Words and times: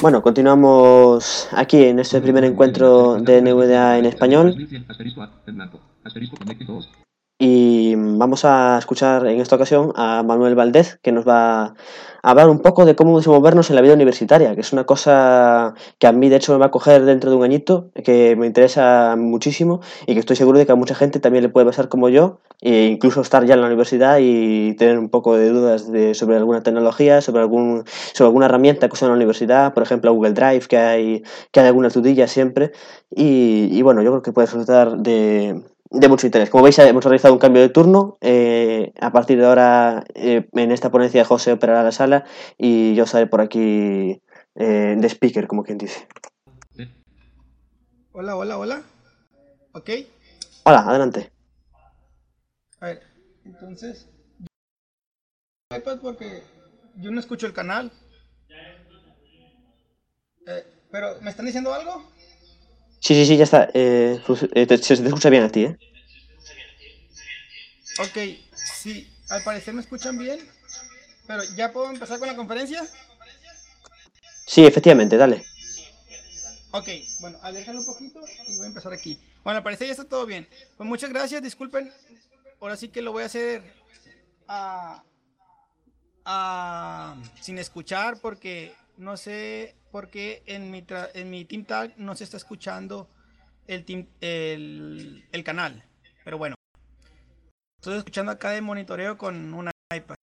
Bueno, 0.00 0.22
continuamos 0.22 1.48
aquí 1.52 1.84
en 1.84 1.98
este 1.98 2.22
primer 2.22 2.42
encuentro 2.44 3.16
de 3.20 3.42
NVDA 3.42 3.98
en 3.98 4.06
español. 4.06 4.56
Y 7.38 7.94
vamos 7.96 8.46
a 8.46 8.78
escuchar 8.78 9.26
en 9.26 9.40
esta 9.40 9.56
ocasión 9.56 9.92
a 9.96 10.22
Manuel 10.22 10.54
Valdez, 10.54 10.98
que 11.02 11.12
nos 11.12 11.28
va 11.28 11.64
a 11.64 11.74
hablar 12.22 12.48
un 12.48 12.60
poco 12.60 12.86
de 12.86 12.96
cómo 12.96 13.18
desenvolvernos 13.18 13.68
en 13.68 13.76
la 13.76 13.82
vida 13.82 13.92
universitaria, 13.92 14.54
que 14.54 14.62
es 14.62 14.72
una 14.72 14.84
cosa 14.84 15.74
que 15.98 16.06
a 16.06 16.12
mí 16.12 16.30
de 16.30 16.36
hecho 16.36 16.52
me 16.52 16.58
va 16.58 16.66
a 16.66 16.70
coger 16.70 17.04
dentro 17.04 17.30
de 17.30 17.36
un 17.36 17.44
añito, 17.44 17.90
que 18.02 18.36
me 18.36 18.46
interesa 18.46 19.16
muchísimo 19.18 19.80
y 20.06 20.14
que 20.14 20.20
estoy 20.20 20.36
seguro 20.36 20.58
de 20.58 20.64
que 20.64 20.72
a 20.72 20.76
mucha 20.76 20.94
gente 20.94 21.20
también 21.20 21.44
le 21.44 21.50
puede 21.50 21.66
pasar 21.66 21.90
como 21.90 22.08
yo, 22.08 22.40
e 22.60 22.86
incluso 22.86 23.20
estar 23.20 23.44
ya 23.46 23.54
en 23.54 23.60
la 23.60 23.66
universidad 23.66 24.18
y 24.20 24.74
tener 24.74 24.98
un 24.98 25.08
poco 25.08 25.36
de 25.36 25.48
dudas 25.48 25.90
de, 25.90 26.14
sobre 26.14 26.36
alguna 26.36 26.62
tecnología, 26.62 27.20
sobre, 27.20 27.40
algún, 27.40 27.84
sobre 28.12 28.26
alguna 28.28 28.46
herramienta 28.46 28.88
que 28.88 28.94
usa 28.94 29.06
en 29.06 29.12
la 29.12 29.16
universidad, 29.16 29.72
por 29.74 29.82
ejemplo 29.82 30.12
Google 30.12 30.32
Drive, 30.32 30.66
que 30.68 30.76
hay, 30.76 31.22
que 31.50 31.60
hay 31.60 31.66
algunas 31.66 31.94
dudillas 31.94 32.30
siempre. 32.30 32.72
Y, 33.10 33.68
y 33.70 33.82
bueno, 33.82 34.02
yo 34.02 34.10
creo 34.10 34.22
que 34.22 34.32
puede 34.32 34.46
resultar 34.46 34.98
de, 34.98 35.62
de 35.90 36.08
mucho 36.08 36.26
interés. 36.26 36.50
Como 36.50 36.64
veis, 36.64 36.78
hemos 36.78 37.04
realizado 37.04 37.34
un 37.34 37.40
cambio 37.40 37.62
de 37.62 37.68
turno. 37.68 38.18
Eh, 38.20 38.92
a 39.00 39.10
partir 39.12 39.38
de 39.38 39.46
ahora, 39.46 40.04
eh, 40.14 40.48
en 40.52 40.70
esta 40.70 40.90
ponencia, 40.90 41.24
José 41.24 41.52
operará 41.52 41.82
la 41.82 41.92
sala 41.92 42.24
y 42.56 42.94
yo 42.94 43.04
estaré 43.04 43.26
por 43.26 43.40
aquí 43.40 44.22
eh, 44.54 44.96
de 44.98 45.08
speaker, 45.08 45.46
como 45.46 45.64
quien 45.64 45.78
dice. 45.78 46.06
Hola, 48.12 48.36
hola, 48.36 48.58
hola. 48.58 48.82
¿Ok? 49.72 49.90
Hola, 50.64 50.80
adelante. 50.80 51.30
A 52.80 52.86
ver, 52.86 53.02
entonces. 53.44 54.06
iPad 55.76 56.00
porque 56.00 56.42
yo 56.96 57.10
no 57.10 57.20
escucho 57.20 57.46
el 57.46 57.52
canal. 57.52 57.92
pero, 60.90 61.20
¿me 61.20 61.30
están 61.30 61.46
diciendo 61.46 61.72
algo? 61.72 62.10
Sí, 63.00 63.14
sí, 63.14 63.26
sí, 63.26 63.36
ya 63.36 63.44
está. 63.44 63.68
Eh, 63.74 64.20
eh 64.54 64.66
te, 64.66 64.78
se 64.78 64.96
te 64.96 65.06
escucha 65.06 65.30
bien 65.30 65.44
a 65.44 65.52
ti, 65.52 65.64
¿eh? 65.64 65.76
Ok, 67.98 68.18
sí, 68.54 69.08
al 69.28 69.42
parecer 69.42 69.74
me 69.74 69.82
escuchan 69.82 70.18
bien. 70.18 70.40
Pero, 71.26 71.44
¿ya 71.56 71.72
puedo 71.72 71.90
empezar 71.90 72.18
con 72.18 72.28
la 72.28 72.34
conferencia? 72.34 72.82
Sí, 74.46 74.64
efectivamente, 74.64 75.16
dale. 75.16 75.44
Ok, 76.72 76.88
bueno, 77.20 77.38
aléjalo 77.42 77.80
un 77.80 77.86
poquito 77.86 78.20
y 78.48 78.56
voy 78.56 78.64
a 78.64 78.68
empezar 78.68 78.92
aquí. 78.92 79.20
Bueno, 79.44 79.58
al 79.58 79.62
parecer 79.62 79.86
ya 79.86 79.92
está 79.92 80.04
todo 80.04 80.26
bien. 80.26 80.48
Pues 80.76 80.88
muchas 80.88 81.10
gracias, 81.10 81.42
disculpen. 81.42 81.92
Ahora 82.60 82.76
sí 82.76 82.88
que 82.88 83.00
lo 83.00 83.12
voy 83.12 83.22
a 83.22 83.26
hacer 83.26 83.62
a, 84.46 85.02
a, 86.26 87.16
sin 87.40 87.58
escuchar 87.58 88.20
porque 88.20 88.74
no 88.98 89.16
sé 89.16 89.76
porque 89.90 90.42
en 90.46 90.70
mi, 90.70 90.84
en 91.14 91.30
mi 91.30 91.46
Team 91.46 91.64
Tag 91.64 91.94
no 91.96 92.14
se 92.14 92.24
está 92.24 92.36
escuchando 92.36 93.08
el, 93.66 93.84
team, 93.86 94.06
el, 94.20 95.26
el 95.32 95.44
canal. 95.44 95.84
Pero 96.22 96.36
bueno, 96.36 96.54
estoy 97.78 97.96
escuchando 97.96 98.30
acá 98.30 98.50
de 98.50 98.60
monitoreo 98.60 99.16
con 99.16 99.54
una 99.54 99.70
iPad. 99.94 100.16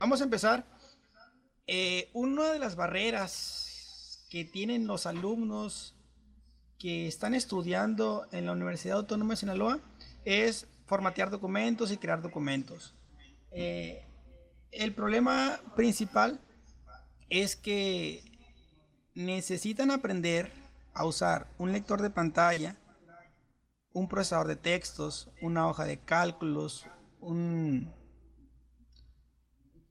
Vamos 0.00 0.20
a 0.20 0.24
empezar. 0.24 0.66
Eh, 1.66 2.10
una 2.12 2.50
de 2.52 2.58
las 2.58 2.74
barreras 2.74 4.26
que 4.30 4.44
tienen 4.44 4.86
los 4.86 5.06
alumnos 5.06 5.94
que 6.78 7.06
están 7.06 7.34
estudiando 7.34 8.26
en 8.32 8.46
la 8.46 8.52
Universidad 8.52 8.98
Autónoma 8.98 9.34
de 9.34 9.36
Sinaloa 9.36 9.80
es 10.24 10.66
formatear 10.88 11.30
documentos 11.30 11.92
y 11.92 11.98
crear 11.98 12.22
documentos. 12.22 12.94
Eh, 13.52 14.04
el 14.72 14.94
problema 14.94 15.60
principal 15.76 16.40
es 17.28 17.56
que 17.56 18.22
necesitan 19.14 19.90
aprender 19.90 20.50
a 20.94 21.04
usar 21.04 21.46
un 21.58 21.72
lector 21.72 22.00
de 22.00 22.10
pantalla, 22.10 22.76
un 23.92 24.08
procesador 24.08 24.48
de 24.48 24.56
textos, 24.56 25.30
una 25.42 25.68
hoja 25.68 25.84
de 25.84 25.98
cálculos, 25.98 26.86
un, 27.20 27.92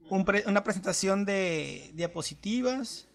una 0.09 0.63
presentación 0.63 1.25
de 1.25 1.91
diapositivas, 1.93 3.07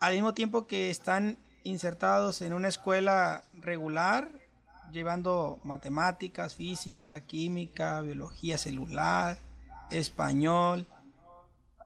al 0.00 0.14
mismo 0.14 0.34
tiempo 0.34 0.66
que 0.66 0.90
están 0.90 1.38
insertados 1.62 2.42
en 2.42 2.52
una 2.52 2.68
escuela 2.68 3.44
regular, 3.54 4.30
llevando 4.92 5.60
matemáticas, 5.64 6.54
física, 6.54 7.20
química, 7.26 8.00
biología 8.00 8.58
celular, 8.58 9.38
español, 9.90 10.86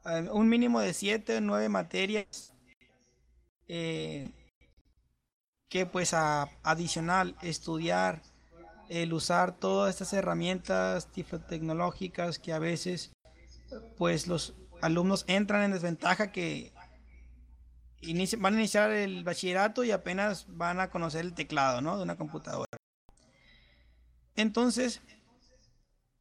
eh, 0.05 0.29
un 0.33 0.49
mínimo 0.49 0.81
de 0.81 0.95
7 0.95 1.39
o 1.39 1.41
9 1.41 1.69
materias 1.69 2.55
eh, 3.69 4.31
que 5.69 5.87
pues 5.87 6.15
a, 6.15 6.49
adicional 6.63 7.37
estudiar 7.43 8.23
el 8.89 9.13
usar 9.13 9.53
todas 9.53 9.91
estas 9.91 10.13
herramientas 10.13 11.09
tecnológicas 11.49 12.39
que 12.41 12.53
a 12.53 12.59
veces 12.59 13.13
pues 13.97 14.27
los 14.27 14.55
alumnos 14.83 15.25
entran 15.29 15.63
en 15.63 15.71
desventaja 15.71 16.33
que 16.33 16.73
van 18.39 18.55
a 18.55 18.59
iniciar 18.59 18.91
el 18.91 19.23
bachillerato 19.23 19.85
y 19.85 19.91
apenas 19.91 20.47
van 20.49 20.81
a 20.81 20.91
conocer 20.91 21.21
el 21.21 21.35
teclado 21.35 21.81
¿no? 21.81 21.97
de 21.97 22.03
una 22.03 22.17
computadora. 22.17 22.70
Entonces, 24.41 25.03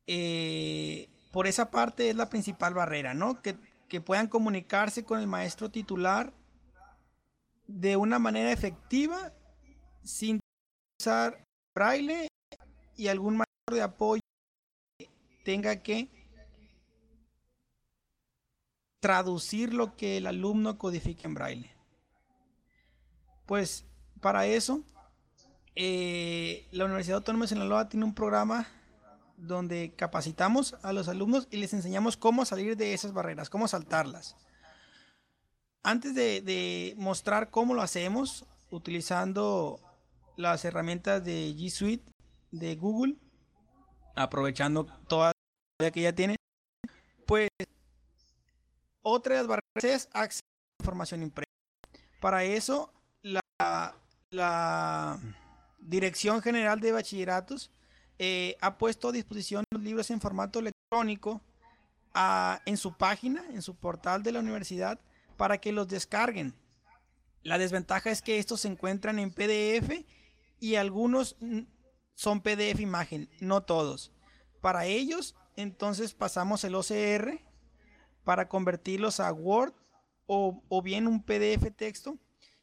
eh, 0.07 1.09
por 1.31 1.47
esa 1.47 1.71
parte 1.71 2.09
es 2.09 2.15
la 2.15 2.29
principal 2.29 2.73
barrera, 2.73 3.13
¿no? 3.13 3.41
Que, 3.41 3.57
que 3.87 4.01
puedan 4.01 4.27
comunicarse 4.27 5.05
con 5.05 5.19
el 5.19 5.27
maestro 5.27 5.69
titular 5.69 6.33
de 7.67 7.95
una 7.95 8.19
manera 8.19 8.51
efectiva 8.51 9.31
sin 10.03 10.39
usar 10.99 11.43
braille 11.73 12.27
y 12.97 13.07
algún 13.07 13.37
maestro 13.37 13.75
de 13.75 13.81
apoyo 13.83 14.21
tenga 15.45 15.81
que 15.81 16.09
traducir 18.99 19.73
lo 19.73 19.95
que 19.95 20.17
el 20.17 20.27
alumno 20.27 20.77
codifica 20.77 21.27
en 21.27 21.35
braille. 21.35 21.71
Pues 23.45 23.85
para 24.19 24.45
eso, 24.45 24.83
eh, 25.75 26.67
la 26.71 26.85
Universidad 26.85 27.17
Autónoma 27.17 27.45
de 27.45 27.49
Sinaloa 27.49 27.89
tiene 27.89 28.05
un 28.05 28.13
programa 28.13 28.67
donde 29.37 29.93
capacitamos 29.95 30.75
a 30.81 30.93
los 30.93 31.07
alumnos 31.07 31.47
y 31.51 31.57
les 31.57 31.73
enseñamos 31.73 32.17
cómo 32.17 32.45
salir 32.45 32.75
de 32.75 32.93
esas 32.93 33.13
barreras, 33.13 33.49
cómo 33.49 33.67
saltarlas. 33.67 34.35
Antes 35.81 36.13
de, 36.13 36.93
mostrar 36.97 37.49
cómo 37.49 37.73
lo 37.73 37.81
hacemos, 37.81 38.45
utilizando 38.69 39.79
las 40.35 40.65
herramientas 40.65 41.23
de 41.23 41.55
G 41.55 41.69
Suite 41.69 42.11
de 42.51 42.75
Google, 42.75 43.15
aprovechando 44.15 44.85
toda 45.07 45.31
la 45.79 45.91
que 45.91 46.01
ya 46.01 46.13
tiene, 46.13 46.35
pues 47.25 47.49
otra 49.01 49.35
de 49.35 49.41
las 49.41 49.47
barreras 49.47 49.83
es 49.83 50.09
acceso 50.13 50.43
a 50.43 50.83
información 50.83 51.23
impresa. 51.23 51.49
Para 52.19 52.43
eso, 52.43 52.91
la, 53.21 53.95
Dirección 55.89 56.43
General 56.43 56.79
de 56.79 56.91
Bachilleratos 56.91 57.71
eh, 58.19 58.57
ha 58.61 58.77
puesto 58.77 59.09
a 59.09 59.11
disposición 59.11 59.63
los 59.71 59.81
libros 59.81 60.11
en 60.11 60.21
formato 60.21 60.59
electrónico 60.59 61.41
ah, 62.13 62.61
en 62.67 62.77
su 62.77 62.95
página, 62.95 63.43
en 63.49 63.63
su 63.63 63.73
portal 63.75 64.21
de 64.21 64.31
la 64.31 64.39
universidad, 64.39 64.99
para 65.35 65.57
que 65.57 65.71
los 65.71 65.87
descarguen. 65.87 66.53
La 67.41 67.57
desventaja 67.57 68.11
es 68.11 68.21
que 68.21 68.37
estos 68.37 68.61
se 68.61 68.67
encuentran 68.67 69.17
en 69.17 69.31
PDF 69.31 70.05
y 70.59 70.75
algunos 70.75 71.37
son 72.13 72.41
PDF 72.41 72.81
imagen, 72.81 73.27
no 73.39 73.63
todos. 73.63 74.11
Para 74.61 74.85
ellos, 74.85 75.35
entonces 75.55 76.13
pasamos 76.13 76.63
el 76.65 76.75
OCR 76.75 77.41
para 78.23 78.47
convertirlos 78.47 79.19
a 79.19 79.33
Word 79.33 79.73
o, 80.27 80.61
o 80.69 80.81
bien 80.83 81.07
un 81.07 81.23
PDF 81.23 81.75
texto 81.75 82.19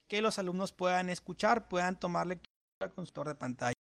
que 0.07 0.23
los 0.23 0.39
alumnos 0.39 0.71
puedan 0.73 1.11
escuchar, 1.11 1.67
puedan 1.67 1.99
tomar 1.99 2.29
lectura 2.29 2.46
con 2.95 3.07
su 3.07 3.25
de 3.25 3.35
pantalla. 3.35 3.73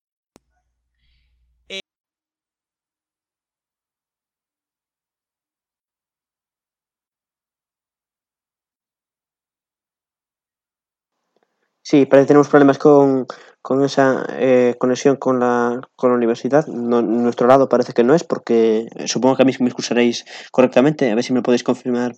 Sí, 11.81 12.05
parece 12.07 12.25
que 12.25 12.27
tenemos 12.29 12.49
problemas 12.49 12.79
con, 12.79 13.27
con 13.61 13.83
esa 13.83 14.25
eh, 14.39 14.75
conexión 14.79 15.17
con 15.17 15.39
la, 15.39 15.81
con 15.95 16.09
la 16.09 16.15
universidad. 16.15 16.65
nuestro 16.67 17.47
lado 17.47 17.69
parece 17.69 17.93
que 17.93 18.03
no 18.03 18.15
es, 18.15 18.23
porque 18.23 18.87
supongo 19.05 19.35
que 19.35 19.43
a 19.43 19.45
mí 19.45 19.51
me 19.59 19.67
escucharéis 19.67 20.25
correctamente. 20.51 21.11
A 21.11 21.15
ver 21.15 21.23
si 21.23 21.33
me 21.33 21.43
podéis 21.43 21.63
confirmar. 21.63 22.15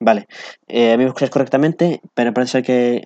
Vale, 0.00 0.28
eh, 0.68 0.92
a 0.92 0.96
mí 0.96 1.02
me 1.02 1.08
escucháis 1.08 1.30
correctamente, 1.32 2.00
pero 2.14 2.32
parece 2.32 2.62
que, 2.62 3.02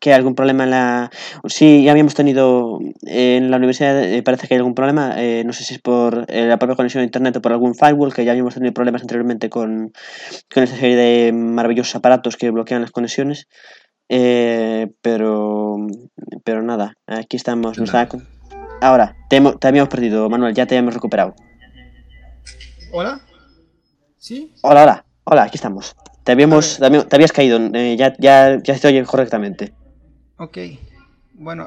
que 0.00 0.10
hay 0.10 0.16
algún 0.16 0.34
problema 0.34 0.64
en 0.64 0.70
la... 0.70 1.10
Sí, 1.46 1.84
ya 1.84 1.92
habíamos 1.92 2.14
tenido 2.14 2.78
en 3.02 3.50
la 3.50 3.56
universidad, 3.56 4.02
eh, 4.02 4.22
parece 4.22 4.48
que 4.48 4.54
hay 4.54 4.58
algún 4.58 4.74
problema, 4.74 5.16
no 5.44 5.52
sé 5.52 5.64
si 5.64 5.74
es 5.74 5.80
por 5.80 6.30
la 6.32 6.58
propia 6.58 6.76
conexión 6.76 7.02
a 7.02 7.04
internet 7.04 7.36
o 7.36 7.42
por 7.42 7.52
algún 7.52 7.74
firewall, 7.74 8.12
que 8.12 8.24
ya 8.24 8.32
habíamos 8.32 8.54
tenido 8.54 8.72
problemas 8.72 9.02
anteriormente 9.02 9.48
con, 9.50 9.92
con 10.52 10.62
esta 10.62 10.76
serie 10.76 10.96
de 10.96 11.32
maravillosos 11.32 11.94
aparatos 11.96 12.36
que 12.36 12.50
bloquean 12.50 12.82
las 12.82 12.90
conexiones. 12.90 13.46
Eh, 14.08 14.90
pero, 15.02 15.76
pero 16.44 16.62
nada, 16.62 16.96
aquí 17.06 17.36
estamos. 17.36 17.78
Ahora, 18.80 19.16
te, 19.28 19.40
te, 19.40 19.68
habíamos 19.68 19.88
perdido, 19.88 20.28
Manuel, 20.30 20.54
ya 20.54 20.66
te 20.66 20.76
hemos 20.76 20.94
recuperado. 20.94 21.34
¿Hola? 22.92 23.20
¿Sí? 24.16 24.52
Hola, 24.62 24.82
hola, 24.82 25.04
hola, 25.24 25.42
aquí 25.44 25.56
estamos. 25.56 25.94
Te, 26.28 26.32
habíamos, 26.32 26.76
te 26.76 27.16
habías 27.16 27.32
caído, 27.32 27.58
eh, 27.72 27.96
ya, 27.96 28.14
ya, 28.18 28.62
ya 28.62 28.76
se 28.76 28.86
oye 28.86 29.02
correctamente. 29.02 29.72
Ok, 30.36 30.58
bueno, 31.32 31.66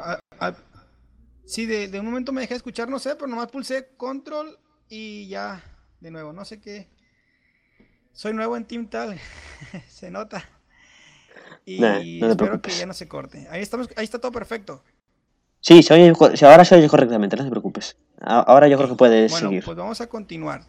sí, 1.46 1.66
de, 1.66 1.88
de, 1.88 2.00
un 2.00 2.06
momento 2.06 2.32
me 2.32 2.42
dejé 2.42 2.54
escuchar, 2.54 2.88
no 2.88 3.00
sé, 3.00 3.16
pero 3.16 3.26
nomás 3.26 3.48
pulsé 3.48 3.88
control 3.98 4.60
y 4.88 5.28
ya, 5.30 5.64
de 6.00 6.12
nuevo, 6.12 6.32
no 6.32 6.46
sé 6.46 6.60
qué. 6.60 6.88
Soy 8.14 8.36
nuevo 8.36 8.56
en 8.56 8.66
Team 8.66 8.88
Tal, 8.88 9.18
se 9.88 10.12
nota. 10.12 10.48
Y 11.66 12.24
espero 12.24 12.62
que 12.62 12.70
ya 12.70 12.86
no 12.86 12.94
se 12.94 13.08
corte. 13.08 13.48
Ahí, 13.50 13.64
estamos, 13.64 13.90
ahí 13.96 14.04
está 14.04 14.20
todo 14.20 14.32
perfecto. 14.32 14.84
Sí, 15.60 15.82
se 15.82 15.96
oye, 15.96 16.14
ahora 16.46 16.66
se 16.66 16.76
oye 16.76 16.88
correctamente, 16.88 17.36
no 17.36 17.46
te 17.46 17.50
preocupes. 17.50 17.98
Ahora 18.20 18.68
yo 18.68 18.78
creo 18.78 18.90
que 18.90 18.96
puedes 18.96 19.32
bueno, 19.32 19.50
Pues 19.66 19.76
vamos 19.76 20.02
a 20.02 20.08
continuar. 20.08 20.62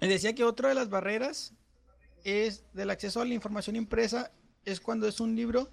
Les 0.00 0.10
decía 0.10 0.34
que 0.34 0.42
otra 0.42 0.70
de 0.70 0.74
las 0.74 0.88
barreras 0.88 1.54
es 2.28 2.64
del 2.72 2.90
acceso 2.90 3.20
a 3.20 3.24
la 3.24 3.34
información 3.34 3.76
impresa 3.76 4.32
es 4.64 4.80
cuando 4.80 5.06
es 5.06 5.20
un 5.20 5.34
libro 5.36 5.70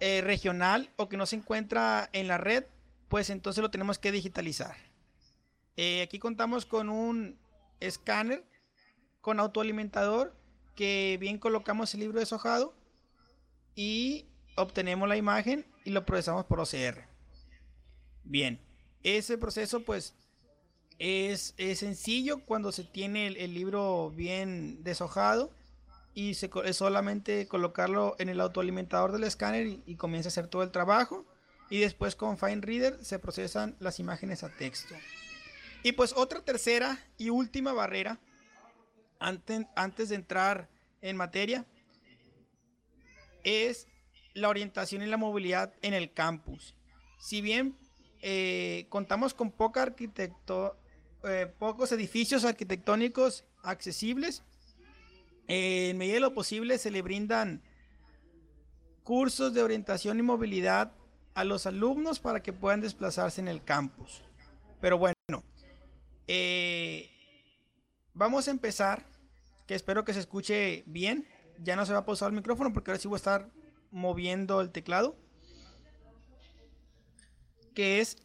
eh, 0.00 0.20
regional 0.20 0.92
o 0.96 1.08
que 1.08 1.16
no 1.16 1.26
se 1.26 1.36
encuentra 1.36 2.10
en 2.12 2.28
la 2.28 2.38
red, 2.38 2.64
pues 3.08 3.30
entonces 3.30 3.62
lo 3.62 3.70
tenemos 3.70 3.98
que 3.98 4.12
digitalizar. 4.12 4.76
Eh, 5.76 6.02
aquí 6.02 6.18
contamos 6.18 6.66
con 6.66 6.88
un 6.88 7.38
escáner 7.80 8.44
con 9.20 9.40
autoalimentador 9.40 10.36
que 10.74 11.16
bien 11.20 11.38
colocamos 11.38 11.94
el 11.94 12.00
libro 12.00 12.20
deshojado 12.20 12.74
y 13.74 14.26
obtenemos 14.56 15.08
la 15.08 15.16
imagen 15.16 15.66
y 15.84 15.90
lo 15.90 16.04
procesamos 16.04 16.44
por 16.44 16.60
OCR. 16.60 17.06
Bien, 18.24 18.60
ese 19.02 19.38
proceso 19.38 19.84
pues 19.84 20.14
es, 20.98 21.54
sencillo 21.76 22.44
cuando 22.44 22.72
se 22.72 22.84
tiene 22.84 23.26
el, 23.26 23.54
libro 23.54 24.10
bien 24.10 24.82
deshojado 24.84 25.50
y 26.14 26.34
se, 26.34 26.50
es 26.64 26.76
solamente 26.76 27.46
colocarlo 27.48 28.16
en 28.18 28.28
el 28.28 28.40
autoalimentador 28.40 29.12
del 29.12 29.24
escáner 29.24 29.66
y, 29.66 29.96
comienza 29.96 30.28
a 30.28 30.30
hacer 30.30 30.48
todo 30.48 30.62
el 30.62 30.70
trabajo 30.70 31.24
y 31.70 31.80
después 31.80 32.16
con 32.16 32.38
Fine 32.38 32.60
Reader 32.60 33.04
se 33.04 33.18
procesan 33.18 33.76
las 33.80 33.98
imágenes 33.98 34.42
a 34.44 34.50
texto. 34.50 34.94
Y 35.82 35.92
pues 35.92 36.12
otra 36.16 36.40
tercera 36.40 36.98
y 37.18 37.30
última 37.30 37.72
barrera 37.72 38.18
antes, 39.18 39.66
antes 39.74 40.10
de 40.10 40.16
entrar 40.16 40.68
en 41.00 41.16
materia 41.16 41.66
es 43.42 43.88
la 44.34 44.48
orientación 44.48 45.02
y 45.02 45.06
la 45.06 45.16
movilidad 45.16 45.74
en 45.82 45.94
el 45.94 46.12
campus. 46.12 46.74
Si 47.18 47.40
bien 47.40 47.76
eh, 48.20 48.86
contamos 48.88 49.34
con 49.34 49.50
poca 49.50 49.82
arquitecto, 49.82 50.76
eh, 51.24 51.52
pocos 51.58 51.92
edificios 51.92 52.44
arquitectónicos 52.44 53.44
accesibles, 53.62 54.42
eh, 55.48 55.90
en 55.90 55.98
medida 55.98 56.14
de 56.14 56.20
lo 56.20 56.34
posible 56.34 56.78
se 56.78 56.90
le 56.90 57.02
brindan 57.02 57.62
cursos 59.02 59.54
de 59.54 59.62
orientación 59.62 60.18
y 60.18 60.22
movilidad 60.22 60.92
a 61.34 61.44
los 61.44 61.66
alumnos 61.66 62.20
para 62.20 62.42
que 62.42 62.52
puedan 62.52 62.80
desplazarse 62.80 63.40
en 63.40 63.48
el 63.48 63.62
campus. 63.64 64.22
Pero 64.80 64.98
bueno, 64.98 65.14
vamos 68.14 68.48
a 68.48 68.50
empezar, 68.50 69.04
que 69.66 69.74
espero 69.74 70.04
que 70.04 70.14
se 70.14 70.20
escuche 70.20 70.84
bien 70.86 71.26
ya 71.62 71.76
no 71.76 71.86
se 71.86 71.92
va 71.92 72.00
a 72.00 72.04
pausar 72.04 72.28
el 72.28 72.36
micrófono 72.36 72.72
porque 72.72 72.90
ahora 72.90 73.00
sí 73.00 73.08
voy 73.08 73.16
a 73.16 73.18
estar 73.18 73.48
moviendo 73.90 74.60
el 74.60 74.70
teclado. 74.70 75.16
Que 77.74 78.00
es 78.00 78.18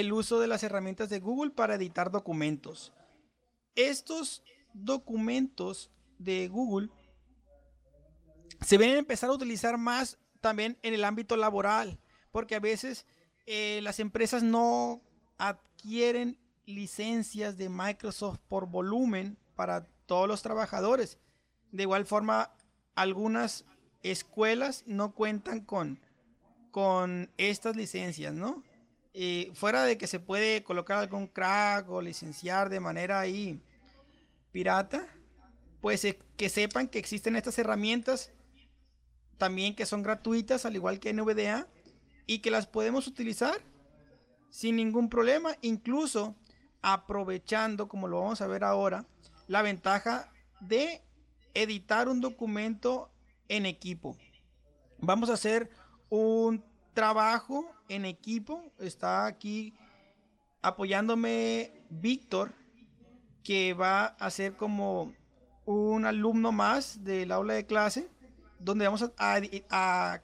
el 0.00 0.12
uso 0.12 0.38
de 0.38 0.46
las 0.46 0.62
herramientas 0.62 1.08
de 1.08 1.20
Google 1.20 1.52
para 1.52 1.76
editar 1.76 2.10
documentos. 2.10 2.92
Estos 3.74 4.42
documentos 4.74 5.90
de 6.18 6.48
Google 6.48 6.90
se 8.60 8.76
ven 8.76 8.90
a 8.90 8.98
empezar 8.98 9.30
a 9.30 9.34
utilizar 9.34 9.78
más 9.78 10.18
también 10.42 10.78
en 10.82 10.92
el 10.92 11.02
ámbito 11.02 11.34
laboral, 11.36 11.98
porque 12.30 12.56
a 12.56 12.60
veces 12.60 13.06
eh, 13.46 13.80
las 13.82 13.98
empresas 13.98 14.42
no 14.42 15.00
adquieren 15.38 16.38
licencias 16.66 17.56
de 17.56 17.70
Microsoft 17.70 18.38
por 18.48 18.66
volumen 18.68 19.38
para 19.54 19.86
todos 20.04 20.28
los 20.28 20.42
trabajadores. 20.42 21.18
De 21.72 21.84
igual 21.84 22.04
forma, 22.04 22.52
algunas 22.96 23.64
escuelas 24.02 24.84
no 24.86 25.14
cuentan 25.14 25.60
con, 25.60 26.00
con 26.70 27.30
estas 27.38 27.76
licencias, 27.76 28.34
¿no? 28.34 28.62
Fuera 29.54 29.84
de 29.84 29.96
que 29.96 30.06
se 30.06 30.20
puede 30.20 30.62
colocar 30.62 30.98
algún 30.98 31.26
crack 31.26 31.88
o 31.88 32.02
licenciar 32.02 32.68
de 32.68 32.80
manera 32.80 33.20
ahí 33.20 33.60
pirata, 34.52 35.06
pues 35.80 36.04
eh, 36.04 36.18
que 36.36 36.48
sepan 36.48 36.88
que 36.88 36.98
existen 36.98 37.36
estas 37.36 37.58
herramientas 37.58 38.32
también 39.38 39.74
que 39.74 39.86
son 39.86 40.02
gratuitas, 40.02 40.64
al 40.64 40.76
igual 40.76 40.98
que 40.98 41.12
NVDA, 41.12 41.66
y 42.26 42.38
que 42.40 42.50
las 42.50 42.66
podemos 42.66 43.06
utilizar 43.06 43.60
sin 44.50 44.76
ningún 44.76 45.08
problema, 45.08 45.56
incluso 45.60 46.34
aprovechando, 46.82 47.88
como 47.88 48.08
lo 48.08 48.20
vamos 48.20 48.40
a 48.40 48.46
ver 48.46 48.64
ahora, 48.64 49.06
la 49.46 49.62
ventaja 49.62 50.32
de 50.60 51.02
editar 51.54 52.08
un 52.08 52.20
documento 52.20 53.10
en 53.48 53.66
equipo. 53.66 54.16
Vamos 54.98 55.30
a 55.30 55.34
hacer 55.34 55.70
un 56.08 56.64
trabajo 56.96 57.70
en 57.90 58.06
equipo. 58.06 58.72
Está 58.78 59.26
aquí 59.26 59.74
apoyándome 60.62 61.84
Víctor, 61.90 62.54
que 63.44 63.74
va 63.74 64.06
a 64.06 64.30
ser 64.30 64.56
como 64.56 65.14
un 65.66 66.06
alumno 66.06 66.52
más 66.52 67.04
del 67.04 67.32
aula 67.32 67.52
de 67.52 67.66
clase, 67.66 68.08
donde 68.58 68.86
vamos 68.86 69.04
a, 69.18 70.22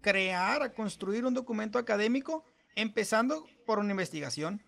crear, 0.00 0.62
a 0.62 0.72
construir 0.72 1.26
un 1.26 1.34
documento 1.34 1.78
académico, 1.78 2.42
empezando 2.74 3.44
por 3.66 3.78
una 3.78 3.90
investigación. 3.90 4.62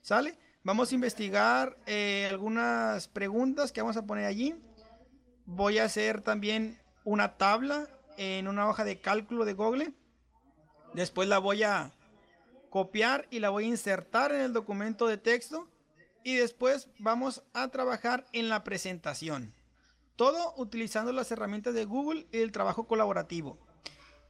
¿Sale? 0.00 0.38
Vamos 0.62 0.92
a 0.92 0.94
investigar 0.94 1.76
eh, 1.86 2.28
algunas 2.30 3.08
preguntas 3.08 3.72
que 3.72 3.80
vamos 3.82 3.96
a 3.96 4.06
poner 4.06 4.26
allí. 4.26 4.54
Voy 5.44 5.78
a 5.78 5.84
hacer 5.84 6.20
también 6.20 6.78
una 7.02 7.36
tabla 7.36 7.88
en 8.16 8.46
una 8.46 8.68
hoja 8.68 8.84
de 8.84 9.00
cálculo 9.00 9.44
de 9.44 9.54
Google. 9.54 9.92
Después 10.94 11.28
la 11.28 11.38
voy 11.38 11.62
a 11.62 11.92
copiar 12.70 13.26
y 13.30 13.40
la 13.40 13.50
voy 13.50 13.64
a 13.64 13.68
insertar 13.68 14.32
en 14.32 14.40
el 14.40 14.52
documento 14.52 15.06
de 15.06 15.18
texto. 15.18 15.68
Y 16.22 16.36
después 16.36 16.88
vamos 16.98 17.42
a 17.52 17.68
trabajar 17.68 18.24
en 18.32 18.48
la 18.48 18.64
presentación. 18.64 19.52
Todo 20.16 20.54
utilizando 20.56 21.12
las 21.12 21.30
herramientas 21.30 21.74
de 21.74 21.84
Google 21.84 22.26
y 22.32 22.38
el 22.38 22.52
trabajo 22.52 22.86
colaborativo. 22.86 23.58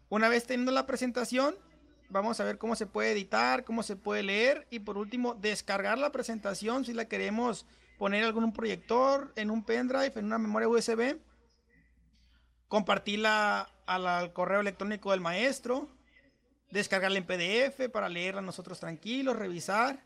Una 0.08 0.28
vez 0.28 0.46
teniendo 0.46 0.72
la 0.72 0.86
presentación, 0.86 1.54
Vamos 2.14 2.38
a 2.38 2.44
ver 2.44 2.58
cómo 2.58 2.76
se 2.76 2.86
puede 2.86 3.12
editar, 3.12 3.64
cómo 3.64 3.82
se 3.82 3.96
puede 3.96 4.22
leer 4.22 4.66
y 4.70 4.80
por 4.80 4.98
último 4.98 5.34
descargar 5.34 5.98
la 5.98 6.12
presentación 6.12 6.84
si 6.84 6.92
la 6.92 7.06
queremos 7.06 7.66
poner 7.98 8.24
algún 8.24 8.52
proyector, 8.52 9.32
en 9.36 9.50
un 9.50 9.64
pendrive, 9.64 10.12
en 10.14 10.26
una 10.26 10.38
memoria 10.38 10.68
USB, 10.68 11.18
compartirla 12.68 13.68
al, 13.86 14.32
correo 14.32 14.60
electrónico 14.60 15.10
del 15.12 15.20
maestro, 15.20 15.88
descargarla 16.70 17.18
en 17.18 17.26
PDF 17.26 17.88
para 17.90 18.08
leerla 18.08 18.40
nosotros 18.40 18.80
tranquilos, 18.80 19.36
revisar 19.36 20.02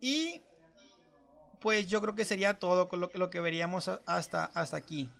y 0.00 0.42
pues 1.60 1.86
yo 1.88 2.00
creo 2.00 2.14
que 2.14 2.24
sería 2.24 2.58
todo 2.58 2.88
lo, 2.92 3.10
lo 3.12 3.30
que 3.30 3.40
veríamos 3.40 3.88
hasta, 4.06 4.44
hasta 4.46 4.76
aquí. 4.76 5.10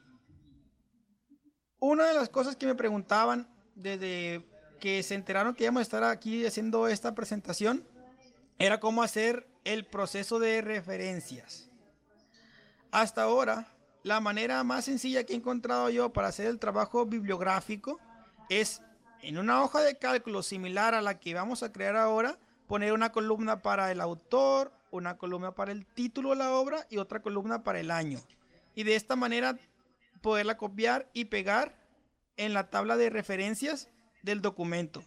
Una 1.78 2.06
de 2.06 2.14
las 2.14 2.28
cosas 2.28 2.56
que 2.56 2.66
me 2.66 2.74
preguntaban 2.74 3.48
desde 3.74 4.46
que 4.80 5.02
se 5.02 5.14
enteraron 5.14 5.54
que 5.54 5.64
íbamos 5.64 5.80
a 5.80 5.82
estar 5.82 6.04
aquí 6.04 6.44
haciendo 6.44 6.88
esta 6.88 7.14
presentación 7.14 7.86
era 8.58 8.80
cómo 8.80 9.02
hacer 9.02 9.46
el 9.64 9.86
proceso 9.86 10.38
de 10.38 10.62
referencias. 10.62 11.70
Hasta 12.90 13.22
ahora, 13.22 13.68
la 14.02 14.20
manera 14.20 14.64
más 14.64 14.86
sencilla 14.86 15.24
que 15.24 15.34
he 15.34 15.36
encontrado 15.36 15.90
yo 15.90 16.12
para 16.12 16.28
hacer 16.28 16.46
el 16.46 16.58
trabajo 16.58 17.06
bibliográfico 17.06 18.00
es 18.48 18.82
en 19.22 19.38
una 19.38 19.62
hoja 19.62 19.80
de 19.80 19.96
cálculo 19.96 20.42
similar 20.42 20.94
a 20.94 21.02
la 21.02 21.18
que 21.18 21.34
vamos 21.34 21.62
a 21.62 21.72
crear 21.72 21.96
ahora, 21.96 22.38
poner 22.66 22.92
una 22.92 23.12
columna 23.12 23.62
para 23.62 23.90
el 23.92 24.00
autor, 24.00 24.72
una 24.90 25.16
columna 25.16 25.54
para 25.54 25.72
el 25.72 25.86
título 25.86 26.30
de 26.30 26.36
la 26.36 26.52
obra 26.52 26.86
y 26.90 26.98
otra 26.98 27.20
columna 27.20 27.62
para 27.62 27.80
el 27.80 27.90
año. 27.90 28.20
Y 28.74 28.84
de 28.84 28.96
esta 28.96 29.16
manera 29.16 29.58
poderla 30.20 30.56
copiar 30.56 31.08
y 31.12 31.26
pegar 31.26 31.74
en 32.36 32.54
la 32.54 32.70
tabla 32.70 32.96
de 32.96 33.10
referencias 33.10 33.88
del 34.22 34.40
documento. 34.40 35.02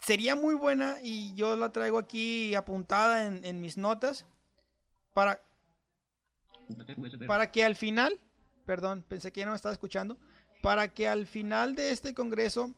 Sería 0.00 0.36
muy 0.36 0.54
buena 0.54 0.96
y 1.02 1.34
yo 1.34 1.56
la 1.56 1.72
traigo 1.72 1.98
aquí 1.98 2.54
apuntada 2.54 3.26
en, 3.26 3.60
mis 3.60 3.76
notas 3.76 4.26
para, 5.12 5.42
para 7.26 7.50
que 7.50 7.64
al 7.64 7.76
final 7.76 8.20
perdón, 8.68 9.02
pensé 9.08 9.32
que 9.32 9.40
ya 9.40 9.46
no 9.46 9.52
me 9.52 9.56
estaba 9.56 9.72
escuchando, 9.72 10.18
para 10.68 10.92
que 10.92 11.08
al 11.08 11.26
final 11.26 11.74
de 11.74 11.92
este 11.92 12.12
congreso 12.12 12.74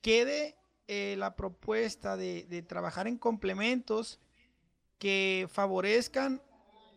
quede 0.00 0.56
eh, 0.86 1.14
la 1.18 1.36
propuesta 1.36 2.16
de, 2.16 2.64
trabajar 2.66 3.06
en 3.06 3.18
complementos 3.18 4.18
que 4.98 5.46
favorezcan 5.52 6.40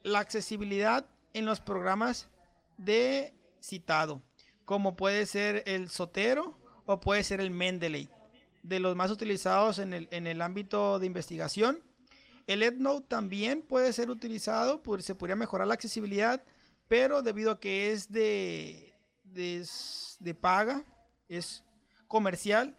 la 0.04 0.20
accesibilidad 0.20 1.06
en 1.34 1.46
los 1.46 1.60
programas 1.60 2.30
de 2.78 3.34
citado, 3.62 4.22
como 4.64 4.96
puede 4.96 5.26
ser 5.26 5.64
el 5.66 5.90
Sotero 5.90 6.58
o 6.86 7.02
puede 7.02 7.22
ser 7.26 7.42
el 7.42 7.52
Mendeley, 7.52 8.10
de 8.64 8.80
los 8.80 8.96
más 8.96 9.12
utilizados 9.12 9.80
en 9.80 9.92
el, 9.92 10.08
en 10.12 10.28
el 10.28 10.42
ámbito 10.42 10.98
de 10.98 11.08
investigación. 11.08 11.84
El 12.48 12.64
EndNote 12.64 13.08
también 13.10 13.64
puede 13.64 13.92
ser 13.92 14.12
utilizado, 14.12 14.82
pues 14.82 15.04
se 15.04 15.14
podría 15.14 15.36
mejorar 15.36 15.68
la 15.68 15.74
accesibilidad, 15.74 16.42
pero 16.88 17.22
debido 17.22 17.52
a 17.52 17.60
que 17.60 17.92
es 17.92 18.14
de, 18.14 18.91
de, 19.34 19.66
de 20.20 20.36
paga, 20.36 20.86
es 21.28 21.64
comercial, 22.08 22.78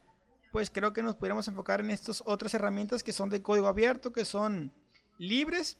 pues 0.52 0.70
creo 0.70 0.92
que 0.92 1.02
nos 1.02 1.16
podríamos 1.16 1.48
enfocar 1.48 1.80
en 1.80 1.90
estas 1.90 2.22
otras 2.26 2.52
herramientas 2.54 3.02
que 3.02 3.12
son 3.12 3.30
de 3.30 3.42
código 3.42 3.66
abierto, 3.66 4.12
que 4.12 4.24
son 4.24 4.72
libres 5.18 5.78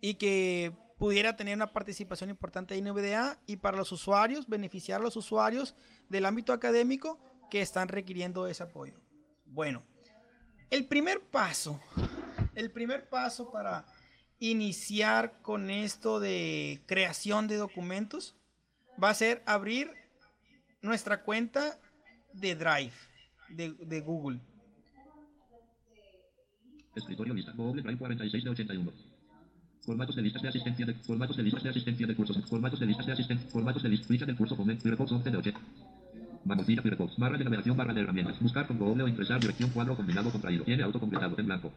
y 0.00 0.14
que 0.14 0.72
pudiera 0.98 1.36
tener 1.36 1.56
una 1.56 1.72
participación 1.72 2.30
importante 2.30 2.74
de 2.74 2.82
NVDA 2.82 3.38
y 3.46 3.56
para 3.56 3.76
los 3.76 3.92
usuarios, 3.92 4.48
beneficiar 4.48 5.00
a 5.00 5.04
los 5.04 5.16
usuarios 5.16 5.74
del 6.08 6.26
ámbito 6.26 6.52
académico 6.52 7.18
que 7.50 7.60
están 7.60 7.88
requiriendo 7.88 8.46
ese 8.46 8.62
apoyo. 8.62 9.00
Bueno, 9.44 9.82
el 10.70 10.86
primer 10.86 11.20
paso, 11.20 11.80
el 12.54 12.70
primer 12.70 13.08
paso 13.08 13.50
para 13.50 13.84
iniciar 14.38 15.40
con 15.42 15.70
esto 15.70 16.20
de 16.20 16.82
creación 16.86 17.48
de 17.48 17.56
documentos 17.56 18.35
va 19.02 19.10
a 19.10 19.14
ser 19.14 19.42
abrir 19.46 19.90
nuestra 20.82 21.22
cuenta 21.22 21.78
de 22.32 22.54
Drive 22.54 22.92
de, 23.50 23.72
de 23.72 24.00
Google. 24.00 24.40
Escritorio 26.94 27.34
lista. 27.34 27.52
Google 27.52 27.82
Drive 27.82 27.98
46 27.98 28.44
de 28.44 28.50
81. 28.50 28.92
Formatos 29.84 30.16
de 30.16 30.22
listas 30.22 30.42
de 30.42 30.48
asistencia 30.48 30.86
de 30.86 30.94
formatos 30.94 31.36
de 31.36 31.42
listas 31.42 31.62
de 31.62 31.70
asistencia 31.70 32.06
de 32.06 32.16
cursos. 32.16 32.36
Formatos 32.48 32.80
de 32.80 32.86
listas 32.86 33.06
de 33.06 33.12
asistencia. 33.12 33.48
Formatos 33.50 33.82
de 33.82 33.88
listas. 33.88 34.08
Ficha 34.08 34.26
del 34.26 34.36
curso 34.36 34.56
con 34.56 34.66
Firefox 34.78 35.12
11 35.12 35.30
de 35.30 35.36
80. 35.36 35.60
Mamotilla 36.44 36.82
Firefox. 36.82 37.16
Barra 37.18 37.38
de 37.38 37.44
navegación. 37.44 37.76
Barra 37.76 37.92
de 37.92 38.00
herramientas. 38.00 38.40
Buscar 38.40 38.66
con 38.66 38.78
Google 38.78 39.04
o 39.04 39.08
ingresar 39.08 39.40
dirección 39.40 39.70
cuadro 39.70 39.94
combinado 39.94 40.30
contraído. 40.30 40.64
Tiene 40.64 40.82
autocompletado 40.82 41.38
en 41.38 41.46
blanco. 41.46 41.72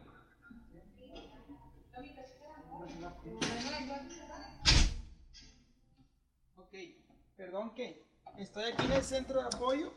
Perdón 7.50 7.74
que 7.74 8.00
estoy 8.38 8.62
aquí 8.62 8.86
en 8.86 8.92
el 8.92 9.02
centro 9.02 9.40
de 9.40 9.46
apoyo 9.46 9.92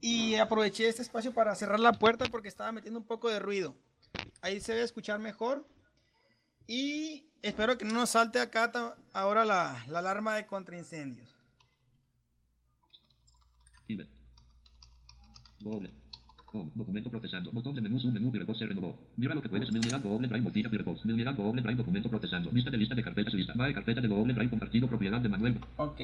y 0.00 0.36
aproveché 0.36 0.86
este 0.86 1.02
espacio 1.02 1.34
para 1.34 1.52
cerrar 1.56 1.80
la 1.80 1.92
puerta 1.92 2.26
porque 2.30 2.46
estaba 2.46 2.70
metiendo 2.70 3.00
un 3.00 3.06
poco 3.06 3.28
de 3.28 3.40
ruido. 3.40 3.74
Ahí 4.40 4.60
se 4.60 4.72
debe 4.72 4.84
escuchar 4.84 5.18
mejor. 5.18 5.66
Y 6.68 7.28
espero 7.42 7.76
que 7.76 7.84
no 7.84 7.92
nos 7.92 8.10
salte 8.10 8.38
acá 8.38 8.70
ahora 9.12 9.44
la, 9.44 9.84
la 9.88 9.98
alarma 9.98 10.36
de 10.36 10.46
contraincendios. 10.46 11.28
Email. 13.88 14.08
Google. 15.60 15.92
Home. 16.52 16.70
Documento 16.74 17.10
procesando. 17.10 17.50
Botón 17.50 17.74
de 17.74 17.80
menú. 17.80 17.98
Submenú. 17.98 18.30
Firefox 18.30 18.58
se 18.58 18.66
renovó. 18.66 18.96
Mira 19.16 19.34
lo 19.34 19.42
que 19.42 19.48
puedes. 19.48 19.72
Mirar 19.72 20.00
Google 20.02 20.28
Drive. 20.28 20.42
Motilla 20.42 20.70
Firefox. 20.70 21.04
Mirar 21.04 21.34
Google 21.34 21.62
Drive. 21.62 21.78
Documento 21.78 22.08
procesando. 22.08 22.50
Lista 22.52 22.70
de 22.70 22.78
lista 22.78 22.94
de 22.94 23.02
carpetas. 23.02 23.34
Lista. 23.34 23.54
Va 23.54 23.66
de 23.66 23.74
carpeta 23.74 24.00
de 24.00 24.08
Google 24.08 24.34
Drive. 24.34 24.50
Compartido. 24.50 24.88
Propiedad 24.88 25.20
de 25.20 25.28
Manuel. 25.28 25.60
Ok. 25.76 26.00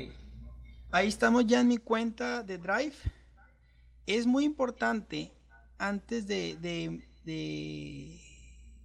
Ahí 0.94 1.08
estamos 1.08 1.46
ya 1.46 1.62
en 1.62 1.68
mi 1.68 1.78
cuenta 1.78 2.42
de 2.42 2.58
Drive. 2.58 2.94
Es 4.04 4.26
muy 4.26 4.44
importante 4.44 5.32
antes 5.78 6.26
de, 6.26 7.00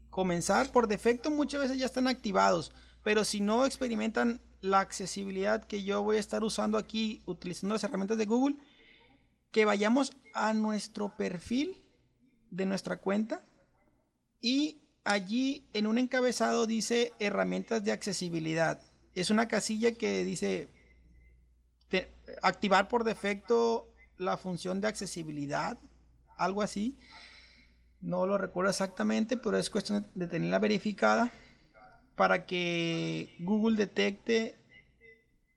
comenzar. 0.10 0.72
Por 0.72 0.88
defecto 0.88 1.30
muchas 1.30 1.64
veces 1.64 1.78
ya 1.78 1.86
están 1.86 2.08
activados. 2.08 2.72
Pero 3.04 3.26
si 3.26 3.42
no 3.42 3.66
experimentan 3.66 4.40
la 4.62 4.80
accesibilidad 4.80 5.66
que 5.66 5.84
yo 5.84 6.02
voy 6.02 6.16
a 6.16 6.22
estar 6.22 6.46
usando 6.46 6.78
aquí 6.78 7.24
utilizando 7.26 7.76
las 7.76 7.84
herramientas 7.84 8.18
de 8.18 8.26
Google, 8.26 8.56
que 9.52 9.66
vayamos 9.66 10.14
a 10.34 10.54
nuestro 10.54 11.14
perfil 11.18 11.84
de 12.52 12.66
nuestra 12.66 13.02
cuenta 13.02 13.44
y 14.40 14.82
allí 15.04 15.68
en 15.74 15.88
un 15.88 15.98
encabezado 15.98 16.68
dice 16.68 17.12
herramientas 17.20 17.84
de 17.84 17.92
accesibilidad. 17.92 18.82
Es 19.14 19.30
una 19.30 19.50
casilla 19.50 19.92
que 19.92 20.24
dice 20.24 20.70
activar 22.42 22.88
por 22.88 23.04
defecto 23.04 23.94
la 24.18 24.38
función 24.38 24.82
de 24.82 24.88
accesibilidad, 24.88 25.78
algo 26.38 26.62
así. 26.62 26.98
No 28.02 28.26
lo 28.26 28.38
recuerdo 28.38 28.70
exactamente, 28.70 29.38
pero 29.38 29.58
es 29.58 29.70
cuestión 29.70 30.08
de 30.14 30.28
tenerla 30.28 30.60
verificada 30.60 31.32
para 32.16 32.46
que 32.46 33.36
Google 33.40 33.78
detecte 33.78 34.60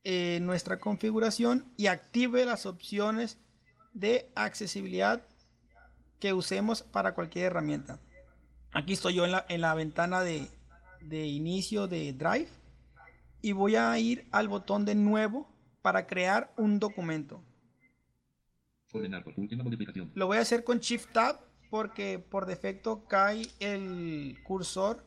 eh, 0.04 0.38
nuestra 0.42 0.78
configuración 0.78 1.72
y 1.76 1.86
active 1.86 2.44
las 2.44 2.66
opciones 2.66 3.38
de 3.92 4.30
accesibilidad 4.34 5.22
que 6.18 6.32
usemos 6.32 6.82
para 6.82 7.14
cualquier 7.14 7.46
herramienta. 7.46 7.98
Aquí 8.72 8.92
estoy 8.92 9.14
yo 9.14 9.24
en 9.24 9.32
la, 9.32 9.46
en 9.48 9.62
la 9.62 9.74
ventana 9.74 10.22
de, 10.22 10.48
de 11.00 11.26
inicio 11.26 11.86
de 11.86 12.12
Drive 12.12 12.48
y 13.42 13.52
voy 13.52 13.76
a 13.76 13.98
ir 13.98 14.28
al 14.30 14.48
botón 14.48 14.84
de 14.84 14.94
nuevo 14.94 15.49
para 15.82 16.06
crear 16.06 16.52
un 16.56 16.78
documento. 16.78 17.42
Ordenar 18.92 19.22
por 19.22 19.34
última 19.36 19.62
modificación. 19.62 20.10
Lo 20.14 20.26
voy 20.26 20.38
a 20.38 20.40
hacer 20.40 20.64
con 20.64 20.78
Shift 20.78 21.12
Tab 21.12 21.40
porque 21.70 22.18
por 22.18 22.46
defecto 22.46 23.04
cae 23.04 23.46
el 23.60 24.38
cursor 24.42 25.06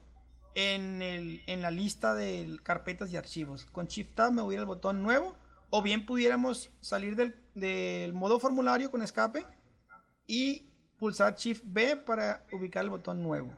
en, 0.56 1.02
el, 1.02 1.42
en 1.48 1.62
la 1.62 1.72
lista 1.72 2.16
de 2.16 2.60
carpetas 2.64 3.12
y 3.12 3.18
archivos. 3.18 3.66
Con 3.66 3.88
Shift 3.88 4.16
Tab 4.16 4.32
me 4.32 4.42
voy 4.42 4.56
al 4.56 4.66
botón 4.66 5.04
nuevo 5.04 5.36
o 5.70 5.82
bien 5.82 6.06
pudiéramos 6.06 6.72
salir 6.82 7.16
del, 7.16 7.36
del 7.56 8.14
modo 8.14 8.40
formulario 8.40 8.90
con 8.90 9.02
escape 9.02 9.46
y 10.28 10.70
pulsar 10.98 11.36
Shift 11.36 11.64
B 11.66 11.98
para 11.98 12.46
ubicar 12.52 12.84
el 12.84 12.90
botón 12.90 13.22
nuevo. 13.22 13.52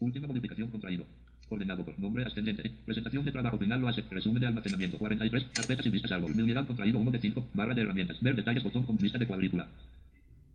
Última 0.00 0.26
modificación 0.26 0.68
contraído. 0.70 1.06
Ordenado 1.52 1.84
por 1.84 1.98
nombre 1.98 2.24
ascendente. 2.24 2.70
Presentación 2.86 3.24
de 3.24 3.32
trabajo 3.32 3.58
final 3.58 3.80
lo 3.80 3.88
hace. 3.88 4.02
Resumen 4.10 4.40
de 4.40 4.46
almacenamiento. 4.46 4.98
43. 4.98 5.44
Carpetas 5.52 5.86
y 5.86 5.90
listas 5.90 6.12
árbol. 6.12 6.32
Unidad 6.32 6.66
contraído 6.66 6.98
1 6.98 7.10
de 7.10 7.20
5. 7.20 7.48
Barra 7.52 7.74
de 7.74 7.82
herramientas. 7.82 8.20
Ver 8.22 8.34
detalles 8.34 8.64
botón 8.64 8.84
con 8.84 8.96
lista 8.96 9.18
de 9.18 9.26
cuadrícula. 9.26 9.68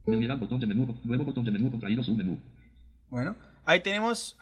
Unidad 0.06 0.38
botón 0.38 0.60
de 0.60 0.68
menú. 0.68 0.98
Nuevo 1.04 1.26
botón 1.26 1.46
de 1.46 1.52
menú 1.52 1.70
contraído 1.70 2.04
submenú. 2.04 2.40
Bueno, 3.10 3.36
ahí 3.66 3.82
tenemos 3.82 4.38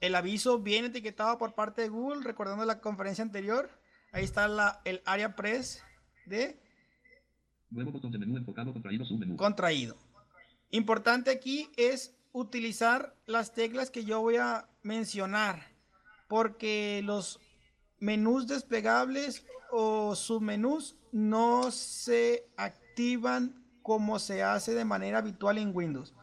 el 0.00 0.14
aviso 0.14 0.58
bien 0.58 0.84
etiquetado 0.84 1.38
por 1.38 1.54
parte 1.54 1.82
de 1.82 1.88
Google, 1.88 2.24
recordando 2.24 2.64
la 2.64 2.80
conferencia 2.80 3.22
anterior. 3.22 3.70
Ahí 4.10 4.24
está 4.24 4.48
la, 4.48 4.80
el 4.84 5.00
área 5.06 5.36
press 5.36 5.82
de 6.26 6.60
Nuevo 7.70 7.92
botón 7.92 8.12
de 8.12 8.18
menú 8.18 8.36
enfocado 8.36 8.72
contraído 8.72 9.04
submenú. 9.04 9.36
contraído. 9.36 9.96
Importante 10.70 11.30
aquí 11.30 11.70
es 11.76 12.14
utilizar 12.32 13.14
las 13.24 13.54
teclas 13.54 13.90
que 13.90 14.04
yo 14.04 14.20
voy 14.20 14.36
a 14.36 14.68
mencionar, 14.82 15.71
porque 16.32 17.02
los 17.04 17.38
menús 18.00 18.46
desplegables 18.46 19.44
o 19.70 20.14
submenús 20.14 20.96
no 21.12 21.70
se 21.70 22.48
activan 22.56 23.62
como 23.82 24.18
se 24.18 24.42
hace 24.42 24.72
de 24.72 24.86
manera 24.86 25.18
habitual 25.18 25.58
en 25.58 25.76
Windows. 25.76 26.14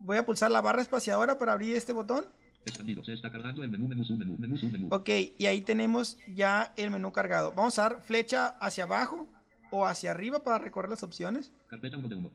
Voy 0.00 0.16
a 0.16 0.26
pulsar 0.26 0.50
la 0.50 0.60
barra 0.62 0.82
espaciadora 0.82 1.38
para 1.38 1.52
abrir 1.52 1.76
este 1.76 1.92
botón. 1.92 2.24
Expandido. 2.64 3.04
Se 3.04 3.12
está 3.12 3.30
cargando 3.30 3.62
el 3.62 3.70
menú 3.70 3.86
menú 3.86 4.02
submenú. 4.02 4.36
Menú 4.36 4.58
submenú. 4.58 4.88
Ok, 4.90 5.10
y 5.38 5.46
ahí 5.46 5.60
tenemos 5.60 6.18
ya 6.34 6.74
el 6.76 6.90
menú 6.90 7.12
cargado. 7.12 7.52
Vamos 7.54 7.78
a 7.78 7.82
dar 7.82 8.02
flecha 8.02 8.48
hacia 8.60 8.82
abajo 8.82 9.28
o 9.70 9.86
hacia 9.86 10.10
arriba 10.10 10.42
para 10.42 10.58
recorrer 10.58 10.90
las 10.90 11.04
opciones. 11.04 11.52
Carpeta 11.68 11.96
1 11.96 12.08
de 12.08 12.16
1. 12.16 12.30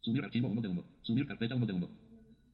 Subir 0.00 0.24
archivo 0.24 0.48
1 0.48 0.60
de 0.60 0.68
1. 0.70 0.84
Subir 1.02 1.24
carpeta 1.28 1.54
1 1.54 1.66
de 1.66 1.72
1. 1.72 1.88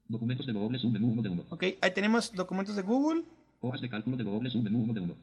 Documentos 0.09 0.45
de 0.45 0.53
Google 0.53 0.79
submenú 0.79 1.11
1 1.13 1.23
de 1.23 1.29
1. 1.31 1.47
Ok, 1.49 1.65
ahí 1.81 1.95
tenemos 1.95 2.33
documentos 2.35 2.77
de 2.77 2.83
Google, 2.83 3.25
Hojas 3.63 3.81
de 3.81 3.89
cálculo 3.89 4.17
de 4.17 4.25
Google 4.25 4.51
submenú 4.51 4.83
1 4.83 4.93
de 4.95 5.01
1. 5.01 5.15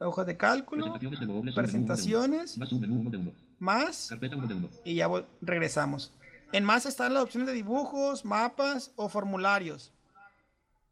hojas 0.00 0.26
de 0.26 0.36
cálculo, 0.36 0.84
Presentaciones 0.84 1.18
de 1.20 1.26
Google 1.26 1.40
submenú 1.40 1.40
1 1.40 1.42
de 1.42 1.50
1. 1.50 1.54
presentaciones, 1.62 2.58
Más 2.58 2.68
submenú 2.68 3.00
1 3.00 3.10
de 3.10 3.16
1. 3.18 3.32
más, 3.58 4.06
Carpeta 4.08 4.36
1 4.36 4.46
de 4.46 4.54
1. 4.54 4.68
y 4.84 4.94
ya 4.94 5.08
regresamos. 5.40 6.12
En 6.52 6.64
más 6.64 6.86
están 6.86 7.12
las 7.12 7.24
opciones 7.24 7.48
de 7.48 7.54
dibujos, 7.54 8.24
mapas 8.24 8.92
o 8.96 9.08
formularios. 9.08 9.92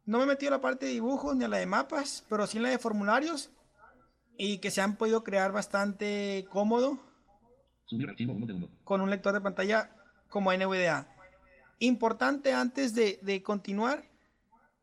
No 0.05 0.17
me 0.19 0.25
he 0.25 0.27
metido 0.27 0.53
a 0.53 0.57
la 0.57 0.61
parte 0.61 0.85
de 0.85 0.91
dibujos 0.91 1.35
ni 1.35 1.45
a 1.45 1.47
la 1.47 1.57
de 1.57 1.65
mapas, 1.65 2.25
pero 2.29 2.45
sí 2.45 2.57
en 2.57 2.63
la 2.63 2.69
de 2.69 2.77
formularios 2.77 3.49
y 4.37 4.57
que 4.59 4.69
se 4.69 4.81
han 4.81 4.97
podido 4.97 5.23
crear 5.23 5.51
bastante 5.51 6.45
cómodo 6.51 6.99
Subir 7.85 8.09
archivo 8.09 8.33
1 8.33 8.45
de 8.45 8.53
1. 8.53 8.67
con 8.83 8.99
un 9.01 9.09
lector 9.09 9.33
de 9.33 9.39
pantalla 9.41 9.89
como 10.29 10.51
NVDA. 10.51 11.07
Importante 11.79 12.53
antes 12.53 12.93
de, 12.93 13.17
de 13.21 13.41
continuar, 13.43 14.03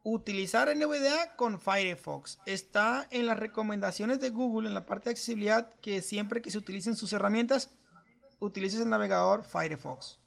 utilizar 0.04 0.68
NVDA 0.76 1.34
con 1.36 1.58
Firefox. 1.58 2.38
Está 2.46 3.08
en 3.10 3.26
las 3.26 3.38
recomendaciones 3.38 4.20
de 4.20 4.30
Google, 4.30 4.68
en 4.68 4.74
la 4.74 4.86
parte 4.86 5.06
de 5.06 5.12
accesibilidad, 5.12 5.70
que 5.80 6.02
siempre 6.02 6.40
que 6.42 6.50
se 6.50 6.58
utilicen 6.58 6.94
sus 6.94 7.12
herramientas, 7.12 7.70
utilices 8.38 8.80
el 8.80 8.90
navegador 8.90 9.44
Firefox. 9.44 10.18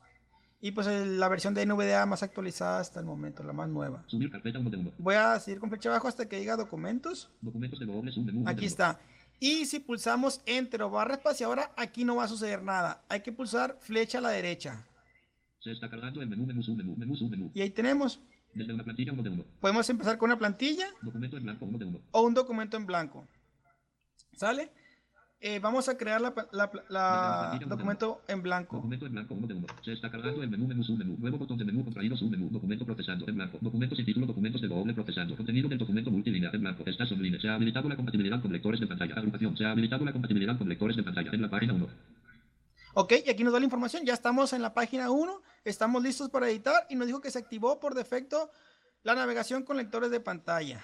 Y 0.59 0.71
pues 0.71 0.87
el- 0.87 1.19
la 1.19 1.27
versión 1.29 1.53
de 1.53 1.61
NVDA 1.61 2.05
más 2.07 2.23
actualizada 2.23 2.79
hasta 2.79 2.99
el 2.99 3.05
momento, 3.05 3.43
la 3.43 3.53
más 3.53 3.69
nueva. 3.69 4.03
Subir 4.07 4.31
carpeta 4.31 4.57
1 4.57 4.71
de 4.71 4.77
1. 4.77 4.91
Voy 4.97 5.13
a 5.13 5.39
seguir 5.39 5.59
con 5.59 5.69
flecha 5.69 5.89
abajo 5.89 6.07
hasta 6.07 6.27
que 6.27 6.39
diga 6.39 6.57
documentos. 6.57 7.29
Documentos 7.41 7.79
de 7.79 7.85
un 7.85 8.25
menú. 8.25 8.43
Aquí 8.49 8.65
está. 8.65 8.99
Y 9.39 9.67
si 9.67 9.79
pulsamos 9.79 10.41
Enter 10.47 10.81
o 10.81 10.89
barra 10.89 11.13
espaciadora, 11.13 11.71
aquí 11.77 12.03
no 12.03 12.15
va 12.15 12.23
a 12.23 12.27
suceder 12.27 12.63
nada. 12.63 13.03
Hay 13.07 13.21
que 13.21 13.31
pulsar 13.31 13.77
flecha 13.79 14.17
a 14.17 14.21
la 14.21 14.29
derecha. 14.29 14.83
Se 15.59 15.71
está 15.71 15.87
cargando 15.91 16.21
el 16.23 16.27
menú, 16.27 16.47
menú, 16.47 16.63
submenú, 16.63 16.95
menú, 16.97 17.15
submenú. 17.15 17.51
Y 17.53 17.61
ahí 17.61 17.69
tenemos. 17.69 18.19
Desde 18.53 18.73
una 18.73 18.83
plantilla 18.83 19.13
1 19.13 19.23
de 19.23 19.29
1. 19.29 19.43
Podemos 19.61 19.89
empezar 19.89 20.17
con 20.17 20.29
una 20.29 20.39
plantilla 20.39 20.87
Documento 21.01 21.37
en 21.37 21.43
blanco 21.43 21.65
1 21.65 21.77
de 21.77 21.85
1. 21.85 21.99
o 22.11 22.21
un 22.21 22.33
documento 22.33 22.77
en 22.77 22.85
blanco. 22.85 23.27
¿Sale? 24.33 24.71
Eh, 25.39 25.59
vamos 25.59 25.87
a 25.87 25.95
crear 25.95 26.19
la, 26.19 26.33
la- 26.51 26.71
la 26.89 27.59
documento 27.67 28.23
en 28.27 28.41
blanco. 28.41 28.77
Documento 28.77 29.05
en 29.05 29.11
blanco 29.11 29.35
1 29.35 29.45
de 29.47 29.53
1. 29.53 29.67
Se 29.85 29.93
está 29.93 30.09
cargando 30.09 30.41
el 30.41 30.49
menú, 30.49 30.65
menú, 30.67 30.83
submenú. 30.83 31.15
Nuevo 31.19 31.37
botón 31.37 31.59
de 31.59 31.65
menú 31.65 31.83
contraído, 31.83 32.17
submenú. 32.17 32.49
Documento 32.49 32.85
procesando 32.85 33.27
en 33.27 33.35
blanco. 33.35 33.59
Título, 33.59 34.25
documentos 34.25 34.61
de 34.61 34.67
Google 34.67 34.93
procesando. 34.95 35.35
Contenido 35.37 35.69
del 35.69 35.77
documento 35.77 36.09
multilínea 36.09 36.49
en 36.51 36.61
blanco. 36.61 36.83
Está 36.87 37.05
sublime. 37.05 37.39
Se 37.39 37.47
ha 37.49 37.53
habilitado 37.53 37.87
la 37.87 37.95
compatibilidad 37.95 38.41
con 38.41 38.51
lectores 38.51 38.79
de 38.79 38.87
pantalla. 38.87 39.13
Agrupación. 39.15 39.55
Se 39.55 39.65
ha 39.65 39.71
habilitado 39.71 40.03
la 40.05 40.11
compatibilidad 40.11 40.57
con 40.57 40.67
lectores 40.67 40.97
de 40.97 41.03
pantalla 41.03 41.29
en 41.31 41.41
la 41.43 41.49
página 41.49 41.73
1. 41.73 41.87
Ok, 42.95 43.13
y 43.27 43.29
aquí 43.29 43.43
nos 43.43 43.53
da 43.53 43.59
la 43.59 43.65
información. 43.65 44.03
Ya 44.05 44.13
estamos 44.15 44.53
en 44.53 44.63
la 44.63 44.73
página 44.73 45.11
1. 45.11 45.41
Estamos 45.67 46.01
listos 46.01 46.29
para 46.29 46.49
editar 46.49 46.87
y 46.89 46.95
nos 46.95 47.07
dijo 47.07 47.19
que 47.19 47.29
se 47.29 47.39
activó 47.39 47.77
por 47.77 47.93
defecto 47.93 48.49
la 49.03 49.15
navegación 49.15 49.63
con 49.63 49.75
lectores 49.75 50.09
de 50.11 50.21
pantalla. 50.21 50.81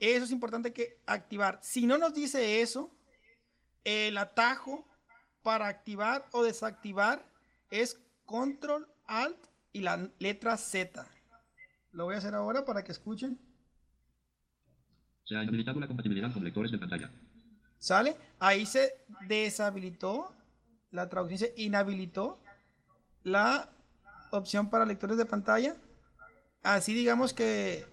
Eso 0.00 0.24
es 0.24 0.30
importante 0.30 0.72
que 0.72 1.02
activar. 1.04 1.58
Si 1.62 1.84
no 1.84 1.98
nos 1.98 2.14
dice 2.14 2.62
eso, 2.62 2.96
el 3.84 4.16
atajo 4.16 4.88
para 5.42 5.68
activar 5.68 6.26
o 6.32 6.42
desactivar 6.42 7.30
es 7.68 8.00
control 8.24 8.88
alt 9.04 9.36
y 9.74 9.82
la 9.82 10.10
letra 10.18 10.56
Z. 10.56 11.06
Lo 11.92 12.06
voy 12.06 12.14
a 12.14 12.18
hacer 12.18 12.34
ahora 12.34 12.64
para 12.64 12.82
que 12.82 12.92
escuchen. 12.92 13.38
Se 15.24 15.36
ha 15.36 15.40
habilitado 15.40 15.78
la 15.78 15.88
compatibilidad 15.88 16.32
con 16.32 16.42
lectores 16.42 16.72
de 16.72 16.78
pantalla. 16.78 17.10
¿Sale? 17.78 18.16
Ahí 18.38 18.64
se 18.64 19.04
deshabilitó, 19.28 20.34
la 20.90 21.10
traducción 21.10 21.40
se 21.40 21.54
inhabilitó 21.58 22.40
la 23.24 23.73
opción 24.38 24.70
para 24.70 24.86
lectores 24.86 25.16
de 25.16 25.26
pantalla. 25.26 25.76
Así 26.62 26.94
digamos 26.94 27.34
que 27.34 27.86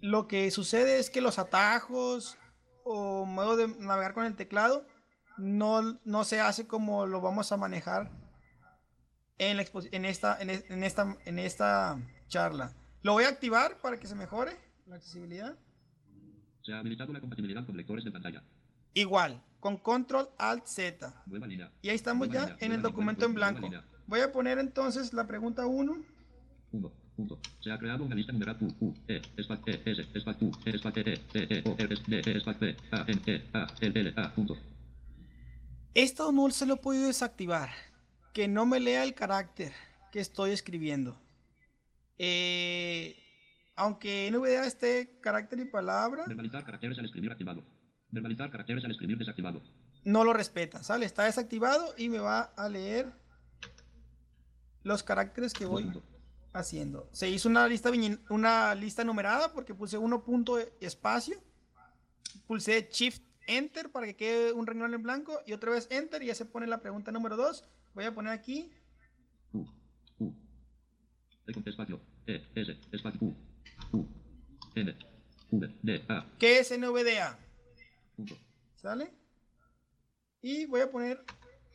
lo 0.00 0.26
que 0.28 0.50
sucede 0.50 0.98
es 0.98 1.10
que 1.10 1.20
los 1.20 1.38
atajos 1.38 2.36
o 2.84 3.24
modo 3.24 3.56
de 3.56 3.68
navegar 3.68 4.14
con 4.14 4.24
el 4.24 4.34
teclado 4.36 4.86
no, 5.38 5.98
no 6.04 6.24
se 6.24 6.40
hace 6.40 6.66
como 6.66 7.06
lo 7.06 7.20
vamos 7.20 7.52
a 7.52 7.56
manejar 7.56 8.10
en, 9.38 9.56
la 9.56 9.64
en, 9.92 10.04
esta, 10.04 10.40
en, 10.40 10.50
es- 10.50 10.64
en 10.70 10.84
esta, 10.84 11.16
en 11.24 11.38
esta 11.38 11.98
charla. 12.28 12.74
Lo 13.02 13.12
voy 13.14 13.24
a 13.24 13.28
activar 13.28 13.80
para 13.80 13.98
que 13.98 14.06
se 14.06 14.14
mejore 14.14 14.56
la 14.86 14.96
accesibilidad. 14.96 15.56
Se 16.62 16.72
ha 16.72 16.78
habilitado 16.78 17.12
la 17.12 17.20
compatibilidad 17.20 17.64
con 17.66 17.76
lectores 17.76 18.04
de 18.04 18.12
pantalla. 18.12 18.44
Igual, 18.94 19.42
con 19.58 19.78
control 19.78 20.28
alt 20.38 20.66
Z. 20.66 21.24
Y 21.80 21.88
ahí 21.88 21.96
estamos 21.96 22.28
Nueva 22.28 22.34
ya 22.34 22.50
línea, 22.52 22.66
en 22.66 22.72
el 22.72 22.78
nueva 22.82 22.90
documento 22.90 23.24
en 23.26 23.34
blanco. 23.34 23.70
Voy 24.12 24.20
a 24.20 24.30
poner 24.30 24.58
entonces 24.58 25.14
la 25.14 25.26
pregunta 25.26 25.64
1. 25.64 25.96
1. 26.72 26.92
Punto. 27.16 27.40
Se 27.60 27.72
ha 27.72 27.78
creado 27.78 28.04
una 28.04 28.14
lista 28.14 28.30
numerada 28.30 28.58
U, 28.60 28.88
U, 28.88 28.94
E, 29.08 29.22
espac, 29.38 29.66
E, 29.68 29.82
S, 29.86 30.06
espac, 30.12 30.42
U, 30.42 30.52
E, 30.66 30.70
espac, 30.76 30.98
E, 30.98 31.14
E, 31.32 31.46
E, 31.48 31.62
O, 31.64 31.74
R, 31.78 31.96
D, 32.06 32.22
E, 32.26 32.36
espac, 32.36 32.62
A, 32.90 33.06
N, 33.08 33.22
E, 33.24 33.42
A, 33.54 33.66
L, 33.80 34.00
L, 34.00 34.12
A, 34.14 34.34
punto. 34.34 34.58
Esto 35.94 36.30
no 36.30 36.50
se 36.50 36.66
lo 36.66 36.74
he 36.74 36.76
podido 36.76 37.06
desactivar. 37.06 37.70
Que 38.34 38.48
no 38.48 38.66
me 38.66 38.80
lea 38.80 39.02
el 39.02 39.14
carácter 39.14 39.72
que 40.12 40.20
estoy 40.20 40.50
escribiendo. 40.50 41.18
Eh, 42.18 43.16
aunque 43.76 44.30
NVDA 44.30 44.66
esté 44.66 45.20
carácter 45.22 45.58
y 45.60 45.64
palabra, 45.64 46.26
Verbalizar 46.26 46.66
caracteres 46.66 46.98
al 46.98 47.06
escribir 47.06 47.32
activado. 47.32 47.64
Verbalizar 48.10 48.50
caracteres 48.50 48.84
al 48.84 48.90
escribir 48.90 49.16
desactivado. 49.16 49.62
no 50.04 50.22
lo 50.22 50.34
respeta. 50.34 50.82
¿Sale? 50.82 51.06
Está 51.06 51.24
desactivado 51.24 51.94
y 51.96 52.10
me 52.10 52.18
va 52.18 52.42
a 52.42 52.68
leer 52.68 53.21
los 54.82 55.02
caracteres 55.02 55.52
que 55.52 55.66
voy 55.66 55.92
haciendo. 56.52 57.08
Se 57.12 57.28
hizo 57.28 57.48
una 57.48 57.66
lista, 57.66 57.90
una 58.28 58.74
lista 58.74 59.04
numerada 59.04 59.52
porque 59.52 59.74
puse 59.74 59.98
1 59.98 60.24
punto 60.24 60.58
espacio. 60.80 61.42
Pulsé 62.46 62.88
Shift 62.90 63.22
Enter 63.46 63.90
para 63.90 64.06
que 64.06 64.16
quede 64.16 64.52
un 64.52 64.66
renglón 64.66 64.94
en 64.94 65.02
blanco 65.02 65.40
y 65.46 65.52
otra 65.52 65.72
vez 65.72 65.88
Enter 65.90 66.22
y 66.22 66.26
ya 66.26 66.34
se 66.34 66.44
pone 66.44 66.66
la 66.66 66.80
pregunta 66.80 67.10
número 67.12 67.36
2. 67.36 67.64
Voy 67.94 68.04
a 68.04 68.14
poner 68.14 68.32
aquí 68.32 68.70
U, 69.52 69.66
U. 70.18 70.32
E 71.46 71.52
con 71.52 71.66
espacio. 71.66 72.00
E, 72.26 72.46
S, 72.54 72.78
espacio, 72.92 73.20
U, 73.20 73.34
U, 73.92 74.06
N, 74.76 74.96
V, 75.50 75.74
D, 75.82 76.04
A, 76.08 76.24
¿qué 76.38 76.60
es 76.60 76.70
NVDA? 76.70 77.36
punto. 78.16 78.38
¿Sale? 78.76 79.12
Y 80.40 80.66
voy 80.66 80.80
a 80.82 80.90
poner 80.90 81.24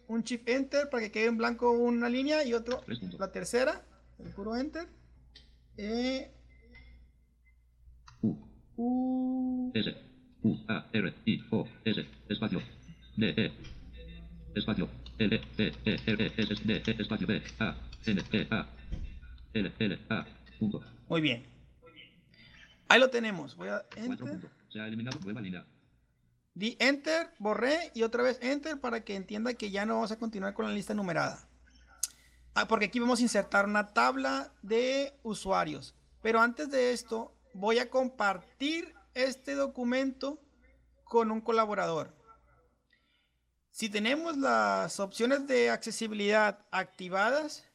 un 0.07 0.23
Shift 0.23 0.47
Enter 0.47 0.89
para 0.89 1.03
que 1.03 1.11
quede 1.11 1.25
en 1.25 1.37
blanco 1.37 1.71
una 1.71 2.09
línea 2.09 2.43
y 2.43 2.53
otro 2.53 2.83
la 3.19 3.31
tercera, 3.31 3.83
el 4.19 4.29
puro 4.31 4.55
Enter. 4.55 4.87
Eh, 5.77 6.31
U, 8.21 8.35
U, 8.77 9.71
S, 9.75 9.95
U, 10.43 10.57
A, 10.67 10.89
R, 10.91 11.13
I, 11.25 11.43
O, 11.51 11.67
S, 11.85 12.05
espacio, 12.29 12.61
D, 13.15 13.33
E, 13.37 13.51
espacio, 14.55 14.89
L, 15.19 15.41
E, 15.57 15.71
E, 15.85 15.97
R, 16.05 16.25
E, 16.25 16.33
S, 16.37 16.63
D, 16.63 16.83
E, 16.85 16.95
espacio, 16.99 17.27
B, 17.27 17.43
A, 17.59 17.75
N, 18.05 18.23
E, 18.31 18.47
A, 18.49 18.67
L, 19.53 19.71
L, 19.77 19.99
A, 20.09 20.25
punto. 20.59 20.83
Muy 21.09 21.21
bien. 21.21 21.45
Ahí 22.89 22.99
lo 22.99 23.09
tenemos. 23.09 23.55
Voy 23.55 23.67
a 23.69 23.85
Enter. 23.95 24.49
Se 24.69 24.79
ha 24.79 24.87
eliminado 24.87 25.19
nueva 25.23 25.41
línea. 25.41 25.65
Di 26.57 26.75
Enter, 26.79 27.31
borré 27.37 27.91
y 27.93 28.01
otra 28.01 28.23
vez 28.23 28.39
Enter 28.41 28.79
para 28.79 29.01
que 29.05 29.15
entienda 29.15 29.53
que 29.53 29.69
ya 29.69 29.85
no 29.85 29.93
vamos 29.93 30.11
a 30.11 30.17
continuar 30.17 30.55
con 30.55 30.65
la 30.65 30.71
lista 30.71 30.95
numerada. 30.95 31.47
Ah, 32.55 32.67
porque 32.67 32.85
aquí 32.85 32.97
vamos 32.97 33.19
a 33.19 33.21
insertar 33.21 33.65
una 33.65 33.93
tabla 33.93 34.51
de 34.63 35.13
usuarios. 35.21 35.93
Pero 36.23 36.41
antes 36.41 36.71
de 36.71 36.93
esto, 36.93 37.31
voy 37.53 37.77
a 37.77 37.91
compartir 37.91 38.95
este 39.13 39.53
documento 39.53 40.41
con 41.03 41.29
un 41.29 41.41
colaborador. 41.41 42.11
Si 43.69 43.87
tenemos 43.87 44.35
las 44.35 44.99
opciones 44.99 45.45
de 45.45 45.69
accesibilidad 45.69 46.65
activadas, 46.71 47.65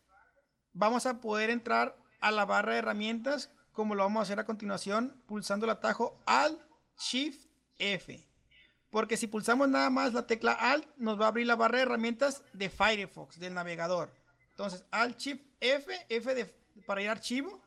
vamos 0.72 1.06
a 1.06 1.20
poder 1.20 1.50
entrar 1.50 1.96
a 2.20 2.32
la 2.32 2.46
barra 2.46 2.72
de 2.72 2.78
herramientas 2.78 3.52
como 3.70 3.94
lo 3.94 4.02
vamos 4.02 4.18
a 4.18 4.22
hacer 4.24 4.40
a 4.40 4.44
continuación 4.44 5.22
pulsando 5.28 5.66
el 5.66 5.70
atajo 5.70 6.20
Alt 6.26 6.60
Shift 6.98 7.46
F. 7.78 8.31
Porque 8.92 9.16
si 9.16 9.26
pulsamos 9.26 9.70
nada 9.70 9.88
más 9.88 10.12
la 10.12 10.26
tecla 10.26 10.52
Alt, 10.52 10.86
nos 10.98 11.18
va 11.18 11.24
a 11.24 11.28
abrir 11.28 11.46
la 11.46 11.56
barra 11.56 11.78
de 11.78 11.84
herramientas 11.84 12.44
de 12.52 12.68
Firefox, 12.68 13.40
del 13.40 13.54
navegador. 13.54 14.12
Entonces, 14.50 14.84
Alt 14.90 15.18
Shift 15.18 15.42
F, 15.60 15.90
F 16.10 16.34
de, 16.34 16.44
para 16.86 17.00
ir 17.00 17.08
a 17.08 17.12
archivo. 17.12 17.58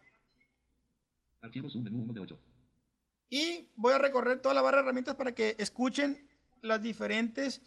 Archivos, 1.42 1.74
un 1.76 1.84
menú 1.84 2.04
1 2.04 2.14
de 2.14 2.20
8. 2.20 2.40
Y 3.32 3.68
voy 3.76 3.94
a 3.94 3.98
recorrer 3.98 4.40
toda 4.40 4.54
la 4.54 4.62
barra 4.62 4.78
de 4.78 4.84
herramientas 4.84 5.16
para 5.16 5.34
que 5.34 5.56
escuchen 5.58 6.30
las 6.62 6.84
diferentes 6.84 7.64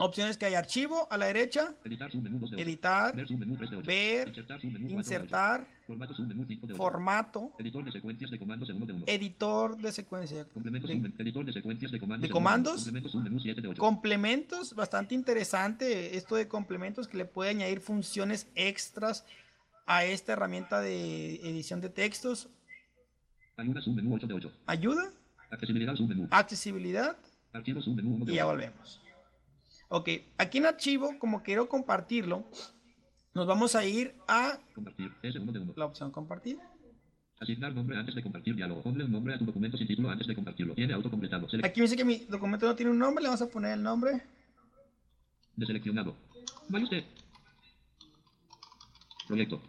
opciones 0.00 0.36
que 0.36 0.46
hay. 0.46 0.54
Archivo 0.54 1.06
a 1.10 1.16
la 1.16 1.26
derecha, 1.26 1.74
Editar, 1.84 2.10
submenú 2.10 2.38
2 2.40 2.50
de 2.50 2.56
8. 2.56 2.62
editar, 2.64 3.16
Ver, 3.16 3.28
submenú 3.28 3.56
3 3.56 3.70
de 3.70 3.76
8. 3.76 3.86
ver, 3.86 4.28
Insertar, 4.28 4.60
submenú 4.60 4.78
4 4.78 4.88
de 4.88 4.94
8. 4.94 4.96
insertar, 4.98 5.66
Formato, 5.86 6.14
submenú 6.14 6.44
5 6.46 6.66
de 6.66 6.72
8. 6.72 6.76
formato, 6.82 7.52
Editor 7.58 7.84
de 7.84 7.92
secuencias 7.92 8.30
de 8.30 8.38
comandos 8.38 8.68
de 8.68 8.74
1 8.74 8.86
de 8.86 8.92
1. 8.92 9.04
editor 9.06 9.76
de 9.76 9.88
editor 9.88 11.52
secuencias 11.52 11.92
de 11.92 11.98
comandos. 12.00 12.22
¿De 12.22 12.30
comandos? 12.30 12.74
Complementos, 12.76 13.12
submenú 13.12 13.40
7 13.40 13.60
de 13.60 13.68
8. 13.68 13.80
Complementos, 13.80 14.74
bastante 14.74 15.14
interesante 15.14 16.16
esto 16.16 16.34
de 16.36 16.48
complementos 16.48 17.06
que 17.08 17.16
le 17.16 17.24
puede 17.24 17.50
añadir 17.50 17.80
funciones 17.80 18.46
extras 18.54 19.24
a 19.86 20.04
esta 20.04 20.32
herramienta 20.32 20.80
de 20.80 21.34
edición 21.36 21.80
de 21.80 21.88
textos. 21.90 22.48
Ayuda, 23.56 23.80
submenú 23.82 24.14
8 24.14 24.26
de 24.26 24.34
8. 24.34 24.52
Ayuda, 24.66 25.10
Accesibilidad, 25.50 25.94
submenú. 25.96 26.28
accesibilidad 26.30 27.16
Archivos, 27.52 27.84
submenú 27.84 28.14
1 28.14 28.24
de 28.26 28.32
y 28.32 28.36
ya 28.36 28.46
8. 28.46 28.52
volvemos. 28.54 29.00
Ok, 29.92 30.08
aquí 30.38 30.58
en 30.58 30.66
archivo, 30.66 31.18
como 31.18 31.42
quiero 31.42 31.68
compartirlo, 31.68 32.44
nos 33.34 33.44
vamos 33.46 33.74
a 33.74 33.84
ir 33.84 34.14
a 34.28 34.56
Compartir. 34.72 35.10
S1 35.20 35.50
de 35.52 35.58
1. 35.58 35.72
la 35.76 35.84
opción 35.84 36.12
compartir. 36.12 36.58
Asignar 37.40 37.72
nombre 37.74 37.96
antes 37.96 38.14
de 38.14 38.22
compartir 38.22 38.54
diálogo. 38.54 38.82
Ponle 38.82 39.02
un 39.04 39.10
nombre 39.10 39.34
a 39.34 39.38
tu 39.38 39.46
documento 39.46 39.76
sin 39.76 39.88
título 39.88 40.08
antes 40.10 40.28
de 40.28 40.34
compartirlo. 40.34 40.74
Tiene 40.74 40.92
autocompletado. 40.94 41.48
Selec- 41.48 41.64
Aquí 41.66 41.80
me 41.80 41.84
dice 41.86 41.96
que 41.96 42.04
mi 42.04 42.18
documento 42.26 42.66
no 42.66 42.76
tiene 42.76 42.92
un 42.92 42.98
nombre, 42.98 43.22
le 43.22 43.28
vamos 43.28 43.42
a 43.42 43.48
poner 43.48 43.72
el 43.72 43.82
nombre. 43.82 44.22
Deseleccionado. 45.56 46.14
Vaya 46.68 46.84
usted. 46.84 47.04
Proyecto. 49.26 49.60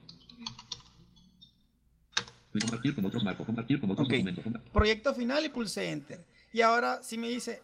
Compartir 2.60 2.94
con 2.94 3.06
otros 3.06 3.24
marco. 3.24 3.44
Compartir 3.46 3.80
con 3.80 3.90
otros 3.90 4.06
Ok. 4.08 4.14
documentos. 4.14 4.44
Proyecto 4.72 5.16
final 5.16 5.46
y 5.46 5.50
pulsé 5.50 5.90
enter. 5.92 6.24
Y 6.54 6.62
ahora 6.62 7.02
sí 7.02 7.18
me 7.18 7.30
dice, 7.30 7.64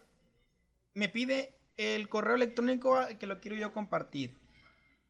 me 0.94 1.08
pide 1.10 1.52
el 1.78 2.08
correo 2.08 2.34
electrónico 2.34 2.98
que 3.18 3.26
lo 3.26 3.40
quiero 3.40 3.56
yo 3.56 3.72
compartir. 3.72 4.36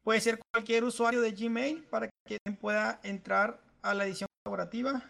Puede 0.03 0.21
ser 0.21 0.39
cualquier 0.53 0.85
usuario 0.85 1.19
de 1.19 1.31
Gmail 1.31 1.83
para 1.83 2.09
que 2.25 2.37
pueda 2.61 3.01
entrar 3.03 3.61
a 3.81 3.93
la 3.93 4.05
edición 4.05 4.27
colaborativa. 4.43 5.03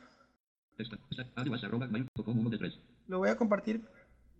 Lo 3.07 3.19
voy 3.19 3.29
a 3.29 3.35
compartir. 3.35 3.81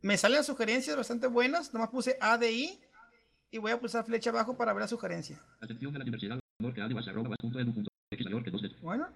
Me 0.01 0.17
salen 0.17 0.43
sugerencias 0.43 0.95
bastante 0.95 1.27
buenas. 1.27 1.73
Nomás 1.73 1.89
puse 1.89 2.17
ADI 2.21 2.79
y 3.51 3.57
voy 3.57 3.71
a 3.71 3.79
pulsar 3.79 4.05
flecha 4.05 4.29
abajo 4.29 4.55
para 4.55 4.73
ver 4.73 4.81
la 4.81 4.87
sugerencia. 4.87 5.41
Bueno, 8.81 9.07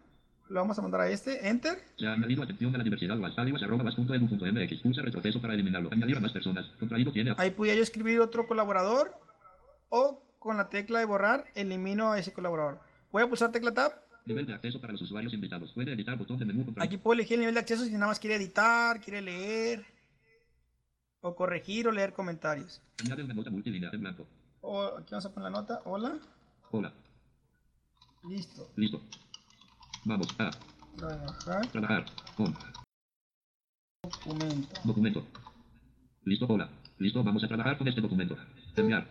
lo 0.49 0.60
vamos 0.60 0.77
a 0.77 0.82
mandar 0.82 1.01
a 1.01 1.10
este. 1.10 1.47
Enter. 1.47 1.79
Se 1.97 2.08
ha 2.08 2.13
añadido 2.13 2.43
atención 2.43 2.73
a 2.75 2.77
la 2.77 2.84
diversidad. 2.84 3.19
Was, 3.19 3.38
adiós, 3.38 3.62
arroba, 3.63 3.84
was, 3.84 3.95
punto 3.95 4.13
edu, 4.13 4.27
punto 4.27 4.45
mx. 4.45 4.82
Pulsa 4.82 5.01
retroceso 5.01 5.41
para 5.41 5.53
eliminarlo. 5.53 5.89
Añadir 5.91 6.17
a 6.17 6.19
más 6.19 6.32
personas. 6.32 6.65
Contraído 6.79 7.12
tiene. 7.12 7.34
Ahí 7.38 7.51
pudiera 7.51 7.77
yo 7.77 7.84
escribir 7.84 8.19
otro 8.19 8.47
colaborador 8.47 9.15
o 9.89 10.21
con 10.39 10.58
la 10.58 10.69
tecla 10.69 10.99
de 10.99 11.06
borrar 11.06 11.45
elimino 11.56 12.12
a 12.12 12.19
ese 12.19 12.34
colaborador. 12.34 12.79
Voy 13.12 13.23
a 13.23 13.27
pulsar 13.27 13.51
tecla 13.51 13.73
tab. 13.73 13.93
Nivel 14.25 14.45
de 14.45 14.53
acceso 14.53 14.79
para 14.79 14.93
los 14.93 15.01
usuarios 15.01 15.34
invitados. 15.34 15.71
Puede 15.73 15.93
editar 15.93 16.17
botón 16.17 16.38
de 16.38 16.45
menú. 16.45 16.65
Contraído. 16.65 16.86
Aquí 16.86 16.97
puedo 16.97 17.13
elegir 17.13 17.36
el 17.36 17.41
nivel 17.41 17.56
de 17.56 17.60
acceso 17.62 17.86
si 17.86 17.91
nada 17.91 18.08
más 18.08 18.19
quiere 18.19 18.36
editar, 18.36 18.99
quiere 19.01 19.21
leer 19.21 19.86
o 21.21 21.36
corregir 21.36 21.88
o 21.88 21.91
leer 21.91 22.13
comentarios. 22.13 22.82
Añade 23.03 23.23
una 23.23 23.34
nota 23.34 23.49
multilínea 23.49 23.89
en 23.91 24.01
blanco. 24.01 24.27
O 24.62 24.84
aquí 24.97 25.12
vamos 25.12 25.25
a 25.25 25.34
poner 25.34 25.51
la 25.51 25.60
nota. 25.60 25.82
Hola. 25.86 26.17
Hola. 26.71 26.93
Listo. 28.23 28.69
Listo. 28.75 29.01
Vamos 30.06 30.28
a 30.38 30.52
Trabajar 30.98 31.72
trabajar 31.72 32.06
con 32.36 32.54
documento. 34.04 34.82
documento. 34.84 35.28
Listo, 36.26 36.46
hola. 36.48 36.70
Listo, 37.00 37.24
vamos 37.24 37.44
a 37.44 37.48
trabajar 37.48 37.78
con 37.78 37.88
este 37.88 38.02
documento. 38.02 38.38
Enviar. 38.76 39.08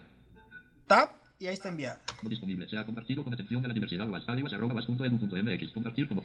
Tab 0.87 1.11
y 1.39 1.47
ahí 1.47 1.55
está 1.55 1.69
enviado. 1.71 1.99
No 2.23 2.29
disponible. 2.29 2.69
Se 2.69 2.77
ha 2.79 2.85
compartido 2.85 3.25
con 3.25 3.33
atención 3.35 3.65
a 3.65 3.69
la 3.69 3.75
diversidad. 3.75 4.09
Was, 4.09 4.29
adiós, 4.29 4.53
arroba, 4.53 4.75
was, 4.75 4.87
punto 4.87 5.05
edu, 5.05 5.19
punto 5.19 5.37
mx. 5.37 5.73
Compartir 5.73 6.09
como. 6.09 6.23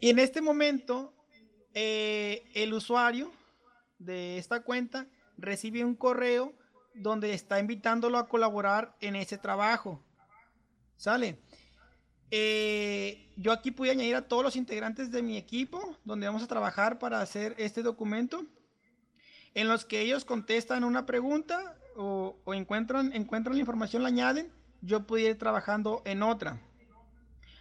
Y 0.00 0.10
en 0.10 0.18
este 0.18 0.40
momento, 0.40 1.14
eh, 1.74 2.50
el 2.54 2.72
usuario 2.72 3.30
de 3.98 4.38
esta 4.38 4.62
cuenta 4.62 5.06
recibe 5.38 5.84
un 5.84 5.94
correo 5.94 6.54
donde 6.94 7.34
está 7.34 7.60
invitándolo 7.60 8.18
a 8.18 8.28
colaborar 8.28 8.96
en 9.00 9.16
ese 9.16 9.38
trabajo. 9.38 10.02
¿Sale? 10.96 11.40
Eh, 12.34 13.30
yo 13.36 13.52
aquí 13.52 13.70
pude 13.72 13.90
añadir 13.90 14.16
a 14.16 14.26
todos 14.26 14.42
los 14.42 14.56
integrantes 14.56 15.10
de 15.10 15.22
mi 15.22 15.36
equipo, 15.36 15.98
donde 16.02 16.26
vamos 16.26 16.42
a 16.42 16.46
trabajar 16.46 16.98
para 16.98 17.20
hacer 17.20 17.54
este 17.58 17.82
documento, 17.82 18.46
en 19.52 19.68
los 19.68 19.84
que 19.84 20.00
ellos 20.00 20.24
contestan 20.24 20.82
una 20.82 21.04
pregunta 21.04 21.76
o, 21.94 22.34
encuentran, 22.54 23.12
encuentran 23.12 23.54
la 23.54 23.60
información, 23.60 24.02
la 24.02 24.08
añaden, 24.08 24.50
yo 24.80 25.06
pude 25.06 25.24
ir 25.24 25.38
trabajando 25.38 26.00
en 26.06 26.22
otra. 26.22 26.58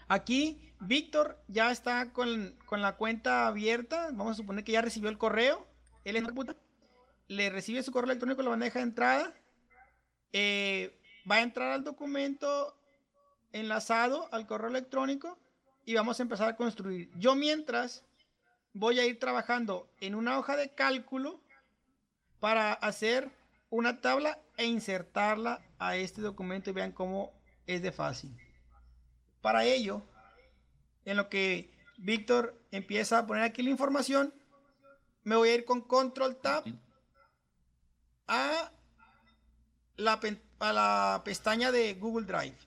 Aquí 0.07 0.73
Víctor 0.79 1.38
ya 1.49 1.69
está 1.69 2.13
con, 2.13 2.57
con 2.65 2.81
la 2.81 2.95
cuenta 2.95 3.47
abierta. 3.47 4.07
Vamos 4.13 4.31
a 4.31 4.36
suponer 4.36 4.63
que 4.63 4.71
ya 4.71 4.81
recibió 4.81 5.10
el 5.10 5.17
correo. 5.17 5.67
Él 6.05 6.15
en 6.15 6.23
la. 6.23 6.55
Le 7.27 7.49
recibe 7.49 7.84
su 7.84 7.91
correo 7.91 8.05
electrónico 8.05 8.41
en 8.41 8.45
la 8.45 8.51
bandeja 8.51 8.79
de 8.79 8.84
entrada. 8.84 9.34
Eh, 10.34 10.97
va 11.29 11.36
a 11.36 11.41
entrar 11.41 11.71
al 11.71 11.84
documento 11.84 12.81
enlazado 13.54 14.30
al 14.32 14.48
correo 14.48 14.70
electrónico 14.70 15.38
y 15.86 15.96
vamos 15.96 16.20
a 16.20 16.24
empezar 16.24 16.50
a 16.50 16.56
construir. 16.56 17.10
Yo 17.18 17.36
mientras 17.36 18.04
voy 18.74 19.00
a 19.00 19.06
ir 19.06 19.20
trabajando 19.20 19.90
en 20.00 20.16
una 20.16 20.38
hoja 20.38 20.56
de 20.56 20.70
cálculo 20.70 21.42
para 22.40 22.74
hacer 22.74 23.30
una 23.70 24.02
tabla 24.02 24.40
e 24.58 24.66
insertarla 24.66 25.62
a 25.80 25.96
este 25.96 26.22
documento 26.22 26.74
vean 26.74 26.92
cómo 26.92 27.32
es 27.66 27.82
de 27.82 27.92
fácil. 27.92 28.36
Para 29.42 29.64
ello, 29.64 30.04
en 31.06 31.18
lo 31.18 31.30
que 31.30 31.72
Víctor 31.98 32.60
empieza 32.72 33.20
a 33.20 33.28
poner 33.28 33.44
aquí 33.44 33.64
la 33.64 33.70
información, 33.70 34.34
me 35.24 35.36
voy 35.36 35.50
a 35.50 35.56
ir 35.56 35.66
con 35.66 35.82
Control 35.82 36.36
Tab 36.38 36.64
a 38.28 38.72
la, 39.96 40.20
a 40.60 40.74
la 40.74 41.22
pestaña 41.24 41.72
de 41.72 41.94
Google 41.94 42.26
Drive. 42.26 42.58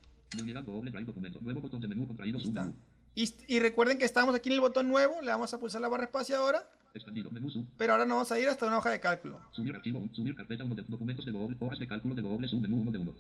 Y, 3.15 3.33
y 3.47 3.61
recuerden 3.61 3.99
que 3.99 4.05
estamos 4.05 4.35
aquí 4.35 4.49
en 4.49 4.55
el 4.55 4.61
botón 4.61 4.89
nuevo, 4.89 5.21
le 5.23 5.31
vamos 5.31 5.53
a 5.55 5.59
pulsar 5.59 5.81
la 5.81 5.89
barra 5.89 6.05
espaciadora, 6.05 6.69
Expandido. 6.95 7.31
Menú 7.31 7.51
zoom. 7.51 7.67
pero 7.77 7.93
ahora 7.93 8.05
no 8.07 8.15
vamos 8.15 8.31
a 8.31 8.39
ir 8.39 8.49
hasta 8.49 8.67
una 8.67 8.79
hoja 8.79 8.91
de 8.91 9.01
cálculo. 9.01 9.41
Subir 9.53 9.75
archivo. 9.75 9.99
un- 9.99 10.15
Subir 10.15 10.35
carpeta. 10.37 10.63
Uno 10.65 10.75
de 10.77 10.83
documentos 10.83 11.25
de 11.27 11.33
Google. 11.33 11.57
Hojas 11.61 11.79
de 11.81 11.89
cálculo 11.89 12.15
de 12.15 12.23
Google. 12.23 12.47
Zoom 12.49 12.63
menú. 12.63 12.83
Uno 12.83 12.91
de 12.93 12.99
uno. 12.99 13.15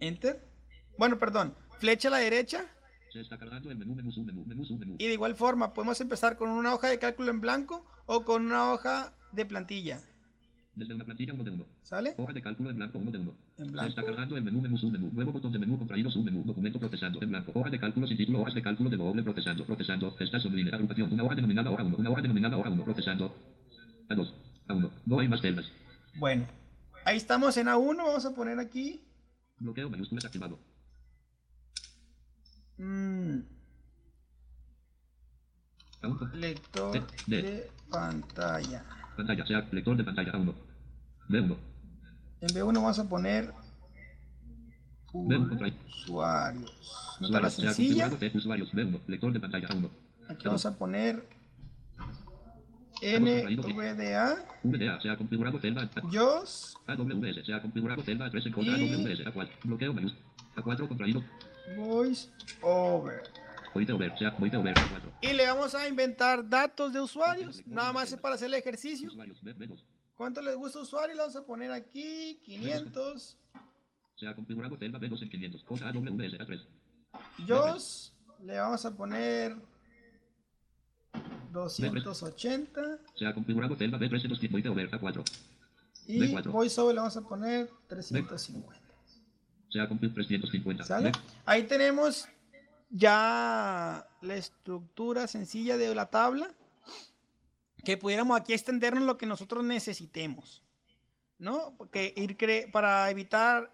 Enter. 0.00 0.46
Bueno, 0.98 1.18
perdón, 1.18 1.54
flecha 1.78 2.08
a 2.08 2.10
la 2.10 2.18
derecha 2.18 2.66
Se 3.12 3.20
está 3.20 3.38
cargando 3.38 3.70
el 3.70 3.76
menú. 3.78 3.94
Menú 3.94 4.12
zoom 4.12 4.26
menú. 4.26 4.44
Menú 4.46 4.64
zoom 4.66 4.78
menú. 4.78 4.96
y 4.98 5.06
de 5.06 5.12
igual 5.14 5.34
forma 5.34 5.72
podemos 5.72 5.98
empezar 6.02 6.36
con 6.36 6.50
una 6.50 6.74
hoja 6.74 6.88
de 6.88 6.98
cálculo 6.98 7.30
en 7.30 7.40
blanco 7.40 7.84
o 8.06 8.24
con 8.24 8.44
una 8.46 8.72
hoja 8.72 9.12
de 9.32 9.46
plantilla. 9.46 10.00
Desde 10.76 10.94
una 10.94 11.04
plantilla. 11.04 11.32
Uno 11.32 11.42
de 11.42 11.50
uno. 11.50 11.64
¿Sale? 11.82 12.14
Hoja 12.18 12.32
de 12.34 12.42
cálculo 12.42 12.70
en 12.70 12.76
blanco. 12.76 12.98
Uno 12.98 13.10
de 13.10 13.18
uno. 13.18 13.34
En 13.58 13.64
Se 13.66 13.70
blanco. 13.72 13.88
está 13.88 14.04
cargando 14.04 14.36
el 14.36 14.44
menú. 14.44 14.60
Menú 14.60 14.76
zoom 14.78 14.92
menú. 14.92 15.10
Nuevo 15.12 15.32
botón 15.32 15.50
de 15.50 15.58
menú 15.58 15.78
contraído. 15.78 16.10
Zoom 16.10 16.24
menú. 16.26 16.44
Documento 16.44 16.78
procesando. 16.78 17.20
En 17.22 17.30
blanco. 17.30 17.50
Hoja 17.54 17.70
de 17.70 17.80
cálculo 17.80 18.06
sin 18.06 18.16
título. 18.18 18.40
Hojas 18.42 18.54
de 18.54 18.62
cálculo 18.62 18.90
de 18.90 18.96
Google 18.96 19.22
procesando. 19.24 19.64
Procesando. 19.64 20.14
Línea. 20.52 20.74
Agrupación. 20.74 21.12
Una 21.12 21.24
hoja 21.24 21.34
denominada 21.34 21.70
hoja 21.70 21.82
1. 21.82 21.96
Una 21.96 22.10
hoja 22.10 22.22
denominada 22.22 22.56
hoja 22.58 22.70
1. 22.70 22.84
Procesando. 22.84 23.34
A 24.08 24.14
2. 24.14 24.34
A 24.68 24.74
1. 24.74 24.90
No 25.06 25.18
hay 25.18 25.28
más 25.28 25.40
celdas. 25.40 25.66
Bueno, 26.18 26.46
ahí 27.04 27.16
estamos 27.16 27.56
en 27.56 27.66
A1, 27.66 27.96
vamos 27.96 28.24
a 28.26 28.34
poner 28.34 28.58
aquí. 28.58 29.02
Bloqueo 29.58 29.88
mayúsculas 29.90 30.24
activado. 30.26 30.58
mm, 32.78 33.38
1. 36.02 36.30
lector 36.34 37.06
De- 37.26 37.42
de 37.42 37.70
pantalla. 37.90 38.84
Pantalla. 39.16 39.46
Sea 39.46 39.68
lector 39.72 39.96
de 39.96 40.04
pantalla. 40.04 40.32
A 40.32 40.38
1. 40.38 40.54
B1. 41.28 41.56
En 42.40 42.48
B1 42.48 42.74
vamos 42.74 42.98
a 42.98 43.08
poner 43.08 43.52
B1 45.12 45.48
contraído. 45.48 45.76
usuarios. 45.86 47.18
Usuarios. 47.20 47.52
Sencilla. 47.54 48.10
Usuarios. 48.34 48.72
B1. 48.72 49.00
Lector 49.06 49.32
de 49.32 49.40
pantalla. 49.40 49.68
A1. 49.68 49.90
Aquí 50.28 50.46
vamos 50.46 50.66
a 50.66 50.76
poner 50.76 51.22
NVDA, 53.02 54.36
VDA. 54.62 55.00
Se 55.00 55.10
ha 55.10 55.16
configurado 55.16 55.58
celda. 55.60 55.88
JOS, 56.10 56.76
AWS. 56.86 57.44
Se 57.44 57.52
ha 57.52 57.60
configurado 57.60 58.02
celda 58.02 58.30
3 58.30 58.46
en 58.46 58.52
contra 58.52 58.74
AWS. 58.74 59.26
A4. 59.26 59.48
Bloqueo 59.64 59.92
mayúscula. 59.92 60.24
A4 60.56 60.88
contraído. 60.88 61.22
Voice 61.76 62.28
Over. 62.62 63.22
Voy 63.76 63.86
a 63.90 63.94
ver. 63.94 64.18
Se 64.18 64.24
ha. 64.24 64.30
Voy 64.30 64.50
a 64.50 64.58
ver. 64.58 64.74
A4. 64.74 65.18
Y 65.20 65.34
le 65.34 65.46
vamos 65.46 65.74
a 65.74 65.86
inventar 65.86 66.48
datos 66.48 66.94
de 66.94 67.00
usuarios. 67.00 67.62
Nada 67.66 67.92
más 67.92 68.10
es 68.10 68.18
para 68.18 68.36
hacer 68.36 68.48
el 68.48 68.54
ejercicio. 68.54 69.08
Usuarios. 69.08 69.42
B, 69.42 69.54
B2. 69.54 69.84
¿Cuánto 70.16 70.40
les 70.40 70.56
gusta 70.56 70.80
usuario? 70.80 71.14
Le 71.14 71.20
vamos 71.20 71.36
a 71.36 71.44
poner 71.44 71.70
aquí 71.72 72.40
500. 72.42 73.36
Se 74.18 74.26
ha 74.26 74.34
configurado 74.34 74.78
celda 74.78 74.98
B2 74.98 75.22
en 75.22 75.28
500. 75.28 75.64
Cosa 75.64 75.88
AWS 75.88 76.38
A3. 76.38 76.66
JOS 77.46 78.14
le 78.42 78.58
vamos 78.58 78.84
a 78.86 78.96
poner 78.96 79.56
280 81.52 82.98
Se 83.14 83.26
ha 83.26 83.34
configurado 83.34 83.76
celda 83.76 83.98
B3 83.98 84.22
en 84.22 84.28
200. 84.30 84.50
Voy 84.50 84.72
a 84.72 84.74
ver. 84.74 84.90
A4. 84.90 85.22
y 86.06 86.18
B4. 86.18 86.50
VoiceOver 86.50 86.94
le 86.94 87.00
vamos 87.00 87.16
a 87.18 87.20
poner 87.20 87.70
350. 87.88 88.74
Se 89.68 89.80
ha 89.80 89.86
configurado 89.86 90.14
350. 90.14 90.84
¿Sale? 90.84 91.12
Ahí 91.44 91.64
tenemos 91.64 92.26
ya 92.90 94.06
la 94.20 94.34
estructura 94.36 95.26
sencilla 95.26 95.76
de 95.76 95.94
la 95.94 96.06
tabla 96.10 96.50
que 97.84 97.96
pudiéramos 97.96 98.38
aquí 98.40 98.52
extendernos 98.52 99.04
lo 99.04 99.16
que 99.16 99.26
nosotros 99.26 99.62
necesitemos, 99.64 100.62
¿no? 101.38 101.74
Porque 101.76 102.12
ir 102.16 102.36
cre- 102.36 102.70
para 102.70 103.08
evitar 103.10 103.72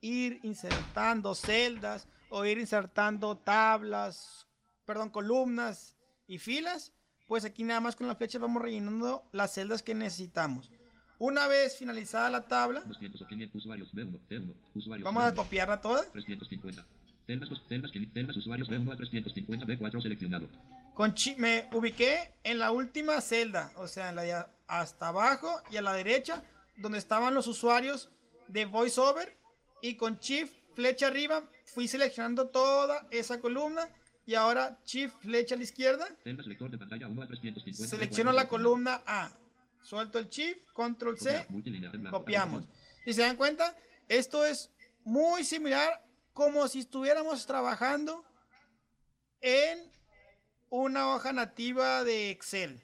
ir 0.00 0.40
insertando 0.42 1.34
celdas 1.34 2.08
o 2.30 2.44
ir 2.44 2.58
insertando 2.58 3.36
tablas, 3.36 4.46
perdón, 4.86 5.10
columnas 5.10 5.96
y 6.26 6.38
filas, 6.38 6.92
pues 7.26 7.44
aquí 7.44 7.64
nada 7.64 7.80
más 7.80 7.96
con 7.96 8.06
las 8.06 8.16
flechas 8.16 8.40
vamos 8.40 8.62
rellenando 8.62 9.24
las 9.32 9.52
celdas 9.52 9.82
que 9.82 9.94
necesitamos. 9.94 10.70
Una 11.18 11.46
vez 11.46 11.76
finalizada 11.76 12.28
la 12.30 12.42
tabla, 12.48 12.80
200 12.80 13.22
o 13.22 13.26
500 13.26 13.56
usuarios. 13.62 13.94
B1. 13.94 14.18
C1. 14.28 14.54
Usuarios. 14.74 15.04
vamos 15.04 15.22
a 15.22 15.32
B1. 15.32 15.36
copiarla 15.36 15.80
toda. 15.80 16.02
350. 16.10 16.84
Celdas, 17.26 17.48
celdas, 17.68 17.90
celdas, 18.12 18.36
usuarios 18.36 18.68
B1 18.68 18.92
a 18.92 18.96
350, 18.96 19.64
B4 19.66 20.02
seleccionado. 20.02 20.48
Con 20.94 21.14
chi- 21.14 21.34
me 21.36 21.68
ubiqué 21.72 22.32
en 22.44 22.58
la 22.58 22.70
última 22.70 23.20
celda, 23.20 23.72
o 23.76 23.88
sea, 23.88 24.10
en 24.10 24.16
la 24.16 24.22
de 24.22 24.44
hasta 24.66 25.08
abajo 25.08 25.60
y 25.70 25.76
a 25.78 25.82
la 25.82 25.94
derecha, 25.94 26.42
donde 26.76 26.98
estaban 26.98 27.34
los 27.34 27.46
usuarios 27.46 28.10
de 28.48 28.66
VoiceOver. 28.66 29.36
Y 29.80 29.94
con 29.96 30.18
Shift, 30.18 30.52
flecha 30.74 31.06
arriba, 31.06 31.44
fui 31.66 31.88
seleccionando 31.88 32.48
toda 32.48 33.06
esa 33.10 33.40
columna 33.40 33.88
y 34.26 34.34
ahora 34.34 34.78
Shift 34.84 35.14
flecha 35.20 35.54
a 35.54 35.58
la 35.58 35.64
izquierda. 35.64 36.06
Celda 36.22 36.42
selector 36.42 36.70
de 36.70 36.78
pantalla 36.78 37.08
1 37.08 37.22
a 37.22 37.26
350. 37.26 37.88
Selecciono 37.96 38.32
la 38.32 38.48
columna 38.48 39.02
A. 39.06 39.30
Suelto 39.82 40.18
el 40.18 40.28
Shift, 40.28 40.70
Control 40.72 41.18
C, 41.18 41.46
copiamos. 42.10 42.64
Si 43.04 43.12
se 43.12 43.22
dan 43.22 43.36
cuenta, 43.36 43.76
esto 44.08 44.44
es 44.44 44.70
muy 45.04 45.44
similar 45.44 46.02
como 46.34 46.66
si 46.68 46.80
estuviéramos 46.80 47.46
trabajando 47.46 48.24
en 49.40 49.90
una 50.68 51.14
hoja 51.14 51.32
nativa 51.32 52.02
de 52.02 52.30
Excel, 52.30 52.82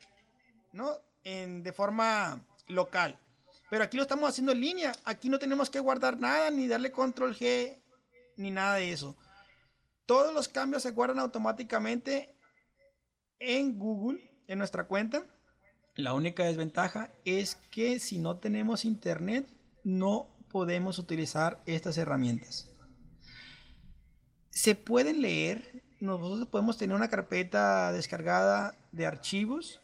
¿no? 0.73 0.97
En, 1.25 1.63
de 1.63 1.73
forma 1.73 2.41
local. 2.69 3.19
Pero 3.69 3.85
aquí 3.85 3.97
lo 3.97 4.05
estamos 4.05 4.29
haciendo 4.29 4.53
en 4.53 4.61
línea. 4.61 4.93
Aquí 5.05 5.29
no 5.29 5.39
tenemos 5.39 5.69
que 5.69 5.81
guardar 5.81 6.19
nada, 6.19 6.51
ni 6.51 6.69
darle 6.69 6.93
control 6.93 7.37
G, 7.37 7.77
ni 8.37 8.51
nada 8.51 8.77
de 8.77 8.93
eso. 8.93 9.17
Todos 10.07 10.33
los 10.33 10.49
cambios 10.49 10.83
se 10.83 10.93
guardan 10.93 11.19
automáticamente 11.19 12.35
en 13.39 13.79
Google, 13.79 14.31
en 14.47 14.59
nuestra 14.59 14.85
cuenta. 14.85 15.25
La 15.97 16.15
única 16.15 16.45
desventaja 16.45 17.13
es 17.25 17.57
que 17.71 17.99
si 17.99 18.19
no 18.19 18.39
tenemos 18.39 18.85
internet, 18.85 19.49
no 19.83 20.29
podemos 20.51 20.99
utilizar 20.99 21.61
estas 21.67 21.99
herramientas. 21.99 22.70
Se 24.51 24.75
pueden 24.75 25.23
leer, 25.23 25.83
nosotros 26.01 26.47
podemos 26.49 26.77
tener 26.77 26.95
una 26.97 27.09
carpeta 27.09 27.93
descargada 27.93 28.75
de 28.93 29.07
archivos, 29.07 29.81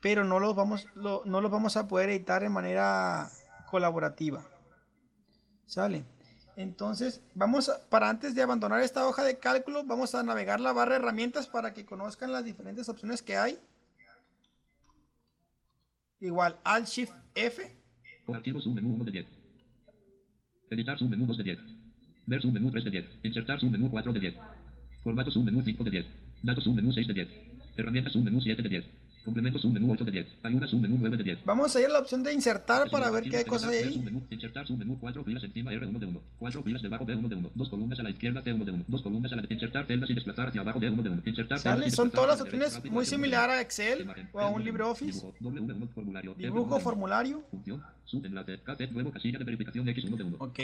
pero 0.00 0.24
no 0.24 0.40
los 0.40 0.54
vamos, 0.54 0.86
no 0.94 1.40
los 1.40 1.50
vamos 1.50 1.76
a 1.76 1.88
poder 1.88 2.10
editar 2.10 2.42
de 2.42 2.48
manera 2.48 3.28
colaborativa. 3.70 4.46
¿Sale? 5.66 6.04
Entonces, 6.56 7.22
vamos 7.34 7.68
a- 7.68 7.88
para 7.88 8.08
antes 8.08 8.34
de 8.34 8.42
abandonar 8.42 8.80
esta 8.82 9.06
hoja 9.06 9.22
de 9.24 9.38
cálculo, 9.38 9.84
vamos 9.84 10.14
a 10.14 10.22
navegar 10.22 10.60
la 10.60 10.72
barra 10.72 10.94
de 10.94 11.00
herramientas 11.00 11.46
para 11.46 11.72
que 11.72 11.86
conozcan 11.86 12.32
las 12.32 12.44
diferentes 12.44 12.88
opciones 12.88 13.22
que 13.22 13.36
hay. 13.36 13.58
Igual, 16.20 16.58
Alt 16.64 16.86
Shift 16.86 17.12
F. 17.34 17.76
O 18.26 18.34
archivo 18.34 18.60
submenú 18.60 18.94
1 18.94 19.04
de 19.04 19.10
10. 19.12 19.26
Editar 20.70 20.98
submenú 20.98 21.26
2 21.26 21.38
de 21.38 21.44
10. 21.44 21.58
Ver 22.26 22.40
submenú 22.42 22.70
3 22.70 22.84
de 22.84 22.90
10. 22.90 23.04
Insertar 23.24 23.60
submenú 23.60 23.90
4 23.90 24.12
de 24.12 24.20
10. 24.20 24.34
Formato 25.02 25.30
submenú 25.30 25.62
5 25.62 25.84
de 25.84 25.90
10. 25.90 26.06
Datos 26.42 26.64
submenú 26.64 26.92
6 26.92 27.06
de 27.08 27.14
10. 27.14 27.28
Herramientas 27.76 28.12
submenú 28.12 28.40
7 28.40 28.62
de 28.62 28.68
10. 28.68 28.84
Complementos 29.24 29.60
submenú 29.60 29.92
8 29.92 30.04
de 30.06 30.12
10. 30.12 30.26
Ayuda 30.42 30.66
submenú 30.66 30.96
9 30.98 31.16
de 31.18 31.24
10. 31.24 31.38
Vamos 31.44 31.76
a 31.76 31.80
ir 31.80 31.86
a 31.86 31.90
la 31.90 31.98
opción 31.98 32.22
de 32.22 32.32
insertar 32.32 32.88
para 32.90 33.10
ver 33.10 33.24
qué 33.24 33.36
hay 33.38 33.44
cosas 33.44 33.70
Ver 33.70 33.86
ahí. 33.86 33.92
submenú, 33.94 34.22
Insertar 34.30 34.66
submenú 34.66 34.98
4 34.98 35.24
filas 35.24 35.44
encima 35.44 35.72
R1 35.72 35.98
de 35.98 36.06
1. 36.06 36.20
4 36.38 36.62
filas 36.62 36.82
debajo 36.82 37.04
B1 37.06 37.28
de 37.28 37.34
1. 37.36 37.50
2 37.54 37.68
columnas 37.68 38.00
a 38.00 38.02
la 38.02 38.10
izquierda 38.10 38.42
C1 38.42 38.64
de 38.64 38.70
1. 38.72 38.84
2 38.88 39.02
columnas 39.02 39.32
a 39.32 39.36
la 39.36 39.44
insertar 39.50 39.86
celdas 39.86 40.08
y 40.10 40.14
desplazar 40.14 40.48
hacia 40.48 40.60
abajo 40.62 40.80
D1 40.80 41.02
de 41.02 41.10
1. 41.10 41.22
Insertar 41.26 41.58
celdas 41.58 41.78
¿Sale? 41.80 41.86
y 41.88 41.90
Son 41.90 42.10
todas 42.10 42.28
las 42.30 42.40
opciones 42.40 42.82
muy 42.90 43.04
similar 43.04 43.50
a 43.50 43.60
Excel 43.60 44.00
Imagen, 44.02 44.28
o 44.32 44.40
a 44.40 44.48
un 44.48 44.62
L1, 44.62 44.64
LibreOffice. 44.64 45.20
dibujo, 45.20 45.34
W1, 45.40 45.88
formulario, 45.94 46.30
L1 46.32 46.36
de 46.38 46.42
Dibujo, 46.44 46.64
uno. 46.76 46.80
formulario. 46.80 47.42
Función, 47.50 47.82
subenlace, 48.06 48.58
cassette, 48.62 48.90
nuevo 48.92 49.10
casilla 49.10 49.38
de 49.38 49.44
verificación 49.44 49.86
X1 49.86 50.16
de 50.16 50.24
1. 50.24 50.36
Ok. 50.40 50.58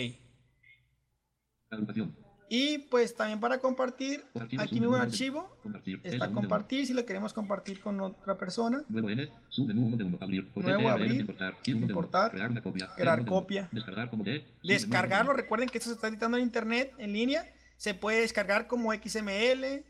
Y 2.48 2.78
pues 2.78 3.16
también 3.16 3.40
para 3.40 3.58
compartir, 3.58 4.24
archivo 4.38 4.62
aquí 4.62 4.78
mismo 4.78 4.94
de- 4.94 5.02
archivo 5.02 5.56
Compartir. 5.64 6.00
está 6.04 6.26
S1 6.26 6.28
de 6.28 6.34
compartir 6.34 6.86
si 6.86 6.94
lo 6.94 7.04
queremos 7.04 7.32
compartir 7.32 7.80
con 7.80 8.00
otra 8.00 8.38
persona. 8.38 8.78
1. 8.78 8.86
Nuevo 8.88 9.10
N, 9.10 9.28
submenú 9.48 9.86
1 9.88 9.96
de 9.96 10.04
1. 10.04 10.18
Abrir. 10.20 10.48
Nuevo, 10.54 10.88
abrir, 10.88 11.20
Importar. 11.22 11.54
I1 11.54 11.64
de 11.64 11.74
1. 11.74 11.86
importar, 11.86 12.30
Crear 12.30 12.50
una 12.52 12.62
copia. 12.62 12.88
crear 12.94 13.18
D1 13.18 13.24
de 13.24 13.30
uno. 13.30 13.40
copia. 13.40 13.68
Descargar 13.72 14.10
como 14.10 14.24
Descargarlo, 14.62 15.32
recuerden 15.32 15.68
que 15.68 15.78
esto 15.78 15.90
se 15.90 15.96
está 15.96 16.06
editando 16.06 16.36
en 16.36 16.44
internet, 16.44 16.92
en 16.98 17.12
línea. 17.12 17.52
Se 17.78 17.94
puede 17.94 18.20
descargar 18.20 18.68
como 18.68 18.92
XML. 18.92 19.84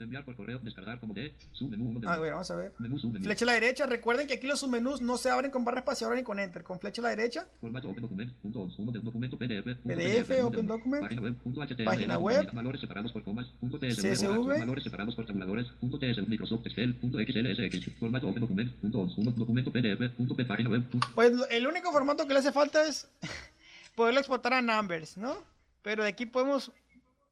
Enviar 0.00 0.24
por 0.24 0.34
correo. 0.34 0.58
Descargar 0.58 0.98
como 0.98 1.14
D. 1.14 1.32
Submenú 1.52 1.88
1 1.90 2.00
de 2.00 2.06
A 2.08 2.12
1. 2.14 2.20
ver, 2.22 2.32
vamos 2.32 2.50
a 2.50 2.56
ver. 2.56 2.72
Menú 2.78 2.98
submenú. 2.98 3.24
Flecha 3.24 3.44
a 3.44 3.46
la 3.46 3.52
derecha, 3.52 3.86
recuerden 3.86 4.26
que 4.26 4.34
aquí 4.34 4.46
los 4.48 4.58
submenús 4.58 5.00
no 5.00 5.16
se 5.16 5.30
abren 5.30 5.50
con 5.52 5.64
barra 5.64 5.78
espaciadora 5.80 6.16
ni 6.18 6.24
con 6.24 6.38
enter. 6.40 6.64
Con 6.64 6.80
flecha 6.80 7.00
a 7.00 7.04
la 7.04 7.08
derecha, 7.10 7.46
Formato 7.60 7.88
Open 7.88 8.02
Document. 8.02 8.32
Punto 8.42 8.68
1 8.76 8.92
de 8.92 8.98
un 8.98 9.04
documento 9.04 9.38
PDF. 9.38 9.76
punto 9.82 10.46
Open. 10.48 10.66
Document. 10.66 11.02
Página 11.04 11.22
web. 11.22 11.34
Punto 11.36 11.60
HTML. 11.62 11.84
Página 11.84 12.18
web. 12.18 12.50
Valores 12.52 12.80
separados 12.80 13.12
por 13.12 13.22
comas. 13.22 13.46
Punto. 13.60 13.78
CSV. 13.78 14.58
Valores 14.58 14.82
separados 14.84 15.14
por 15.14 15.26
tabuladores. 15.26 15.68
Punto 15.80 15.98
TSV. 15.98 16.26
Microsoft 16.28 16.66
Excel. 16.66 16.94
Punto 16.96 17.18
XLSX. 17.18 17.94
Formato 18.00 18.28
Open 18.28 18.40
Document. 18.40 18.72
Punto 18.80 19.08
1. 19.16 19.30
Documento 19.30 19.70
PDF. 19.72 20.10
Punto 20.16 20.34
P. 20.34 20.44
Página 20.44 20.70
web. 20.70 20.82
punto- 20.90 21.06
pues 21.14 21.32
el 21.50 21.66
único 21.68 21.92
formato 21.92 22.26
que 22.26 22.32
le 22.34 22.40
hace 22.40 22.50
falta 22.52 22.84
es 22.86 23.08
poderlo 23.94 24.18
exportar 24.18 24.54
a 24.54 24.60
Numbers, 24.60 25.16
¿no? 25.16 25.36
Pero 25.82 26.02
de 26.02 26.08
aquí 26.08 26.26
podemos, 26.26 26.72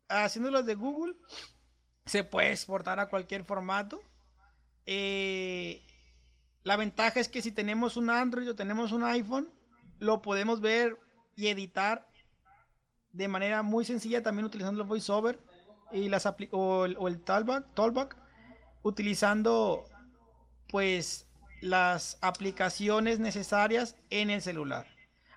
haciéndolo 0.09 0.63
de 0.63 0.75
Google, 0.75 1.15
se 2.07 2.25
puede 2.25 2.53
exportar 2.53 3.01
a 3.01 3.07
cualquier 3.07 3.45
formato. 3.45 4.03
Eh, 4.87 5.87
la 6.65 6.77
ventaja 6.77 7.21
es 7.21 7.29
que 7.29 7.43
si 7.43 7.53
tenemos 7.53 7.97
un 7.97 8.11
Android 8.11 8.51
o 8.51 8.55
tenemos 8.55 8.93
un 8.93 9.05
iPhone, 9.05 9.49
lo 9.99 10.23
podemos 10.23 10.61
ver 10.61 10.99
y 11.37 11.49
editar 11.49 12.09
de 13.13 13.29
manera 13.29 13.63
muy 13.63 13.85
sencilla 13.85 14.23
también 14.23 14.47
utilizando 14.47 14.83
el 14.83 14.89
VoiceOver 14.89 15.39
y 15.93 16.09
las 16.09 16.27
o 16.51 16.85
el, 16.87 16.97
o 16.99 17.09
el 17.09 17.21
Talkback, 17.23 18.17
utilizando 18.83 19.85
pues 20.69 21.27
las 21.61 22.19
aplicaciones 22.23 23.19
necesarias 23.21 23.97
en 24.11 24.31
el 24.31 24.41
celular. 24.41 24.87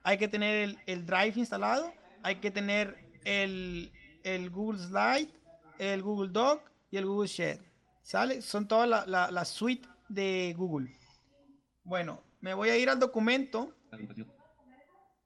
Hay 0.03 0.17
que 0.17 0.27
tener 0.27 0.55
el, 0.55 0.79
el 0.85 1.05
Drive 1.05 1.33
instalado, 1.35 1.93
hay 2.23 2.37
que 2.37 2.51
tener 2.51 2.97
el, 3.25 3.91
el 4.23 4.49
Google 4.49 4.79
Slide, 4.79 5.29
el 5.79 6.01
Google 6.03 6.31
Doc 6.31 6.61
y 6.91 6.97
el 6.97 7.05
Google 7.05 7.27
Share. 7.27 7.59
¿Sale? 8.01 8.41
Son 8.41 8.67
toda 8.67 8.85
la, 8.85 9.05
la- 9.05 9.31
la 9.31 9.45
suite 9.45 9.87
de 10.09 10.53
Google. 10.57 10.95
Bueno, 11.83 12.23
me 12.41 12.53
voy 12.53 12.69
a 12.69 12.77
ir 12.77 12.89
al 12.89 12.99
documento. 12.99 13.73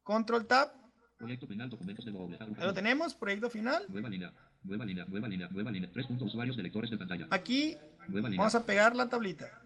Control 0.03 0.45
Tab, 0.47 0.71
Proyecto 1.17 1.47
final. 1.47 1.69
Documentos 1.69 2.05
de 2.05 2.11
ahí 2.11 2.65
lo 2.65 2.73
tenemos, 2.73 3.13
proyecto 3.13 3.49
final. 3.49 3.85
Nueva 3.89 4.07
línea. 4.07 4.33
Nueva 4.63 4.85
línea. 4.85 5.05
Nueva 5.05 5.27
línea. 5.27 5.49
Nueva 5.49 5.69
línea. 5.71 5.89
Tres 5.91 6.07
puntos 6.07 6.29
usuarios 6.29 6.55
de 6.55 6.63
lectores 6.63 6.89
de 6.89 6.97
pantalla. 6.97 7.27
Aquí 7.29 7.77
Nueva 8.07 8.29
línea. 8.29 8.37
vamos 8.39 8.55
a 8.55 8.65
pegar 8.65 8.95
la 8.95 9.09
tablita. 9.09 9.61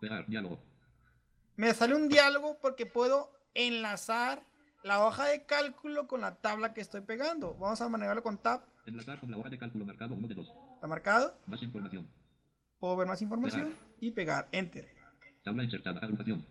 Pegar. 0.00 0.24
Diálogo. 0.28 0.60
Me 1.56 1.74
sale 1.74 1.96
un 1.96 2.08
diálogo 2.08 2.58
porque 2.62 2.86
puedo 2.86 3.32
enlazar 3.54 4.44
la 4.84 5.04
hoja 5.04 5.24
de 5.26 5.44
cálculo 5.46 6.06
con 6.06 6.20
la 6.20 6.36
tabla 6.36 6.72
que 6.72 6.80
estoy 6.80 7.00
pegando. 7.00 7.54
Vamos 7.54 7.80
a 7.80 7.88
manejarlo 7.88 8.22
con 8.22 8.38
tab. 8.38 8.62
Enlazar 8.88 9.20
con 9.20 9.30
la 9.30 9.36
hoja 9.36 9.50
de 9.50 9.58
cálculo 9.58 9.84
marcado 9.84 10.14
1 10.14 10.28
de 10.28 10.34
2. 10.34 10.48
Está 10.74 10.86
marcado. 10.86 11.38
Más 11.46 11.62
información. 11.62 12.08
Puedo 12.78 12.96
ver 12.96 13.06
más 13.06 13.20
información 13.20 13.74
y 14.00 14.10
pegar 14.12 14.48
enter. 14.50 14.88
Tabla 15.42 15.64
insertada. 15.64 16.00
Agrupación. 16.00 16.46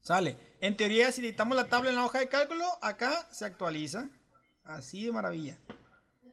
Sale. 0.00 0.36
En 0.60 0.76
teoría, 0.76 1.12
si 1.12 1.20
editamos 1.20 1.56
la 1.56 1.66
tabla 1.66 1.90
en 1.90 1.96
la 1.96 2.06
hoja 2.06 2.20
de 2.20 2.28
cálculo, 2.28 2.64
acá 2.80 3.28
se 3.30 3.44
actualiza. 3.44 4.08
Así 4.64 5.04
de 5.04 5.12
maravilla. 5.12 5.58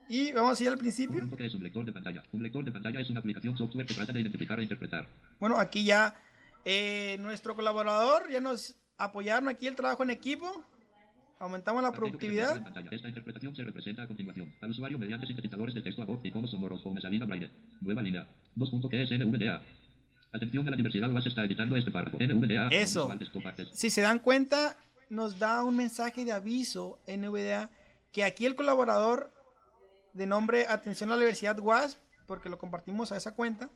Y 0.08 0.32
vamos 0.32 0.60
a 0.60 0.64
ir 0.64 0.70
al 0.70 0.78
principio. 0.78 1.22
Un 1.22 1.42
es 1.42 1.54
un 1.54 1.64
lector 1.64 1.86
de 1.86 1.92
pantalla. 1.92 2.24
Un 2.32 2.42
lector 2.42 2.64
de 2.64 2.72
pantalla 2.72 3.02
es 3.02 3.10
una 3.10 3.20
aplicación 3.20 3.58
software 3.58 3.86
que 3.86 3.94
trata 3.94 4.14
de 4.14 4.22
identificar 4.22 4.58
e 4.60 4.64
interpretar. 4.64 5.08
Bueno, 5.40 5.60
aquí 5.60 5.84
ya 5.84 6.16
eh, 6.64 7.18
nuestro 7.20 7.56
colaborador 7.56 8.30
ya 8.32 8.40
nos 8.40 8.76
apoyaron 8.98 9.50
aquí 9.50 9.68
el 9.68 9.76
trabajo 9.76 10.04
en 10.04 10.12
equipo. 10.12 10.64
Aumentamos 11.40 11.82
la 11.82 11.94
productividad. 11.94 12.62
Esta 12.92 13.08
interpretación 13.08 13.56
se 13.56 13.64
representa 13.64 14.04
a 14.04 14.08
continuación. 14.08 14.54
Al 14.62 14.72
usuario 14.72 15.00
mediante 15.00 15.26
sintetizadores 15.26 15.74
de 15.74 15.82
texto 15.82 16.02
a 16.02 16.06
voz 16.06 16.20
y 16.24 16.32
conos 16.32 16.52
sonoros 16.52 16.86
o 16.86 16.94
mesalina 16.94 17.26
braille. 17.26 17.50
Nueva 17.80 18.02
línea. 18.02 18.28
2.que 18.58 19.18
NVDA. 19.18 19.62
Atención 20.34 20.68
a 20.68 20.72
la 20.72 20.78
diversidad 20.78 21.10
base 21.10 21.30
está 21.30 21.46
editando 21.46 21.78
este 21.78 21.92
párrafo. 21.92 22.18
NVDA. 22.20 22.68
Eso. 22.68 23.10
Si 23.72 23.90
se 23.90 24.02
dan 24.02 24.20
cuenta, 24.20 24.76
nos 25.10 25.40
da 25.40 25.64
un 25.64 25.78
mensaje 25.78 26.26
de 26.26 26.34
aviso 26.34 27.00
NVDA 27.08 27.70
que 28.12 28.26
aquí 28.26 28.46
el 28.46 28.56
colaborador 28.56 29.32
de 30.14 30.28
nombre 30.28 30.66
Atención 30.68 31.10
a 31.12 31.16
la 31.16 31.22
Diversidad 31.22 31.58
WASP, 31.58 32.00
porque 32.28 32.50
lo 32.50 32.58
compartimos 32.58 33.14
a 33.14 33.18
esa 33.18 33.34
cuenta, 33.34 33.70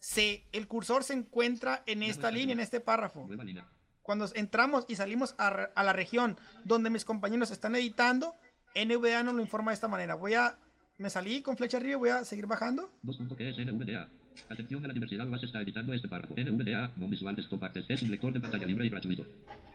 se, 0.00 0.44
el 0.50 0.66
cursor 0.66 1.04
se 1.04 1.14
encuentra 1.14 1.84
en 1.86 2.02
esta 2.02 2.30
línea, 2.30 2.54
en 2.54 2.60
este 2.60 2.80
párrafo. 2.80 3.24
Nueva 3.26 3.44
línea. 3.44 3.68
Cuando 4.08 4.24
entramos 4.34 4.86
y 4.88 4.96
salimos 4.96 5.34
a, 5.36 5.68
la 5.76 5.92
región 5.92 6.38
donde 6.64 6.88
mis 6.88 7.04
compañeros 7.04 7.50
están 7.50 7.76
editando, 7.76 8.36
NVDA 8.74 9.22
nos 9.22 9.34
lo 9.34 9.42
informa 9.42 9.70
de 9.70 9.74
esta 9.74 9.86
manera. 9.86 10.14
Voy 10.14 10.32
a, 10.32 10.56
me 10.96 11.10
salí 11.10 11.42
con 11.42 11.58
flecha 11.58 11.76
arriba 11.76 11.92
y 11.92 11.96
voy 11.96 12.08
a 12.08 12.24
seguir 12.24 12.46
bajando. 12.46 12.90
2.que 13.04 13.52
NVDA. 13.66 14.08
Atención 14.48 14.82
a 14.82 14.88
la 14.88 14.94
diversidad 14.94 15.26
base 15.26 15.44
está 15.44 15.60
editando 15.60 15.92
este 15.92 16.08
párrafo. 16.08 16.32
NVDA, 16.40 16.88
non 16.96 17.12
visual 17.12 17.36
desktop 17.36 17.60
es 17.76 18.00
un 18.00 18.08
lector 18.08 18.32
de 18.32 18.40
pantalla 18.40 18.64
libre 18.64 18.86
y 18.86 18.88
gratuito. 18.88 19.26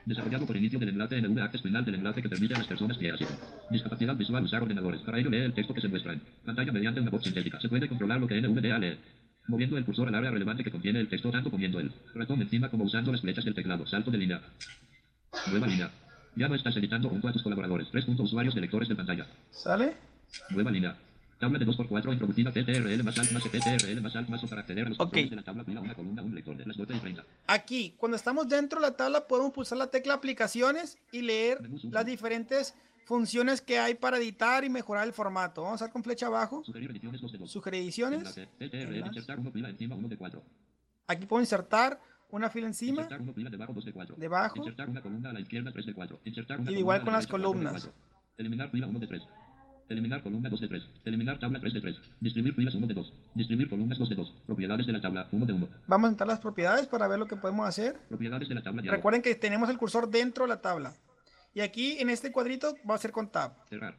Desarrollado 0.04 0.48
por 0.48 0.58
inicio 0.58 0.80
del 0.80 0.89
enlace 0.89 1.22
NV 1.22 1.38
Access 1.38 1.62
final 1.62 1.86
del 1.86 2.02
enlace 2.02 2.24
que 2.24 2.30
permite 2.30 2.56
a 2.56 2.58
las 2.58 2.65
personas 2.65 2.98
asisten. 2.98 3.38
Discapacidad 3.69 4.15
visual 4.15 4.46
usar 4.46 4.63
ordenadores. 4.63 5.02
Para 5.02 5.19
ello 5.19 5.30
lee 5.30 5.46
el 5.46 5.54
texto 5.54 5.76
que 5.76 5.82
se 5.82 5.89
muestra 5.89 6.13
en 6.13 6.22
pantalla 6.43 6.72
mediante 6.72 7.02
una 7.02 7.12
voz 7.12 7.22
sintética. 7.22 7.62
Se 7.62 7.69
puede 7.69 7.88
controlar 7.88 8.19
lo 8.19 8.28
que 8.28 8.41
NVDA 8.41 8.80
lee. 8.80 8.98
Moviendo 9.48 9.78
el 9.78 9.84
cursor 9.86 10.08
al 10.08 10.16
área 10.16 10.32
relevante 10.32 10.64
que 10.64 10.72
contiene 10.72 11.00
el 11.02 11.10
texto, 11.10 11.30
tanto 11.30 11.50
poniendo 11.52 11.80
el 11.80 11.92
ratón 12.16 12.42
encima 12.42 12.70
como 12.70 12.86
usando 12.86 13.12
las 13.12 13.22
flechas 13.22 13.44
del 13.44 13.54
teclado. 13.54 13.86
Salto 13.86 14.10
de 14.10 14.18
línea. 14.18 14.42
Nueva 15.52 15.68
línea. 15.68 15.92
Ya 16.36 16.48
no 16.48 16.56
estás 16.56 16.76
editando 16.78 17.10
junto 17.10 17.28
a 17.28 17.34
tus 17.34 17.44
colaboradores. 17.44 17.90
Tres 17.92 18.06
puntos 18.06 18.28
usuarios 18.28 18.56
de 18.56 18.62
lectores 18.62 18.88
de 18.88 18.96
pantalla. 18.96 19.28
¿Sale? 19.52 19.96
Nueva 20.50 20.72
línea. 20.72 20.96
Tabla 21.40 21.60
de 21.60 21.68
2x4 21.68 22.14
introducida 22.14 22.52
CTRL 22.52 23.04
más 23.04 23.20
alt 23.20 23.32
más 23.34 23.44
CTRL 23.44 24.02
más 24.02 24.16
alt 24.16 24.30
más 24.30 24.44
o 24.46 24.48
para 24.48 24.62
acceder 24.62 24.86
a 24.86 24.90
los 24.90 24.98
Ok. 24.98 25.06
controles 25.08 25.30
de 25.32 25.36
la 25.36 25.42
tabla 25.44 25.64
una 25.68 25.94
columna 25.94 26.22
un 26.22 26.34
lector 26.34 26.56
de 26.56 26.66
las 26.66 26.78
12 26.78 26.94
y 26.96 27.00
30. 27.00 27.24
Aquí, 27.48 27.94
cuando 27.98 28.16
estamos 28.16 28.48
dentro 28.48 28.80
de 28.80 28.88
la 28.88 28.96
tabla, 28.96 29.28
podemos 29.28 29.52
pulsar 29.52 29.78
la 29.78 29.88
tecla 29.88 30.14
aplicaciones 30.14 30.98
y 31.12 31.22
leer 31.22 31.60
las 31.92 32.06
diferentes 32.06 32.76
funciones 33.06 33.62
que 33.62 33.80
hay 33.80 33.96
para 33.96 34.18
editar 34.18 34.63
y 34.63 34.70
mejorar 34.70 35.06
el 35.08 35.13
formato. 35.13 35.63
Vamos 35.63 35.82
a 35.82 35.86
dar 35.86 35.92
con 35.94 36.04
flecha 36.04 36.28
abajo, 36.28 36.63
Sugerir 36.63 36.92
ediciones 36.92 37.22
2 37.22 37.32
de 37.32 37.38
2. 37.39 37.52
sugerir 37.52 37.82
ediciones. 37.82 38.20
Enlace, 38.20 38.48
CTRL 38.58 38.96
Enlace. 38.96 39.08
insertar 39.08 39.39
1 39.39 39.52
fila 39.52 39.70
encima 39.70 39.96
1 39.96 40.08
de 40.08 40.18
4. 40.18 40.44
Aquí 41.08 41.26
puedo 41.26 41.42
insertar 41.42 42.00
una 42.30 42.50
fila 42.50 42.68
encima. 42.68 43.02
Insertar 43.04 43.22
1 43.22 43.34
fila 43.34 43.50
debajo 43.50 43.74
2 43.74 43.86
de 43.86 43.94
4. 43.94 44.16
Debajo. 44.18 44.58
Insertar 44.58 44.89
una 44.89 45.02
columna 45.02 45.30
a 45.30 45.34
la 45.34 45.39
izquierda 45.39 45.72
3 45.72 45.86
de 45.86 45.94
4. 45.94 46.20
Insertar 46.26 46.60
una 46.60 46.72
Y 46.72 46.76
igual 46.76 46.96
a 46.96 47.00
la 47.00 47.06
con 47.06 47.13
las 47.13 47.28
derecha, 47.28 47.32
4 47.32 47.50
de 47.50 47.54
columnas. 47.63 47.84
4. 47.84 47.94
Eliminar 48.38 48.72
fila 48.72 48.88
1 48.88 49.00
de 49.00 49.08
3. 49.08 49.22
Eliminar 49.89 50.24
columna 50.24 50.50
2 50.50 50.62
de 50.62 50.68
3. 50.70 50.84
Eliminar 51.06 51.39
tabla 51.39 51.60
3 51.60 51.74
de 51.74 51.82
3. 51.82 51.96
Distribuir 52.22 52.56
filas 52.56 52.74
1 52.74 52.88
de 52.88 52.94
2. 52.94 53.13
Distribuir 53.36 53.70
columnas 53.70 54.00
2 54.00 54.10
de 54.10 54.16
2. 54.16 54.34
Propiedades 54.48 54.88
de 54.88 54.94
la 54.94 55.02
tabla 55.02 55.28
1 55.32 55.46
de 55.46 55.54
1. 55.54 55.68
Vamos 55.88 56.08
a 56.08 56.12
entrar 56.12 56.28
las 56.28 56.39
propiedades 56.39 56.88
para 56.88 57.08
ver 57.08 57.20
lo 57.20 57.28
que 57.28 57.36
podemos 57.36 57.68
hacer. 57.68 58.00
Propiedades 58.08 58.48
de 58.48 58.56
la 58.56 58.63
tabla. 58.63 58.82
Recuerden 58.84 59.22
que 59.22 59.36
tenemos 59.36 59.70
el 59.70 59.78
cursor 59.78 60.10
dentro 60.10 60.46
de 60.46 60.50
la 60.50 60.62
tabla. 60.62 60.94
Y 61.54 61.62
aquí 61.62 61.98
en 62.00 62.10
este 62.10 62.32
cuadrito 62.32 62.76
va 62.89 62.96
a 62.96 62.98
ser 62.98 63.12
con 63.12 63.30
tab. 63.30 63.54
Cerrar. 63.70 63.96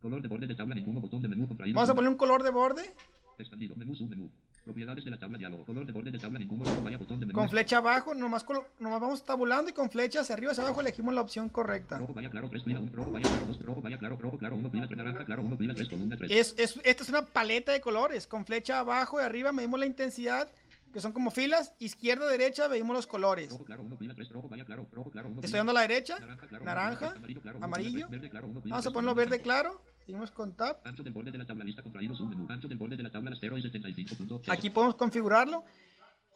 Color 0.00 0.20
de 0.20 0.28
borde 0.28 0.46
de 0.48 0.54
tabla 0.54 0.74
ninguno 0.74 1.00
botón 1.00 1.22
de 1.22 1.28
menú 1.28 1.46
contraído. 1.46 1.76
Vamos 1.76 1.90
a 1.90 1.94
poner 1.94 2.10
un 2.10 2.16
color 2.16 2.42
de 2.42 2.50
borde 2.50 2.92
Expandido. 3.38 3.74
Menú 3.76 3.94
submenú. 3.94 4.30
Propiedades 4.64 5.04
de 5.04 5.10
la 5.10 5.18
tabla 5.18 5.38
diálogo. 5.38 5.64
Color 5.64 5.86
de 5.86 5.92
borde 5.92 6.10
de 6.12 6.18
tabla 6.18 6.38
vaya 6.84 6.98
botón 6.98 7.18
de 7.20 7.26
menú. 7.26 7.38
con 7.38 7.48
flecha 7.48 7.78
abajo. 7.78 8.14
Nomás, 8.14 8.44
nomás 8.80 9.00
vamos 9.00 9.24
tabulando 9.24 9.70
y 9.70 9.72
con 9.74 9.90
flecha 9.90 10.20
hacia 10.20 10.34
arriba 10.34 10.52
hacia 10.52 10.64
abajo 10.64 10.80
elegimos 10.80 11.14
la 11.14 11.20
opción 11.20 11.48
correcta. 11.48 11.98
Rojo 11.98 12.14
vaya 12.14 12.30
claro 12.30 12.48
3 12.50 12.62
fila 12.64 12.80
1. 12.80 12.92
Rojo 12.92 13.10
vaya 13.12 13.28
claro 13.28 13.46
2. 13.46 13.62
Rojo 13.62 13.80
vaya 13.80 13.98
claro. 13.98 14.16
Rojo 14.16 14.38
claro 14.38 14.56
1 14.56 14.70
fila 14.70 14.86
3 14.86 14.96
naranja 14.98 15.24
claro 15.24 15.42
1 15.42 15.56
fila 15.56 15.74
3 15.74 15.88
columna 15.88 16.16
3. 16.16 16.30
Es, 16.30 16.54
es- 16.58 16.80
esta 16.84 17.02
es 17.04 17.08
una 17.08 17.24
paleta 17.26 17.72
de 17.72 17.80
colores. 17.80 18.26
Con 18.26 18.44
flecha 18.44 18.80
abajo 18.80 19.20
y 19.20 19.24
arriba 19.24 19.50
medimos 19.52 19.78
la 19.80 19.86
intensidad, 19.86 20.48
que 20.92 21.00
son 21.00 21.12
como 21.12 21.30
filas. 21.30 21.72
Izquierda, 21.78 22.28
derecha, 22.28 22.68
medimos 22.68 22.94
los 22.94 23.06
colores. 23.06 23.50
Rojo 23.50 23.64
claro 23.64 23.82
1 23.82 23.96
fila 23.96 24.14
3. 24.14 24.28
Rojo 24.30 24.48
vaya 24.48 24.64
claro. 24.64 24.86
Rojo 24.92 25.10
claro 25.10 25.28
1 25.28 25.40
Estoy 25.42 25.58
dando 25.58 25.70
a 25.70 25.74
la 25.74 25.80
derecha. 25.82 26.18
Naranja 26.18 26.46
claro. 26.46 26.64
Naranja. 26.64 27.10
Amarillo 27.16 27.40
claro. 27.40 27.58
uno, 27.58 27.66
Amarillo. 27.66 28.08
Verde 28.08 28.30
claro 28.30 28.46
1 28.48 28.60
fila 28.62 28.72
Vamos 28.74 28.86
a 28.86 28.90
3, 28.90 28.94
ponerlo 28.94 29.14
verde 29.14 29.40
claro. 29.40 29.82
Seguimos 30.00 30.30
con 30.30 30.54
tab. 30.54 30.80
Ancho 30.84 31.02
del 31.02 31.12
borde 31.12 31.30
de 31.30 31.38
la 31.38 31.46
tabla 31.46 31.64
lista 31.64 31.82
contraído 31.82 32.14
submenú. 32.14 32.46
Ancho 32.50 32.68
del 32.68 32.78
borde 32.78 32.96
de 32.96 33.02
la 33.02 33.10
tabla 33.10 33.36
0 33.38 33.58
y 33.58 33.62
75. 33.62 34.42
Aquí 34.48 34.70
podemos 34.70 34.96
configurarlo. 34.96 35.64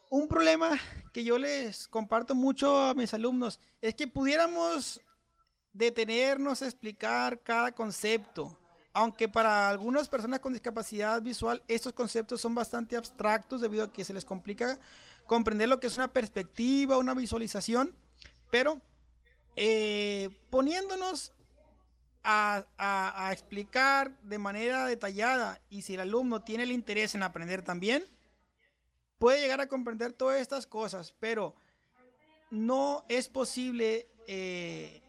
Un 0.09 0.27
problema 0.27 0.71
que 1.11 1.23
yo 1.23 1.37
les 1.37 1.87
comparto 1.87 2.33
mucho 2.33 2.79
a 2.79 2.93
mis 2.93 3.13
alumnos 3.13 3.59
es 3.81 3.93
que 3.93 4.07
pudiéramos 4.07 5.01
detenernos 5.73 6.61
a 6.61 6.65
explicar 6.65 7.41
cada 7.41 7.73
concepto. 7.73 8.57
Aunque 8.97 9.29
para 9.29 9.69
algunas 9.69 10.09
personas 10.09 10.39
con 10.39 10.53
discapacidad 10.53 11.21
visual 11.21 11.61
estos 11.67 11.93
conceptos 11.93 12.41
son 12.41 12.55
bastante 12.55 12.97
abstractos 12.97 13.61
debido 13.61 13.83
a 13.83 13.93
que 13.93 14.03
se 14.03 14.11
les 14.11 14.25
complica 14.25 14.79
comprender 15.27 15.69
lo 15.69 15.79
que 15.79 15.85
es 15.85 15.97
una 15.97 16.11
perspectiva, 16.11 16.97
una 16.97 17.13
visualización, 17.13 17.95
pero 18.49 18.81
eh, 19.55 20.31
poniéndonos 20.49 21.31
a, 22.23 23.29
explicar 23.31 24.19
de 24.23 24.39
manera 24.39 24.87
detallada 24.87 25.61
y 25.69 25.83
si 25.83 25.93
el 25.93 25.99
alumno 25.99 26.41
tiene 26.41 26.63
el 26.63 26.71
interés 26.71 27.13
en 27.13 27.21
aprender 27.21 27.61
también, 27.61 28.03
puede 29.19 29.41
llegar 29.41 29.61
a 29.61 29.67
comprender 29.67 30.11
todas 30.11 30.41
estas 30.41 30.65
cosas, 30.65 31.13
pero 31.19 31.53
no 32.49 33.05
es 33.09 33.29
posible 33.29 34.07
eh, 34.25 35.03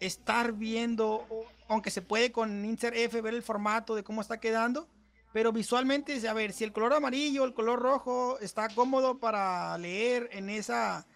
estar 0.00 0.54
viendo, 0.54 1.26
aunque 1.68 1.90
se 1.90 2.02
puede 2.02 2.32
con 2.32 2.64
Insert 2.64 2.96
F 2.96 3.20
ver 3.20 3.34
el 3.34 3.42
formato 3.42 3.94
de 3.94 4.04
cómo 4.04 4.20
está 4.20 4.38
quedando, 4.38 4.88
pero 5.32 5.52
visualmente, 5.52 6.26
a 6.28 6.32
ver, 6.32 6.52
si 6.52 6.64
el 6.64 6.72
color 6.72 6.94
amarillo, 6.94 7.44
el 7.44 7.52
color 7.52 7.80
rojo 7.80 8.38
está 8.40 8.68
cómodo 8.68 9.18
para 9.18 9.76
leer 9.76 10.28
en 10.32 10.48
esa 10.48 11.06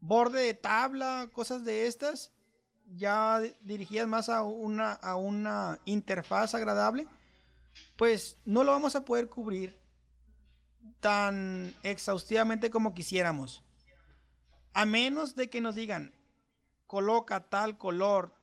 borde 0.00 0.42
de 0.42 0.54
tabla, 0.54 1.28
cosas 1.32 1.64
de 1.64 1.86
estas, 1.86 2.32
ya 2.94 3.40
dirigidas 3.62 4.06
más 4.06 4.28
a 4.28 4.42
una, 4.42 4.92
a 4.92 5.16
una 5.16 5.80
interfaz 5.86 6.54
agradable, 6.54 7.08
pues 7.96 8.38
no 8.44 8.62
lo 8.62 8.72
vamos 8.72 8.94
a 8.94 9.04
poder 9.04 9.28
cubrir 9.28 9.76
tan 11.00 11.74
exhaustivamente 11.82 12.70
como 12.70 12.94
quisiéramos. 12.94 13.64
A 14.72 14.84
menos 14.84 15.34
de 15.34 15.50
que 15.50 15.60
nos 15.60 15.74
digan, 15.74 16.14
coloca 16.86 17.48
tal 17.48 17.76
color 17.76 18.35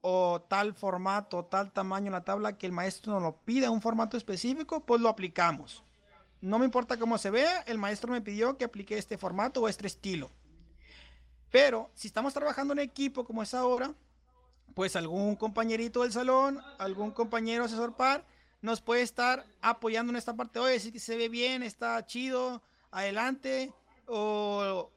o 0.00 0.40
tal 0.48 0.74
formato, 0.74 1.44
tal 1.44 1.72
tamaño 1.72 2.06
en 2.06 2.12
la 2.12 2.24
tabla 2.24 2.56
que 2.56 2.66
el 2.66 2.72
maestro 2.72 3.12
nos 3.12 3.22
lo 3.22 3.36
pida 3.36 3.70
un 3.70 3.82
formato 3.82 4.16
específico, 4.16 4.80
pues 4.80 5.00
lo 5.00 5.08
aplicamos. 5.08 5.82
No 6.40 6.58
me 6.58 6.64
importa 6.64 6.98
cómo 6.98 7.18
se 7.18 7.30
vea, 7.30 7.60
el 7.62 7.78
maestro 7.78 8.12
me 8.12 8.22
pidió 8.22 8.56
que 8.56 8.64
aplique 8.64 8.96
este 8.96 9.18
formato 9.18 9.60
o 9.60 9.68
este 9.68 9.86
estilo. 9.86 10.30
Pero 11.50 11.90
si 11.94 12.08
estamos 12.08 12.32
trabajando 12.32 12.72
en 12.72 12.78
equipo 12.78 13.24
como 13.24 13.42
es 13.42 13.52
ahora, 13.52 13.92
pues 14.74 14.96
algún 14.96 15.36
compañerito 15.36 16.02
del 16.02 16.12
salón, 16.12 16.60
algún 16.78 17.10
compañero 17.10 17.64
asesor 17.64 17.96
par, 17.96 18.24
nos 18.62 18.80
puede 18.80 19.02
estar 19.02 19.44
apoyando 19.60 20.10
en 20.10 20.16
esta 20.16 20.34
parte. 20.34 20.60
Oye, 20.60 20.78
si 20.80 20.98
se 20.98 21.16
ve 21.16 21.28
bien, 21.28 21.62
está 21.62 22.04
chido, 22.06 22.62
adelante, 22.90 23.72
o 24.06 24.90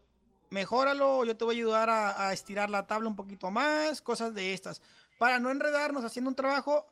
mejóralo, 0.54 1.26
yo 1.26 1.36
te 1.36 1.44
voy 1.44 1.56
a 1.56 1.58
ayudar 1.58 1.90
a, 1.90 2.28
a 2.28 2.34
estirar 2.34 2.70
la 2.70 2.86
tabla 2.86 3.10
un 3.10 3.16
poquito 3.16 3.52
más, 3.52 4.02
cosas 4.02 4.34
de 4.34 4.54
estas. 4.54 4.82
Para 5.18 5.40
no 5.40 5.50
enredarnos 5.50 6.06
haciendo 6.06 6.30
un 6.30 6.36
trabajo 6.36 6.86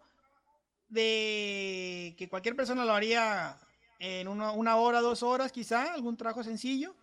de 0.90 2.16
que 2.18 2.28
cualquier 2.28 2.56
persona 2.56 2.84
lo 2.84 2.94
haría 2.94 3.58
en 4.00 4.28
una, 4.28 4.52
una 4.52 4.76
hora, 4.78 5.00
dos 5.00 5.24
horas, 5.24 5.52
quizá, 5.52 5.94
algún 5.94 6.18
trabajo 6.18 6.44
sencillo, 6.44 6.96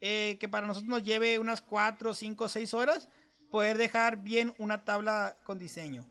eh, 0.00 0.36
que 0.38 0.48
para 0.48 0.66
nosotros 0.66 0.88
nos 0.88 1.02
lleve 1.02 1.38
unas 1.38 1.60
cuatro, 1.60 2.14
cinco, 2.14 2.48
seis 2.48 2.72
horas, 2.74 3.08
poder 3.50 3.76
dejar 3.76 4.18
bien 4.18 4.54
una 4.58 4.84
tabla 4.84 5.36
con 5.44 5.58
diseño. 5.58 6.06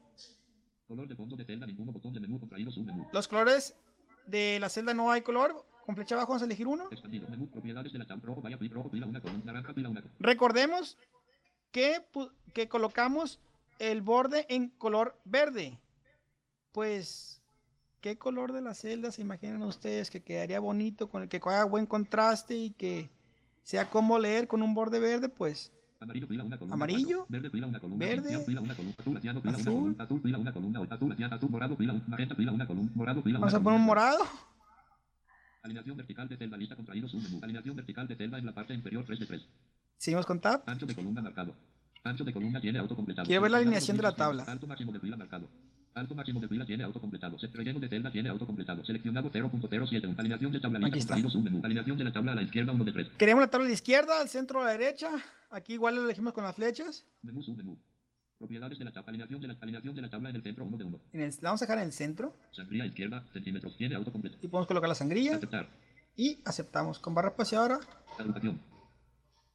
Color 0.87 1.07
de 1.07 1.15
fondo 1.15 1.35
de 1.35 1.45
celda 1.45 1.65
ninguno 1.65 1.91
botón 1.91 2.13
de 2.13 2.19
menú 2.19 2.39
contraído 2.39 2.71
submenú. 2.71 3.07
Los 3.13 3.27
colores 3.27 3.73
de 4.27 4.59
la 4.59 4.69
celda 4.69 4.93
no 4.93 5.11
hay 5.11 5.21
color. 5.21 5.65
Con 5.85 5.95
flecha 5.95 6.15
abajo 6.15 6.29
vamos 6.29 6.41
a 6.41 6.45
elegir 6.45 6.67
uno. 6.67 6.85
Expandido. 6.91 7.27
Menú. 7.29 7.47
Propiedades 7.47 7.91
de 7.91 7.99
la 7.99 8.05
tabla. 8.05 8.23
Rojo 8.25 8.41
vaya 8.41 8.57
rojo 8.71 8.89
fila 8.89 9.05
una 9.05 9.21
columna. 9.21 9.43
Naranja 9.45 9.73
fila 9.73 9.89
una 9.89 10.01
columna. 10.01 10.17
Recordemos 10.19 10.97
que, 11.71 12.05
que 12.53 12.69
colocamos 12.69 13.39
el 13.79 14.01
borde 14.01 14.45
en 14.49 14.69
color 14.69 15.19
verde. 15.25 15.77
Pues, 16.71 17.41
¿qué 17.99 18.17
color 18.17 18.53
de 18.53 18.61
la 18.61 18.73
celda 18.73 19.11
se 19.11 19.21
imaginan 19.21 19.61
ustedes 19.63 20.09
que 20.09 20.21
quedaría 20.21 20.59
bonito, 20.59 21.09
con 21.09 21.23
el 21.23 21.29
que 21.29 21.37
haga 21.37 21.65
buen 21.65 21.85
contraste 21.85 22.55
y 22.55 22.71
que 22.71 23.09
sea 23.63 23.89
como 23.89 24.17
leer 24.19 24.47
con 24.47 24.63
un 24.63 24.73
borde 24.73 24.99
verde? 24.99 25.27
Pues, 25.27 25.71
Amarillo 25.99 26.27
una 26.29 26.57
columna. 26.57 26.73
Amarillo. 26.73 27.25
Verde 27.29 27.49
fila 27.49 27.67
una 27.67 27.79
columna. 27.79 28.05
Verde. 28.05 28.37
Una 28.37 28.75
columna. 28.75 29.19
Azul 29.19 29.95
Azul. 29.99 30.19
morado 31.49 31.75
una 32.53 32.67
columna. 32.67 32.91
Morado 32.93 33.21
vamos 33.23 33.53
a 33.53 33.59
poner 33.59 33.79
un 33.79 33.85
morado. 33.85 34.23
Alineación 35.63 35.95
vertical 35.95 36.27
de 36.27 36.35
celda 36.37 36.57
lista 36.57 36.75
contraído. 36.75 37.07
Alineación 37.41 37.75
vertical 37.75 38.05
de 38.07 38.15
celda 38.15 38.37
en 38.37 38.45
la 38.45 38.53
parte 38.53 38.73
inferior 38.73 39.05
3 39.05 39.19
de 39.19 39.25
3. 39.25 39.41
Seguimos 39.97 40.25
con 40.25 40.41
tab. 40.41 40.61
Ancho 40.65 40.85
de 40.85 40.93
columna 40.93 41.21
marcado. 41.21 41.55
Ancho 42.03 42.25
de 42.25 42.33
columna 42.33 42.59
tiene 42.59 42.79
autocompletado. 42.79 43.25
Quiero 43.25 43.41
ver 43.41 43.51
la 43.51 43.57
alineación 43.57 43.95
de 43.95 44.03
la 44.03 44.09
2100. 44.11 44.37
tabla. 44.45 44.51
Alto 44.53 44.67
máximo 44.67 44.91
de 44.91 44.99
fila 44.99 45.15
marcado. 45.15 45.47
Alto 45.95 46.15
máximo 46.15 46.41
de 46.41 46.47
fila 46.49 46.65
tiene 46.65 46.83
autocompletado. 46.83 47.39
Se- 47.39 47.47
Relleno 47.47 47.79
de 47.79 47.87
celda 47.87 48.11
tiene 48.11 48.27
autocompletado. 48.27 48.83
Seleccionado 48.83 49.31
0.07. 49.31 50.13
Alineación 50.19 50.51
de 50.51 50.59
tabla 50.59 50.79
lista. 50.79 51.13
Alineación 51.15 51.97
de 51.97 52.03
la 52.03 52.11
tabla 52.11 52.31
a 52.33 52.35
la 52.35 52.41
izquierda 52.41 52.73
1 52.73 52.83
de 52.83 52.91
3. 52.91 53.07
Queremos 53.17 53.41
la 53.41 53.47
tabla 53.49 53.65
a 53.65 53.69
la 53.69 53.73
izquierda, 53.73 54.19
al 54.19 54.27
centro 54.27 54.61
a 54.61 54.65
la 54.65 54.71
derecha. 54.71 55.09
Aquí 55.49 55.73
igual 55.75 55.95
lo 55.95 56.03
elegimos 56.03 56.33
con 56.33 56.43
las 56.43 56.55
flechas. 56.55 57.05
Menú. 57.21 57.79
Propiedades 58.43 58.77
de 58.77 58.83
la 58.83 58.91
tabla. 58.91 59.07
Alineación 59.11 59.39
de 59.39 59.47
la, 59.47 59.55
alineación 59.61 59.95
de 59.95 60.01
la 60.01 60.09
tabla 60.09 60.29
en 60.29 60.35
el 60.35 60.43
centro 60.43 60.65
1 60.65 60.77
de 60.77 60.83
1. 60.83 60.99
En 61.13 61.21
el- 61.21 61.29
la 61.41 61.49
vamos 61.49 61.61
a 61.61 61.65
dejar 61.65 61.77
en 61.77 61.85
el 61.85 61.93
centro 61.93 62.35
Sangría 62.51 62.85
izquierda, 62.85 63.23
centímetros. 63.31 63.77
Tiene 63.77 63.95
autocompleto. 63.95 64.37
y 64.41 64.49
podemos 64.49 64.67
colocar 64.67 64.89
la 64.89 64.95
sangría 64.95 65.37
Aceptar. 65.37 65.69
y 66.17 66.39
aceptamos 66.43 66.99
con 66.99 67.15
barra 67.15 67.29
espaciadora 67.29 67.79
Agrupación. 68.19 68.59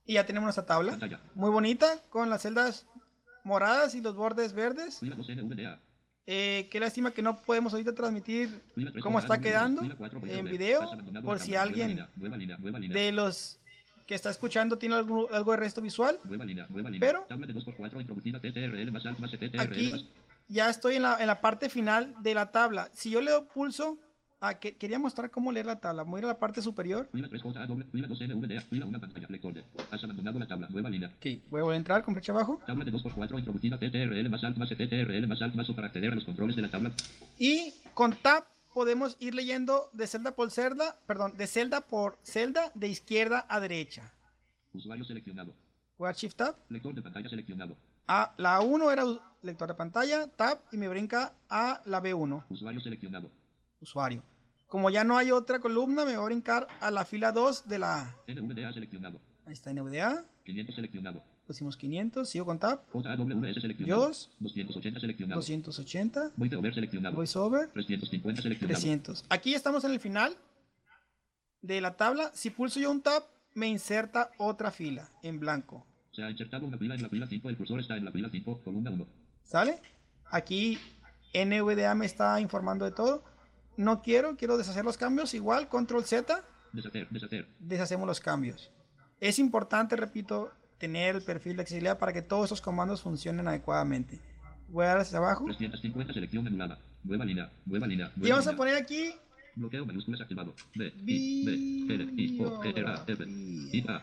y 0.06 0.14
ya 0.14 0.24
tenemos 0.24 0.46
nuestra 0.46 0.64
tabla. 0.64 0.92
Pantalla. 0.92 1.20
Muy 1.34 1.50
bonita 1.50 2.00
con 2.08 2.30
las 2.30 2.40
celdas 2.40 2.86
moradas 3.44 3.94
y 3.94 4.00
los 4.00 4.16
bordes 4.16 4.54
verdes. 4.54 5.00
Fila 5.00 5.16
2 5.16 5.28
NVDA. 5.28 5.80
Eh, 6.24 6.68
qué 6.70 6.80
lástima 6.80 7.10
que 7.10 7.20
no 7.20 7.36
podemos 7.42 7.74
ahorita 7.74 7.94
transmitir 7.94 8.48
Fila 8.74 8.90
3 8.92 9.02
cómo 9.02 9.18
está 9.18 9.38
quedando 9.38 9.82
en 10.26 10.46
video 10.46 10.80
por 11.22 11.40
si 11.40 11.56
alguien 11.56 12.06
de 12.16 13.12
los 13.12 13.60
que 14.08 14.14
está 14.14 14.30
escuchando 14.30 14.78
tiene 14.78 14.94
algo, 14.94 15.28
algo 15.32 15.50
de 15.52 15.58
resto 15.58 15.82
visual. 15.82 16.18
Nueva 16.24 16.44
línea, 16.46 16.66
nueva 16.70 16.88
línea. 16.90 17.06
Pero- 17.06 17.26
Tabla 17.28 17.46
de 17.46 17.54
2x4 17.54 18.00
introducida 18.00 18.40
TTRL 18.40 18.90
más 18.90 19.04
alt 19.06 19.18
más 19.18 19.30
TTRL 19.30 19.60
Aquí 19.60 19.90
más. 19.92 20.04
ya 20.48 20.70
estoy 20.70 20.96
en 20.96 21.02
la, 21.02 21.18
en 21.20 21.26
la 21.26 21.40
parte 21.42 21.68
final 21.68 22.14
de 22.20 22.32
la 22.34 22.50
tabla. 22.50 22.88
Si 22.94 23.10
yo 23.10 23.20
le 23.20 23.30
doy 23.30 23.44
pulso 23.54 23.98
Ah, 24.40 24.54
que, 24.54 24.76
quería 24.76 25.00
mostrar 25.00 25.32
cómo 25.32 25.50
leer 25.50 25.66
la 25.66 25.80
tabla. 25.80 26.04
Voy 26.04 26.18
a 26.18 26.20
ir 26.20 26.24
a 26.26 26.28
la 26.28 26.38
parte 26.38 26.62
superior. 26.62 27.08
Fila 27.10 27.26
3 27.28 27.42
J 27.42 27.66
doble, 27.66 27.84
fila 27.90 28.06
2 28.06 28.20
NVDA, 28.20 28.60
fila 28.60 28.86
1 28.86 29.00
pantalla, 29.00 29.26
lector 29.30 29.52
de. 29.52 29.64
Has 29.90 30.04
abandonado 30.04 30.38
la 30.38 30.46
tabla, 30.46 30.68
nueva 30.70 30.88
línea. 30.88 31.08
Ok, 31.08 31.26
voy 31.50 31.58
a 31.58 31.64
volver 31.64 31.74
a 31.74 31.76
entrar 31.78 32.02
con 32.04 32.14
flecha 32.14 32.30
abajo. 32.30 32.60
Tabla 32.64 32.84
de 32.84 32.92
2x4 32.92 33.36
introducida 33.36 33.76
TTRL 33.80 34.28
más 34.30 34.44
alt 34.44 34.56
más 34.56 34.68
TTRL 34.68 35.26
más 35.26 35.42
alt 35.42 35.56
más 35.56 35.68
para 35.72 35.88
acceder 35.88 36.12
a 36.12 36.14
los 36.14 36.24
controles 36.24 36.54
de 36.54 36.62
la 36.62 36.70
tabla. 36.70 36.92
Y 37.36 37.74
con 37.94 38.12
Tab 38.14 38.44
podemos 38.78 39.16
ir 39.18 39.34
leyendo 39.34 39.90
de 39.92 40.06
celda 40.06 40.36
por 40.36 40.52
celda, 40.52 40.96
perdón, 41.04 41.36
de 41.36 41.48
celda 41.48 41.80
por 41.80 42.16
celda, 42.22 42.70
de 42.76 42.86
izquierda 42.86 43.44
a 43.48 43.58
derecha. 43.58 44.14
Usuario 44.72 45.04
seleccionado. 45.04 45.52
Dar 45.98 46.14
Shift 46.14 46.36
Tab. 46.36 46.54
Lector 46.68 46.94
de 46.94 47.02
pantalla 47.02 47.28
seleccionado. 47.28 47.76
A 48.06 48.32
la 48.36 48.60
1 48.60 48.92
era 48.92 49.02
lector 49.42 49.66
de 49.66 49.74
pantalla, 49.74 50.28
Tab, 50.28 50.60
y 50.70 50.76
me 50.76 50.86
brinca 50.86 51.34
a 51.48 51.82
la 51.86 52.00
B1, 52.00 52.44
Usuario 52.50 52.80
seleccionado. 52.80 53.32
usuario. 53.80 54.22
Como 54.68 54.90
ya 54.90 55.02
no 55.02 55.18
hay 55.18 55.32
otra 55.32 55.58
columna, 55.58 56.04
me 56.04 56.14
voy 56.16 56.22
a 56.22 56.26
brincar 56.26 56.68
a 56.80 56.92
la 56.92 57.04
fila 57.04 57.32
2 57.32 57.66
de 57.66 57.80
la... 57.80 58.14
NVDA 58.28 58.72
seleccionado. 58.72 59.18
Ahí 59.44 59.54
está 59.54 59.72
NVDA. 59.72 60.24
500 60.44 60.72
seleccionado. 60.76 61.24
Pusimos 61.48 61.78
500, 61.78 62.28
sigo 62.28 62.44
con 62.44 62.58
Tab. 62.58 62.82
JAWS 62.92 63.62
seleccionado. 63.62 64.04
Dios. 64.04 64.30
280 64.38 65.00
seleccionado. 65.00 65.40
280. 65.40 66.32
VoiceOver 66.36 66.74
seleccionado. 66.74 67.16
VoiceOver. 67.16 67.68
350 67.70 68.42
seleccionado. 68.42 68.78
300. 68.78 69.24
Aquí 69.30 69.54
estamos 69.54 69.82
en 69.84 69.92
el 69.92 69.98
final 69.98 70.36
de 71.62 71.80
la 71.80 71.96
tabla. 71.96 72.30
Si 72.34 72.50
pulso 72.50 72.78
yo 72.80 72.90
un 72.90 73.00
tab, 73.00 73.22
me 73.54 73.66
inserta 73.66 74.30
otra 74.36 74.70
fila 74.70 75.08
en 75.22 75.40
blanco. 75.40 75.86
Se 76.12 76.22
ha 76.22 76.30
insertado 76.30 76.66
una 76.66 76.76
fila 76.76 76.96
en 76.96 77.02
la 77.02 77.08
fila 77.08 77.26
5. 77.26 77.48
El 77.48 77.56
cursor 77.56 77.80
está 77.80 77.96
en 77.96 78.04
la 78.04 78.12
fila 78.12 78.28
5, 78.30 78.60
columna 78.62 78.90
1. 78.90 79.06
¿Sale? 79.44 79.80
Aquí 80.30 80.78
NVDA 81.32 81.94
me 81.94 82.04
está 82.04 82.38
informando 82.42 82.84
de 82.84 82.90
todo. 82.90 83.24
No 83.78 84.02
quiero, 84.02 84.36
quiero 84.36 84.58
deshacer 84.58 84.84
los 84.84 84.98
cambios. 84.98 85.32
Igual, 85.32 85.70
control 85.70 86.04
Z, 86.04 86.44
Deshacer, 86.74 87.08
deshacer. 87.08 87.48
deshacemos 87.58 88.06
los 88.06 88.20
cambios. 88.20 88.70
Es 89.18 89.38
importante, 89.38 89.96
repito, 89.96 90.52
tener 90.78 91.16
el 91.16 91.22
perfil 91.22 91.56
de 91.56 91.62
accesibilidad 91.62 91.98
para 91.98 92.12
que 92.12 92.22
todos 92.22 92.44
estos 92.44 92.60
comandos 92.60 93.02
funcionen 93.02 93.46
adecuadamente. 93.48 94.18
Voy 94.68 94.84
a 94.84 94.88
dar 94.88 94.98
hacia 94.98 95.18
abajo. 95.18 95.44
350 95.46 96.12
selección 96.12 96.46
anulada. 96.46 96.78
Nueva 97.04 97.24
línea, 97.24 97.50
nueva 97.64 97.86
línea. 97.86 98.12
Y 98.16 98.30
vamos 98.30 98.46
a 98.46 98.56
poner 98.56 98.76
aquí 98.76 99.12
Bloqueo 99.54 99.84
mayúsculas 99.84 100.20
activado. 100.20 100.54
B, 100.74 100.92
I, 101.06 101.44
B, 101.86 101.94
L, 101.94 102.12
I, 102.16 102.40
O, 102.40 102.60
G, 102.60 102.76
R, 102.76 102.86
A, 102.86 103.04
F, 103.06 103.24
I, 103.26 103.84
A. 103.88 104.02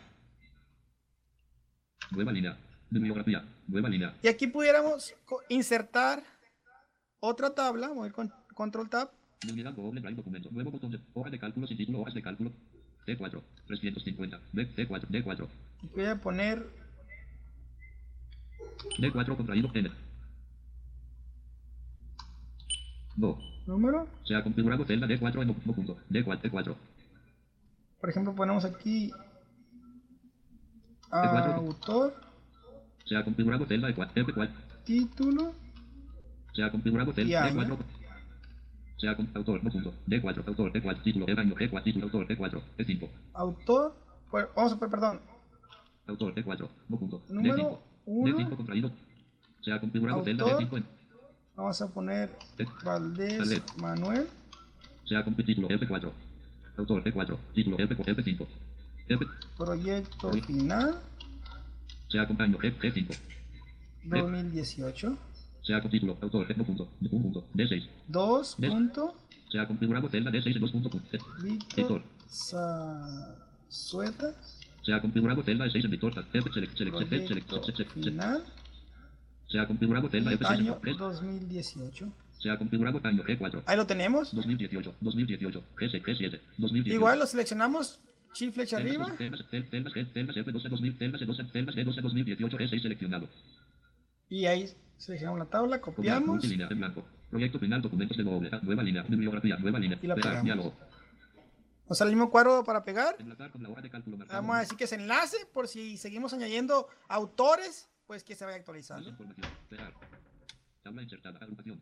Nueva 2.11 2.31
línea. 2.31 2.57
Bibliografía. 2.89 3.43
Nueva 3.67 3.89
línea. 3.89 4.15
Y 4.21 4.27
aquí 4.27 4.47
pudiéramos 4.47 5.15
insertar 5.49 6.23
otra 7.19 7.55
tabla, 7.55 7.89
voy 7.89 8.05
a 8.05 8.07
ir 8.07 8.13
con 8.13 8.31
control 8.53 8.89
tab, 8.89 9.11
Unidad 9.49 9.73
doble 9.73 10.01
drive 10.01 10.15
documento. 10.15 10.49
Nuevo 10.51 10.71
botón 10.71 10.91
de 10.91 10.99
hoja 11.13 11.29
de 11.29 11.39
cálculo 11.39 11.67
sin 11.67 11.77
título, 11.77 12.01
hojas 12.01 12.13
de 12.13 12.21
cálculo. 12.21 12.51
C4, 13.05 13.41
350. 13.67 14.41
B, 14.53 14.67
C4, 14.75 15.07
D4. 15.07 15.47
Y 15.81 15.87
voy 15.87 16.05
a 16.05 16.15
poner 16.15 16.65
D4 18.99 19.37
contraído 19.37 19.69
N. 19.73 19.91
No. 23.17 23.37
número, 23.65 24.07
Se 24.23 24.35
ha 24.35 24.43
configurado 24.43 24.85
celda 24.85 25.07
D4 25.07 25.41
en 25.41 25.47
no 25.47 25.53
punto. 25.73 25.97
D4, 26.09 26.41
D4. 26.41 26.75
por 28.01 28.09
ejemplo 28.09 28.35
ponemos 28.35 28.65
aquí 28.65 29.11
cuatro. 31.09 31.53
autor, 31.53 32.13
Se 33.05 33.15
ha 33.15 33.23
configurado 33.23 33.65
celda 33.65 33.89
D4, 33.89 34.13
F4. 34.13 34.49
título, 34.83 35.53
Se 36.53 36.63
ha 36.63 36.71
configurado 36.71 37.13
celda 37.13 37.45
año. 37.45 37.77
D4. 37.77 37.77
Se 38.97 39.07
ha 39.09 39.11
autor, 39.11 39.63
no 39.63 39.69
punto. 39.69 39.93
D4, 40.07 40.47
autor, 40.47 40.71
D4, 40.71 41.03
título, 41.03 41.25
el 41.27 41.39
año, 41.39 41.55
E4, 41.55 41.83
título, 41.83 42.05
autor, 42.05 42.27
D4, 42.27 42.61
E5. 42.77 43.09
autor, 43.33 43.95
pues, 44.31 44.47
vamos 44.55 44.73
a 44.73 44.79
perdón, 44.79 45.21
Autor 46.07 46.35
D4, 46.35 46.69
no 46.89 46.97
punto. 46.99 47.21
Número 47.29 47.55
D5. 47.57 47.79
uno. 48.05 48.37
D5 48.37 48.55
contraído. 48.55 48.91
Se 49.61 49.71
ha 49.71 49.79
configurado 49.79 50.23
celda 50.23 50.43
Autor. 50.43 50.63
D5 50.63 50.77
en. 50.77 50.85
vamos 51.55 51.81
a 51.81 51.87
poner 51.87 52.29
Valdés 52.83 53.39
Valdés. 53.39 53.63
Manuel, 53.77 54.27
Se 55.05 55.15
ha 55.15 55.23
configurado 55.23 55.45
título 55.45 55.67
F4. 55.69 56.11
Autor 56.77 57.03
D4, 57.03 57.37
título 57.53 57.77
F, 57.79 57.95
F5. 57.95 58.47
F, 59.07 59.25
proyecto 59.57 60.31
final, 60.33 60.99
se 62.09 62.19
G, 62.59 62.77
G5. 62.79 63.17
2018, 64.03 65.17
Se 65.61 65.73
ha 65.73 65.81
título, 65.81 66.17
autor, 66.21 66.57
no 66.57 66.63
punto. 66.63 66.89
Un 67.01 67.21
punto. 67.23 67.47
D6. 67.53 67.87
2 68.07 68.55
Des- 68.57 68.69
punto, 68.69 69.15
Se 69.49 69.59
ha 69.59 69.67
configurado 69.67 70.09
celda 70.09 70.31
D6 70.31 70.55
en 70.55 70.61
2 70.61 70.71
punto. 70.71 70.89
Víctor. 71.41 72.03
Se 74.85 74.93
ha 74.93 75.01
configurado 75.01 75.41
celda 75.43 75.65
D6 75.65 75.75
en 75.85 75.99
select, 76.53 76.77
select, 76.77 76.77
select, 76.77 77.65
select. 77.65 77.91
final, 77.93 78.43
Se 79.47 79.59
ha 79.59 79.67
configurado 79.67 80.09
celda 80.09 80.31
y 80.33 80.37
F6 80.37 80.45
año 80.47 80.73
en 80.75 80.81
3. 80.81 80.97
2018. 80.97 82.13
Se 82.39 82.49
ha 82.51 82.57
configurado 82.57 83.01
año 83.03 83.23
G4. 83.23 83.63
Ahí 83.65 83.77
lo 83.77 83.87
tenemos. 83.87 84.33
2018, 84.35 84.95
2018, 85.01 85.63
G6, 85.77 86.03
G7, 86.03 86.39
2018. 86.57 86.95
Igual 86.95 87.19
lo 87.19 87.25
seleccionamos, 87.25 87.99
shift 88.35 88.53
flecha 88.53 88.77
arriba, 88.77 89.11
celdas, 89.17 89.41
cel- 89.51 89.69
celdas, 89.71 89.93
G, 89.93 90.13
celdas 90.13 90.35
F12 90.35 90.69
2000, 90.69 90.97
celdas 90.99 91.21
G12, 91.21 91.51
celdas 91.51 91.75
G12 91.75 92.01
2018, 92.01 92.57
G6 92.57 92.81
seleccionado. 92.81 93.27
y 94.29 94.45
ahí 94.45 94.69
seleccionamos 94.97 95.39
la 95.39 95.45
tabla, 95.45 95.81
copiamos. 95.81 96.45
Proyecto 97.31 97.59
final, 97.59 97.81
documentos 97.81 98.15
de. 98.17 98.49
Ah, 98.51 98.59
Nueva 98.61 98.83
línea, 98.83 99.03
bibliografía, 99.03 99.57
nueva 99.57 99.79
línea. 99.79 99.97
Y 100.01 100.07
la 100.07 100.15
pegamos. 100.15 100.73
Nos 101.87 101.99
sale 101.99 102.09
el 102.09 102.15
mismo 102.15 102.31
cuadro 102.31 102.63
para 102.63 102.83
pegar. 102.83 103.15
Enlazar 103.19 103.51
con 103.51 103.61
la 103.61 103.69
hoja 103.69 103.81
de 103.81 103.89
cálculo 103.89 104.17
marcado. 104.17 104.41
Vamos 104.41 104.55
a 104.55 104.59
decir 104.61 104.77
que 104.77 104.87
se 104.87 104.95
enlace 104.95 105.37
por 105.53 105.67
si 105.67 105.97
seguimos 105.97 106.33
añadiendo 106.33 106.87
autores, 107.07 107.89
pues 108.07 108.23
que 108.23 108.35
se 108.35 108.43
vaya 108.43 108.57
actualizando. 108.57 109.15
Tabla 110.81 111.03
insertada. 111.03 111.39
Agrupación. 111.39 111.81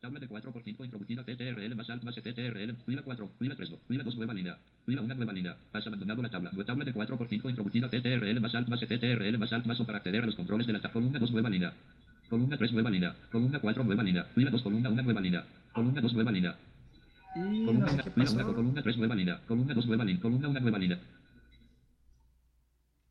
Tabla 0.00 0.20
de 0.20 0.28
4 0.28 0.52
por 0.52 0.62
5 0.62 0.84
introducida 0.84 1.24
CTRL 1.24 1.74
más 1.74 1.90
alt 1.90 2.04
más 2.04 2.14
CTRL. 2.14 2.76
Fila 2.86 3.02
4, 3.02 3.30
fila 3.36 3.56
3, 3.56 3.74
fila 3.88 4.04
2 4.04 4.16
nueva 4.16 4.34
línea. 4.34 4.56
Fila 4.86 5.02
1 5.02 5.14
nueva 5.16 5.32
línea. 5.32 5.56
Has 5.72 5.84
abandonado 5.88 6.22
la 6.22 6.30
tabla. 6.30 6.50
Tabla 6.64 6.84
de 6.84 6.92
4 6.92 7.18
por 7.18 7.28
5 7.28 7.48
introducida 7.48 7.88
CTRL 7.88 8.40
más 8.40 8.54
alt 8.54 8.68
más 8.68 8.80
CTRL 8.80 9.36
más 9.38 9.52
alt 9.52 9.66
más 9.66 9.80
o 9.80 9.86
para 9.86 9.98
acceder 9.98 10.22
a 10.22 10.26
los 10.26 10.36
controles 10.36 10.68
de 10.68 10.74
la 10.74 10.80
tabla. 10.80 10.92
Columna 10.92 11.18
2 11.18 11.32
nueva 11.32 11.50
línea. 11.50 11.74
Columna 12.30 12.56
3 12.56 12.72
nueva 12.72 12.90
línea. 12.90 13.16
Columna 13.32 13.58
4 13.58 13.82
nueva 13.82 14.02
línea. 14.04 14.24
Fila 14.34 14.50
2 14.52 14.62
columna 14.62 14.90
1 14.90 15.02
nueva 15.02 15.20
línea. 15.20 15.44
Columna 15.72 16.00
2 16.00 16.12
nueva 16.14 16.30
línea. 16.30 16.56
Y 17.44 17.72
no 17.72 17.80
Columna 17.82 17.88
sé 17.88 17.94
1, 17.94 18.04
qué 18.04 18.10
fila 18.10 18.30
1, 18.30 18.38
pasó. 18.40 18.54
columna 18.54 18.82
3 18.82 18.96
nueva 18.98 19.14
línea. 19.14 19.40
Columna 19.46 19.74
2 19.74 19.86
nueva 19.86 20.04
línea. 20.04 20.22
Columna 20.22 20.48
1 20.48 20.60
nueva 20.60 20.78
línea. 20.78 20.98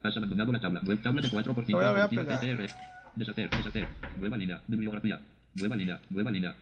Has 0.04 0.18
abandonado 0.18 0.52
la 0.52 0.60
tabla. 0.60 0.82
Web 0.86 1.02
tabla 1.02 1.22
de 1.22 1.30
4 1.30 1.56
por 1.56 1.66
5 1.66 1.80
Lo 1.80 1.92
voy 1.92 2.02
a 2.02 2.06
introducida 2.06 2.40
pegar. 2.40 2.58
CTRL. 2.58 2.76
Deshacer, 3.16 3.50
deshacer. 3.50 3.88
Nueva 4.20 4.38
línea. 4.38 4.62
Bibliografía. 4.68 5.22
Nueva 5.56 5.76
línea. 5.76 6.02
Nueva 6.10 6.32
línea. 6.32 6.56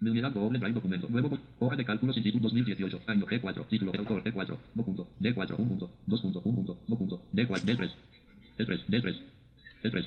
Unidad 0.00 0.32
doble 0.32 0.58
drive 0.58 0.74
documento. 0.74 1.08
Nuevo 1.08 1.38
hoja 1.60 1.76
de 1.76 1.84
cálculo 1.84 2.12
sin 2.12 2.24
título 2.24 2.42
2018. 2.44 3.02
Año 3.06 3.26
G4. 3.26 3.68
Título 3.68 3.92
autor 3.96 4.24
D4. 4.24 4.58
No 4.74 4.84
punto. 4.84 5.08
D4. 5.20 5.54
1 5.58 5.68
punto. 5.68 5.90
2 6.06 6.20
punto. 6.20 6.42
1 6.44 6.56
punto. 6.56 6.74
Punto. 6.98 7.22
D4. 7.32 7.62
D3. 7.62 7.90
D3. 8.58 8.86
D3. 8.88 9.20
D3. 9.84 10.06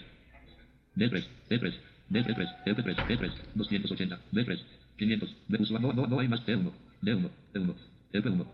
D3. 0.96 1.24
D3. 1.50 1.74
D3. 2.10 2.48
F3. 2.66 3.08
D3. 3.08 3.32
280. 3.56 4.20
D3. 4.32 4.60
500. 4.98 5.36
De 5.48 5.58
usuario. 5.62 5.88
No, 5.88 5.94
no, 5.94 6.08
no 6.08 6.20
hay 6.20 6.28
más 6.28 6.46
D1. 6.46 6.72
D1. 7.06 7.30
D1. 7.54 7.76
F1. 8.14 8.46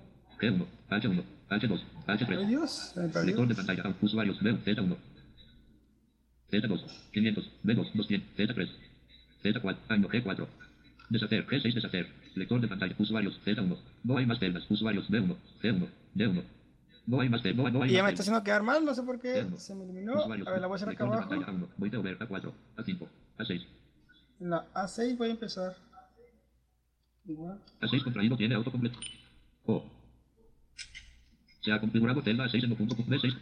G1. 0.41 0.65
H1. 0.89 1.23
H2. 1.49 1.81
Ay 2.07 2.17
H3. 2.17 2.47
Dios, 2.47 2.71
se 2.93 2.99
me 2.99 3.07
perdió. 3.07 3.25
Lector 3.27 3.47
de 3.47 3.55
pantalla. 3.55 3.95
Usuarios. 4.01 4.41
B, 4.41 4.51
Z1. 4.51 4.97
Z2. 6.51 6.81
500. 7.13 7.51
B2. 7.63 7.91
200. 7.93 8.37
Z3. 8.37 8.69
Z4. 9.43 9.77
Año 9.87 10.09
G4. 10.09 10.47
Deshacer. 11.09 11.47
G6. 11.47 11.73
Deshacer. 11.73 12.07
Lector 12.35 12.59
de 12.59 12.67
pantalla. 12.67 12.95
Usuarios. 12.97 13.39
Z1. 13.45 13.77
No 14.03 14.17
hay 14.17 14.25
más 14.25 14.39
celdas. 14.39 14.69
Usuarios. 14.69 15.09
B1. 15.09 15.35
C1. 15.61 15.87
D1. 16.15 16.43
No 17.07 17.21
hay 17.21 17.29
más 17.29 17.41
celdas. 17.41 17.73
No, 17.73 17.83
hay 17.83 17.91
Y 17.91 17.93
ya 17.93 18.03
me 18.03 18.09
está 18.09 18.21
haciendo 18.21 18.43
quedar 18.43 18.63
mal, 18.63 18.83
no 18.83 18.93
sé 18.93 19.03
por 19.03 19.19
qué 19.19 19.43
Uno. 19.47 19.57
se 19.57 19.75
me 19.75 19.83
eliminó. 19.85 20.19
Usuarios. 20.19 20.47
A 20.47 20.51
ver, 20.51 20.61
la 20.61 20.67
voy 20.67 20.75
a 20.75 20.77
hacer 20.77 20.89
acá 20.89 21.03
abajo. 21.05 21.29
pantalla. 21.29 21.57
A1. 21.57 21.67
Voy 21.77 21.91
a 21.93 21.99
ver 21.99 22.19
A4. 22.19 22.51
A5. 22.77 23.07
A6. 23.39 23.65
En 24.41 24.49
la 24.49 24.65
A6 24.73 25.17
voy 25.17 25.29
a 25.29 25.31
empezar. 25.31 25.75
Igual. 27.25 27.59
A6 27.81 28.03
contraído 28.03 28.37
tiene 28.37 28.55
autocompleto. 28.55 28.99
O. 29.65 29.85
Se 31.61 31.71
ha 31.71 31.79
configurado 31.79 32.21
celda 32.21 32.45
A6 32.45 32.63
en 32.63 32.75
punto 32.75 32.95
B6. 32.95 33.37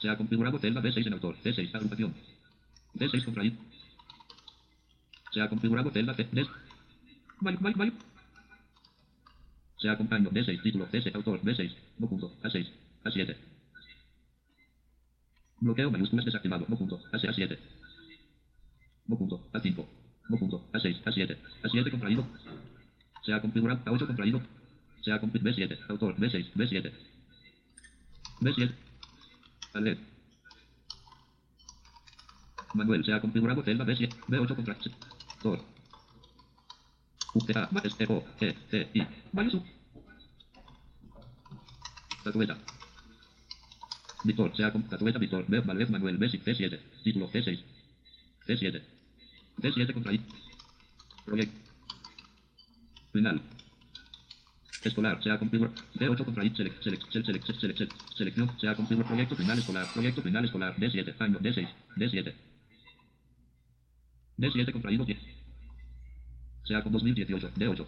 Se 0.00 0.08
ha 0.08 0.16
configurado 0.16 0.58
celda 0.58 0.80
B6 0.80 1.06
en 1.06 1.12
autor. 1.12 1.36
C6 1.42 1.74
agrupación. 1.74 2.14
D6 2.94 3.24
contraído. 3.24 3.56
Se 5.32 5.40
ha 5.40 5.48
configurado 5.48 5.90
celda 5.90 6.14
C. 6.14 6.28
D. 6.30 6.46
Vale, 7.40 7.58
vale, 7.60 7.76
vale. 7.76 7.92
Se 9.76 9.88
ha 9.88 9.92
acompañado 9.92 10.30
D6 10.30 10.62
título 10.62 10.86
C6 10.88 11.14
autor 11.14 11.40
B6. 11.42 11.74
No 11.98 12.08
punto. 12.08 12.32
A6. 12.42 12.70
A7. 13.04 13.36
Bloqueo 15.60 15.90
mayúsculas 15.90 16.24
desactivado. 16.24 16.66
No 16.68 16.76
punto. 16.76 17.00
A6. 17.12 17.28
A7. 17.28 17.58
No 19.06 19.18
punto. 19.18 19.50
A5. 19.52 19.86
No 20.28 20.38
punto. 20.38 20.70
A6. 20.72 21.02
A7. 21.02 21.36
A7 21.62 21.90
contraído. 21.90 22.26
Se 23.30 23.34
Se 23.34 23.38
ha 23.38 23.40
configurado. 23.42 23.80
A8 23.84 24.06
contraído. 24.08 24.42
Se 25.02 25.12
ha 25.12 25.20
configurado. 25.20 25.56
B7. 25.56 25.78
Autor. 25.88 26.16
B6. 26.16 26.52
B7. 26.52 26.92
B7. 28.40 28.74
Alert. 29.74 30.00
Manuel. 32.74 33.04
Se 33.04 33.12
ha 33.12 33.20
configurado 33.20 33.62
celda 33.62 33.84
B7. 33.84 34.08
B8 34.26 34.56
contra. 34.56 34.76
Tor. 35.40 35.60
UTA. 37.34 37.70
E. 38.00 38.06
O. 38.08 38.24
E. 38.40 38.52
T. 38.52 38.90
I. 38.94 39.06
Sub. 39.50 39.64
Tatueta. 42.24 42.58
Víctor, 44.24 44.54
sea 44.54 44.72
con 44.72 44.82
tatueta 44.82 45.18
Víctor, 45.18 45.46
B, 45.48 45.60
Valdez 45.60 45.88
Manuel, 45.88 46.18
B6, 46.18 46.42
C7, 46.44 46.78
título 47.02 47.30
C6, 47.30 47.58
C7, 48.46 48.82
C7 49.62 49.94
contra. 49.94 50.12
Proyecto. 51.24 51.59
Final. 53.12 53.42
Escolar, 54.82 55.22
sea 55.22 55.38
configura. 55.38 55.70
D8 55.94 56.24
contra 56.24 56.44
I, 56.44 56.50
select, 56.56 56.82
select, 56.82 57.02
select, 57.10 57.26
select, 57.26 57.44
select, 57.46 57.78
select, 57.78 57.92
selección, 58.16 58.60
sea 58.60 58.74
configura. 58.74 59.06
Proyecto 59.06 59.36
final 59.36 59.58
escolar, 59.58 59.86
proyecto 59.92 60.22
final 60.22 60.44
escolar, 60.44 60.76
D7, 60.76 61.14
año, 61.18 61.38
D6, 61.38 61.68
D7. 61.96 62.34
D7 64.38 64.72
contra 64.72 64.90
I, 64.90 64.96
10. 64.96 65.18
Sea 66.64 66.82
con 66.82 66.92
2018, 66.92 67.52
D8. 67.54 67.86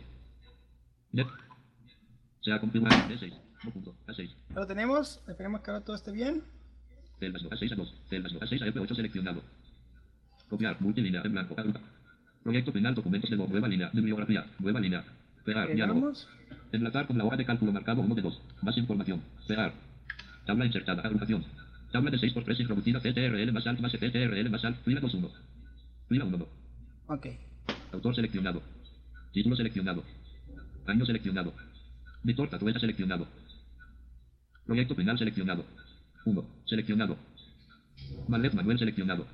D. 1.12 1.26
Sea 2.42 2.60
configurado, 2.60 3.08
D6. 3.08 3.32
No 3.64 3.70
punto, 3.70 3.96
A6. 4.06 4.34
Lo 4.54 4.66
tenemos. 4.66 5.20
Esperemos 5.28 5.60
que 5.60 5.70
ahora 5.70 5.84
todo 5.84 5.96
esté 5.96 6.10
bien. 6.10 6.42
Celdas 7.20 7.42
no, 7.42 7.50
A6 7.50 7.72
a 7.72 7.76
2. 7.76 7.94
Celdas 8.10 8.32
no, 8.32 8.40
A6 8.40 8.62
a 8.62 8.66
F8 8.66 8.96
seleccionado. 8.96 9.42
Copiar, 10.50 10.80
multilínea, 10.80 11.22
en 11.24 11.32
blanco, 11.32 11.54
agrupa. 11.56 11.80
Proyecto 12.42 12.72
final, 12.72 12.94
documentos 12.94 13.30
de 13.30 13.36
voz, 13.36 13.48
nueva 13.50 13.68
línea, 13.68 13.90
bibliografía, 13.92 14.44
nueva 14.58 14.80
línea. 14.80 15.04
Pegar, 15.44 15.72
diálogo. 15.72 16.12
Enlazar 16.72 17.06
con 17.06 17.18
la 17.18 17.24
hoja 17.24 17.36
de 17.36 17.44
cálculo 17.44 17.72
marcado 17.72 18.00
1 18.00 18.14
de 18.14 18.22
2. 18.22 18.42
Más 18.62 18.76
información. 18.76 19.22
Pegar. 19.46 19.72
Tabla 20.44 20.66
insertada, 20.66 21.02
agrupación. 21.02 21.44
Tabla 21.92 22.10
de 22.10 22.18
6 22.18 22.32
por 22.32 22.44
3 22.44 22.60
introducida 22.60 23.00
CTRL 23.00 23.52
más 23.52 23.66
alt 23.66 23.80
más 23.80 23.92
CTRL 23.92 24.50
más 24.50 24.64
alt, 24.64 24.82
fila 24.84 25.00
2 25.00 25.14
1. 25.14 25.30
Fila 26.08 26.24
1 26.24 26.48
Ok. 27.06 27.26
Autor 27.92 28.14
seleccionado. 28.14 28.62
Título 29.32 29.54
seleccionado. 29.54 30.02
Año 30.86 31.06
seleccionado. 31.06 31.52
Víctor 32.24 32.48
Tatueta 32.50 32.80
seleccionado. 32.80 33.28
Proyecto 34.66 34.94
final 34.94 35.18
seleccionado. 35.18 35.64
1. 36.24 36.44
Seleccionado. 36.66 37.16
Malef 38.28 38.54
Manuel 38.54 38.78
seleccionado. 38.78 39.26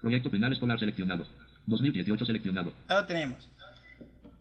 Proyecto 0.00 0.30
final 0.30 0.52
escolar 0.52 0.78
seleccionado. 0.78 1.26
2018 1.68 2.24
seleccionado. 2.24 2.72
Lo 2.88 3.06
tenemos. 3.06 3.48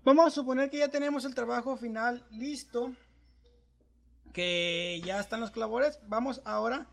Vamos 0.03 0.28
a 0.28 0.32
suponer 0.32 0.69
que 0.69 0.78
ya 0.78 0.88
tenemos 0.88 1.25
el 1.25 1.36
trabajo 1.36 1.78
final 1.78 2.23
listo. 2.32 2.93
Que 4.34 5.01
ya 5.03 5.19
están 5.19 5.41
los 5.41 5.51
colaboradores. 5.51 5.99
Vamos 6.07 6.41
ahora 6.45 6.75
a 6.78 6.88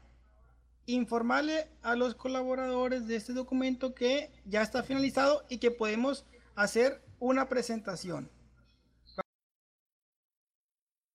informarle 0.87 1.69
a 1.83 1.95
los 1.95 2.15
colaboradores 2.15 3.07
de 3.07 3.17
este 3.17 3.33
documento 3.33 3.95
que 3.95 4.31
ya 4.45 4.63
está 4.63 4.83
finalizado 4.83 5.45
y 5.49 5.59
que 5.59 5.71
podemos 5.71 6.25
hacer 6.55 7.03
una 7.19 7.49
presentación. 7.49 8.31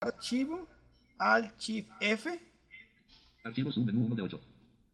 Archivo, 0.01 0.65
Shift 1.59 1.91
F 1.99 2.39
Archivo 3.43 3.71
submenú 3.71 4.05
1 4.05 4.15
de 4.15 4.21
8. 4.21 4.39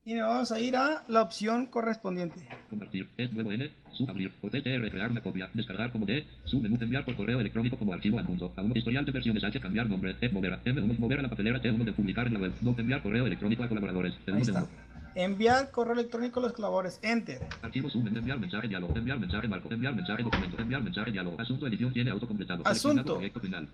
Y 0.06 0.14
nos 0.14 0.28
vamos 0.28 0.52
a 0.52 0.60
ir 0.60 0.76
a 0.76 1.04
la 1.08 1.24
opción 1.24 1.66
correspondiente. 1.66 2.48
Compartir. 2.70 3.10
Es 3.18 3.34
nuevo 3.34 3.52
N. 3.52 3.72
Sub 3.92 4.08
abrir. 4.10 4.32
Por 4.40 4.52
CTR 4.52 4.92
crear 4.92 5.10
una 5.10 5.22
copia. 5.22 5.50
Descargar 5.54 5.92
como 5.92 6.06
D. 6.06 6.28
Submenú 6.44 6.78
enviar 6.80 7.04
por 7.04 7.16
correo 7.16 7.40
electrónico 7.40 7.76
como 7.76 7.92
archivo 7.92 8.20
adjunto. 8.20 8.54
A 8.56 8.62
uno 8.62 8.76
historial 8.76 9.04
de 9.04 9.12
versiones 9.12 9.44
H 9.44 9.60
cambiar 9.60 9.90
nombre. 9.90 10.12
F 10.12 10.30
mover. 10.30 10.60
M1 10.64 11.00
mover 11.00 11.20
a 11.20 11.22
la 11.24 11.30
papelera 11.30 11.60
T1 11.60 11.84
de 11.84 11.92
publicar 11.92 12.28
en 12.28 12.34
la 12.34 12.40
web. 12.40 12.54
No 12.62 12.76
enviar 12.78 13.02
correo 13.02 13.26
electrónico 13.26 13.64
a 13.64 13.68
colaboradores. 13.68 14.14
Ahí 14.14 14.34
T1 14.34 14.36
de 14.36 14.42
está. 14.42 14.60
1. 14.60 14.70
Enviar 15.16 15.72
correo 15.72 15.94
electrónico 15.94 16.40
a 16.40 16.44
los 16.44 16.54
colaboradores. 16.54 17.00
Enter. 17.02 17.40
Archivo 17.64 17.90
submenú 17.90 18.20
enviar 18.20 18.40
mensaje 18.40 18.68
diálogo. 18.68 18.96
Enviar 18.96 19.20
mensaje 19.20 19.48
marco. 19.48 19.74
Enviar 19.74 19.96
mensaje 19.96 20.22
documento. 20.22 20.62
Enviar 20.62 20.84
mensaje 20.84 21.12
diálogo. 21.12 21.42
Asunto 21.42 21.66
edición 21.66 21.92
tiene 21.92 22.12
autocompletado. 22.12 22.62
Asunto. 22.68 22.80
Seleccionado 22.80 23.16
Proyecto 23.16 23.40
final. 23.40 23.70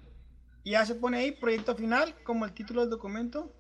Y 0.64 0.72
ya 0.72 0.86
se 0.86 0.96
pone 0.96 1.18
ahí 1.18 1.32
proyecto 1.32 1.76
final 1.76 2.14
como 2.24 2.46
el 2.46 2.54
título 2.54 2.82
del 2.82 2.90
documento. 2.92 3.52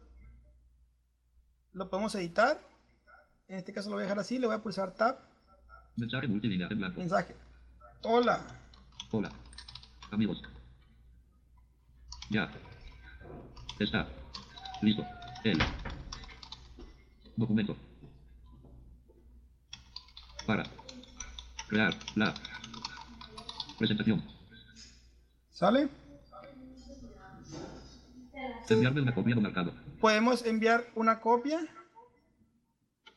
Lo 1.73 1.89
podemos 1.89 2.13
editar. 2.15 2.59
En 3.47 3.57
este 3.57 3.73
caso 3.73 3.89
lo 3.89 3.95
voy 3.95 4.01
a 4.01 4.05
dejar 4.05 4.19
así. 4.19 4.37
Le 4.37 4.47
voy 4.47 4.55
a 4.55 4.61
pulsar 4.61 4.93
Tab. 4.93 5.17
Mensaje 5.95 6.27
multilínea 6.27 6.67
en 6.69 6.77
blanco. 6.77 6.99
Mensaje. 6.99 7.35
Hola. 8.03 8.41
Hola. 9.11 9.31
Amigos. 10.11 10.41
Ya. 12.29 12.49
Está. 13.79 14.07
Listo. 14.81 15.05
El. 15.43 15.59
Documento. 17.35 17.75
Para. 20.45 20.63
Crear. 21.67 21.93
La. 22.15 22.33
Presentación. 23.77 24.23
¿Sale? 25.51 25.89
Enviarme 28.69 29.01
una 29.01 29.13
copia 29.13 29.35
no 29.35 29.41
marcado. 29.41 29.73
Podemos 30.01 30.43
enviar 30.43 30.87
una 30.95 31.19
copia. 31.19 31.59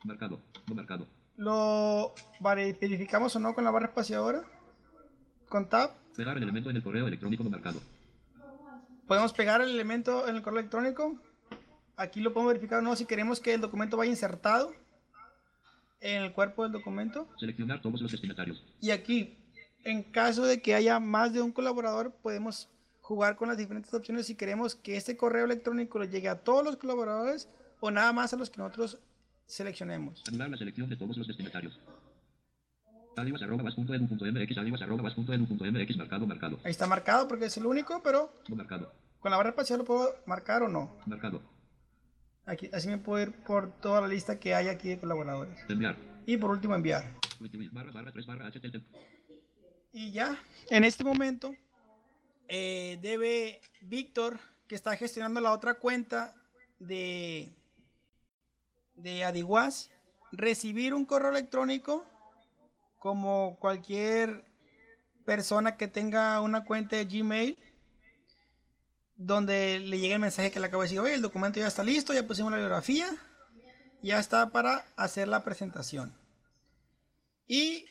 Marcado. 0.04 0.38
No 0.68 0.74
marcado. 0.74 1.08
Lo 1.36 2.14
verificamos 2.40 3.34
o 3.34 3.40
no 3.40 3.54
con 3.54 3.64
la 3.64 3.70
barra 3.70 3.86
espaciadora. 3.86 4.44
Con 5.48 5.66
Tab. 5.70 5.92
Pegar 6.14 6.36
el 6.36 6.42
elemento 6.42 6.68
en 6.68 6.76
el 6.76 6.82
correo 6.82 7.06
electrónico 7.06 7.42
no 7.42 7.48
marcado. 7.48 7.80
Podemos 9.08 9.32
pegar 9.32 9.62
el 9.62 9.70
elemento 9.70 10.28
en 10.28 10.36
el 10.36 10.42
correo 10.42 10.60
electrónico. 10.60 11.18
Aquí 11.96 12.20
lo 12.20 12.34
podemos 12.34 12.52
verificar 12.52 12.80
o 12.80 12.82
no 12.82 12.94
si 12.96 13.06
queremos 13.06 13.40
que 13.40 13.54
el 13.54 13.62
documento 13.62 13.96
vaya 13.96 14.10
insertado 14.10 14.74
en 16.00 16.22
el 16.22 16.32
cuerpo 16.34 16.64
del 16.64 16.72
documento. 16.72 17.28
Seleccionar 17.38 17.80
todos 17.80 18.02
los 18.02 18.12
destinatarios. 18.12 18.62
Y 18.82 18.90
aquí, 18.90 19.38
en 19.84 20.02
caso 20.02 20.44
de 20.44 20.60
que 20.60 20.74
haya 20.74 21.00
más 21.00 21.32
de 21.32 21.40
un 21.40 21.50
colaborador, 21.50 22.12
podemos 22.22 22.68
jugar 23.04 23.36
con 23.36 23.48
las 23.48 23.58
diferentes 23.58 23.92
opciones 23.92 24.24
si 24.26 24.34
queremos 24.34 24.74
que 24.74 24.96
este 24.96 25.14
correo 25.14 25.44
electrónico 25.44 25.98
le 25.98 26.08
llegue 26.08 26.28
a 26.30 26.38
todos 26.40 26.64
los 26.64 26.76
colaboradores 26.78 27.48
o 27.80 27.90
nada 27.90 28.12
más 28.14 28.32
a 28.32 28.36
los 28.36 28.48
que 28.48 28.56
nosotros 28.58 28.98
seleccionemos. 29.46 30.22
Anular 30.26 30.48
la 30.48 30.56
selección 30.56 30.88
de 30.88 30.96
todos 30.96 31.14
los 31.18 31.26
destinatarios. 31.28 31.78
Adiós 33.16 33.42
arroba 33.42 33.62
vas 33.62 33.74
punto 33.74 33.92
edu 33.94 34.08
punto 34.08 34.24
mx, 34.24 34.56
adiós 34.58 34.80
arroba 34.82 35.02
vas 35.02 35.14
punto 35.14 35.34
edu 35.34 35.46
punto 35.46 35.64
mx, 35.66 35.96
marcado, 35.98 36.26
marcado, 36.26 36.58
Ahí 36.64 36.70
está 36.70 36.86
marcado 36.86 37.28
porque 37.28 37.44
es 37.44 37.56
el 37.58 37.66
único, 37.66 38.02
pero 38.02 38.32
marcado, 38.48 38.90
con 39.20 39.30
la 39.30 39.36
barra 39.36 39.50
espacial 39.50 39.80
lo 39.80 39.84
puedo 39.84 40.08
marcar 40.26 40.62
o 40.62 40.68
no. 40.68 40.96
marcado, 41.06 41.42
Aquí, 42.46 42.70
así 42.72 42.88
me 42.88 42.98
puedo 42.98 43.22
ir 43.22 43.32
por 43.44 43.70
toda 43.80 44.00
la 44.00 44.08
lista 44.08 44.38
que 44.40 44.54
hay 44.54 44.68
aquí 44.68 44.88
de 44.88 44.98
colaboradores. 44.98 45.58
enviar, 45.68 45.96
Y 46.26 46.36
por 46.38 46.50
último, 46.50 46.74
enviar. 46.74 47.04
Wiki- 47.40 47.68
barra 47.70 47.92
barra 47.92 48.12
3 48.12 48.26
barra 48.26 48.50
http, 48.50 48.82
Y 49.92 50.10
ya, 50.10 50.36
en 50.70 50.84
este 50.84 51.04
momento, 51.04 51.54
eh, 52.48 52.98
debe 53.00 53.60
Víctor, 53.80 54.38
que 54.66 54.74
está 54.74 54.96
gestionando 54.96 55.40
la 55.40 55.52
otra 55.52 55.74
cuenta 55.74 56.34
de, 56.78 57.52
de 58.94 59.24
Adiguaz, 59.24 59.90
recibir 60.32 60.94
un 60.94 61.04
correo 61.04 61.30
electrónico 61.30 62.04
como 62.98 63.56
cualquier 63.58 64.44
persona 65.24 65.76
que 65.76 65.88
tenga 65.88 66.40
una 66.40 66.64
cuenta 66.64 66.96
de 66.96 67.04
Gmail, 67.04 67.58
donde 69.16 69.78
le 69.80 69.98
llegue 69.98 70.14
el 70.14 70.20
mensaje 70.20 70.50
que 70.50 70.60
le 70.60 70.66
acabo 70.66 70.82
de 70.82 70.88
decir, 70.88 71.00
oye, 71.00 71.14
el 71.14 71.22
documento 71.22 71.60
ya 71.60 71.66
está 71.66 71.84
listo, 71.84 72.12
ya 72.12 72.26
pusimos 72.26 72.50
la 72.50 72.58
biografía, 72.58 73.08
ya 74.02 74.18
está 74.18 74.50
para 74.50 74.84
hacer 74.96 75.28
la 75.28 75.44
presentación. 75.44 76.16
Y 77.46 77.86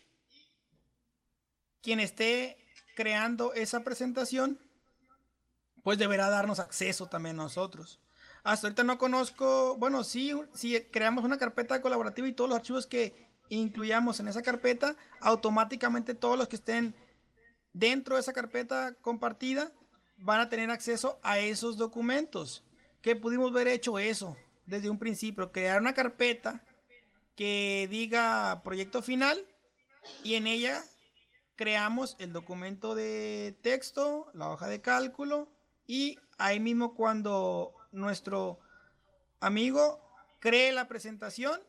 quien 1.81 1.99
esté 1.99 2.57
creando 2.95 3.53
esa 3.53 3.83
presentación, 3.83 4.59
pues 5.83 5.97
deberá 5.97 6.29
darnos 6.29 6.59
acceso 6.59 7.07
también 7.07 7.35
nosotros. 7.35 7.99
Hasta 8.43 8.67
ahorita 8.67 8.83
no 8.83 8.97
conozco, 8.97 9.77
bueno, 9.77 10.03
sí, 10.03 10.33
si 10.53 10.79
creamos 10.91 11.23
una 11.23 11.37
carpeta 11.37 11.81
colaborativa 11.81 12.27
y 12.27 12.33
todos 12.33 12.49
los 12.49 12.59
archivos 12.59 12.87
que 12.87 13.29
incluyamos 13.49 14.19
en 14.19 14.27
esa 14.27 14.41
carpeta, 14.41 14.95
automáticamente 15.21 16.13
todos 16.13 16.37
los 16.37 16.47
que 16.47 16.57
estén 16.57 16.95
dentro 17.71 18.15
de 18.15 18.21
esa 18.21 18.33
carpeta 18.33 18.95
compartida 19.01 19.71
van 20.17 20.39
a 20.39 20.49
tener 20.49 20.71
acceso 20.71 21.19
a 21.23 21.39
esos 21.39 21.77
documentos. 21.77 22.63
Que 23.01 23.15
pudimos 23.15 23.51
haber 23.51 23.67
hecho 23.67 23.99
eso 23.99 24.37
desde 24.65 24.89
un 24.89 24.97
principio, 24.99 25.51
crear 25.51 25.81
una 25.81 25.93
carpeta 25.93 26.63
que 27.35 27.87
diga 27.89 28.61
proyecto 28.63 29.01
final 29.01 29.45
y 30.23 30.35
en 30.35 30.47
ella 30.47 30.83
creamos 31.63 32.17
el 32.19 32.33
documento 32.33 32.93
de 32.93 33.57
texto, 33.61 34.29
la 34.33 34.49
hoja 34.49 34.67
de 34.67 34.81
cálculo 34.81 35.47
y 35.87 36.19
ahí 36.37 36.59
mismo 36.59 36.93
cuando 36.93 37.73
nuestro 37.93 38.59
amigo 39.39 40.05
cree 40.41 40.73
la 40.73 40.89
presentación, 40.89 41.61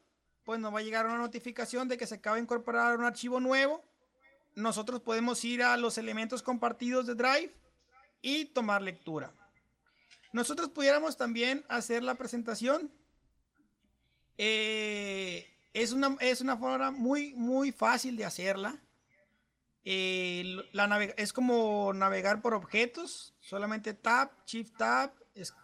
pues 0.43 0.59
nos 0.59 0.75
va 0.75 0.81
a 0.81 0.83
llegar 0.83 1.07
una 1.07 1.19
notificación 1.19 1.87
de 1.87 1.97
que 1.97 2.09
se 2.09 2.17
acaba 2.17 2.35
de 2.35 2.43
incorporar 2.43 2.99
un 2.99 3.05
archivo 3.05 3.39
nuevo. 3.39 3.85
Nosotros 4.57 5.01
podemos 5.01 5.45
ir 5.45 5.63
a 5.63 5.77
los 5.77 5.97
elementos 5.97 6.43
compartidos 6.43 7.07
de 7.07 7.15
Drive 7.15 7.55
y 8.21 8.47
tomar 8.47 8.83
lectura. 8.83 9.33
Nosotros 10.33 10.71
pudiéramos 10.71 11.17
también 11.17 11.65
hacer 11.69 12.03
la 12.03 12.17
presentación. 12.17 12.91
Eh, 14.39 15.57
es, 15.73 15.93
una, 15.93 16.17
es 16.19 16.41
una 16.41 16.57
forma 16.57 16.91
muy, 16.91 17.33
muy 17.35 17.71
fácil 17.71 18.17
de 18.17 18.25
hacerla. 18.25 18.81
Eh, 19.87 20.63
es 21.17 21.33
como 21.33 21.93
navegar 21.93 22.41
por 22.41 22.55
objetos, 22.55 23.35
solamente 23.41 23.93
Tab, 23.93 24.31
Shift 24.47 24.77
Tab, 24.79 25.13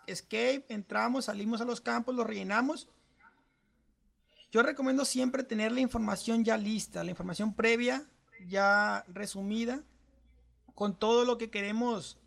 Escape, 0.06 0.66
entramos, 0.68 1.26
salimos 1.26 1.60
a 1.60 1.64
los 1.64 1.80
campos, 1.80 2.14
los 2.14 2.26
rellenamos. 2.26 2.88
Yo 4.52 4.62
recomiendo 4.62 5.04
siempre 5.04 5.42
tener 5.42 5.72
la 5.72 5.80
información 5.80 6.44
ya 6.44 6.58
lista, 6.58 7.02
la 7.04 7.10
información 7.10 7.54
previa, 7.54 8.04
ya 8.46 9.04
resumida, 9.08 9.82
con 10.74 10.98
todo 10.98 11.24
lo 11.24 11.38
que 11.38 11.50
queremos 11.50 12.18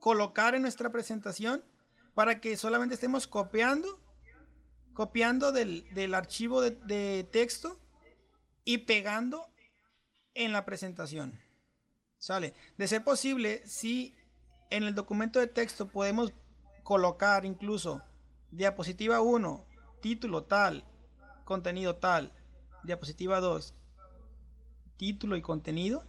colocar 0.00 0.54
en 0.54 0.62
nuestra 0.62 0.90
presentación 0.90 1.62
para 2.14 2.40
que 2.40 2.56
solamente 2.56 2.94
estemos 2.94 3.26
copiando, 3.26 4.00
copiando 4.94 5.52
del, 5.52 6.14
archivo 6.14 6.60
de, 6.60 6.70
de 6.70 7.24
texto 7.30 7.78
y 8.64 8.78
pegando 8.78 9.48
en 10.36 10.52
la 10.52 10.64
presentación. 10.64 11.38
¿Sale? 12.18 12.54
De 12.78 12.88
ser 12.88 13.04
posible, 13.04 13.62
si 13.66 14.14
en 14.70 14.84
el 14.84 14.94
documento 14.94 15.38
de 15.38 15.46
texto 15.46 15.88
podemos 15.88 16.32
colocar 16.82 17.44
incluso 17.44 18.02
diapositiva 18.50 19.20
1, 19.20 19.64
título 20.00 20.44
tal, 20.44 20.84
contenido 21.44 21.96
tal, 21.96 22.32
diapositiva 22.84 23.40
2, 23.40 23.74
título 24.96 25.36
y 25.36 25.42
contenido. 25.42 26.04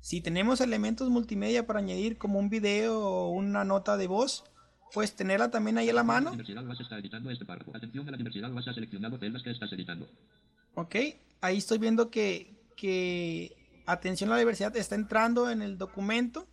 Si 0.00 0.20
tenemos 0.20 0.60
elementos 0.60 1.08
multimedia 1.08 1.66
para 1.66 1.80
añadir 1.80 2.18
como 2.18 2.38
un 2.38 2.50
video 2.50 3.00
o 3.00 3.30
una 3.30 3.64
nota 3.64 3.96
de 3.96 4.06
voz, 4.06 4.44
pues 4.92 5.14
tenerla 5.14 5.50
también 5.50 5.78
ahí 5.78 5.90
a 5.90 5.94
la 5.94 6.04
mano. 6.04 6.32
Ok, 10.74 10.96
ahí 11.40 11.58
estoy 11.58 11.78
viendo 11.78 12.10
que, 12.10 12.55
que 12.76 13.56
atención 13.86 14.30
a 14.30 14.34
la 14.34 14.38
diversidad 14.38 14.76
está 14.76 14.94
entrando 14.94 15.50
en 15.50 15.62
el 15.62 15.78
documento. 15.78 16.46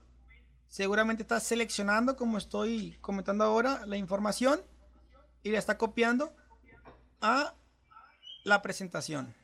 Seguramente 0.67 1.23
está 1.23 1.39
seleccionando, 1.39 2.15
como 2.15 2.37
estoy 2.37 2.97
comentando 3.01 3.43
ahora, 3.43 3.85
la 3.85 3.97
información 3.97 4.61
y 5.43 5.51
la 5.51 5.59
está 5.59 5.77
copiando 5.77 6.33
a 7.21 7.53
la 8.43 8.61
presentación. 8.61 9.35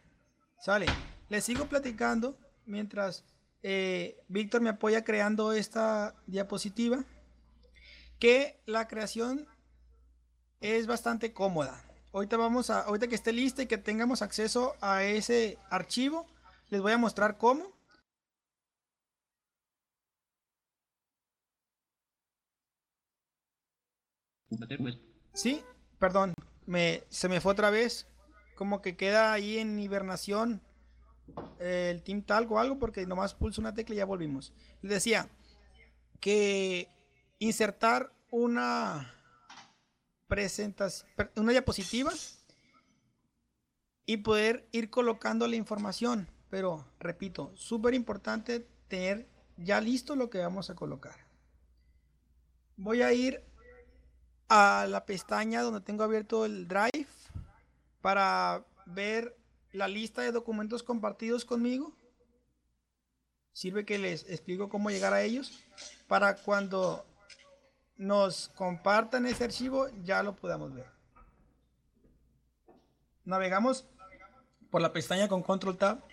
¿Sale? 0.59 0.88
Les 1.30 1.43
sigo 1.43 1.67
platicando 1.67 2.38
mientras 2.65 3.23
eh, 3.61 4.17
Víctor 4.27 4.61
me 4.61 4.69
apoya 4.69 5.03
creando 5.03 5.53
esta 5.53 6.15
diapositiva. 6.27 7.03
Que 8.19 8.59
la 8.65 8.88
creación 8.88 9.47
es 10.59 10.88
bastante 10.88 11.32
cómoda. 11.32 11.86
Ahorita 12.11 12.38
vamos 12.38 12.69
a, 12.69 12.82
ahorita 12.82 13.07
que 13.07 13.15
esté 13.15 13.32
lista 13.32 13.61
y 13.61 13.67
que 13.67 13.77
tengamos 13.77 14.21
acceso 14.21 14.75
a 14.82 15.03
ese 15.03 15.57
archivo, 15.69 16.25
les 16.70 16.82
voy 16.82 16.91
a 16.91 16.97
mostrar 16.97 17.38
cómo. 17.38 17.74
Sí, 25.34 25.63
perdón, 25.99 26.34
me, 26.65 27.03
se 27.09 27.30
me 27.30 27.41
fue 27.41 27.51
otra 27.53 27.70
vez. 27.70 28.07
Como 28.55 28.82
que 28.82 28.97
queda 28.97 29.32
ahí 29.32 29.57
en 29.57 29.80
hibernación 29.80 30.61
el 31.59 32.03
Team 32.03 32.24
Talk 32.24 32.51
o 32.51 32.59
algo 32.59 32.80
porque 32.80 33.05
nomás 33.05 33.34
pulso 33.34 33.61
una 33.61 33.74
tecla 33.74 33.95
y 33.95 33.97
ya 33.99 34.05
volvimos. 34.05 34.53
Les 34.82 34.91
decía 34.91 35.30
que 36.20 36.89
insertar 37.39 38.13
una 38.32 39.15
presentación, 40.28 41.09
una 41.36 41.51
diapositiva 41.51 42.11
y 44.05 44.17
poder 44.17 44.67
ir 44.72 44.89
colocando 44.89 45.47
la 45.47 45.55
información. 45.55 46.28
Pero, 46.50 46.86
repito, 47.00 47.52
súper 47.56 47.93
importante 47.93 48.68
tener 48.88 49.28
ya 49.58 49.82
listo 49.82 50.16
lo 50.16 50.30
que 50.30 50.39
vamos 50.39 50.70
a 50.70 50.76
colocar. 50.76 51.16
Voy 52.78 53.02
a 53.02 53.14
ir 53.14 53.43
a 54.47 54.88
la 54.89 55.06
pestaña 55.06 55.62
donde 55.62 55.82
tengo 55.82 56.04
abierto 56.04 56.45
el 56.45 56.68
Drive 56.68 57.08
para 58.02 58.66
ver 58.86 59.38
la 59.72 59.88
lista 59.88 60.22
de 60.22 60.32
documentos 60.32 60.82
compartidos 60.82 61.45
conmigo. 61.45 61.93
Sirve 63.54 63.86
que 63.86 64.00
les 64.00 64.28
explico 64.30 64.70
cómo 64.70 64.89
llegar 64.89 65.14
a 65.14 65.22
ellos 65.22 65.52
para 66.08 66.36
cuando 66.36 67.06
nos 67.97 68.47
compartan 68.50 69.26
ese 69.26 69.43
archivo 69.43 69.89
ya 70.04 70.24
lo 70.24 70.36
podamos 70.36 70.74
ver. 70.74 70.88
Navegamos 73.26 73.86
por 74.72 74.82
la 74.82 74.93
pestaña 74.93 75.28
con 75.28 75.43
Control 75.43 75.78
Tab. 75.78 76.09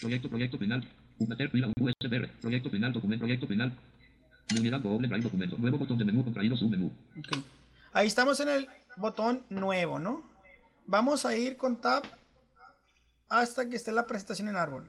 Proyecto, 0.00 0.28
proyecto 0.28 0.58
final. 0.58 0.86
USB, 1.18 2.28
proyecto 2.40 2.70
final, 2.70 2.92
documento, 2.92 3.24
proyecto 3.24 3.46
final. 3.46 3.72
Unidad 4.58 4.80
doble 4.80 5.06
drive 5.06 5.22
documento. 5.22 5.56
Nuevo 5.58 5.78
botón 5.78 5.98
de 5.98 6.04
menú 6.04 6.24
contraído 6.24 6.56
submenú. 6.56 6.90
Okay. 7.18 7.44
Ahí 7.92 8.06
estamos 8.06 8.40
en 8.40 8.48
el 8.48 8.68
botón 8.96 9.42
nuevo, 9.50 9.98
¿no? 9.98 10.22
Vamos 10.86 11.26
a 11.26 11.36
ir 11.36 11.56
con 11.56 11.80
tab 11.80 12.02
hasta 13.28 13.68
que 13.68 13.76
esté 13.76 13.92
la 13.92 14.06
presentación 14.06 14.48
en 14.48 14.56
árbol. 14.56 14.88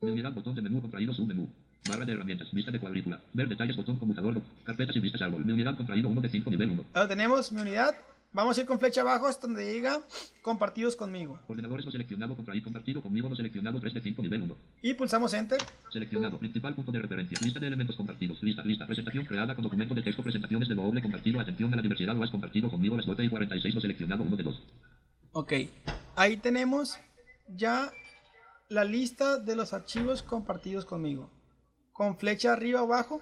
Unidad 0.00 0.32
botón 0.32 0.54
de 0.54 0.62
menú 0.62 0.80
contraído 0.80 1.12
submenú. 1.12 1.48
Barra 1.88 2.04
de 2.04 2.12
herramientas, 2.12 2.48
vista 2.52 2.70
de 2.70 2.78
cuadrícula. 2.78 3.20
Ver 3.32 3.48
detalles, 3.48 3.76
botón 3.76 3.98
computador, 3.98 4.40
carpetas 4.64 4.94
y 4.94 5.00
vistas 5.00 5.22
árbol. 5.22 5.44
Mi 5.44 5.52
unidad 5.52 5.76
contraído 5.76 6.08
1 6.08 6.20
de 6.20 6.28
5, 6.28 6.50
nivel 6.50 6.70
1. 6.70 6.84
Ahora 6.94 7.08
tenemos 7.08 7.50
mi 7.50 7.60
unidad. 7.60 7.96
Vamos 8.34 8.56
a 8.56 8.62
ir 8.62 8.66
con 8.66 8.80
flecha 8.80 9.02
abajo 9.02 9.26
hasta 9.26 9.46
donde 9.46 9.70
diga 9.70 10.00
compartidos 10.40 10.96
conmigo. 10.96 11.38
Ordenadores 11.48 11.84
no 11.84 11.92
seleccionado, 11.92 12.34
contraído, 12.34 12.64
compartido 12.64 13.02
conmigo, 13.02 13.28
no 13.28 13.36
seleccionado, 13.36 13.78
3 13.78 13.92
de 13.92 14.00
5, 14.00 14.22
nivel 14.22 14.42
1. 14.42 14.56
Y 14.80 14.94
pulsamos 14.94 15.34
Enter. 15.34 15.60
Seleccionado, 15.90 16.38
principal 16.38 16.74
punto 16.74 16.92
de 16.92 17.00
referencia, 17.00 17.36
lista 17.42 17.60
de 17.60 17.66
elementos 17.66 17.94
compartidos, 17.94 18.42
lista, 18.42 18.62
lista, 18.64 18.86
presentación 18.86 19.26
creada 19.26 19.54
con 19.54 19.64
documento 19.64 19.94
de 19.94 20.00
texto, 20.00 20.22
presentaciones 20.22 20.66
de 20.66 20.74
doble 20.74 21.02
compartido, 21.02 21.40
atención 21.40 21.74
a 21.74 21.76
la 21.76 21.82
diversidad, 21.82 22.14
lo 22.14 22.24
has 22.24 22.30
compartido 22.30 22.70
conmigo, 22.70 22.96
las 22.96 23.06
9 23.06 23.22
y 23.22 23.28
46, 23.28 23.74
no 23.74 23.80
seleccionado, 23.82 24.22
1 24.22 24.36
de 24.36 24.42
2. 24.44 24.62
Ok, 25.32 25.52
ahí 26.16 26.38
tenemos 26.38 26.98
ya 27.48 27.92
la 28.70 28.84
lista 28.84 29.36
de 29.36 29.56
los 29.56 29.74
archivos 29.74 30.22
compartidos 30.22 30.86
conmigo. 30.86 31.30
Con 31.92 32.16
flecha 32.16 32.54
arriba 32.54 32.80
o 32.80 32.86
abajo. 32.86 33.20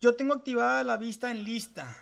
Yo 0.00 0.14
tengo 0.14 0.32
activada 0.32 0.82
la 0.84 0.96
vista 0.96 1.30
en 1.30 1.44
lista 1.44 1.94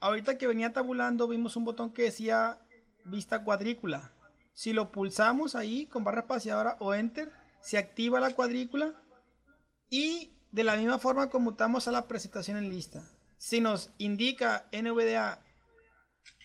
Ahorita 0.00 0.38
que 0.38 0.46
venía 0.46 0.72
tabulando 0.72 1.26
vimos 1.26 1.56
un 1.56 1.64
botón 1.64 1.92
que 1.92 2.02
decía 2.02 2.58
vista 3.04 3.42
cuadrícula. 3.42 4.12
Si 4.52 4.72
lo 4.72 4.92
pulsamos 4.92 5.54
ahí 5.54 5.86
con 5.86 6.04
barra 6.04 6.20
espaciadora 6.20 6.76
o 6.80 6.94
enter, 6.94 7.32
se 7.60 7.78
activa 7.78 8.20
la 8.20 8.34
cuadrícula 8.34 8.94
y 9.90 10.32
de 10.52 10.64
la 10.64 10.76
misma 10.76 10.98
forma 10.98 11.30
conmutamos 11.30 11.88
a 11.88 11.92
la 11.92 12.06
presentación 12.06 12.56
en 12.56 12.68
lista. 12.68 13.02
Si 13.38 13.60
nos 13.60 13.90
indica 13.98 14.68
NVDA 14.72 15.40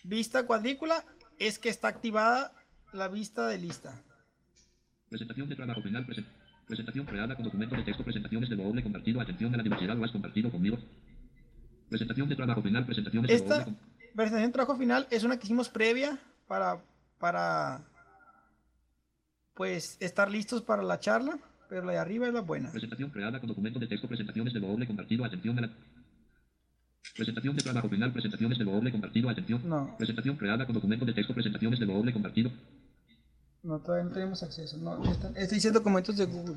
vista 0.04 0.46
cuadrícula, 0.46 1.04
es 1.38 1.58
que 1.58 1.68
está 1.68 1.88
activada 1.88 2.52
la 2.92 3.08
vista 3.08 3.46
de 3.48 3.58
lista. 3.58 4.02
Presentación 5.08 5.48
de 5.48 5.56
trabajo 5.56 5.82
final, 5.82 6.06
presentación 6.66 7.06
creada 7.06 7.34
con 7.34 7.44
documento 7.44 7.76
de 7.76 7.82
texto, 7.82 8.04
presentaciones 8.04 8.48
de 8.48 8.56
doble 8.56 8.82
compartido, 8.82 9.20
atención 9.20 9.54
a 9.54 9.56
la 9.56 9.62
diversidad, 9.62 9.96
lo 9.96 10.04
has 10.04 10.12
compartido 10.12 10.50
conmigo. 10.50 10.78
Presentación 11.88 12.28
de 12.28 12.36
trabajo 12.36 12.62
final, 12.62 12.84
presentación 12.84 13.26
de 13.26 13.34
Esta 13.34 13.66
presentación 14.14 14.50
de 14.50 14.52
trabajo 14.52 14.76
final 14.76 15.06
es 15.10 15.24
una 15.24 15.38
que 15.38 15.46
hicimos 15.46 15.68
previa 15.68 16.18
para, 16.46 16.80
para 17.18 17.82
pues 19.54 19.96
estar 20.00 20.30
listos 20.30 20.62
para 20.62 20.82
la 20.82 20.98
charla, 20.98 21.38
pero 21.68 21.84
la 21.84 21.92
de 21.92 21.98
arriba 21.98 22.28
es 22.28 22.34
la 22.34 22.40
buena. 22.40 22.70
Presentación 22.70 23.10
creada 23.10 23.40
con 23.40 23.48
documento 23.48 23.78
de 23.78 23.86
texto, 23.86 24.06
presentaciones 24.08 24.52
de 24.54 24.60
doble 24.60 24.86
compartido, 24.86 25.24
atención 25.24 25.58
a 25.58 25.62
la 25.62 25.70
Presentación 27.14 27.54
de 27.54 27.62
trabajo 27.62 27.88
final, 27.88 28.12
presentaciones 28.12 28.58
de 28.58 28.64
doble 28.64 28.90
compartido, 28.90 29.28
atención. 29.28 29.60
No. 29.68 29.94
Presentación 29.96 30.36
creada 30.36 30.66
con 30.66 30.74
documento 30.74 31.04
de 31.04 31.12
texto, 31.12 31.32
presentaciones 31.32 31.78
de 31.78 31.86
doble 31.86 32.12
compartido. 32.12 32.50
No, 33.62 33.78
todavía 33.78 34.04
no 34.04 34.10
tenemos 34.10 34.42
acceso. 34.42 34.76
No, 34.78 35.00
estoy 35.04 35.56
diciendo 35.56 35.78
documentos 35.78 36.16
de 36.16 36.24
Google. 36.24 36.56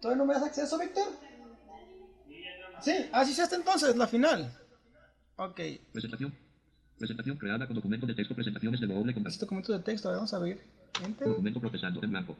¿Todavía 0.00 0.18
no 0.18 0.26
me 0.26 0.34
das 0.34 0.42
acceso, 0.42 0.78
Víctor? 0.78 1.04
Sí, 2.82 2.92
así 3.12 3.32
se 3.32 3.42
hace 3.42 3.56
entonces, 3.56 3.96
la 3.96 4.06
final. 4.06 4.52
Ok. 5.36 5.60
Presentación. 5.92 6.34
Presentación 6.98 7.36
creada 7.36 7.66
con 7.66 7.74
documento 7.74 8.06
de 8.06 8.14
texto, 8.14 8.34
presentaciones 8.34 8.80
de 8.80 8.86
doble 8.86 9.12
con 9.14 9.24
Documento 9.24 9.72
de 9.72 9.78
texto, 9.80 10.10
vamos 10.10 10.32
a 10.34 10.38
ver. 10.38 10.60
Documento 11.24 11.60
procesando 11.60 12.00
en 12.02 12.10
blanco. 12.10 12.36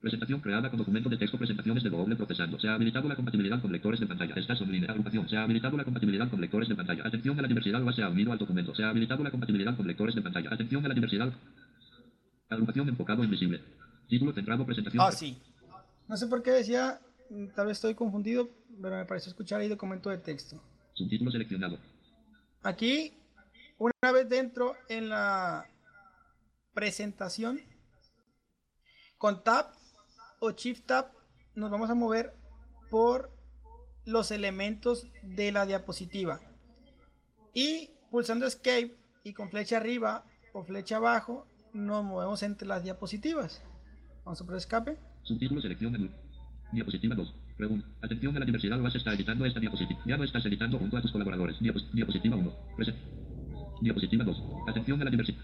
Presentación 0.00 0.40
creada 0.40 0.70
con 0.70 0.78
documento 0.78 1.08
de 1.08 1.16
texto, 1.16 1.38
presentaciones 1.38 1.82
de 1.82 1.90
doble 1.90 2.16
procesando. 2.16 2.58
Se 2.58 2.68
ha 2.68 2.74
habilitado 2.74 3.08
la 3.08 3.16
compatibilidad 3.16 3.60
con 3.60 3.72
lectores 3.72 4.00
de 4.00 4.06
pantalla. 4.06 4.34
Está 4.34 4.54
sobre 4.54 4.78
agrupación. 4.88 5.28
Se 5.28 5.36
ha 5.36 5.42
habilitado 5.42 5.76
la 5.76 5.84
compatibilidad 5.84 6.28
con 6.30 6.40
lectores 6.40 6.68
de 6.68 6.74
pantalla. 6.74 7.02
Atención 7.06 7.38
a 7.38 7.42
la 7.42 7.48
diversidad 7.48 7.82
se 7.94 8.02
ha 8.02 8.08
unido 8.08 8.32
al 8.32 8.38
documento. 8.38 8.74
Se 8.74 8.84
ha 8.84 8.90
habilitado 8.90 9.24
la 9.24 9.30
compatibilidad 9.30 9.76
con 9.76 9.86
lectores 9.86 10.14
de 10.14 10.22
pantalla. 10.22 10.50
Atención 10.52 10.84
a 10.84 10.88
la 10.88 10.94
diversidad. 10.94 11.32
Agrupación 12.48 12.88
enfocado 12.88 13.24
invisible. 13.24 13.60
Título 14.08 14.32
centrado, 14.32 14.64
presentación. 14.64 15.02
Ah, 15.04 15.10
sí. 15.10 15.36
No 16.08 16.16
sé 16.16 16.26
por 16.28 16.42
qué 16.42 16.52
decía, 16.52 17.00
tal 17.54 17.66
vez 17.66 17.78
estoy 17.78 17.94
confundido, 17.94 18.48
pero 18.80 18.96
me 18.96 19.04
pareció 19.04 19.30
escuchar 19.30 19.60
ahí 19.60 19.68
documento 19.68 20.10
de 20.10 20.18
texto. 20.18 20.60
Subtítulo 20.94 21.30
seleccionado. 21.30 21.78
Aquí, 22.62 23.14
una 23.78 24.12
vez 24.12 24.28
dentro 24.28 24.74
en 24.88 25.08
la 25.08 25.68
presentación, 26.74 27.60
con 29.18 29.42
Tab 29.44 29.66
o 30.40 30.50
Shift 30.50 30.86
Tab, 30.86 31.12
nos 31.54 31.70
vamos 31.70 31.90
a 31.90 31.94
mover 31.94 32.34
por 32.90 33.30
los 34.04 34.30
elementos 34.30 35.06
de 35.22 35.52
la 35.52 35.66
diapositiva. 35.66 36.40
Y 37.54 37.90
pulsando 38.10 38.46
Escape 38.46 38.96
y 39.24 39.32
con 39.32 39.50
flecha 39.50 39.78
arriba 39.78 40.24
o 40.52 40.64
flecha 40.64 40.96
abajo, 40.96 41.46
nos 41.72 42.04
movemos 42.04 42.42
entre 42.42 42.66
las 42.66 42.82
diapositivas. 42.82 43.62
Vamos 44.24 44.40
a 44.40 44.44
por 44.44 44.56
escape. 44.56 44.98
Subtítulo 45.22 45.60
selección 45.60 45.92
menú. 45.92 46.10
Diapositiva 46.72 47.14
2. 47.14 47.34
Pregunta. 47.56 47.86
Atención 48.02 48.36
a 48.36 48.40
la 48.40 48.44
diversidad, 48.46 48.78
vas 48.80 48.94
a 48.94 48.98
estar 48.98 49.14
editando 49.14 49.44
esta 49.46 49.60
diapositiva. 49.60 50.00
Ya 50.06 50.16
no 50.16 50.24
estás 50.24 50.44
editando 50.46 50.78
junto 50.78 50.96
a 50.96 51.02
tus 51.02 51.12
colaboradores. 51.12 51.58
Diapos- 51.60 51.90
diapositiva 51.92 52.36
1. 52.36 52.52
Presen- 52.76 52.96
Diapositiva 53.80 54.24
2. 54.24 54.42
Atención 54.68 55.00
a 55.00 55.04
la 55.04 55.10
diversidad. 55.10 55.42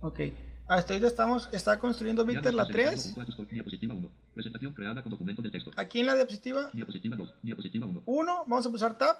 Ok. 0.00 0.20
Hasta 0.66 0.92
ahorita 0.94 1.08
estamos, 1.08 1.48
está 1.52 1.78
construyendo 1.78 2.24
Víctor 2.24 2.54
la 2.54 2.62
estás 2.62 2.76
editando 2.76 2.92
3. 2.94 3.04
junto 3.06 3.20
a 3.20 3.24
tus 3.26 3.34
col- 3.36 3.48
Diapositiva 3.50 3.94
1. 3.94 4.10
Presentación 4.34 4.72
creada 4.72 5.02
con 5.02 5.10
documento 5.10 5.42
de 5.42 5.50
texto. 5.50 5.70
Aquí 5.76 6.00
en 6.00 6.06
la 6.06 6.14
diapositiva 6.14 6.70
Diapositiva 6.72 7.16
2. 7.16 7.34
Diapositiva 7.42 7.86
1. 7.86 8.02
1, 8.06 8.44
vamos 8.46 8.66
a 8.66 8.70
pulsar 8.70 8.96
Tab. 8.98 9.16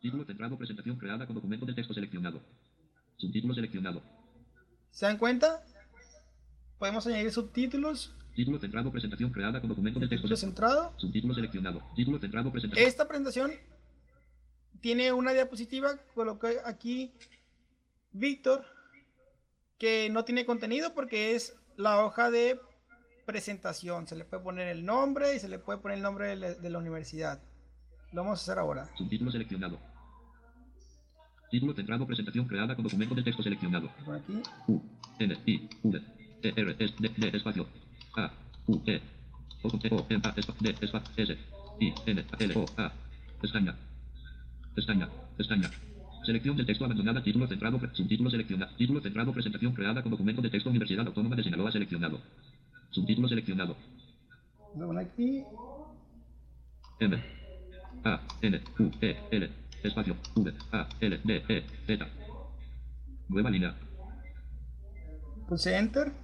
Título 0.00 0.24
centrado, 0.24 0.56
presentación 0.58 0.96
creada 0.96 1.26
con 1.26 1.34
documento 1.34 1.66
de 1.66 1.74
texto 1.74 1.94
seleccionado. 1.94 2.40
Subtítulo 3.16 3.54
seleccionado. 3.54 4.02
¿Se 4.90 5.06
dan 5.06 5.18
cuenta? 5.18 5.62
Podemos 6.78 7.06
añadir 7.06 7.30
subtítulos. 7.32 8.14
Título 8.34 8.58
centrado, 8.58 8.90
presentación 8.90 9.30
creada 9.30 9.60
con 9.60 9.68
documento 9.68 10.00
de 10.00 10.08
texto 10.08 10.26
Título 10.26 10.36
centrado. 10.36 10.92
Subtítulo 10.96 11.34
seleccionado. 11.34 11.82
Título 11.94 12.18
centrado, 12.18 12.50
presentación. 12.50 12.88
Esta 12.88 13.06
presentación 13.06 13.52
tiene 14.80 15.12
una 15.12 15.32
diapositiva, 15.32 15.96
coloqué 16.14 16.58
aquí 16.64 17.14
Víctor, 18.10 18.64
que 19.78 20.10
no 20.10 20.24
tiene 20.24 20.44
contenido 20.44 20.94
porque 20.94 21.34
es 21.34 21.56
la 21.76 22.04
hoja 22.04 22.30
de 22.30 22.58
presentación. 23.24 24.06
Se 24.08 24.16
le 24.16 24.24
puede 24.24 24.42
poner 24.42 24.68
el 24.68 24.84
nombre 24.84 25.36
y 25.36 25.38
se 25.38 25.48
le 25.48 25.58
puede 25.58 25.78
poner 25.78 25.98
el 25.98 26.02
nombre 26.02 26.28
de 26.28 26.36
la, 26.36 26.54
de 26.54 26.70
la 26.70 26.78
universidad. 26.78 27.40
Lo 28.12 28.22
vamos 28.22 28.40
a 28.40 28.42
hacer 28.42 28.58
ahora. 28.58 28.90
Subtítulo 28.96 29.30
seleccionado. 29.30 29.78
Título 31.50 31.72
centrado, 31.72 32.04
presentación 32.04 32.48
creada 32.48 32.74
con 32.74 32.82
documento 32.82 33.14
de 33.14 33.22
texto 33.22 33.44
seleccionado. 33.44 33.88
Por 34.04 34.16
aquí. 34.16 34.42
U, 34.66 34.82
N, 35.20 35.38
I, 35.46 35.68
V, 35.84 36.02
E, 36.42 36.52
R, 36.56 36.76
S, 36.78 36.94
D, 36.98 37.12
D, 37.16 37.36
espacio, 37.36 37.68
A, 38.16 38.30
U, 38.66 38.80
E, 38.86 39.00
O, 39.62 39.70
T, 39.78 39.88
O, 39.92 40.06
M, 40.08 40.22
A, 40.24 40.28
espacio, 40.36 40.54
D, 40.60 40.76
espacio, 40.80 41.12
S, 41.16 41.36
I, 41.80 41.92
N, 42.06 42.24
L, 42.38 42.54
O, 42.56 42.64
A, 42.76 42.92
pestaña, 43.40 43.74
pestaña, 44.74 45.08
pestaña. 45.36 45.70
Selección 46.24 46.56
de 46.56 46.64
texto 46.64 46.84
abandonada, 46.84 47.22
título 47.22 47.46
centrado, 47.46 47.78
subtítulo 47.92 48.30
seleccionado, 48.30 48.74
título 48.76 49.00
centrado, 49.00 49.32
presentación 49.32 49.74
creada 49.74 50.02
con 50.02 50.10
documento 50.10 50.40
de 50.40 50.48
texto 50.48 50.70
Universidad 50.70 51.06
Autónoma 51.06 51.36
de 51.36 51.42
Sinaloa 51.42 51.70
seleccionado. 51.70 52.20
Subtítulo 52.90 53.28
seleccionado. 53.28 53.76
Vamos 54.74 54.96
a 54.96 55.00
aquí. 55.00 55.44
M, 57.00 57.22
A, 58.04 58.20
N, 58.40 58.60
U, 58.78 58.90
E, 59.00 59.16
L, 59.30 59.50
espacio, 59.82 60.16
V, 60.34 60.52
A, 60.72 60.88
L, 61.00 61.20
D, 61.24 61.44
E, 61.48 61.64
Z. 61.86 62.08
Nueva 63.28 63.50
línea. 63.50 63.74
Pulse 65.46 65.76
Enter. 65.76 66.23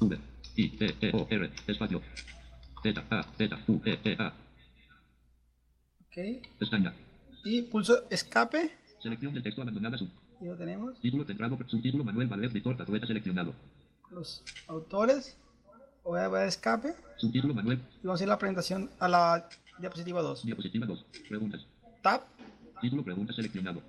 V, 0.00 0.18
I, 0.56 0.68
T, 0.76 0.94
E, 1.00 1.10
O, 1.14 1.26
R, 1.30 1.50
espacio, 1.66 2.02
Z, 2.82 3.04
A, 3.10 3.22
Z, 3.36 3.58
U, 3.68 3.80
E, 3.84 3.98
E, 4.04 4.16
A, 4.18 4.32
Ok. 6.06 6.42
pestaña. 6.58 6.92
Y 7.44 7.62
pulso 7.62 8.08
Escape. 8.10 8.70
Selección 9.02 9.34
de 9.34 9.40
texto 9.42 9.62
abandonada, 9.62 9.96
sub, 9.98 10.08
Y 10.40 10.46
lo 10.46 10.56
tenemos. 10.56 10.98
título 11.00 11.24
centrado, 11.24 11.58
subtítulo 11.66 12.04
Manuel 12.04 12.28
Valdez, 12.28 12.52
Víctor 12.52 12.76
Tazueta 12.76 13.06
seleccionado. 13.06 13.54
Los 14.10 14.42
autores. 14.68 15.36
Voy 16.04 16.20
a 16.20 16.28
ver 16.28 16.48
Escape. 16.48 16.94
Subtítulo 17.18 17.54
Manuel, 17.54 17.80
Y 18.02 18.06
vamos 18.06 18.20
a 18.20 18.24
ir 18.24 18.30
a 18.30 18.32
la 18.32 18.38
presentación 18.38 18.90
a 18.98 19.08
la 19.08 19.48
diapositiva 19.78 20.22
2. 20.22 20.44
diapositiva 20.46 20.86
2, 20.86 21.04
preguntas. 21.28 21.66
Tab. 22.02 22.22
Título 22.80 23.02
pregunta 23.04 23.32
seleccionado. 23.32 23.82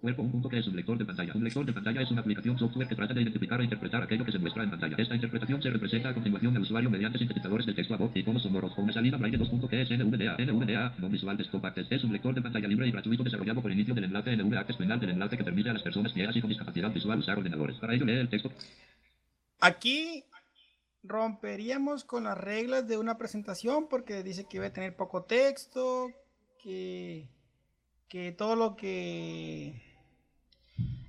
Cuerpo 0.00 0.22
un 0.22 0.76
lector 0.76 0.96
de 0.96 1.04
pantalla. 1.04 1.32
Un 1.34 1.44
lector 1.44 1.66
de 1.66 1.74
pantalla 1.74 2.00
es 2.00 2.10
una 2.10 2.22
aplicación 2.22 2.58
software 2.58 2.88
que 2.88 2.94
trata 2.94 3.12
de 3.12 3.20
identificar 3.20 3.60
e 3.60 3.64
interpretar 3.64 4.02
aquello 4.02 4.24
que 4.24 4.32
se 4.32 4.38
muestra 4.38 4.62
en 4.62 4.70
pantalla. 4.70 4.96
Esta 4.96 5.14
interpretación 5.14 5.62
se 5.62 5.68
representa 5.68 6.08
a 6.08 6.14
continuación 6.14 6.56
al 6.56 6.62
usuario 6.62 6.88
mediante 6.88 7.18
sintetizadores 7.18 7.66
de 7.66 7.74
texto 7.74 7.92
a 7.92 7.98
voz 7.98 8.10
y 8.14 8.22
tonos 8.22 8.42
sonoros 8.42 8.72
o 8.78 8.80
una 8.80 8.94
salida 8.94 9.18
braille 9.18 9.38
2.ps 9.38 9.90
NVDA. 9.90 10.38
NVDA, 10.38 10.94
no 10.98 11.10
visual 11.10 11.36
desktop 11.36 11.66
access. 11.66 11.86
Es 11.92 12.04
un 12.04 12.14
lector 12.14 12.34
de 12.34 12.40
pantalla 12.40 12.66
libre 12.66 12.88
y 12.88 12.92
gratuito 12.92 13.22
desarrollado 13.22 13.60
por 13.60 13.70
inicio 13.70 13.94
del 13.94 14.04
enlace 14.04 14.34
NVDA 14.34 14.64
es 14.66 14.76
final 14.78 14.98
del 15.00 15.10
enlace 15.10 15.36
que 15.36 15.44
permite 15.44 15.68
a 15.68 15.74
las 15.74 15.82
personas 15.82 16.14
ciegas 16.14 16.34
y 16.34 16.40
con 16.40 16.48
discapacidad 16.48 16.90
visual 16.90 17.18
usar 17.18 17.36
ordenadores. 17.36 17.76
Para 17.76 17.94
ello 17.94 18.06
lee 18.06 18.14
el 18.14 18.30
texto. 18.30 18.50
Aquí 19.60 20.24
romperíamos 21.02 22.04
con 22.04 22.24
las 22.24 22.38
reglas 22.38 22.88
de 22.88 22.96
una 22.96 23.18
presentación 23.18 23.86
porque 23.86 24.22
dice 24.22 24.46
que 24.48 24.60
va 24.60 24.66
a 24.66 24.72
tener 24.72 24.96
poco 24.96 25.24
texto, 25.24 26.10
que, 26.62 27.28
que 28.08 28.32
todo 28.32 28.56
lo 28.56 28.76
que 28.76 29.89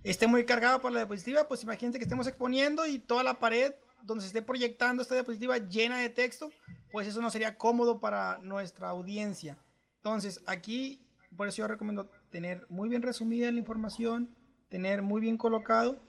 esté 0.03 0.27
muy 0.27 0.45
cargado 0.45 0.81
por 0.81 0.91
la 0.91 0.99
diapositiva, 0.99 1.47
pues 1.47 1.63
imagínense 1.63 1.99
que 1.99 2.05
estemos 2.05 2.27
exponiendo 2.27 2.85
y 2.85 2.99
toda 2.99 3.23
la 3.23 3.39
pared 3.39 3.73
donde 4.03 4.21
se 4.21 4.27
esté 4.27 4.41
proyectando 4.41 5.01
esta 5.03 5.13
diapositiva 5.13 5.57
llena 5.57 5.99
de 5.99 6.09
texto, 6.09 6.51
pues 6.91 7.07
eso 7.07 7.21
no 7.21 7.29
sería 7.29 7.57
cómodo 7.57 7.99
para 7.99 8.39
nuestra 8.39 8.89
audiencia. 8.89 9.57
Entonces 9.97 10.41
aquí, 10.47 11.05
por 11.37 11.47
eso 11.47 11.57
yo 11.57 11.67
recomiendo 11.67 12.09
tener 12.31 12.65
muy 12.69 12.89
bien 12.89 13.01
resumida 13.01 13.51
la 13.51 13.59
información, 13.59 14.35
tener 14.69 15.01
muy 15.01 15.21
bien 15.21 15.37
colocado 15.37 16.01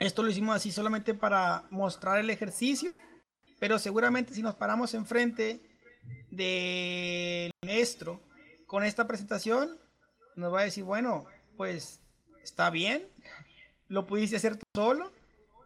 esto 0.00 0.22
lo 0.22 0.30
hicimos 0.30 0.56
así 0.56 0.72
solamente 0.72 1.12
para 1.12 1.64
mostrar 1.68 2.18
el 2.18 2.30
ejercicio, 2.30 2.94
pero 3.58 3.78
seguramente 3.78 4.32
si 4.32 4.40
nos 4.40 4.54
paramos 4.54 4.94
enfrente 4.94 5.60
del 6.30 7.50
maestro 7.62 8.22
con 8.66 8.82
esta 8.82 9.06
presentación, 9.06 9.78
nos 10.36 10.54
va 10.54 10.60
a 10.60 10.64
decir, 10.64 10.84
bueno, 10.84 11.26
pues 11.58 12.00
está 12.42 12.70
bien, 12.70 13.06
lo 13.88 14.06
pudiste 14.06 14.36
hacer 14.36 14.56
tú 14.56 14.64
solo, 14.74 15.12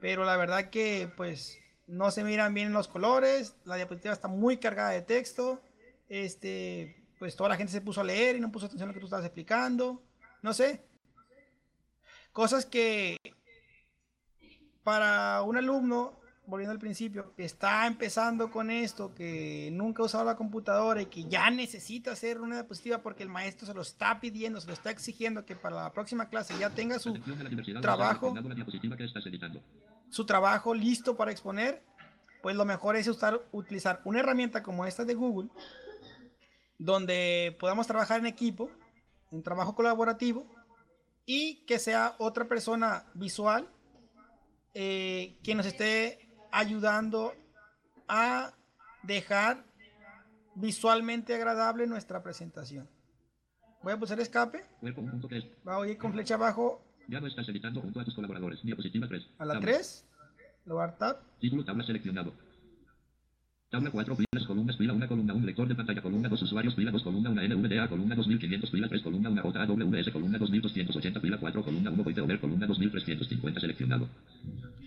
pero 0.01 0.25
la 0.25 0.37
verdad 0.37 0.71
que 0.71 1.11
pues 1.17 1.59
no 1.87 2.11
se 2.11 2.25
miran 2.25 2.55
bien 2.55 2.73
los 2.73 2.89
colores, 2.89 3.55
la 3.65 3.77
diapositiva 3.77 4.15
está 4.15 4.29
muy 4.29 4.57
cargada 4.57 4.91
de 4.91 5.03
texto, 5.03 5.61
este, 6.09 6.97
pues 7.19 7.37
toda 7.37 7.51
la 7.51 7.57
gente 7.57 7.73
se 7.73 7.81
puso 7.81 8.01
a 8.01 8.05
leer 8.05 8.37
y 8.37 8.41
no 8.41 8.51
puso 8.51 8.67
atención 8.67 8.89
a 8.89 8.93
lo 8.93 8.95
que 8.95 9.01
tú 9.01 9.07
estabas 9.07 9.27
explicando, 9.27 10.03
no 10.43 10.55
sé. 10.55 10.85
Cosas 12.33 12.67
que 12.67 13.17
para 14.83 15.43
un 15.43 15.57
alumno, 15.57 16.21
volviendo 16.47 16.73
al 16.73 16.79
principio, 16.79 17.35
que 17.35 17.45
está 17.45 17.87
empezando 17.87 18.51
con 18.51 18.71
esto, 18.71 19.15
que 19.15 19.71
nunca 19.73 20.03
ha 20.03 20.07
usado 20.07 20.25
la 20.25 20.37
computadora 20.37 21.03
y 21.03 21.07
que 21.07 21.25
ya 21.25 21.51
necesita 21.51 22.13
hacer 22.13 22.41
una 22.41 22.57
diapositiva 22.57 22.99
porque 22.99 23.23
el 23.23 23.29
maestro 23.29 23.67
se 23.67 23.75
lo 23.75 23.83
está 23.83 24.21
pidiendo, 24.21 24.61
se 24.61 24.67
lo 24.67 24.75
está 24.75 24.91
exigiendo 24.91 25.47
que 25.47 25.57
para 25.57 25.77
la 25.77 25.93
próxima 25.93 26.29
clase 26.29 26.59
ya 26.59 26.71
tenga 26.71 26.99
su, 26.99 27.15
trabajo. 27.81 28.35
su 30.11 30.27
trabajo 30.27 30.75
listo 30.75 31.17
para 31.17 31.31
exponer, 31.31 31.83
pues 32.43 32.57
lo 32.57 32.65
mejor 32.65 32.97
es 32.97 33.09
usar, 33.09 33.41
utilizar 33.53 34.01
una 34.05 34.21
herramienta 34.21 34.63
como 34.63 34.85
esta 34.85 35.05
de 35.05 35.15
Google, 35.15 35.49
donde 36.79 37.57
podamos 37.59 37.87
trabajar 37.87 38.21
en 38.21 38.27
equipo, 38.27 38.71
un 39.31 39.43
trabajo 39.43 39.75
colaborativo, 39.75 40.47
y 41.27 41.65
que 41.65 41.79
sea 41.79 42.17
otra 42.19 42.47
persona 42.47 43.07
visual 43.15 43.67
eh, 44.75 45.39
que 45.43 45.55
nos 45.55 45.67
esté 45.67 46.24
ayudando 46.55 47.35
a 48.09 48.53
dejar 49.03 49.65
visualmente 50.55 51.35
agradable 51.35 51.87
nuestra 51.87 52.23
presentación. 52.23 52.89
Voy 53.83 53.93
a 53.93 53.99
pulsar 53.99 54.21
escape, 54.21 54.65
voy 54.81 55.89
a 55.89 55.91
ir 55.91 55.99
con 55.99 56.13
flecha 56.13 56.37
abajo 56.37 56.81
Ya 57.09 57.21
no 57.21 57.27
estás 57.27 57.49
editando 57.49 57.83
junto 57.83 58.01
a 58.01 58.05
tus 58.05 58.15
colaboradores. 58.15 58.63
Diapositiva 58.63 59.07
3. 59.07 59.29
a 59.39 59.45
la 59.45 59.55
Tabla. 59.55 59.73
3, 59.73 60.07
lugar 60.67 60.97
tab, 60.97 61.19
Título 61.39 61.65
tabla 61.65 61.85
seleccionado. 61.85 62.33
Tabla 63.71 63.91
4 63.91 64.17
filas 64.17 64.47
columnas 64.47 64.77
fila 64.79 64.93
1 64.95 65.09
columna 65.09 65.35
1 65.35 65.45
lector 65.45 65.69
de 65.69 65.75
pantalla 65.75 66.01
columna 66.01 66.29
2 66.29 66.43
usuarios 66.43 66.75
fila 66.77 66.93
2 66.93 67.03
columna 67.03 67.31
1 67.31 67.43
NVDA 67.43 67.89
columna 67.89 68.15
2500 68.15 68.71
fila 68.71 68.89
3 68.89 69.03
columna 69.03 69.31
1 69.31 69.43
JAWS 69.43 70.13
columna 70.13 70.39
2280 70.39 71.21
fila 71.21 71.39
4 71.39 71.65
columna 71.65 71.91
1 71.91 72.05
voiceover 72.05 72.41
columna 72.41 72.67
2350 72.67 73.61
seleccionado. 73.61 74.09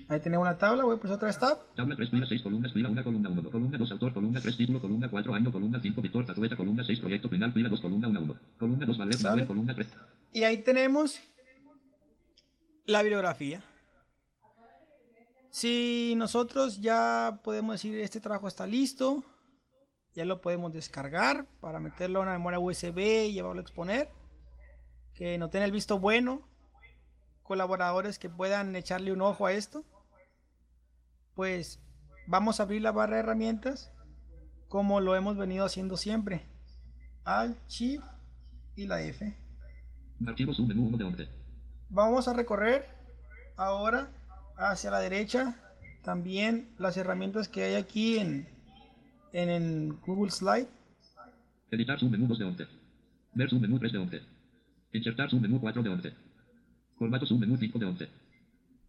Ahí 0.09 0.19
tenemos 0.19 0.47
una 0.47 0.57
tabla, 0.57 0.83
voy 0.83 0.95
a 0.95 0.99
pulsar 0.99 1.17
otra 1.17 1.27
vez 1.27 1.39
tab, 1.39 1.57
Tabla 1.75 1.95
3 1.95 2.09
fila 2.09 2.25
6 2.25 2.41
columnas 2.41 2.73
fila 2.73 2.89
1 2.89 3.03
columna 3.03 3.29
1 3.29 3.49
columna 3.49 3.77
2 3.77 3.91
autor 3.91 4.13
columna 4.13 4.41
3 4.41 4.57
título 4.57 4.81
columna 4.81 5.09
4 5.09 5.33
año 5.33 5.51
columna 5.51 5.79
5 5.81 6.01
Víctor 6.01 6.25
Tatueta 6.25 6.55
columna 6.55 6.83
6 6.83 6.99
proyecto 6.99 7.29
final 7.29 7.51
fila 7.51 7.69
2 7.69 7.81
columna 7.81 8.07
1 8.07 8.19
1 8.21 8.35
columna 8.57 8.85
2 8.85 8.97
Valer 8.97 9.13
¿Sale? 9.15 9.29
Manuel 9.29 9.47
columna 9.47 9.75
3 9.75 9.87
Y 10.33 10.43
ahí 10.43 10.57
tenemos 10.63 11.19
la 12.85 13.03
bibliografía. 13.03 13.61
Si 15.49 16.13
nosotros 16.15 16.81
ya 16.81 17.39
podemos 17.43 17.75
decir 17.75 17.99
este 17.99 18.19
trabajo 18.19 18.47
está 18.47 18.65
listo, 18.65 19.23
ya 20.13 20.23
lo 20.25 20.41
podemos 20.41 20.71
descargar 20.71 21.45
para 21.59 21.79
meterlo 21.79 22.19
a 22.19 22.23
una 22.23 22.33
memoria 22.33 22.59
USB 22.59 22.99
y 22.99 23.33
llevarlo 23.33 23.59
a 23.59 23.63
exponer. 23.63 24.09
Que 25.13 25.37
no 25.37 25.49
tenga 25.49 25.65
el 25.65 25.71
visto 25.71 25.99
bueno, 25.99 26.47
colaboradores 27.43 28.19
que 28.19 28.29
puedan 28.29 28.75
echarle 28.75 29.11
un 29.11 29.21
ojo 29.21 29.47
a 29.47 29.53
esto, 29.53 29.83
pues 31.37 31.79
vamos 32.25 32.59
a 32.59 32.63
abrir 32.63 32.81
la 32.81 32.91
barra 32.91 33.17
de 33.17 33.19
herramientas 33.21 33.91
como 34.69 34.99
lo 34.99 35.15
hemos 35.15 35.37
venido 35.37 35.65
haciendo 35.65 35.95
siempre. 35.95 36.41
Alt, 37.23 37.55
Shift 37.69 38.03
y 38.75 38.87
la 38.87 39.03
F. 39.03 39.37
Archivo 40.25 40.51
submenú 40.51 40.87
1 40.87 40.97
de 40.97 41.03
11. 41.03 41.27
Vamos 41.89 42.27
a 42.27 42.33
recorrer 42.33 42.87
ahora 43.55 44.09
hacia 44.57 44.89
la 44.89 44.99
derecha 44.99 45.55
también 46.03 46.73
las 46.79 46.97
herramientas 46.97 47.47
que 47.47 47.63
hay 47.63 47.75
aquí 47.75 48.17
en, 48.17 48.49
en, 49.31 49.49
en 49.49 49.89
Google 50.07 50.31
Slide. 50.31 50.67
Editar 51.69 51.99
submenú 51.99 52.27
2 52.27 52.39
de 52.39 52.45
11. 52.45 52.67
Ver 53.35 53.49
submenú 53.51 53.77
3 53.77 53.91
de 53.91 53.97
11. 53.99 54.21
Insertar 54.93 55.29
submenú 55.29 55.61
4 55.61 55.83
de 55.83 55.89
11. 55.89 56.13
Formato 56.97 57.27
submenú 57.27 57.57
5 57.57 57.77
de 57.77 57.85
11. 57.85 58.09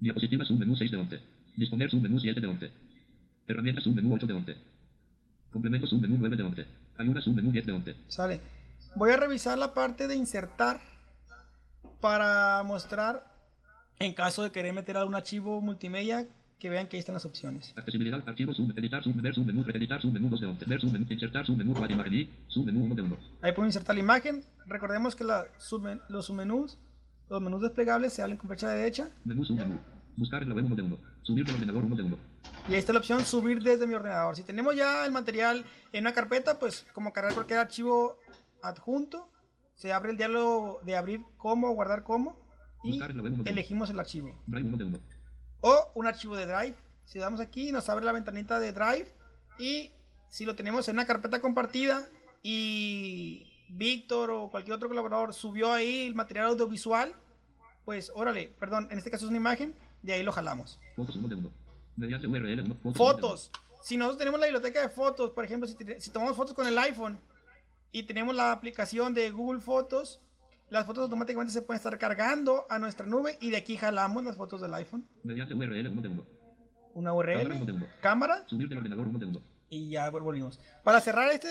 Diapositiva 0.00 0.46
submenú 0.46 0.74
6 0.76 0.90
de 0.90 0.96
11. 0.96 1.37
Disponer 1.58 1.90
submenú 1.90 2.20
7 2.20 2.40
de 2.40 2.46
11. 2.46 2.70
Herramientas 3.48 3.82
submenú 3.84 4.14
8 4.14 4.26
de 4.26 4.32
11. 4.34 4.56
Complemento 5.52 5.86
submenú 5.88 6.16
9 6.18 6.36
de 6.36 6.42
11. 6.44 6.66
Ayuda 6.98 7.20
submenú 7.20 7.50
10 7.50 7.66
de 7.66 7.72
11. 7.72 7.94
Sale. 8.06 8.40
Voy 8.94 9.10
a 9.10 9.16
revisar 9.16 9.58
la 9.58 9.74
parte 9.74 10.06
de 10.06 10.14
insertar 10.14 10.80
para 12.00 12.62
mostrar 12.62 13.24
en 13.98 14.14
caso 14.14 14.42
de 14.44 14.52
querer 14.52 14.72
meter 14.72 14.96
algún 14.96 15.14
archivo 15.16 15.60
multimedia 15.60 16.26
que 16.60 16.70
vean 16.70 16.86
que 16.88 16.96
ahí 16.96 17.00
están 17.00 17.14
las 17.14 17.24
opciones. 17.24 17.72
Accesibilidad, 17.76 18.22
archivo 18.26 18.52
sub, 18.52 18.72
editar 18.76 19.02
sub, 19.02 19.14
ver 19.20 19.34
submenú, 19.34 19.64
editar 19.68 20.00
submenú 20.00 20.28
2 20.28 20.40
de 20.40 20.46
11. 20.46 20.64
Ver 20.66 20.80
submenú, 20.80 21.06
insertar 21.10 21.46
submenú, 21.46 21.74
cual 21.74 21.90
imagen 21.90 22.14
y 22.14 22.30
submenú 22.48 22.84
1 22.84 22.94
de 22.94 23.02
1. 23.02 23.16
Ahí 23.42 23.52
puedo 23.52 23.66
insertar 23.66 23.94
la 23.96 24.00
imagen. 24.00 24.44
Recordemos 24.66 25.14
que 25.16 25.24
la 25.24 25.46
submen- 25.58 26.00
los 26.08 26.26
submenús, 26.26 26.78
los 27.28 27.40
menús 27.40 27.62
desplegables 27.62 28.12
se 28.12 28.22
abren 28.22 28.36
con 28.38 28.48
flecha 28.48 28.68
derecha. 28.70 29.08
Menú 29.24 29.44
submenú. 29.44 29.78
Buscar 30.18 30.42
en 30.42 30.48
la 30.48 30.54
web 30.56 30.64
1 30.66 30.74
de 30.74 30.82
1. 30.82 30.98
Subir 31.22 31.46
del 31.46 31.54
ordenador 31.54 31.84
1 31.84 31.96
de 31.96 32.02
1. 32.02 32.18
Y 32.68 32.72
ahí 32.72 32.78
está 32.78 32.92
la 32.92 32.98
opción 32.98 33.24
subir 33.24 33.62
desde 33.62 33.86
mi 33.86 33.94
ordenador. 33.94 34.34
Si 34.34 34.42
tenemos 34.42 34.74
ya 34.74 35.06
el 35.06 35.12
material 35.12 35.64
en 35.92 36.02
una 36.02 36.12
carpeta, 36.12 36.58
pues 36.58 36.86
como 36.92 37.12
cargar 37.12 37.34
cualquier 37.34 37.60
archivo 37.60 38.18
adjunto, 38.60 39.30
se 39.76 39.92
abre 39.92 40.10
el 40.10 40.16
diálogo 40.16 40.80
de 40.84 40.96
abrir 40.96 41.22
como, 41.36 41.70
guardar 41.70 42.02
como 42.02 42.36
y 42.82 42.90
Buscar 42.90 43.12
en 43.12 43.16
la 43.18 43.22
web 43.22 43.32
1 43.32 43.44
de 43.44 43.50
1. 43.50 43.50
elegimos 43.52 43.90
el 43.90 44.00
archivo. 44.00 44.42
Drive 44.48 44.68
1 44.68 44.76
de 44.76 44.84
1. 44.84 44.98
O 45.60 45.92
un 45.94 46.06
archivo 46.08 46.36
de 46.36 46.46
Drive. 46.46 46.74
Si 47.04 47.20
damos 47.20 47.40
aquí, 47.40 47.70
nos 47.70 47.88
abre 47.88 48.04
la 48.04 48.12
ventanita 48.12 48.58
de 48.58 48.72
Drive. 48.72 49.06
Y 49.58 49.92
si 50.28 50.44
lo 50.44 50.56
tenemos 50.56 50.88
en 50.88 50.96
una 50.96 51.06
carpeta 51.06 51.40
compartida 51.40 52.08
y 52.42 53.46
Víctor 53.68 54.30
o 54.30 54.50
cualquier 54.50 54.74
otro 54.74 54.88
colaborador 54.88 55.32
subió 55.32 55.72
ahí 55.72 56.06
el 56.06 56.14
material 56.16 56.46
audiovisual, 56.46 57.14
pues 57.84 58.10
órale, 58.14 58.52
perdón, 58.58 58.88
en 58.90 58.98
este 58.98 59.10
caso 59.10 59.24
es 59.24 59.28
una 59.28 59.38
imagen, 59.38 59.74
de 60.02 60.12
ahí 60.12 60.22
lo 60.22 60.32
jalamos. 60.32 60.78
Fotos 60.96 61.16
1 61.16 61.28
de 61.28 61.34
1. 61.36 61.50
Mediante 61.96 62.26
URL 62.26 62.60
1. 62.60 62.74
Fotos. 62.76 62.82
1 62.82 62.82
de 62.82 62.88
1. 62.90 62.94
Fotos. 62.94 63.50
Si 63.82 63.96
nosotros 63.96 64.18
tenemos 64.18 64.40
la 64.40 64.46
biblioteca 64.46 64.80
de 64.82 64.88
fotos, 64.88 65.30
por 65.30 65.44
ejemplo, 65.44 65.68
si, 65.68 65.74
te- 65.74 66.00
si 66.00 66.10
tomamos 66.10 66.36
fotos 66.36 66.54
con 66.54 66.66
el 66.66 66.76
iPhone 66.78 67.18
y 67.92 68.02
tenemos 68.02 68.34
la 68.34 68.52
aplicación 68.52 69.14
de 69.14 69.30
Google 69.30 69.60
Fotos, 69.60 70.20
las 70.68 70.84
fotos 70.84 71.04
automáticamente 71.04 71.52
se 71.52 71.62
pueden 71.62 71.78
estar 71.78 71.96
cargando 71.98 72.66
a 72.68 72.78
nuestra 72.78 73.06
nube 73.06 73.38
y 73.40 73.50
de 73.50 73.56
aquí 73.56 73.76
jalamos 73.76 74.24
las 74.24 74.36
fotos 74.36 74.60
del 74.60 74.74
iPhone. 74.74 75.06
Mediante 75.22 75.54
URL 75.54 75.88
1 75.88 76.02
de 76.02 76.08
1. 76.08 76.26
Una 76.94 77.10
Cámara 77.10 77.34
1 77.40 77.54
URL, 77.54 77.66
de 77.66 77.72
1. 77.72 77.86
cámara 78.02 78.44
Subir 78.46 78.68
del 78.68 78.78
ordenador 78.78 79.06
1 79.06 79.18
de 79.18 79.26
1. 79.26 79.40
y 79.70 79.90
ya 79.90 80.10
volvimos. 80.10 80.60
Para 80.82 81.00
cerrar 81.00 81.30
este 81.30 81.48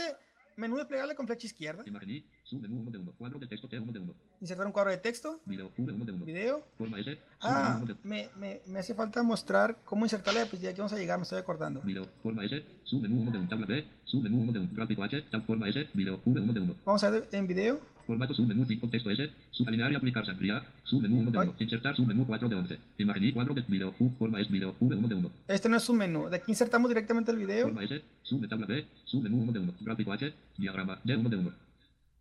menú 0.57 0.75
desplegable 0.77 1.15
con 1.15 1.25
flecha 1.27 1.45
izquierda, 1.47 1.83
Imagen 1.85 2.09
y 2.09 2.25
submenú 2.43 2.81
1 2.81 2.91
de 2.91 2.97
1. 2.97 3.11
Cuadro 3.17 3.39
de 3.39 3.47
texto 3.47 3.69
T1 3.69 3.91
de 3.91 3.99
1. 3.99 4.13
insertar 4.41 4.65
un 4.65 4.71
cuadro 4.73 4.91
de 4.91 4.97
texto, 4.97 5.39
Video 5.45 5.71
V1 5.77 6.05
de 6.05 6.11
1. 6.11 6.25
video. 6.25 6.63
Forma 6.77 6.99
S. 6.99 7.17
Ah, 7.39 7.79
Submenú 7.79 7.85
1 7.85 7.85
de 7.85 7.95
me, 8.03 8.29
me, 8.37 8.61
me 8.65 8.79
hace 8.79 8.93
falta 8.93 9.23
mostrar 9.23 9.77
cómo 9.85 10.05
insertar 10.05 10.33
la 10.33 10.41
diapositiva. 10.41 10.71
Aquí 10.71 10.79
vamos 10.81 10.93
a 10.93 10.97
llegar, 10.97 11.17
me 11.19 11.23
estoy 11.23 11.39
acordando. 11.39 11.81
Video. 11.81 12.07
Forma 12.21 12.43
S. 12.43 12.63
Submenú 12.83 13.21
1 13.21 13.31
de 13.31 13.37
1. 13.39 13.49
Tabla 13.49 13.65
B. 13.67 13.85
Submenú 14.03 14.41
1 14.41 14.51
de 14.51 14.59
1. 14.59 14.69
Gráfico 14.73 15.03
H. 15.03 15.21
Tab 15.31 15.45
forma 15.45 15.69
S. 15.69 15.87
Video 15.93 16.21
V1 16.23 16.53
de 16.53 16.59
1. 16.59 16.75
Vamos 16.85 17.03
a 17.03 17.09
ver 17.11 17.27
en 17.31 17.47
video. 17.47 17.79
Formato 18.07 18.33
submenú 18.33 18.65
5 18.65 18.87
texto 18.89 19.11
S. 19.11 19.29
Subalinear 19.51 19.91
y 19.91 19.95
aplicar 19.95 20.27
ampliar. 20.29 20.63
Submenú 20.83 21.19
1 21.19 21.31
de 21.31 21.37
1. 21.39 21.55
Insertar 21.59 21.93
submenú 21.93 22.25
4 22.25 22.47
de 22.47 22.55
11. 22.55 22.79
Imagen 22.99 23.23
y 23.25 23.33
cuadro 23.33 23.53
de 23.53 23.61
video 23.67 23.93
U. 23.99 24.09
Forma 24.17 24.39
S. 24.39 24.49
Video 24.49 24.73
V1 24.79 25.07
de 25.07 25.15
1. 25.15 25.31
Este 25.49 25.67
no 25.67 25.75
es 25.75 25.89
un 25.89 25.97
menú. 25.97 26.29
De 26.29 26.37
aquí 26.37 26.51
insertamos 26.51 26.87
directamente 26.89 27.31
el 27.31 27.37
video. 27.37 27.65
Forma 27.65 27.83
S. 27.83 28.01
Sub 28.23 28.47
tabla 28.47 28.65
B. 28.65 28.85
Submenú 29.03 29.43
1 29.43 29.51
de 29.51 29.59
1. 29.59 29.73
Gráfico 29.81 30.13
H. 30.13 30.33
Diagrama 30.57 30.99
D1 31.03 31.29
de 31.29 31.35
1. 31.35 31.51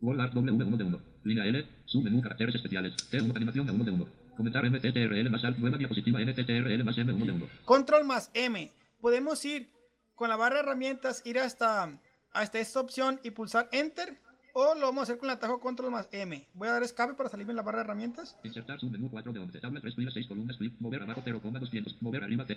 Word 0.00 0.20
Art 0.20 0.34
W1 0.34 0.76
de 0.76 0.84
1. 0.84 1.00
Línea 1.22 1.46
L. 1.46 1.66
Submenú 1.84 2.20
caracteres 2.20 2.56
especiales. 2.56 2.94
T1 3.12 3.36
animación 3.36 3.68
A1 3.68 3.84
de 3.84 3.90
1. 3.92 4.06
Comentar 4.36 4.68
MCTRL 4.68 5.30
más 5.30 5.44
alt. 5.44 5.56
Nueva 5.58 5.78
diapositiva 5.78 6.20
NCTRL 6.20 6.82
más 6.82 6.98
M1 6.98 7.24
de 7.24 7.32
1. 7.32 7.46
Control 7.64 8.04
más 8.04 8.32
M. 8.34 8.72
Podemos 9.00 9.44
ir 9.44 9.70
con 10.16 10.28
la 10.30 10.36
barra 10.36 10.56
de 10.56 10.62
herramientas, 10.62 11.22
ir 11.24 11.38
hasta, 11.38 12.00
hasta 12.32 12.58
esta 12.58 12.80
opción 12.80 13.20
y 13.22 13.30
pulsar 13.30 13.68
Enter. 13.70 14.18
O 14.58 14.74
lo 14.74 14.86
vamos 14.86 15.00
a 15.00 15.02
hacer 15.02 15.18
con 15.18 15.28
el 15.28 15.36
atajo 15.36 15.60
Control 15.60 15.90
más 15.90 16.08
M. 16.12 16.48
Voy 16.54 16.68
a 16.68 16.72
dar 16.72 16.82
escape 16.82 17.12
para 17.12 17.28
salirme 17.28 17.52
en 17.52 17.56
la 17.56 17.62
barra 17.62 17.80
de 17.80 17.84
herramientas. 17.84 18.38
Insertar 18.42 18.80
submenú 18.80 19.10
4 19.10 19.30
de 19.34 19.38
11. 19.38 19.60
Tabla 19.60 19.82
3 19.82 19.94
filas 19.94 20.14
6 20.14 20.28
columnas 20.28 20.56
flip. 20.56 20.80
Mover 20.80 21.02
abajo 21.02 21.20
0,200. 21.22 22.00
Mover 22.00 22.24
arriba 22.24 22.46
T. 22.46 22.56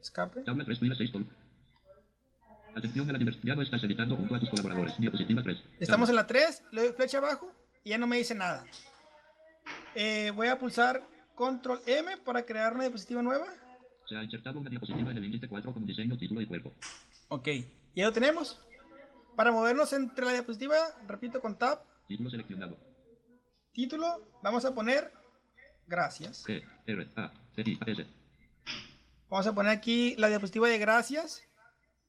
Escape. 0.00 0.42
Tabla 0.42 0.64
3 0.64 0.78
filas 0.78 0.96
6 0.96 1.10
columnas. 1.10 1.36
Atención 2.76 3.10
a 3.10 3.12
la 3.14 3.18
diversidad. 3.18 3.56
No 3.56 3.62
estás 3.62 3.82
editando 3.82 4.14
junto 4.14 4.36
a 4.36 4.38
tus 4.38 4.48
colaboradores. 4.48 4.96
Diapositiva 4.96 5.42
3. 5.42 5.58
Estamos 5.80 6.08
en 6.08 6.14
la 6.14 6.24
3, 6.24 6.62
le 6.70 6.82
doy 6.82 6.92
flecha 6.92 7.18
abajo 7.18 7.50
y 7.82 7.90
ya 7.90 7.98
no 7.98 8.06
me 8.06 8.16
dice 8.16 8.36
nada. 8.36 8.64
Eh, 9.96 10.30
voy 10.36 10.46
a 10.46 10.56
pulsar 10.56 11.02
Control 11.34 11.80
M 11.84 12.16
para 12.18 12.44
crear 12.46 12.74
una 12.74 12.84
diapositiva 12.84 13.22
nueva. 13.22 13.46
Se 14.08 14.16
ha 14.16 14.22
insertado 14.22 14.60
una 14.60 14.70
diapositiva 14.70 15.10
en 15.10 15.16
el 15.16 15.24
índice 15.24 15.48
4 15.48 15.72
con 15.72 15.84
diseño, 15.84 16.16
título 16.16 16.42
y 16.42 16.46
cuerpo. 16.46 16.72
Ok, 17.26 17.48
ya 17.96 18.06
lo 18.06 18.12
tenemos. 18.12 18.60
Para 19.36 19.50
movernos 19.52 19.92
entre 19.92 20.24
la 20.26 20.32
diapositiva, 20.32 20.76
repito 21.06 21.40
con 21.40 21.56
Tab, 21.58 21.80
Título 22.06 22.30
seleccionado. 22.30 22.76
título, 23.72 24.28
vamos 24.42 24.64
a 24.64 24.74
poner 24.74 25.10
gracias. 25.86 26.44
R, 26.48 27.10
A, 27.16 27.32
C, 27.54 27.62
I, 27.64 27.78
A, 27.80 27.90
S. 27.90 28.06
Vamos 29.28 29.46
a 29.46 29.54
poner 29.54 29.72
aquí 29.72 30.14
la 30.16 30.28
diapositiva 30.28 30.68
de 30.68 30.78
gracias 30.78 31.42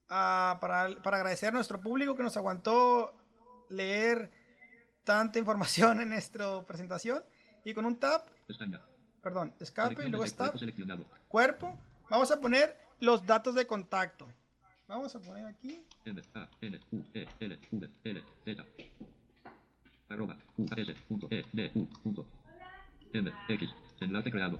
ah, 0.09 0.57
para, 0.61 0.89
para 1.01 1.17
agradecer 1.17 1.49
a 1.49 1.51
nuestro 1.53 1.79
público 1.81 2.15
que 2.15 2.23
nos 2.23 2.37
aguantó 2.37 3.13
leer 3.69 4.31
tanta 5.03 5.39
información 5.39 6.01
en 6.01 6.09
nuestra 6.09 6.61
presentación. 6.63 7.23
Y 7.63 7.73
con 7.73 7.85
un 7.85 7.97
tab, 7.97 8.23
Pestaña. 8.45 8.79
perdón, 9.23 9.55
escape, 9.59 10.05
y 10.05 10.09
luego 10.09 10.25
tab, 10.33 10.53
cuerpo, 11.27 11.75
vamos 12.09 12.29
a 12.29 12.39
poner 12.39 12.77
los 12.99 13.25
datos 13.25 13.55
de 13.55 13.65
contacto. 13.65 14.27
Vamos 14.87 15.15
a 15.15 15.19
poner 15.19 15.45
aquí, 15.47 15.83
M, 16.05 16.21
A, 16.35 16.47
N, 16.61 16.79
U, 16.91 17.01
E, 17.13 17.27
L, 17.39 17.59
V, 17.71 17.89
L, 18.03 18.23
Z. 18.45 18.65
Arroba, 20.09 20.37
U, 20.57 20.65
S, 20.77 20.93
punto, 21.07 21.27
E, 21.31 21.43
D, 21.51 21.71
U, 21.73 21.85
punto. 22.03 22.25
M, 23.13 23.31
X. 23.49 23.69
Enlace 24.01 24.29
creado. 24.31 24.57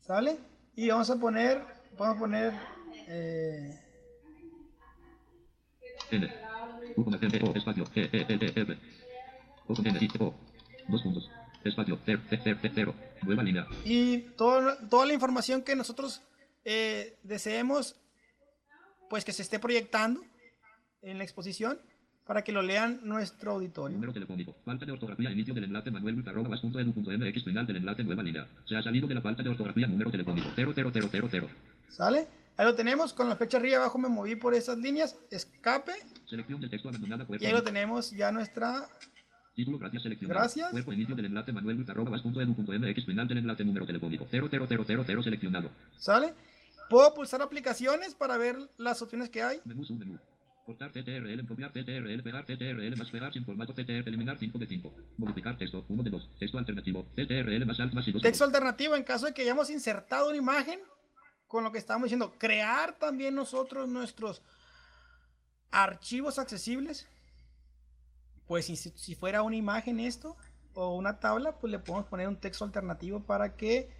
¿sale? 0.00 0.38
Y 0.74 0.88
vamos 0.88 1.08
a 1.10 1.16
poner, 1.20 1.62
vamos 1.96 2.16
a 2.16 2.18
poner, 2.18 2.52
eh, 3.06 3.78
N. 6.10 6.32
U, 6.96 7.02
O, 7.02 7.54
espacio, 7.56 7.84
E, 7.94 8.08
E, 8.12 8.26
L, 8.28 8.46
E, 8.46 8.60
F. 8.60 8.78
O, 9.68 9.74
con 9.74 9.86
N, 9.86 9.98
I, 10.00 10.08
O. 10.18 10.34
Dos 10.88 11.02
puntos. 11.02 11.30
Espacio, 11.64 11.96
cero, 12.04 12.20
cero, 12.28 12.40
cero, 12.44 12.70
cero. 12.74 12.94
Nueva 13.22 13.44
línea. 13.44 13.66
y 13.84 14.18
todo- 14.36 14.76
toda 14.90 15.06
la 15.06 15.12
información 15.12 15.62
que 15.62 15.76
nosotros 15.76 16.22
eh, 16.64 17.18
deseemos, 17.22 17.96
pues 19.12 19.26
que 19.26 19.32
se 19.34 19.42
esté 19.42 19.58
proyectando 19.58 20.22
en 21.02 21.18
la 21.18 21.24
exposición 21.24 21.78
para 22.24 22.42
que 22.42 22.50
lo 22.50 22.62
lean 22.62 23.00
nuestro 23.04 23.52
auditorio. 23.52 23.94
Número 23.94 24.14
telefónico. 24.14 24.56
Falta 24.64 24.86
de 24.86 24.92
ortografía. 24.92 25.30
Inicio 25.30 25.52
del 25.52 25.64
enlace 25.64 25.90
manuel 25.90 26.16
mx. 26.16 27.44
Final 27.44 27.66
del 27.66 27.76
enlace 27.76 28.04
nueva 28.04 28.22
línea. 28.22 28.48
Se 28.64 28.74
ha 28.74 28.82
salido 28.82 29.06
de 29.06 29.14
la 29.14 29.20
falta 29.20 29.42
de 29.42 29.50
ortografía. 29.50 29.86
Número 29.86 30.10
telefónico. 30.10 30.48
00000. 30.56 31.46
¿Sale? 31.90 32.26
Ahí 32.56 32.64
lo 32.64 32.74
tenemos, 32.74 33.12
con 33.12 33.28
la 33.28 33.36
flecha 33.36 33.58
arriba 33.58 33.76
abajo 33.76 33.98
me 33.98 34.08
moví 34.08 34.34
por 34.34 34.54
esas 34.54 34.78
líneas, 34.78 35.18
escape, 35.30 35.92
Selección 36.24 36.62
del 36.62 36.70
texto 36.70 36.88
abandonada. 36.88 37.26
Cuerpo. 37.26 37.44
y 37.44 37.46
ahí 37.46 37.52
lo 37.52 37.62
tenemos 37.62 38.12
ya 38.12 38.32
nuestra... 38.32 38.88
Título, 39.54 39.78
gracias, 39.78 40.04
seleccionado. 40.04 40.40
Gracias. 40.40 40.70
Cuerpo, 40.70 40.94
inicio 40.94 41.14
del 41.14 41.26
enlace 41.26 41.52
manuel 41.52 41.84
arroba 41.86 42.16
punto 42.22 42.40
edu 42.40 42.54
punto 42.54 42.72
mx. 42.72 43.04
Final 43.04 43.28
del 43.28 43.38
enlace 43.38 43.62
número 43.62 43.84
telefónico. 43.84 44.26
00000 44.30 45.22
seleccionado. 45.22 45.70
¿Sale? 45.98 46.32
Puedo 46.88 47.14
pulsar 47.14 47.42
aplicaciones 47.42 48.14
para 48.14 48.36
ver 48.36 48.56
las 48.76 49.02
opciones 49.02 49.30
que 49.30 49.42
hay. 49.42 49.60
Menú, 49.64 49.84
submenú. 49.84 50.18
Cortar 50.64 50.92
CTRL, 50.92 51.44
copiar 51.46 51.72
CTRL, 51.72 52.22
pegar 52.22 52.44
CTRL, 52.44 52.96
más 52.96 53.10
pegar 53.10 53.32
sin 53.32 53.44
formato 53.44 53.72
CTRL, 53.72 54.06
eliminar 54.06 54.38
5 54.38 54.58
de 54.58 54.66
5. 54.66 54.94
Modificar 55.18 55.58
texto, 55.58 55.84
1 55.88 56.02
de 56.04 56.10
2. 56.10 56.30
Texto 56.38 56.58
alternativo, 56.58 57.04
CTRL 57.16 57.66
más 57.66 57.80
alt 57.80 57.92
más 57.94 58.06
y 58.06 58.12
2 58.12 58.22
de 58.22 58.28
Texto 58.28 58.44
2. 58.44 58.54
alternativo 58.54 58.94
en 58.94 59.02
caso 59.02 59.26
de 59.26 59.34
que 59.34 59.42
hayamos 59.42 59.70
insertado 59.70 60.28
una 60.28 60.36
imagen 60.36 60.78
con 61.48 61.64
lo 61.64 61.72
que 61.72 61.78
estábamos 61.78 62.06
diciendo, 62.06 62.32
crear 62.38 62.98
también 62.98 63.34
nosotros 63.34 63.88
nuestros 63.88 64.40
archivos 65.70 66.38
accesibles. 66.38 67.08
Pues 68.46 68.66
si, 68.66 68.76
si 68.76 69.14
fuera 69.14 69.42
una 69.42 69.56
imagen 69.56 70.00
esto 70.00 70.36
o 70.74 70.96
una 70.96 71.18
tabla, 71.18 71.58
pues 71.58 71.70
le 71.70 71.78
podemos 71.78 72.08
poner 72.08 72.28
un 72.28 72.40
texto 72.40 72.64
alternativo 72.64 73.24
para 73.24 73.56
que 73.56 73.90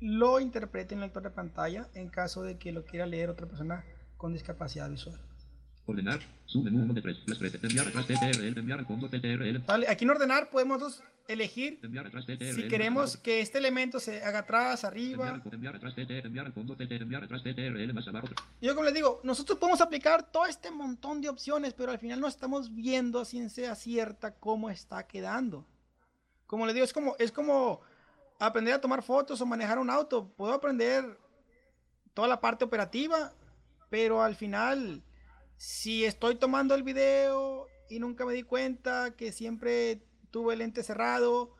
lo 0.00 0.40
interprete 0.40 0.94
en 0.94 1.00
el 1.00 1.06
lector 1.06 1.22
de 1.22 1.30
pantalla 1.30 1.88
en 1.94 2.08
caso 2.08 2.42
de 2.42 2.58
que 2.58 2.72
lo 2.72 2.84
quiera 2.84 3.06
leer 3.06 3.30
otra 3.30 3.46
persona 3.46 3.84
con 4.16 4.32
discapacidad 4.32 4.90
visual. 4.90 5.18
Ordenar. 5.86 6.20
Submenú 6.46 6.82
1 6.82 6.94
de 6.94 7.02
3. 7.02 7.22
Las 7.26 7.38
3. 7.38 7.64
Enviar 7.64 7.88
atrás 7.88 8.06
TTRL. 8.06 8.58
Enviar 8.58 8.78
al 8.80 8.86
fondo 8.86 9.08
TTRL. 9.08 9.58
Vale, 9.66 9.88
aquí 9.88 10.04
en 10.04 10.10
ordenar 10.10 10.50
podemos 10.50 11.02
elegir 11.28 11.80
Enviar 11.82 12.06
atrás 12.06 12.24
TTRL. 12.26 12.54
si 12.54 12.68
queremos 12.68 13.16
que 13.16 13.40
este 13.40 13.58
elemento 13.58 13.98
se 14.00 14.22
haga 14.22 14.40
atrás, 14.40 14.84
arriba. 14.84 15.40
enviar 15.50 15.76
atrás 15.76 15.94
TT. 15.94 16.24
Enviar 16.24 16.46
al 16.46 16.52
fondo 16.52 16.74
TT. 16.74 16.90
Enviar 16.92 17.24
atrás 17.24 17.42
TTRL. 17.42 17.92
Más 17.94 18.08
abajo. 18.08 18.28
Yo 18.60 18.74
como 18.74 18.84
les 18.84 18.94
digo, 18.94 19.20
nosotros 19.22 19.58
podemos 19.58 19.80
aplicar 19.80 20.30
todo 20.30 20.46
este 20.46 20.70
montón 20.72 21.20
de 21.20 21.28
opciones, 21.28 21.72
pero 21.72 21.92
al 21.92 21.98
final 21.98 22.20
no 22.20 22.26
estamos 22.26 22.74
viendo 22.74 23.20
a 23.20 23.24
ciencia 23.24 23.74
cierta 23.76 24.34
cómo 24.34 24.70
está 24.70 25.06
quedando. 25.06 25.66
Como 26.46 26.66
les 26.66 26.74
digo, 26.74 26.84
es 26.84 26.92
como, 26.92 27.16
es 27.18 27.30
como 27.30 27.80
aprender 28.38 28.74
a 28.74 28.80
tomar 28.80 29.02
fotos 29.02 29.40
o 29.40 29.46
manejar 29.46 29.78
un 29.78 29.90
auto. 29.90 30.28
Puedo 30.36 30.52
aprender 30.52 31.18
toda 32.14 32.28
la 32.28 32.40
parte 32.40 32.64
operativa, 32.64 33.32
pero 33.90 34.22
al 34.22 34.34
final, 34.34 35.02
si 35.56 36.04
estoy 36.04 36.36
tomando 36.36 36.74
el 36.74 36.82
video 36.82 37.66
y 37.88 37.98
nunca 37.98 38.24
me 38.24 38.34
di 38.34 38.42
cuenta 38.42 39.14
que 39.16 39.32
siempre 39.32 40.02
tuve 40.30 40.54
el 40.54 40.60
lente 40.60 40.82
cerrado, 40.82 41.56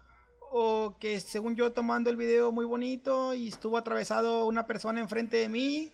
o 0.51 0.97
que 0.99 1.21
según 1.21 1.57
yo 1.57 1.73
tomando 1.73 2.11
el 2.11 2.17
video 2.17 2.53
muy 2.53 2.65
bonito 2.65 3.35
y 3.35 3.49
estuvo 3.49 3.77
atravesado 3.77 4.47
una 4.47 4.67
persona 4.67 5.01
enfrente 5.01 5.39
de 5.39 5.49
mí, 5.49 5.93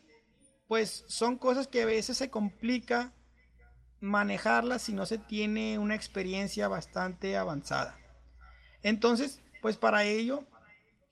pues 0.69 1.05
son 1.09 1.37
cosas 1.37 1.67
que 1.67 1.83
a 1.83 1.87
veces 1.87 2.17
se 2.17 2.31
complica 2.31 3.13
manejarlas 4.01 4.83
si 4.83 4.93
no 4.93 5.07
se 5.07 5.19
tiene 5.19 5.79
una 5.79 5.95
experiencia 5.95 6.69
bastante 6.69 7.37
avanzada. 7.37 7.99
Entonces, 8.83 9.41
pues 9.61 9.77
para 9.77 10.05
ello, 10.05 10.45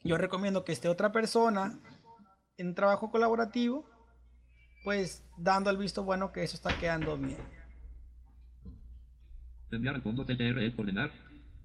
yo 0.02 0.16
recomiendo 0.16 0.64
que 0.64 0.72
esté 0.72 0.88
otra 0.88 1.12
persona 1.12 1.78
en 2.56 2.68
un 2.68 2.74
trabajo 2.74 3.10
colaborativo, 3.10 3.88
pues 4.84 5.22
dando 5.36 5.70
el 5.70 5.76
visto 5.76 6.04
bueno 6.04 6.32
que 6.32 6.42
eso 6.42 6.56
está 6.56 6.76
quedando 6.78 7.16
bien. 7.16 7.38
Enviar 9.70 9.94
al 9.94 10.02
fondo 10.02 10.24
TTRL. 10.24 10.74
Ordenar. 10.76 11.10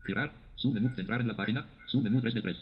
Girar. 0.06 0.32
Submenú. 0.56 0.94
Centrar 0.96 1.22
en 1.22 1.28
la 1.28 1.36
página. 1.36 1.68
Submenú 1.88 2.22
3 2.22 2.36
de 2.36 2.42
3. 2.42 2.58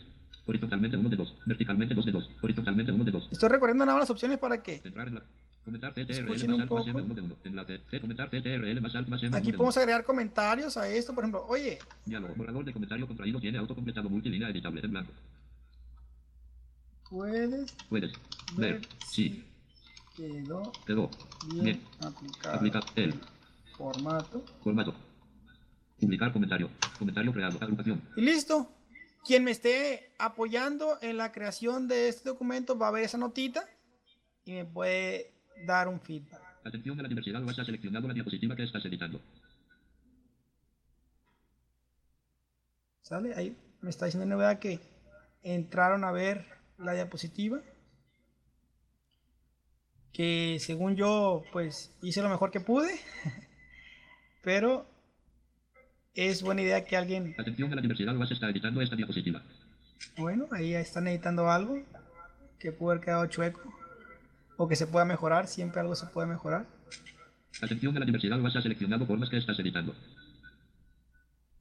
Horizontalmente 0.45 0.97
1 0.97 1.09
de 1.09 1.15
2. 1.15 1.35
Verticalmente 1.45 1.93
2 1.93 2.05
de 2.05 2.11
2. 2.11 2.29
Horizontalmente 2.41 2.91
1 2.91 3.03
de 3.03 3.11
2. 3.11 3.29
Estoy 3.31 3.49
recorriendo 3.49 3.85
nada 3.85 3.97
más 3.97 4.03
las 4.03 4.09
opciones 4.09 4.37
para 4.37 4.61
que 4.61 4.79
Centrar 4.79 5.07
en 5.07 5.15
la. 5.15 5.23
Comentar 5.65 5.93
TTRL 5.93 6.11
Escuchen 6.11 6.51
más 6.51 6.55
un 6.55 6.61
alt 6.61 6.71
más 6.71 6.85
poco. 6.85 6.89
M 6.89 7.01
1 7.01 7.13
de 7.15 7.21
1. 7.21 7.35
Enlace. 7.45 7.81
C. 7.89 8.01
Comentar 8.01 8.29
TTRL 8.29 8.81
más 8.81 8.95
alt 8.95 9.07
más 9.07 9.23
M 9.23 9.35
aquí 9.35 9.47
1 9.47 9.51
de 9.51 9.55
1. 9.55 9.57
podemos 9.57 9.77
agregar 9.77 10.03
comentarios 10.03 10.77
a 10.77 10.87
esto, 10.87 11.13
por 11.13 11.23
ejemplo, 11.23 11.45
oye, 11.47 11.79
Diálogo. 12.05 12.33
Borrador 12.35 12.65
de 12.65 12.73
comentario 12.73 13.07
contraído 13.07 13.39
tiene 13.39 13.57
autocompletado 13.57 14.09
multilínea 14.09 14.49
editable 14.49 14.81
en 14.81 14.91
blanco. 14.91 15.11
Puedes 17.13 17.71
Puedes 17.89 18.11
ver 18.57 18.79
ver 18.79 18.87
si 19.07 19.45
quedó 20.15 20.71
quedó 20.85 21.09
bien 21.51 21.63
bien 21.63 21.81
aplicado 22.01 22.55
aplica 22.55 22.79
el 22.95 23.13
formato. 23.77 24.43
formato. 24.63 24.93
Publicar 25.99 26.33
comentario. 26.33 26.69
Comentario 26.97 27.31
creado. 27.31 27.57
Agrupación. 27.61 28.01
Y 28.15 28.21
listo. 28.21 28.69
Quien 29.25 29.43
me 29.45 29.51
esté 29.51 30.13
apoyando 30.19 30.97
en 31.01 31.17
la 31.17 31.31
creación 31.31 31.87
de 31.87 32.09
este 32.09 32.29
documento 32.29 32.77
va 32.77 32.89
a 32.89 32.91
ver 32.91 33.05
esa 33.05 33.17
notita 33.17 33.65
y 34.43 34.51
me 34.51 34.65
puede 34.65 35.33
dar 35.65 35.87
un 35.87 36.01
feedback. 36.01 36.41
Atención 36.65 36.99
a 36.99 37.03
la 37.03 37.09
diversidad. 37.09 37.41
Vas 37.41 37.57
a 37.57 37.63
seleccionado 37.63 38.07
la 38.07 38.13
diapositiva 38.13 38.55
que 38.55 38.63
estás 38.63 38.83
editando. 38.85 39.21
¿Sale? 43.01 43.33
Ahí 43.35 43.55
me 43.81 43.89
está 43.89 44.05
diciendo 44.05 44.27
novedad 44.27 44.59
que 44.59 44.79
entraron 45.41 46.03
a 46.03 46.11
ver 46.11 46.62
la 46.77 46.93
diapositiva. 46.93 47.61
Que 50.11 50.57
según 50.59 50.95
yo, 50.95 51.43
pues 51.51 51.95
hice 52.01 52.21
lo 52.21 52.29
mejor 52.29 52.51
que 52.51 52.59
pude. 52.59 52.99
Pero 54.43 54.85
es 56.13 56.43
buena 56.43 56.61
idea 56.61 56.85
que 56.85 56.95
alguien 56.95 57.35
Atención 57.37 57.71
a 57.71 57.75
la 57.75 57.81
diversidad. 57.81 58.15
Vas 58.15 58.29
a 58.29 58.33
estar 58.33 58.49
editando 58.49 58.81
esta 58.81 58.95
diapositiva. 58.95 59.41
Bueno, 60.17 60.47
ahí 60.51 60.75
están 60.75 61.07
editando 61.07 61.49
algo 61.49 61.81
que 62.59 62.71
pudo 62.71 62.91
haber 62.91 63.03
quedado 63.03 63.25
chueco 63.27 63.61
o 64.57 64.67
que 64.67 64.75
se 64.75 64.85
pueda 64.85 65.05
mejorar. 65.05 65.47
Siempre 65.47 65.81
algo 65.81 65.95
se 65.95 66.05
puede 66.07 66.27
mejorar. 66.27 66.67
Atención 67.61 67.95
a 67.97 67.99
la 67.99 68.05
diversidad. 68.05 68.39
Vas 68.39 68.55
a 68.55 68.61
seleccionado 68.61 69.05
formas 69.05 69.29
que 69.29 69.37
estás 69.37 69.57
editando. 69.59 69.95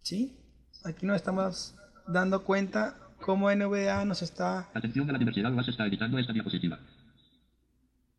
¿Sí? 0.03 0.37
Aquí 0.85 1.07
nos 1.07 1.17
estamos 1.17 1.75
dando 2.07 2.45
cuenta 2.45 2.97
cómo 3.23 3.51
NVDA 3.51 4.05
nos 4.05 4.21
está 4.21 4.69
Atención 4.75 5.09
a 5.09 5.13
la 5.13 5.19
diversidad. 5.19 5.51
Vas 5.53 5.69
a 5.69 5.71
estar 5.71 5.87
editando 5.87 6.19
esta 6.19 6.35
diapositiva. 6.35 6.79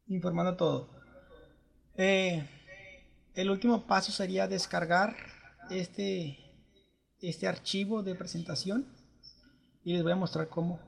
informando 0.07 0.55
todo. 0.55 0.89
Eh, 1.95 2.43
el 3.35 3.49
último 3.51 3.85
paso 3.85 4.11
sería 4.11 4.47
descargar 4.47 5.15
este, 5.69 6.39
este 7.21 7.47
archivo 7.47 8.01
de 8.01 8.15
presentación 8.15 8.87
y 9.83 9.93
les 9.93 10.01
voy 10.01 10.13
a 10.13 10.15
mostrar 10.15 10.47
cómo. 10.47 10.79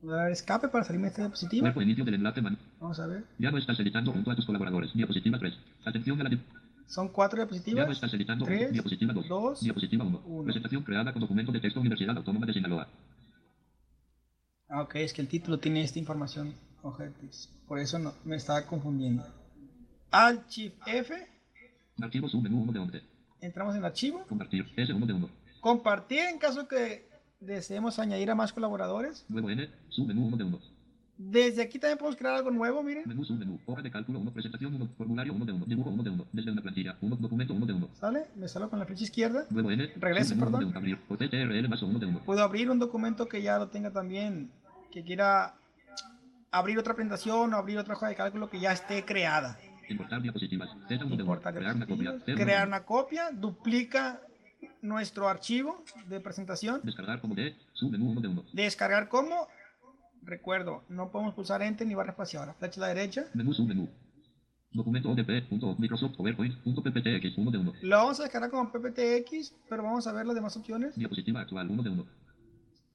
Voy 0.00 0.14
a 0.14 0.16
dar 0.16 0.30
escape 0.32 0.68
para 0.68 0.84
salirme 0.84 1.06
de 1.06 1.10
esta 1.10 1.22
diapositiva. 1.22 1.62
Cuerpo 1.62 1.82
inicio 1.82 2.04
del 2.04 2.14
enlace. 2.14 2.40
Vamos 2.80 2.98
a 2.98 3.06
ver. 3.06 3.24
Ya 3.38 3.50
no 3.50 3.58
estás 3.58 3.78
editando 3.78 4.12
junto 4.12 4.30
a 4.30 4.36
tus 4.36 4.44
colaboradores. 4.44 4.92
Diapositiva 4.92 5.38
3. 5.38 5.54
Atención 5.84 6.20
a 6.20 6.24
la 6.24 6.30
Son 6.86 7.08
cuatro 7.08 7.38
Ya 7.38 7.44
diapositivas. 7.44 7.90
estás 7.90 8.14
editando 8.14 8.44
Tres, 8.44 8.72
diapositiva 8.72 9.12
2. 9.14 9.28
dos, 9.28 9.60
diapositiva 9.60 10.04
1. 10.04 10.22
uno. 10.26 10.44
Presentación 10.44 10.82
creada 10.82 11.12
con 11.12 11.20
documento 11.20 11.50
de 11.52 11.60
texto 11.60 11.80
Universidad 11.80 12.16
Autónoma 12.16 12.46
de 12.46 12.52
Sinaloa. 12.52 12.88
Ah, 14.68 14.82
ok, 14.82 14.96
es 14.96 15.12
que 15.12 15.22
el 15.22 15.28
título 15.28 15.58
tiene 15.58 15.82
esta 15.82 15.98
información. 15.98 16.54
Ojetes. 16.82 17.50
Por 17.66 17.78
eso 17.78 17.98
no, 17.98 18.12
me 18.24 18.36
estaba 18.36 18.66
confundiendo. 18.66 19.24
Alt 20.10 20.48
Shift 20.48 20.76
F. 20.86 21.14
Archivo 22.00 22.28
submenú 22.28 22.62
1 22.62 22.72
de 22.72 22.78
11. 22.78 23.02
Entramos 23.40 23.74
en 23.76 23.84
archivo. 23.84 24.24
Compartir. 24.28 24.66
S1 24.76 25.06
de 25.06 25.12
1. 25.12 25.30
Compartir 25.60 26.20
en 26.20 26.38
caso 26.38 26.68
que 26.68 27.08
deseemos 27.40 27.98
añadir 27.98 28.30
a 28.30 28.34
más 28.34 28.52
colaboradores. 28.52 29.24
Nuevo 29.28 29.50
N. 29.50 29.68
Submenú 29.88 30.26
1 30.26 30.36
de 30.36 30.44
1. 30.44 30.58
Desde 31.16 31.62
aquí 31.62 31.78
también 31.78 31.96
podemos 31.98 32.16
crear 32.18 32.34
algo 32.34 32.50
nuevo, 32.50 32.82
miren. 32.82 33.04
Menú 33.06 33.24
submenú. 33.24 33.60
Hoja 33.66 33.82
de 33.82 33.90
cálculo 33.90 34.18
1. 34.18 34.32
Presentación 34.32 34.74
1. 34.74 34.88
Formulario 34.98 35.32
1 35.32 35.44
de 35.44 35.52
1. 35.52 35.66
Dibujo 35.66 35.90
1 35.90 36.02
de 36.02 36.10
1. 36.10 36.26
Desde 36.32 36.50
una 36.50 36.62
plantilla. 36.62 36.96
1. 37.00 37.16
Documento 37.16 37.54
1 37.54 37.66
de 37.66 37.72
1. 37.72 37.88
¿Sale? 38.00 38.26
Me 38.34 38.48
salgo 38.48 38.68
con 38.70 38.78
la 38.80 38.84
flecha 38.86 39.04
izquierda. 39.04 39.46
Nuevo 39.50 39.70
N. 39.70 39.92
Regrese, 39.96 40.30
submenú 40.30 40.56
1 40.56 40.58
de 40.58 40.66
perdón. 40.66 40.70
1. 40.70 40.78
Abrir. 40.78 40.98
O 41.08 41.16
TTRL 41.16 41.68
más 41.68 41.82
1 41.82 41.98
de 42.00 42.06
1. 42.06 42.18
Puedo 42.24 42.42
abrir 42.42 42.68
un 42.70 42.78
documento 42.80 43.28
que 43.28 43.42
ya 43.42 43.58
lo 43.58 43.68
tenga 43.68 43.90
también. 43.92 44.50
Que 44.90 45.04
quiera 45.04 45.54
abrir 46.50 46.78
otra 46.78 46.94
presentación 46.94 47.54
o 47.54 47.56
abrir 47.56 47.78
otra 47.78 47.94
hoja 47.94 48.08
de 48.08 48.14
cálculo 48.16 48.50
que 48.50 48.58
ya 48.58 48.72
esté 48.72 49.04
creada. 49.04 49.56
Importar 49.88 50.20
diapositivas. 50.20 50.68
Z1 50.88 50.98
de 50.98 51.04
1. 51.04 51.20
Importar 51.22 51.54
Crear 51.54 51.76
una 51.76 51.86
copia. 51.86 52.02
diapositivas, 52.10 52.26
C1 52.26 52.38
de 52.38 52.44
crear 52.44 52.66
1. 52.66 52.76
una 52.76 52.84
copia, 52.84 53.30
duplica 53.32 54.20
nuestro 54.82 55.28
archivo 55.28 55.84
de 56.08 56.20
presentación. 56.20 56.80
Descargar 56.82 57.20
como 57.20 57.34
D. 57.34 57.54
Submenú 57.72 58.10
1 58.10 58.20
de 58.20 58.28
1. 58.28 58.44
Descargar 58.52 59.08
como, 59.08 59.46
recuerdo, 60.24 60.82
no 60.88 61.10
podemos 61.10 61.34
pulsar 61.34 61.62
enter 61.62 61.86
ni 61.86 61.94
barra 61.94 62.10
espaciadora. 62.10 62.54
Flecha 62.54 62.80
a 62.80 62.88
la 62.88 62.94
derecha. 62.94 63.26
Menú 63.34 63.52
submenú. 63.52 63.88
Documento 64.72 65.10
ODP. 65.10 65.48
Punto 65.48 65.76
Microsoft 65.78 66.16
PowerPoint. 66.16 66.56
Punto 66.62 66.82
PPTX 66.82 67.38
1 67.38 67.50
de 67.50 67.58
1. 67.58 67.72
Lo 67.82 67.96
vamos 67.96 68.18
a 68.20 68.24
descargar 68.24 68.50
como 68.50 68.72
PPTX, 68.72 69.54
pero 69.68 69.82
vamos 69.84 70.06
a 70.06 70.12
ver 70.12 70.26
las 70.26 70.34
demás 70.34 70.56
opciones. 70.56 70.96
Diapositiva 70.96 71.40
actual 71.40 71.70
1 71.70 71.82
de 71.82 71.90
1. 71.90 72.06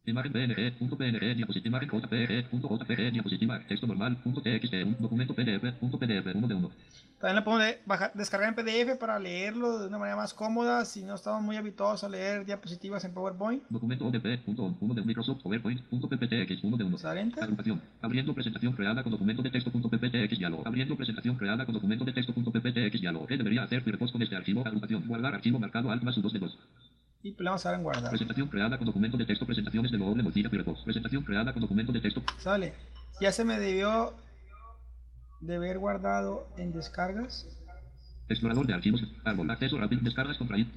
Imagen 0.05 0.31
PNG, 0.31 0.71
punto 0.79 0.97
PNG, 0.97 1.35
diapositiva, 1.35 1.79
JPG, 1.81 2.49
punto 2.49 2.69
JPG, 2.69 3.11
diapositiva, 3.11 3.59
texto 3.67 3.85
normal, 3.85 4.15
punto 4.23 4.41
TXT, 4.41 4.73
un 4.85 4.95
documento 4.97 5.35
PDF, 5.35 5.73
punto 5.73 5.99
PDF, 5.99 6.25
1 6.33 6.47
de 6.47 6.55
1. 6.55 6.71
También 7.19 7.35
lo 7.35 7.43
podemos 7.43 7.65
de- 7.65 7.79
bajar- 7.85 8.11
descargar 8.15 8.47
en 8.49 8.55
PDF 8.55 8.97
para 8.97 9.19
leerlo 9.19 9.77
de 9.77 9.87
una 9.87 9.97
manera 9.97 10.15
más 10.15 10.33
cómoda 10.33 10.85
si 10.85 11.03
no 11.03 11.15
estamos 11.15 11.41
muy 11.43 11.57
habituados 11.57 12.05
a 12.05 12.09
leer 12.09 12.45
diapositivas 12.45 13.03
en 13.03 13.13
PowerPoint. 13.13 13.61
Documento 13.69 14.07
ODP, 14.07 14.37
punto 14.45 14.73
1 14.79 14.93
de 14.93 15.01
Microsoft 15.03 15.41
PowerPoint, 15.43 15.81
punto 15.89 16.07
PPTX, 16.07 16.63
1 16.63 16.77
de 16.77 16.83
1. 16.85 16.95
Usar 16.95 17.17
enter. 17.17 17.43
Agrupación. 17.43 17.81
Abriendo 18.01 18.33
presentación 18.33 18.71
creada 18.73 19.03
con 19.03 19.11
documento 19.11 19.43
de 19.43 19.49
texto 19.51 19.69
punto 19.69 19.89
PPTX 19.89 20.39
diálogo. 20.39 20.63
Abriendo 20.65 20.95
presentación 20.95 21.35
creada 21.35 21.65
con 21.65 21.75
documento 21.75 22.05
de 22.05 22.13
texto 22.13 22.33
punto 22.33 22.51
PPTX 22.53 23.01
diálogo. 23.01 23.27
¿Qué 23.27 23.35
debería 23.35 23.63
hacer 23.63 23.81
Firefox 23.83 24.13
con 24.13 24.21
este 24.21 24.37
archivo? 24.37 24.65
Agrupación. 24.65 25.05
Guardar 25.05 25.35
archivo 25.35 25.59
marcado 25.59 25.91
alt 25.91 26.01
más 26.03 26.19
2 26.19 26.31
de 26.33 26.39
2. 26.39 26.57
Y 27.21 27.31
le 27.31 27.43
vamos 27.43 27.65
a 27.65 27.69
dar 27.69 27.77
en 27.77 27.83
guardar. 27.83 28.09
Presentación 28.09 28.47
creada 28.47 28.77
con 28.77 28.87
documento 28.87 29.17
de 29.17 29.25
texto. 29.25 29.45
Presentaciones 29.45 29.91
de 29.91 29.97
doble 29.97 30.23
bolsilla 30.23 30.49
Firefox. 30.49 30.83
Presentación 30.83 31.23
creada 31.23 31.51
con 31.51 31.61
documento 31.61 31.91
de 31.91 31.99
texto. 31.99 32.23
Sale. 32.37 32.73
Ya 33.19 33.31
se 33.31 33.43
me 33.43 33.59
debió 33.59 34.13
de 35.41 35.55
haber 35.55 35.79
guardado 35.79 36.47
en 36.57 36.71
descargas. 36.71 37.45
Explorador 38.29 38.65
de 38.67 38.73
archivos. 38.73 39.03
Árbol. 39.25 39.51
Acceso 39.51 39.77
rápido. 39.77 40.01
Descargas 40.01 40.37
contraído. 40.37 40.69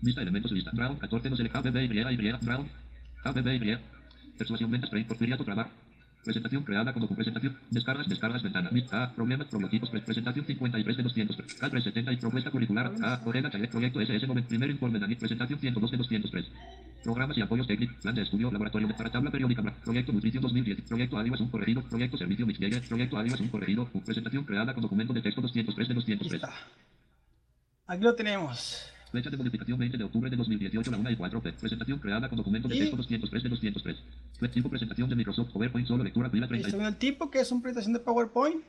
Vista 0.00 0.22
elementos 0.22 0.52
lista. 0.52 0.70
Brown 0.72 0.96
14 0.96 1.28
no 1.28 1.36
select 1.36 1.56
ABB 1.56 1.76
y 1.76 2.14
Y. 2.14 2.32
Brown. 2.44 2.70
ABB 3.24 3.48
y. 3.48 3.78
Persuasión 4.38 4.70
ventas. 4.70 4.90
Porfiriato 5.08 5.44
trabajo. 5.44 5.70
Presentación 6.24 6.62
creada 6.64 6.92
como 6.92 7.08
presentación. 7.08 7.58
Descargas, 7.70 8.08
descargas, 8.08 8.42
ventana. 8.42 8.70
A, 8.92 9.12
problemas, 9.12 9.46
prototipos, 9.48 9.90
presentación 9.90 10.44
53 10.44 10.96
de 10.96 11.02
200. 11.02 11.36
Cal 11.36 11.70
370 11.70 12.12
y 12.12 12.16
propuesta 12.16 12.50
curricular. 12.50 12.92
A, 13.02 13.20
Orega 13.24 13.50
Chalet, 13.50 13.70
proyecto 13.70 14.00
SS, 14.00 14.26
primer 14.48 14.70
informe 14.70 14.98
de 14.98 15.16
presentación 15.16 15.58
102 15.58 15.90
de 15.90 15.96
203. 15.96 16.52
Programas 17.02 17.38
y 17.38 17.40
apoyos 17.40 17.66
técnicos, 17.66 17.96
plan 18.02 18.14
de 18.14 18.22
estudio, 18.22 18.50
laboratorio 18.50 18.88
para 18.94 19.10
tabla 19.10 19.30
periódica, 19.30 19.62
proyecto 19.82 20.12
nutrición 20.12 20.42
2010, 20.42 20.82
proyecto 20.82 21.18
Adidas 21.18 21.40
un 21.40 21.48
corregido, 21.48 21.82
proyecto 21.82 22.18
servicio 22.18 22.46
Mixgeller, 22.46 22.86
proyecto 22.86 23.16
Adidas 23.16 23.40
un 23.40 23.48
corregido, 23.48 23.88
presentación 24.04 24.44
creada 24.44 24.74
con 24.74 24.82
documento 24.82 25.14
de 25.14 25.22
texto 25.22 25.40
203 25.40 25.88
de 25.88 25.94
203. 25.94 26.42
Aquí 27.86 28.04
lo 28.04 28.14
tenemos. 28.14 28.92
Fecha 29.12 29.28
de 29.28 29.36
modificación 29.36 29.76
20 29.76 29.98
de 29.98 30.04
octubre 30.04 30.30
de 30.30 30.36
2018, 30.36 30.90
la 30.90 30.96
1 30.98 31.10
y 31.10 31.16
4 31.16 31.42
P. 31.42 31.52
Presentación 31.54 31.98
creada 31.98 32.28
con 32.28 32.38
documento 32.38 32.68
de 32.68 32.78
texto 32.78 32.96
203 32.96 33.42
de 33.42 33.48
203. 33.48 34.52
Tipo 34.52 34.70
presentación 34.70 35.08
de 35.08 35.16
Microsoft 35.16 35.50
PowerPoint, 35.52 35.88
solo 35.88 36.04
lectura, 36.04 36.30
pila 36.30 36.46
30. 36.46 36.68
Estoy 36.68 36.84
el 36.84 36.96
tipo 36.96 37.30
que 37.30 37.40
es 37.40 37.50
una 37.50 37.62
presentación 37.62 37.94
de 37.94 38.00
PowerPoint. 38.00 38.62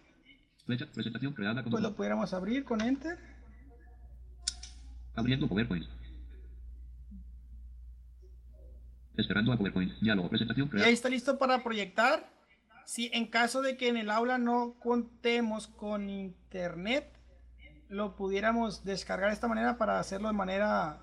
Fecha, 0.65 0.87
presentación 0.91 1.33
creada 1.33 1.61
con 1.61 1.71
Pues 1.71 1.83
lo 1.83 1.95
pudiéramos 1.95 2.33
abrir 2.33 2.63
con 2.63 2.81
Enter. 2.81 3.19
Abriendo 5.13 5.47
PowerPoint. 5.47 5.85
Esperando 9.15 9.53
a 9.53 9.57
PowerPoint. 9.57 9.91
Diálogo, 9.99 10.29
presentación 10.29 10.67
creada. 10.69 10.87
Y 10.87 10.89
ahí 10.89 10.93
está 10.95 11.09
listo 11.09 11.37
para 11.37 11.63
proyectar. 11.63 12.31
Si 12.87 13.11
en 13.13 13.27
caso 13.27 13.61
de 13.61 13.77
que 13.77 13.89
en 13.89 13.97
el 13.97 14.09
aula 14.09 14.39
no 14.39 14.75
contemos 14.79 15.67
con 15.67 16.09
internet, 16.09 17.20
lo 17.91 18.15
pudiéramos 18.15 18.85
descargar 18.85 19.29
de 19.29 19.33
esta 19.33 19.49
manera 19.49 19.77
para 19.77 19.99
hacerlo 19.99 20.29
de 20.29 20.33
manera 20.33 20.99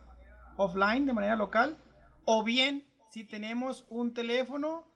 offline, 0.57 1.05
de 1.05 1.13
manera 1.13 1.37
local. 1.37 1.77
O 2.25 2.43
bien, 2.43 2.89
si 3.11 3.25
tenemos 3.25 3.85
un 3.91 4.15
teléfono 4.15 4.91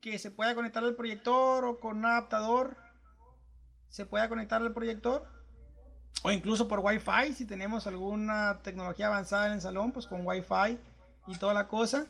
que 0.00 0.20
se 0.20 0.30
pueda 0.30 0.54
conectar 0.54 0.84
al 0.84 0.94
proyector 0.94 1.64
o 1.64 1.80
con 1.80 1.98
un 1.98 2.06
adaptador, 2.06 2.76
se 3.88 4.06
pueda 4.06 4.28
conectar 4.28 4.62
al 4.62 4.72
proyector. 4.72 5.26
O 6.22 6.30
incluso 6.30 6.68
por 6.68 6.78
Wi-Fi, 6.78 7.32
si 7.34 7.44
tenemos 7.46 7.88
alguna 7.88 8.60
tecnología 8.62 9.08
avanzada 9.08 9.48
en 9.48 9.54
el 9.54 9.60
salón, 9.60 9.90
pues 9.90 10.06
con 10.06 10.24
Wi-Fi 10.24 10.78
y 11.26 11.36
toda 11.36 11.52
la 11.52 11.66
cosa 11.66 12.06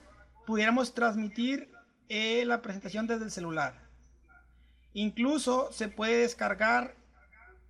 pudiéramos 0.47 0.93
transmitir 0.93 1.73
eh, 2.11 2.45
la 2.45 2.61
presentación 2.61 3.07
desde 3.07 3.25
el 3.25 3.31
celular. 3.31 3.89
Incluso 4.93 5.73
se 5.73 5.89
puede 5.89 6.19
descargar 6.19 6.95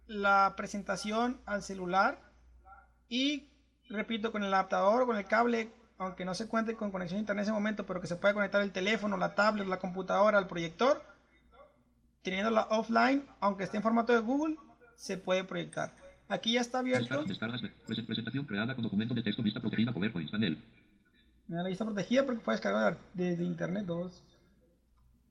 la 0.07 0.55
presentación 0.57 1.41
al 1.47 1.63
celular 1.63 2.21
y, 3.09 3.49
repito, 3.89 4.33
con 4.33 4.43
el 4.43 4.53
adaptador 4.53 5.03
o 5.03 5.07
con 5.07 5.17
el 5.17 5.27
cable, 5.27 5.71
aunque 5.99 6.25
no 6.25 6.35
se 6.35 6.49
cuente 6.49 6.75
con 6.75 6.91
conexión 6.91 7.19
a 7.19 7.21
internet 7.21 7.43
en 7.43 7.49
ese 7.49 7.53
momento, 7.53 7.87
pero 7.87 8.01
que 8.01 8.07
se 8.07 8.17
pueda 8.17 8.35
conectar 8.35 8.61
el 8.63 8.73
teléfono, 8.73 9.17
la 9.17 9.35
tablet, 9.35 9.67
la 9.67 9.79
computadora 9.79 10.39
al 10.39 10.47
proyector, 10.47 11.03
teniéndola 12.23 12.69
offline, 12.71 13.25
aunque 13.41 13.65
esté 13.65 13.77
en 13.77 13.83
formato 13.83 14.13
de 14.13 14.21
Google, 14.21 14.57
se 14.97 15.17
puede 15.19 15.45
proyectar. 15.45 15.95
Aquí 16.29 16.55
ya 16.55 16.61
está 16.61 16.79
abierto. 16.79 17.25
presentación 17.87 18.47
creada 18.47 18.75
con 18.75 18.83
documento 18.83 19.15
de 19.15 19.23
texto 19.23 19.43
vista 19.43 19.61
protegida 19.61 19.93
PowerPoint 19.93 20.31
panel. 20.31 20.63
La 21.49 21.63
lista 21.63 21.85
protegida 21.85 22.25
porque 22.25 22.41
puedes 22.41 22.61
cargar 22.61 22.99
desde 23.13 23.45
internet 23.45 23.85
2. 23.85 24.23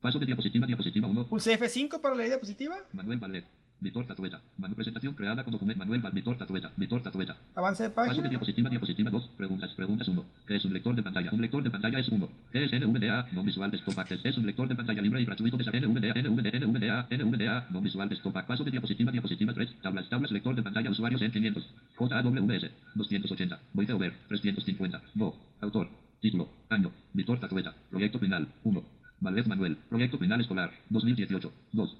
Paso 0.01 0.19
de 0.19 0.28
diapositiva, 0.28 0.67
diapositiva 0.67 1.07
1. 1.07 1.28
Pulse 1.28 1.59
F5 1.59 1.99
para 1.99 2.13
la 2.13 2.24
diapositiva. 2.24 2.78
Manuel 2.91 3.17
Valet. 3.17 3.45
Vitor 3.84 4.08
Tatueta. 4.08 4.42
Manu 4.58 4.76
presentación 4.76 5.14
creada 5.14 5.44
con 5.44 5.52
documento. 5.52 5.80
Manuel 5.80 6.02
Vitor 6.14 6.38
Tatueta. 6.38 6.72
Vitor 6.78 7.04
Tatueta. 7.04 7.38
Avance 7.56 7.84
de 7.84 7.90
página. 7.90 8.14
Paso 8.14 8.22
de 8.24 8.30
diapositiva, 8.30 8.70
diapositiva 8.70 9.12
2. 9.12 9.30
Preguntas, 9.38 9.74
preguntas 9.74 10.08
1. 10.08 10.26
¿Qué 10.48 10.56
es 10.56 10.66
un 10.66 10.74
lector 10.74 10.96
de 10.96 11.04
pantalla? 11.04 11.30
Un 11.32 11.42
lector 11.42 11.62
de 11.62 11.70
pantalla 11.70 12.00
es 12.00 12.08
1. 12.08 12.30
¿Qué 12.52 12.64
es 12.64 12.72
NVDA? 12.72 13.28
No 13.34 13.44
visual 13.44 13.70
desktop 13.70 14.00
access. 14.00 14.22
Es 14.24 14.38
un 14.38 14.46
lector 14.46 14.68
de 14.68 14.76
pantalla 14.76 15.02
libre 15.02 15.22
y 15.22 15.26
gratuito 15.26 15.58
de 15.58 15.66
NVDA, 15.66 16.14
NVDA, 16.14 16.60
NVDA, 16.60 17.08
NVDA, 17.12 17.68
no 17.70 17.82
visual 17.82 18.08
desktop. 18.08 18.34
Paso 18.46 18.64
de 18.64 18.72
diapositiva, 18.72 19.12
diapositiva 19.12 19.54
3. 19.54 19.82
Tablas, 19.82 20.10
tablas, 20.10 20.32
lector 20.32 20.56
de 20.56 20.64
pantalla, 20.64 20.90
usuarios 20.90 21.22
en 21.22 21.32
500. 21.32 21.74
JAWS. 22.00 22.72
280. 22.96 23.60
VoiceOver. 23.74 24.14
350. 24.30 25.02
Go. 25.16 25.36
Autor. 25.62 25.90
Título. 26.22 26.50
Año. 26.70 26.92
Vitor 27.14 27.40
Tatueta. 27.40 27.74
Proyecto 27.90 28.18
final. 28.18 28.48
1. 28.64 28.84
Valdez 29.20 29.48
Manuel. 29.48 29.78
Proyecto 29.90 30.18
final 30.18 30.40
escolar. 30.40 30.72
2018. 30.90 31.52
2. 31.74 31.98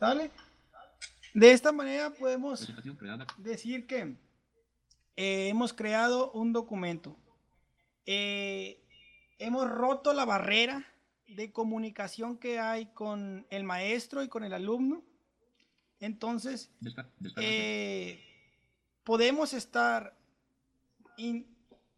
¿Sale? 0.00 0.30
De 1.34 1.52
esta 1.52 1.72
manera 1.72 2.10
podemos 2.10 2.70
decir 3.38 3.86
que 3.86 4.16
eh, 5.16 5.48
hemos 5.48 5.72
creado 5.72 6.30
un 6.32 6.52
documento. 6.52 7.16
Eh, 8.04 8.82
hemos 9.38 9.70
roto 9.70 10.12
la 10.12 10.24
barrera 10.24 10.86
de 11.28 11.52
comunicación 11.52 12.36
que 12.36 12.58
hay 12.58 12.86
con 12.86 13.46
el 13.50 13.64
maestro 13.64 14.22
y 14.22 14.28
con 14.28 14.44
el 14.44 14.52
alumno. 14.52 15.02
Entonces, 16.00 16.70
eh, 17.36 18.20
podemos 19.04 19.54
estar 19.54 20.16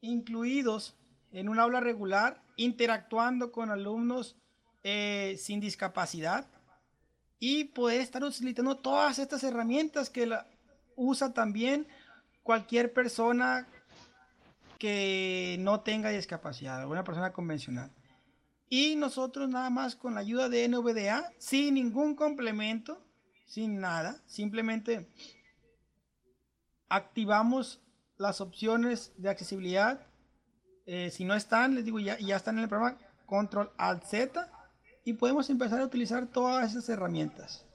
incluidos 0.01 0.97
en 1.32 1.49
un 1.49 1.59
aula 1.59 1.80
regular, 1.80 2.43
interactuando 2.57 3.51
con 3.51 3.70
alumnos 3.70 4.37
eh, 4.82 5.37
sin 5.39 5.61
discapacidad 5.61 6.47
y 7.39 7.64
poder 7.64 8.01
estar 8.01 8.22
utilizando 8.22 8.76
todas 8.76 9.18
estas 9.18 9.43
herramientas 9.45 10.11
que 10.11 10.26
la 10.26 10.47
usa 10.97 11.32
también 11.32 11.87
cualquier 12.43 12.93
persona 12.93 13.68
que 14.78 15.57
no 15.61 15.80
tenga 15.80 16.11
discapacidad, 16.11 16.80
alguna 16.80 17.05
persona 17.05 17.32
convencional. 17.32 17.91
Y 18.68 18.97
nosotros 18.97 19.49
nada 19.49 19.70
más 19.70 19.97
con 19.97 20.14
la 20.14 20.20
ayuda 20.20 20.49
de 20.49 20.68
NVDA, 20.68 21.32
sin 21.39 21.74
ningún 21.74 22.14
complemento, 22.14 23.01
sin 23.47 23.80
nada, 23.80 24.20
simplemente 24.26 25.09
activamos 26.89 27.80
las 28.16 28.41
opciones 28.41 29.12
de 29.16 29.30
accesibilidad 29.30 30.07
eh, 30.87 31.11
si 31.11 31.24
no 31.24 31.35
están, 31.35 31.74
les 31.74 31.85
digo, 31.85 31.99
ya, 31.99 32.18
ya 32.18 32.37
están 32.37 32.59
en 32.59 32.64
el 32.64 32.68
programa, 32.68 32.99
control 33.26 33.72
alt 33.78 34.05
Z 34.05 34.51
y 35.05 35.12
podemos 35.12 35.50
empezar 35.50 35.80
a 35.80 35.84
utilizar 35.84 36.26
todas 36.26 36.70
esas 36.70 36.88
herramientas 36.88 37.66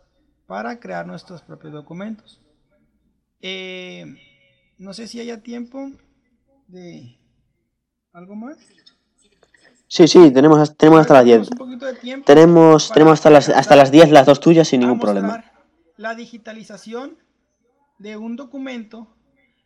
para 0.47 0.79
crear 0.79 1.05
nuestros 1.05 1.41
propios 1.43 1.73
documentos. 1.73 2.41
Eh, 3.41 4.05
no 4.77 4.93
sé 4.93 5.07
si 5.07 5.19
haya 5.19 5.41
tiempo 5.41 5.91
de 6.67 7.19
algo 8.13 8.35
más. 8.35 8.57
Sí, 9.87 10.07
sí, 10.07 10.31
tenemos, 10.31 10.75
tenemos 10.77 11.01
hasta 11.01 11.13
las 11.15 11.25
10. 11.25 11.49
Tenemos, 12.25 12.91
tenemos 12.91 13.13
hasta 13.13 13.29
las, 13.29 13.49
hasta 13.49 13.75
las 13.75 13.91
10 13.91 14.11
las 14.11 14.25
dos 14.25 14.39
tuyas 14.39 14.67
sin 14.67 14.81
ningún 14.81 14.99
problema. 14.99 15.43
La 15.97 16.15
digitalización 16.15 17.17
de 17.97 18.17
un 18.17 18.35
documento 18.35 19.07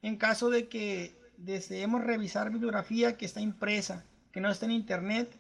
en 0.02 0.18
caso 0.18 0.50
de 0.50 0.68
que 0.68 1.18
deseemos 1.38 2.04
revisar 2.04 2.52
bibliografía 2.52 3.18
que 3.18 3.26
está 3.26 3.42
impresa, 3.42 4.06
que 4.32 4.42
no 4.42 4.50
está 4.50 4.66
en 4.66 4.72
internet, 4.72 5.38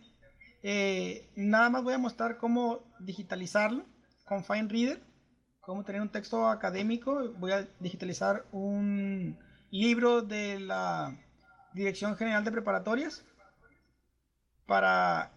eh, 0.64 1.30
nada 1.36 1.70
más 1.70 1.84
voy 1.84 1.94
a 1.94 1.98
mostrar 1.98 2.38
cómo 2.38 2.84
digitalizarlo 3.00 3.86
con 4.26 4.44
Fine 4.44 4.70
Reader, 4.70 5.04
cómo 5.60 5.84
tener 5.84 6.02
un 6.02 6.10
texto 6.10 6.48
académico. 6.48 7.34
Voy 7.38 7.52
a 7.52 7.68
digitalizar 7.80 8.46
un 8.52 9.38
libro 9.70 10.22
de 10.22 10.60
la 10.60 11.16
Dirección 11.74 12.16
General 12.16 12.44
de 12.44 12.52
Preparatorias 12.52 13.24
para 14.66 15.32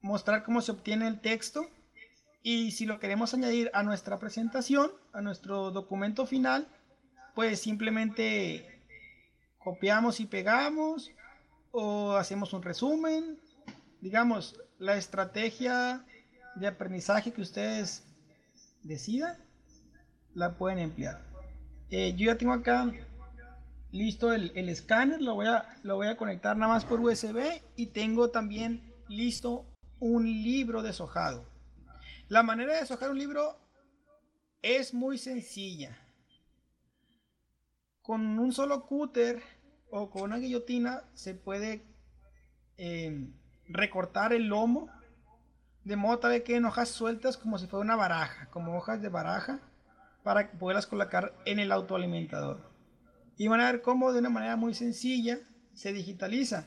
mostrar 0.00 0.42
cómo 0.42 0.60
se 0.60 0.72
obtiene 0.72 1.06
el 1.06 1.20
texto 1.20 1.66
y 2.42 2.72
si 2.72 2.86
lo 2.86 2.98
queremos 2.98 3.34
añadir 3.34 3.70
a 3.74 3.82
nuestra 3.82 4.18
presentación, 4.18 4.90
a 5.12 5.20
nuestro 5.20 5.70
documento 5.70 6.26
final, 6.26 6.66
pues 7.34 7.60
simplemente 7.60 8.82
copiamos 9.58 10.20
y 10.20 10.26
pegamos 10.26 11.10
o 11.70 12.16
hacemos 12.16 12.52
un 12.52 12.62
resumen. 12.62 13.38
Digamos, 14.00 14.60
la 14.78 14.96
estrategia 14.96 16.04
de 16.56 16.66
aprendizaje 16.66 17.32
que 17.32 17.42
ustedes 17.42 18.04
decidan, 18.82 19.36
la 20.34 20.56
pueden 20.56 20.78
emplear. 20.78 21.20
Eh, 21.90 22.14
yo 22.16 22.26
ya 22.26 22.38
tengo 22.38 22.52
acá 22.52 22.90
listo 23.90 24.32
el, 24.32 24.68
escáner, 24.68 25.20
lo 25.20 25.34
voy, 25.34 25.46
a, 25.46 25.66
lo 25.82 25.96
voy 25.96 26.06
a 26.06 26.16
conectar 26.16 26.56
nada 26.56 26.72
más 26.72 26.84
por 26.84 27.00
USB 27.00 27.60
y 27.76 27.86
tengo 27.86 28.30
también 28.30 28.94
listo 29.08 29.66
un 29.98 30.24
libro 30.24 30.82
deshojado. 30.82 31.44
La 32.28 32.42
manera 32.42 32.74
de 32.74 32.80
deshojar 32.80 33.10
un 33.10 33.18
libro 33.18 33.58
es 34.62 34.94
muy 34.94 35.18
sencilla 35.18 35.98
con 38.02 38.40
un 38.40 38.52
solo 38.52 38.86
cúter 38.86 39.40
o 39.90 40.10
con 40.10 40.22
una 40.22 40.38
guillotina 40.38 41.04
se 41.14 41.34
puede 41.34 41.84
em, 42.76 43.32
recortar 43.70 44.32
el 44.32 44.48
lomo 44.48 44.90
de 45.84 45.96
modo 45.96 46.18
tal 46.18 46.42
que 46.42 46.56
en 46.56 46.64
hojas 46.64 46.88
sueltas 46.88 47.36
como 47.36 47.58
si 47.58 47.66
fuera 47.66 47.84
una 47.84 47.96
baraja, 47.96 48.48
como 48.50 48.76
hojas 48.76 49.00
de 49.00 49.08
baraja, 49.08 49.60
para 50.22 50.52
poderlas 50.52 50.86
colocar 50.86 51.34
en 51.46 51.58
el 51.58 51.72
autoalimentador. 51.72 52.70
Y 53.36 53.48
van 53.48 53.60
a 53.60 53.72
ver 53.72 53.80
cómo 53.80 54.12
de 54.12 54.18
una 54.18 54.28
manera 54.28 54.56
muy 54.56 54.74
sencilla 54.74 55.38
se 55.72 55.92
digitaliza. 55.92 56.66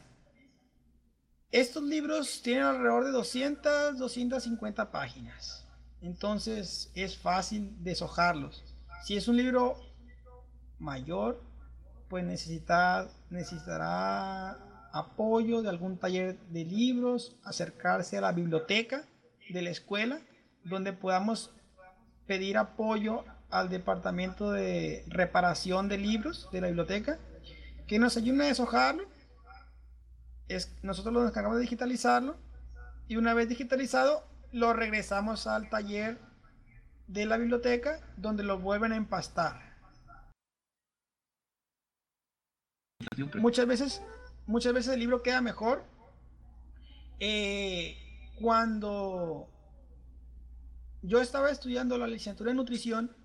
Estos 1.51 1.83
libros 1.83 2.41
tienen 2.41 2.63
alrededor 2.63 3.05
de 3.05 3.11
200, 3.11 3.99
250 3.99 4.91
páginas. 4.91 5.67
Entonces 6.01 6.91
es 6.95 7.15
fácil 7.15 7.75
deshojarlos. 7.83 8.63
Si 9.03 9.15
es 9.15 9.27
un 9.27 9.37
libro 9.37 9.75
mayor, 10.79 11.43
pues 12.09 12.25
necesita, 12.25 13.07
necesitará 13.29 14.72
apoyo 14.93 15.63
de 15.63 15.69
algún 15.69 15.97
taller 15.97 16.39
de 16.49 16.63
libros, 16.63 17.35
acercarse 17.43 18.17
a 18.17 18.21
la 18.21 18.31
biblioteca 18.31 19.03
de 19.49 19.63
la 19.63 19.71
escuela, 19.71 20.21
donde 20.63 20.93
podamos 20.93 21.51
pedir 22.27 22.57
apoyo 22.57 23.25
al 23.49 23.69
departamento 23.69 24.51
de 24.51 25.03
reparación 25.07 25.89
de 25.89 25.97
libros 25.97 26.47
de 26.51 26.61
la 26.61 26.67
biblioteca, 26.67 27.17
que 27.87 27.97
nos 27.99 28.15
ayude 28.17 28.45
a 28.45 28.47
deshojarlo. 28.47 29.03
Es, 30.47 30.71
nosotros 30.83 31.11
nos 31.11 31.27
encargamos 31.27 31.57
de 31.57 31.63
digitalizarlo 31.63 32.37
y 33.07 33.15
una 33.15 33.33
vez 33.33 33.49
digitalizado 33.49 34.23
lo 34.51 34.73
regresamos 34.73 35.47
al 35.47 35.69
taller 35.69 36.19
de 37.07 37.25
la 37.25 37.37
biblioteca 37.37 37.99
donde 38.15 38.43
lo 38.43 38.59
vuelven 38.59 38.91
a 38.91 38.95
empastar. 38.95 39.73
Muchas 43.35 43.65
veces, 43.65 44.01
muchas 44.45 44.73
veces 44.73 44.93
el 44.93 44.99
libro 44.99 45.23
queda 45.23 45.41
mejor 45.41 45.85
eh, 47.19 47.97
cuando 48.39 49.47
yo 51.01 51.21
estaba 51.21 51.51
estudiando 51.51 51.97
la 51.97 52.07
licenciatura 52.07 52.51
en 52.51 52.57
nutrición, 52.57 53.15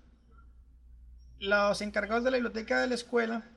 los 1.39 1.81
encargados 1.81 2.23
de 2.23 2.31
la 2.31 2.37
biblioteca 2.37 2.81
de 2.81 2.87
la 2.87 2.95
escuela 2.95 3.49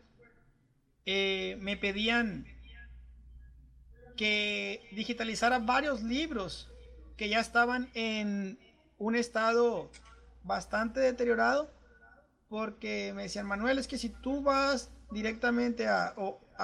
eh, 1.05 1.59
me 1.61 1.77
pedían 1.77 2.47
que 4.17 4.89
digitalizara 4.93 5.59
varios 5.59 6.03
libros 6.03 6.69
que 7.17 7.29
ya 7.29 7.41
estaban 7.41 7.91
en 7.95 8.59
un 8.99 9.17
estado 9.17 9.91
bastante 10.45 11.01
deteriorado 11.01 11.73
porque 12.49 13.13
me 13.15 13.23
decían 13.23 13.47
Manuel 13.47 13.79
es 13.79 13.89
que 13.89 13.99
si 13.99 14.11
tú 14.11 14.43
vas 14.43 14.91
directamente 15.11 15.89
a, 15.89 16.15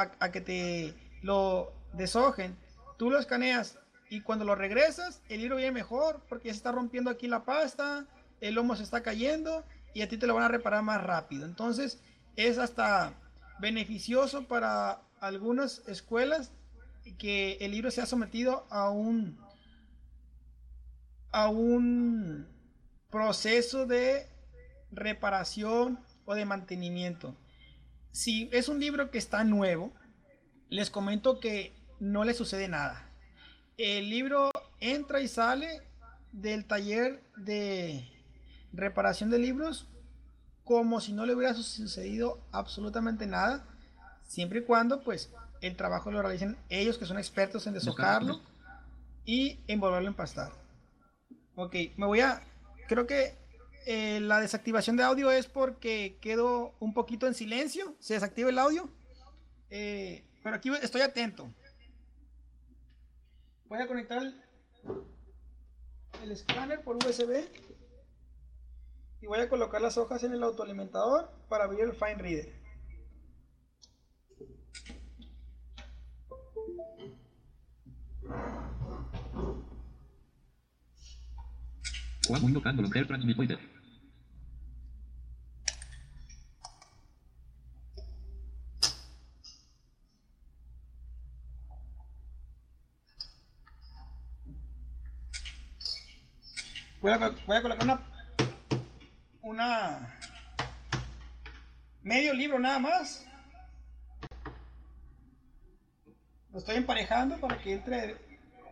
a 0.02 0.32
que 0.32 0.40
te 0.40 0.94
lo 1.22 1.72
deshojen 1.92 2.56
tú 2.98 3.10
lo 3.10 3.18
escaneas 3.18 3.78
y 4.10 4.20
cuando 4.20 4.44
lo 4.44 4.54
regresas, 4.54 5.22
el 5.28 5.40
libro 5.40 5.56
viene 5.56 5.72
mejor 5.72 6.20
porque 6.28 6.48
ya 6.48 6.52
se 6.52 6.58
está 6.58 6.72
rompiendo 6.72 7.10
aquí 7.10 7.28
la 7.28 7.44
pasta, 7.44 8.06
el 8.40 8.54
lomo 8.54 8.76
se 8.76 8.82
está 8.82 9.02
cayendo 9.02 9.64
y 9.94 10.02
a 10.02 10.08
ti 10.08 10.18
te 10.18 10.26
lo 10.26 10.34
van 10.34 10.44
a 10.44 10.48
reparar 10.48 10.82
más 10.82 11.02
rápido. 11.02 11.46
Entonces 11.46 12.00
es 12.36 12.58
hasta 12.58 13.14
beneficioso 13.60 14.46
para 14.46 15.00
algunas 15.20 15.86
escuelas 15.88 16.52
que 17.18 17.56
el 17.60 17.70
libro 17.70 17.90
sea 17.90 18.04
sometido 18.04 18.66
a 18.68 18.90
un 18.90 19.38
a 21.30 21.48
un 21.48 22.46
proceso 23.10 23.86
de 23.86 24.26
reparación 24.90 25.98
o 26.24 26.34
de 26.34 26.44
mantenimiento. 26.46 27.34
Si 28.18 28.48
es 28.52 28.68
un 28.68 28.80
libro 28.80 29.12
que 29.12 29.18
está 29.18 29.44
nuevo, 29.44 29.92
les 30.70 30.90
comento 30.90 31.38
que 31.38 31.72
no 32.00 32.24
le 32.24 32.34
sucede 32.34 32.66
nada 32.66 33.08
el 33.78 34.10
libro 34.10 34.50
entra 34.80 35.20
y 35.20 35.28
sale 35.28 35.82
del 36.32 36.66
taller 36.66 37.22
de 37.36 38.10
reparación 38.72 39.30
de 39.30 39.38
libros 39.38 39.86
como 40.64 41.00
si 41.00 41.12
no 41.12 41.24
le 41.24 41.34
hubiera 41.34 41.54
sucedido 41.54 42.44
absolutamente 42.50 43.26
nada, 43.26 43.64
siempre 44.26 44.58
y 44.58 44.64
cuando 44.64 45.02
pues 45.02 45.32
el 45.62 45.76
trabajo 45.76 46.10
lo 46.10 46.20
realicen 46.20 46.58
ellos 46.68 46.98
que 46.98 47.06
son 47.06 47.18
expertos 47.18 47.68
en 47.68 47.74
deshojarlo 47.74 48.42
y 49.24 49.60
en 49.68 49.78
volverlo 49.78 50.08
a 50.08 50.10
empastar. 50.10 50.50
Ok, 51.54 51.74
me 51.96 52.06
voy 52.06 52.20
a, 52.20 52.42
creo 52.88 53.06
que 53.06 53.38
eh, 53.90 54.20
la 54.20 54.38
desactivación 54.38 54.98
de 54.98 55.02
audio 55.02 55.30
es 55.30 55.46
porque 55.46 56.18
quedo 56.20 56.74
un 56.78 56.92
poquito 56.92 57.26
en 57.26 57.32
silencio, 57.32 57.96
se 58.00 58.12
desactiva 58.12 58.50
el 58.50 58.58
audio, 58.58 58.86
eh, 59.70 60.26
pero 60.42 60.56
aquí 60.56 60.70
estoy 60.82 61.00
atento. 61.00 61.50
Voy 63.64 63.80
a 63.80 63.86
conectar 63.86 64.22
el, 66.22 66.30
escáner 66.30 66.82
por 66.82 66.96
USB 66.96 67.48
y 69.22 69.26
voy 69.26 69.38
a 69.38 69.48
colocar 69.48 69.80
las 69.80 69.96
hojas 69.96 70.22
en 70.22 70.34
el 70.34 70.42
autoalimentador 70.42 71.32
para 71.48 71.64
abrir 71.64 71.80
el 71.80 71.94
Fine 71.94 72.16
Reader. 72.16 72.52
Juan 82.26 82.42
Mundo 82.42 82.60
Transmit 82.60 83.77
Voy 97.08 97.56
a, 97.56 97.62
colocar 97.62 97.84
una, 97.84 98.00
una 99.40 100.14
medio 102.02 102.34
libro 102.34 102.58
nada 102.58 102.78
más. 102.78 103.24
Lo 106.52 106.58
estoy 106.58 106.76
emparejando 106.76 107.38
para 107.38 107.56
que 107.62 107.72
entre 107.72 108.16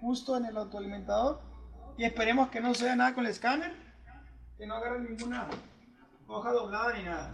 justo 0.03 0.37
en 0.37 0.45
el 0.45 0.57
autoalimentador. 0.59 1.41
Y 1.97 2.05
esperemos 2.05 2.51
que 2.51 2.61
no 2.61 2.75
sea 2.75 2.95
nada 2.95 3.15
con 3.15 3.25
el 3.25 3.31
escáner. 3.31 3.75
Que 4.59 4.67
no 4.67 4.75
agarre 4.75 5.01
ninguna 5.01 5.49
hoja 6.27 6.53
doblada 6.53 6.93
ni 6.93 7.05
nada. 7.05 7.33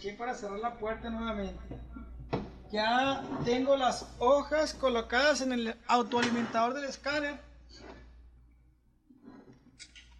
Aproveché 0.00 0.16
para 0.16 0.34
cerrar 0.34 0.58
la 0.58 0.74
puerta 0.78 1.10
nuevamente. 1.10 1.58
Ya 2.72 3.22
tengo 3.44 3.76
las 3.76 4.06
hojas 4.18 4.74
colocadas 4.74 5.40
en 5.42 5.52
el 5.52 5.74
autoalimentador 5.88 6.74
del 6.74 6.84
escáner. 6.84 7.38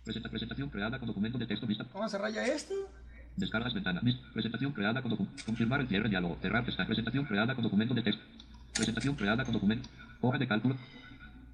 presentación 0.05 0.69
creada 0.69 0.98
con 0.98 1.09
documento 1.09 1.39
de 1.39 1.47
texto 1.47 1.66
vista. 1.66 1.86
Vamos 1.94 2.12
a 2.12 2.16
cerrar 2.16 2.32
ya 2.32 2.44
esto. 2.44 2.74
Descargas 3.36 3.73
ventana. 3.73 4.01
Presentación 4.35 4.73
creada 4.73 5.01
con 5.01 5.12
documento. 5.12 5.44
Confirmar 5.47 5.81
el 5.81 5.89
cierre 5.89 6.09
diálogo. 6.09 6.36
Cerrar 6.43 6.65
presentación 6.65 7.24
creada 7.24 7.55
con 7.55 7.62
documento 7.62 7.94
de 7.94 8.02
texto. 8.02 8.23
Presentación 8.74 9.15
creada 9.15 9.44
con 9.44 9.55
documento. 9.55 9.89
Hoja 10.20 10.39
de 10.39 10.48
cálculo. 10.48 10.77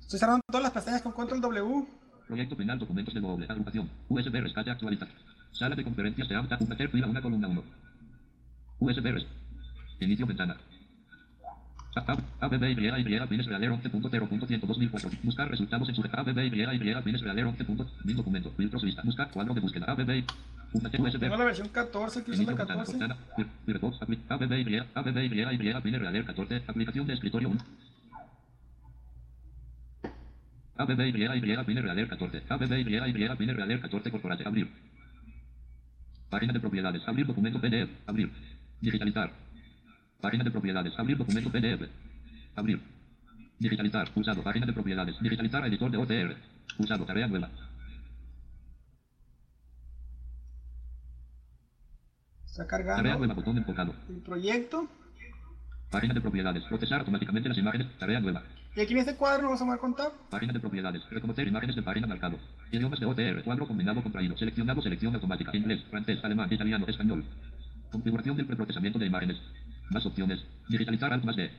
Estoy 0.01 0.19
cerrando 0.19 0.43
todas 0.47 0.62
las 0.62 0.73
pestañas 0.73 1.03
con 1.03 1.12
control 1.12 1.40
W. 1.40 1.86
Proyecto 2.27 2.57
penal, 2.57 2.78
documentos 2.78 3.15
de 3.15 3.20
doble 3.20 3.47
agrupación. 3.48 3.89
USB, 4.09 4.40
rescate, 4.40 4.70
actualizar. 4.70 5.09
Sala 5.53 5.77
de 5.77 5.85
conferencias 5.85 6.28
de 6.28 6.35
AMTA, 6.35 6.59
un 6.61 6.89
fila, 6.89 7.07
una 7.07 7.23
columna 7.23 7.48
1. 7.48 7.62
USB. 8.78 9.27
Inicio 10.01 10.27
ventana. 10.27 10.57
ABB 12.40 12.65
y 12.65 13.11
Y 13.11 13.27
pines 13.27 13.47
realer 13.47 13.70
11.0.102.004. 13.70 15.19
Buscar 15.23 15.51
resultados 15.51 15.89
en 15.89 15.94
su 15.94 16.03
ABB 16.03 16.39
y 16.39 16.62
Y 16.62 17.03
pines 17.03 17.23
realer 17.23 17.47
11. 17.47 17.65
Mil 18.05 18.16
documento. 18.16 18.51
Filtros 18.53 18.85
lista. 18.85 19.03
Buscar 19.03 19.31
cuadro 19.31 19.55
de 19.55 19.61
búsqueda. 19.61 19.86
ABB. 19.89 20.24
Tengo 20.90 21.36
la 21.36 21.44
versión 21.44 21.69
14 21.69 22.24
que 22.24 22.32
usa 22.32 22.44
la 22.44 22.55
14. 22.55 22.98
Firefox. 23.65 24.03
ABB 24.03 24.53
y 24.53 24.78
ABB 24.94 25.19
y 25.19 25.69
Y 25.69 25.81
pines 25.81 26.01
realer 26.01 26.24
14. 26.24 26.62
Aplicación 26.66 27.07
de 27.07 27.15
escritorio 27.15 27.48
1. 27.48 27.61
ABB 30.77 31.01
y 31.01 31.24
Y 31.24 31.65
pines 31.65 31.82
realer 31.82 32.09
14. 32.09 32.43
ABB 32.48 32.73
y 32.73 32.97
Y 32.97 33.36
pines 33.36 33.57
realer 33.57 33.81
14 33.81 34.11
corporate. 34.11 34.47
Abrir. 34.47 34.70
Página 36.28 36.53
de 36.53 36.61
propiedades. 36.61 37.09
Abrir 37.09 37.27
documento 37.27 37.59
PDF. 37.59 37.90
Abrir. 38.07 38.31
Digitalizar. 38.81 39.32
Página 40.20 40.44
de 40.44 40.51
propiedades. 40.51 40.98
Abrir 40.98 41.16
documento 41.16 41.51
PDF. 41.51 41.89
Abrir. 42.55 42.81
Digitalizar. 43.59 44.11
Pulsado. 44.12 44.43
Página 44.43 44.66
de 44.66 44.73
propiedades. 44.73 45.19
Digitalizar 45.20 45.66
editor 45.66 45.90
de 45.90 45.97
OCR. 45.97 46.36
Pulsado. 46.77 47.05
Tarea 47.05 47.27
nueva. 47.27 47.51
Está 52.47 52.66
cargando. 52.66 53.03
Tarea 53.03 53.16
nueva. 53.16 53.35
Botón 53.35 53.59
enfocado. 53.59 53.94
El 54.09 54.23
proyecto. 54.23 54.89
Página 55.90 56.15
de 56.15 56.20
propiedades. 56.20 56.65
Procesar 56.65 57.01
automáticamente 57.01 57.48
las 57.48 57.59
imágenes. 57.59 57.86
Tarea 57.98 58.20
nueva. 58.20 58.43
Y 58.74 58.81
aquí 58.81 58.93
en 58.93 58.98
este 58.98 59.16
cuadro 59.16 59.44
vamos 59.44 59.62
a 59.62 59.65
mover 59.65 59.81
con 59.81 59.97
Tab. 59.97 60.12
Página 60.28 60.53
de 60.53 60.61
propiedades. 60.61 61.03
Reconocer 61.09 61.48
imágenes 61.48 61.77
de 61.77 61.82
página 61.82 62.07
marcado. 62.07 62.39
Idiomas 62.70 63.01
de 63.01 63.07
OTR. 63.07 63.43
Cuadro 63.43 63.66
combinado 63.66 64.03
contraído. 64.03 64.36
Seleccionado. 64.36 64.82
Selección 64.82 65.15
automática. 65.15 65.57
Inglés, 65.57 65.82
francés, 65.90 66.23
alemán, 66.23 66.53
italiano, 66.53 66.85
español. 66.86 67.24
Configuración 67.91 68.37
del 68.37 68.47
preprocesamiento 68.47 68.99
de 68.99 69.07
imágenes. 69.07 69.37
Más 69.91 70.05
opciones. 70.07 70.41
Digitalizar 70.69 71.13
Alt 71.13 71.25
más 71.25 71.37
D. 71.37 71.51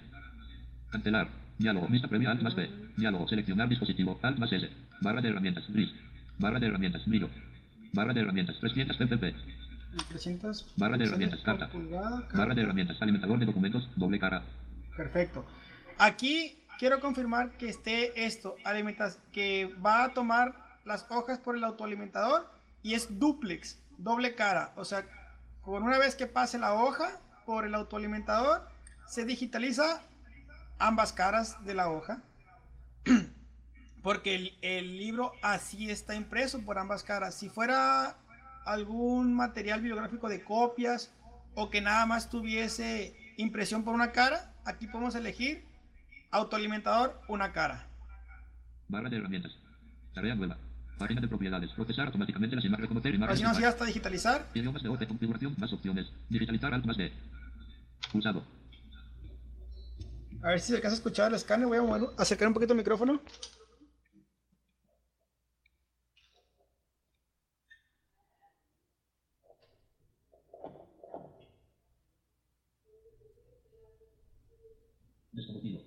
Cancelar. 0.92 1.30
Diálogo. 1.58 1.88
Vista 1.88 2.08
previa 2.08 2.32
Alt 2.32 2.42
más 2.42 2.56
B. 2.56 2.70
Diálogo. 2.98 3.28
Seleccionar 3.28 3.70
dispositivo. 3.70 4.20
Alt 4.22 4.38
más 4.38 4.52
S. 4.52 4.70
Barra 5.02 5.22
de 5.22 5.30
herramientas. 5.30 5.64
Gris. 5.70 5.90
Barra 6.38 6.60
de 6.60 6.68
herramientas. 6.68 7.06
Brillo. 7.06 7.30
Barra 7.94 8.14
de 8.14 8.22
herramientas. 8.22 8.58
300 8.60 8.98
ppp. 8.98 9.36
300 10.10 10.74
Barra 10.76 10.98
de 10.98 11.06
herramientas, 11.06 11.40
por 11.40 11.46
carta. 11.58 11.70
pulgada, 11.72 12.22
carta. 12.22 12.38
Barra 12.38 12.54
de 12.56 12.62
herramientas. 12.62 13.02
Alimentador 13.02 13.40
de 13.40 13.46
documentos. 13.46 13.90
Doble 13.96 14.20
cara. 14.20 14.44
Perfecto. 14.96 15.46
Aquí 15.98 16.60
quiero 16.78 17.00
confirmar 17.00 17.52
que 17.58 17.70
esté 17.70 18.26
esto, 18.26 18.56
alimentas, 18.64 19.20
que 19.32 19.74
va 19.84 20.04
a 20.04 20.14
tomar 20.14 20.54
las 20.86 21.06
hojas 21.10 21.40
por 21.40 21.56
el 21.58 21.64
autoalimentador 21.64 22.48
y 22.84 22.94
es 22.94 23.20
duplex, 23.20 23.80
doble 23.98 24.36
cara. 24.36 24.74
O 24.76 24.86
sea, 24.86 25.06
con 25.68 25.84
una 25.84 25.98
vez 25.98 26.16
que 26.16 26.28
pase 26.28 26.58
la 26.58 26.76
hoja 26.76 27.20
por 27.46 27.66
el 27.66 27.76
autoalimentador, 27.76 28.66
se 29.06 29.26
digitaliza 29.26 30.02
ambas 30.80 31.12
caras 31.12 31.62
de 31.66 31.74
la 31.74 31.90
hoja. 31.90 32.22
Porque 34.02 34.56
el, 34.62 34.98
libro 34.98 35.34
así 35.42 35.90
está 35.90 36.16
impreso 36.16 36.64
por 36.64 36.80
ambas 36.80 37.04
caras. 37.04 37.36
Si 37.36 37.50
fuera 37.50 38.16
algún 38.64 39.34
material 39.34 39.82
bibliográfico 39.82 40.30
de 40.30 40.42
copias 40.42 41.14
o 41.54 41.70
que 41.70 41.82
nada 41.82 42.06
más 42.06 42.30
tuviese 42.30 43.18
impresión 43.36 43.84
por 43.84 43.94
una 43.94 44.14
cara, 44.14 44.54
aquí 44.64 44.88
podemos 44.88 45.16
elegir 45.16 45.66
autoalimentador 46.32 47.20
una 47.28 47.52
cara. 47.52 47.90
Página 50.98 51.22
de 51.22 51.28
propiedades. 51.28 51.70
Procesar 51.72 52.08
automáticamente 52.08 52.56
las 52.56 52.66
imágenes. 52.66 52.90
Reconocer 52.90 53.14
imágenes. 53.14 53.42
de 53.42 53.54
llega 53.56 53.70
hasta 53.70 53.86
digitalizar. 53.86 54.48
Idiomas 54.54 54.82
de 54.84 54.90
OT. 54.90 55.08
Configuración. 55.08 55.56
Más 55.58 55.72
opciones. 55.74 56.08
Digitalizar 56.30 56.74
Alt 56.74 56.86
más 56.86 56.98
D. 56.98 57.12
Pulsado. 58.12 58.44
A 60.44 60.50
ver 60.50 60.60
si 60.60 60.68
se 60.70 60.76
alcanza 60.76 60.96
a 60.96 60.98
escuchar 60.98 61.30
el 61.30 61.36
escáner. 61.36 61.68
Voy 61.68 61.78
a 61.78 61.82
mover- 61.82 62.14
acercar 62.18 62.48
un 62.48 62.54
poquito 62.54 62.74
el 62.74 62.78
micrófono. 62.78 63.22
Desconocido. 75.32 75.82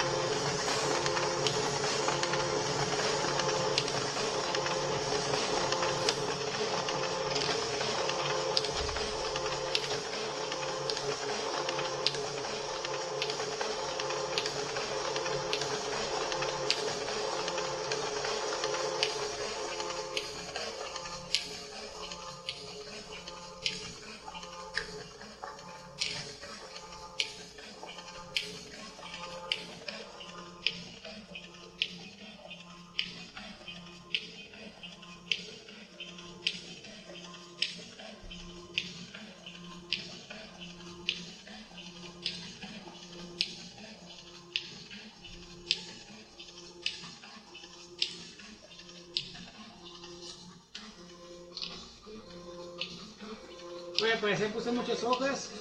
Muchas 54.72 55.04
hojas. 55.04 55.54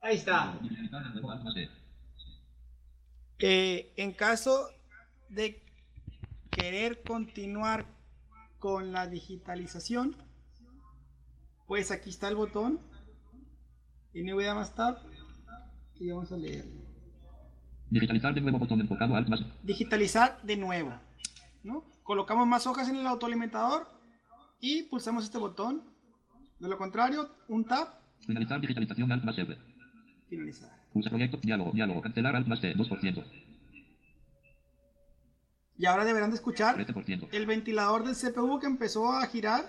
Ahí 0.00 0.16
está. 0.16 0.58
Eh, 3.38 3.92
en 3.96 4.12
caso 4.12 4.68
de 5.28 5.62
querer 6.50 7.02
continuar 7.02 7.86
con 8.58 8.92
la 8.92 9.06
digitalización, 9.06 10.16
pues 11.66 11.90
aquí 11.90 12.10
está 12.10 12.28
el 12.28 12.36
botón. 12.36 12.80
Y 14.14 14.22
le 14.22 14.34
voy 14.34 14.44
a 14.44 14.48
dar 14.48 14.56
más 14.56 14.74
tab 14.74 14.98
y 15.98 16.10
vamos 16.10 16.30
a 16.32 16.36
leer. 16.36 16.66
Digitalizar 17.90 18.34
de 18.34 18.40
nuevo 18.40 18.58
botón 18.58 18.80
enfocado 18.80 19.14
más 19.14 19.40
Digitalizar 19.62 20.42
de 20.42 20.56
nuevo. 20.56 20.92
¿no? 21.62 21.84
Colocamos 22.02 22.46
más 22.46 22.66
hojas 22.66 22.88
en 22.88 22.96
el 22.96 23.06
autoalimentador 23.06 23.86
y 24.60 24.84
pulsamos 24.84 25.24
este 25.24 25.38
botón. 25.38 25.91
De 26.62 26.68
lo 26.68 26.78
contrario, 26.78 27.28
un 27.48 27.64
tab, 27.64 27.88
Finalizar 28.24 28.60
digitalización 28.60 29.10
Alt 29.10 29.24
más 29.24 29.36
R. 29.36 29.58
finalizar. 30.28 30.70
Pulsa 30.92 31.10
proyecto. 31.10 31.36
Diálogo. 31.38 31.72
Diálogo. 31.72 32.00
Cancelar 32.00 32.36
Alt 32.36 32.46
más 32.46 32.62
D. 32.62 32.76
2%. 32.76 33.24
Y 35.76 35.86
ahora 35.86 36.04
deberán 36.04 36.30
de 36.30 36.36
escuchar 36.36 36.76
13%. 36.76 37.30
el 37.32 37.46
ventilador 37.46 38.04
del 38.04 38.14
CPU 38.14 38.60
que 38.60 38.66
empezó 38.66 39.10
a 39.10 39.26
girar 39.26 39.64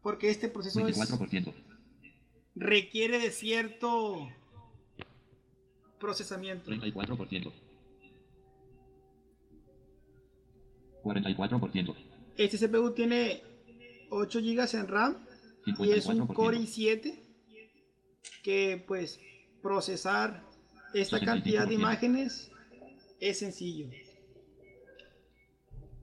porque 0.00 0.30
este 0.30 0.48
proceso 0.48 0.86
es, 0.86 0.96
24%. 0.96 1.52
requiere 2.54 3.18
de 3.18 3.32
cierto 3.32 4.28
procesamiento. 5.98 6.70
34%. 6.70 7.52
44%. 11.02 11.96
Este 12.36 12.68
CPU 12.68 12.92
tiene 12.92 13.42
8 14.10 14.38
GB 14.38 14.74
en 14.74 14.86
RAM 14.86 15.27
y 15.78 15.90
es 15.92 16.06
un 16.06 16.28
54%. 16.28 16.34
Core 16.34 16.58
i7 16.58 17.14
que 18.42 18.84
pues 18.86 19.20
procesar 19.62 20.44
esta 20.94 21.20
cantidad 21.20 21.66
de 21.66 21.74
65%. 21.74 21.78
imágenes 21.78 22.50
es 23.20 23.38
sencillo. 23.38 23.88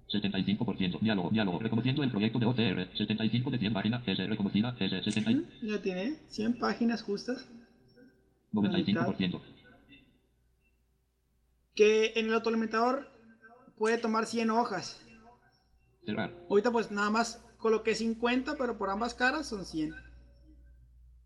75%. 0.09 0.99
Diálogo. 0.99 1.29
Diálogo. 1.31 1.59
Reconociendo 1.59 2.03
el 2.03 2.11
proyecto 2.11 2.39
de 2.39 2.45
OTR. 2.45 2.97
75 2.97 3.51
de 3.51 3.57
100 3.57 3.73
páginas. 3.73 4.07
S. 4.07 4.27
Reconocida. 4.27 4.75
S. 4.79 5.03
60. 5.03 5.31
¿Mm? 5.31 5.45
Ya 5.63 5.81
tiene 5.81 6.15
100 6.27 6.59
páginas 6.59 7.01
justas 7.01 7.47
95%. 8.53 9.41
que 11.73 12.13
en 12.15 12.27
el 12.27 12.33
autoalimentador 12.33 13.11
puede 13.77 13.97
tomar 13.97 14.25
100 14.25 14.49
hojas. 14.51 15.01
Cerrar. 16.05 16.33
Ahorita 16.49 16.71
pues 16.71 16.91
nada 16.91 17.09
más 17.09 17.44
coloqué 17.65 17.95
50, 17.95 18.57
pero 18.59 18.77
por 18.77 18.91
ambas 18.91 19.15
caras 19.15 19.47
son 19.47 19.65
100. 19.65 19.91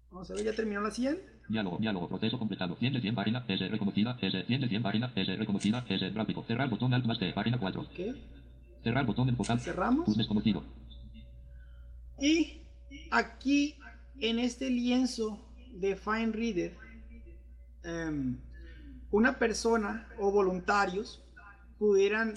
Vamos 0.10 0.32
a 0.32 0.36
ver, 0.36 0.46
ya 0.46 0.54
terminó 0.54 0.80
la 0.80 0.90
100. 0.90 1.20
Diálogo. 1.50 1.78
Diálogo. 1.82 2.08
Proceso 2.08 2.40
completado. 2.40 2.78
100 2.78 2.94
de 2.94 3.02
100 3.02 3.14
páginas. 3.14 3.44
S. 3.46 3.68
Reconocida. 3.68 4.18
S. 4.22 4.46
100 4.46 4.62
de 4.62 4.70
100 4.70 4.82
páginas. 4.82 5.12
S. 5.18 5.36
Reconocida. 5.36 5.86
S. 5.90 6.10
Gráfico. 6.12 6.46
Cerrar 6.48 6.70
botón 6.70 6.94
Alt 6.94 7.06
más 7.06 7.20
D. 7.20 7.34
Página 7.34 7.60
4. 7.60 7.82
Ok, 7.82 8.00
Cerrar 8.82 9.06
botón 9.06 9.28
enfocado. 9.28 9.60
cerramos. 9.60 10.06
Tus 10.06 10.16
desconocido. 10.16 10.64
Y 12.22 12.62
aquí 13.12 13.76
en 14.22 14.40
este 14.40 14.70
lienzo 14.70 15.46
de 15.74 15.98
Fine 15.98 16.32
Reader, 16.32 16.78
em, 17.84 18.38
una 19.12 19.38
persona 19.38 20.08
o 20.18 20.32
voluntarios 20.32 21.22
pudieran 21.78 22.34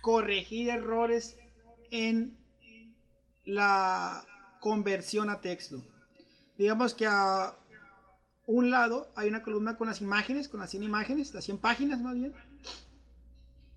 corregir 0.00 0.70
errores 0.70 1.36
en 1.90 2.45
la 3.46 4.24
conversión 4.60 5.30
a 5.30 5.40
texto. 5.40 5.82
Digamos 6.58 6.92
que 6.92 7.06
a 7.06 7.56
un 8.46 8.70
lado 8.70 9.10
hay 9.16 9.28
una 9.28 9.42
columna 9.42 9.76
con 9.76 9.88
las 9.88 10.00
imágenes, 10.00 10.48
con 10.48 10.60
las 10.60 10.70
100 10.70 10.82
imágenes, 10.82 11.32
las 11.32 11.44
100 11.44 11.58
páginas 11.58 12.00
más 12.00 12.14
bien. 12.14 12.34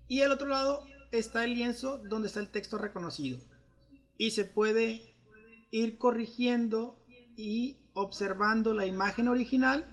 Y 0.08 0.22
al 0.22 0.32
otro 0.32 0.48
lado 0.48 0.84
está 1.12 1.44
el 1.44 1.54
lienzo 1.54 1.98
donde 1.98 2.28
está 2.28 2.40
el 2.40 2.50
texto 2.50 2.78
reconocido 2.78 3.38
y 4.16 4.32
se 4.32 4.44
puede 4.44 5.14
ir 5.70 5.98
corrigiendo 5.98 6.98
y 7.36 7.78
observando 7.94 8.74
la 8.74 8.86
imagen 8.86 9.28
original 9.28 9.86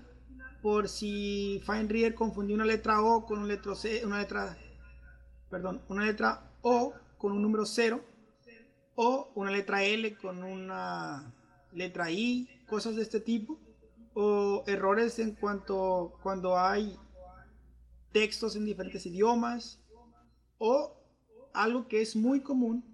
por 0.60 0.88
si 0.88 1.62
FineReader 1.64 2.14
confundió 2.14 2.54
una 2.54 2.64
letra 2.64 3.00
O 3.02 3.24
con 3.24 3.38
una 3.38 3.48
letra 3.48 3.74
C, 3.74 4.04
una 4.04 4.18
letra, 4.18 4.56
perdón, 5.50 5.82
una 5.88 6.04
letra 6.04 6.50
O 6.62 6.94
con 7.16 7.32
un 7.32 7.42
número 7.42 7.64
0, 7.64 8.04
o 9.00 9.30
una 9.36 9.52
letra 9.52 9.84
L 9.84 10.16
con 10.16 10.42
una 10.42 11.32
letra 11.72 12.10
I, 12.10 12.48
cosas 12.66 12.96
de 12.96 13.02
este 13.02 13.20
tipo, 13.20 13.56
o 14.12 14.64
errores 14.66 15.20
en 15.20 15.36
cuanto 15.36 16.18
cuando 16.20 16.58
hay 16.58 16.96
textos 18.10 18.56
en 18.56 18.64
diferentes 18.64 19.06
idiomas, 19.06 19.78
o 20.58 20.96
algo 21.54 21.86
que 21.86 22.02
es 22.02 22.16
muy 22.16 22.40
común 22.40 22.84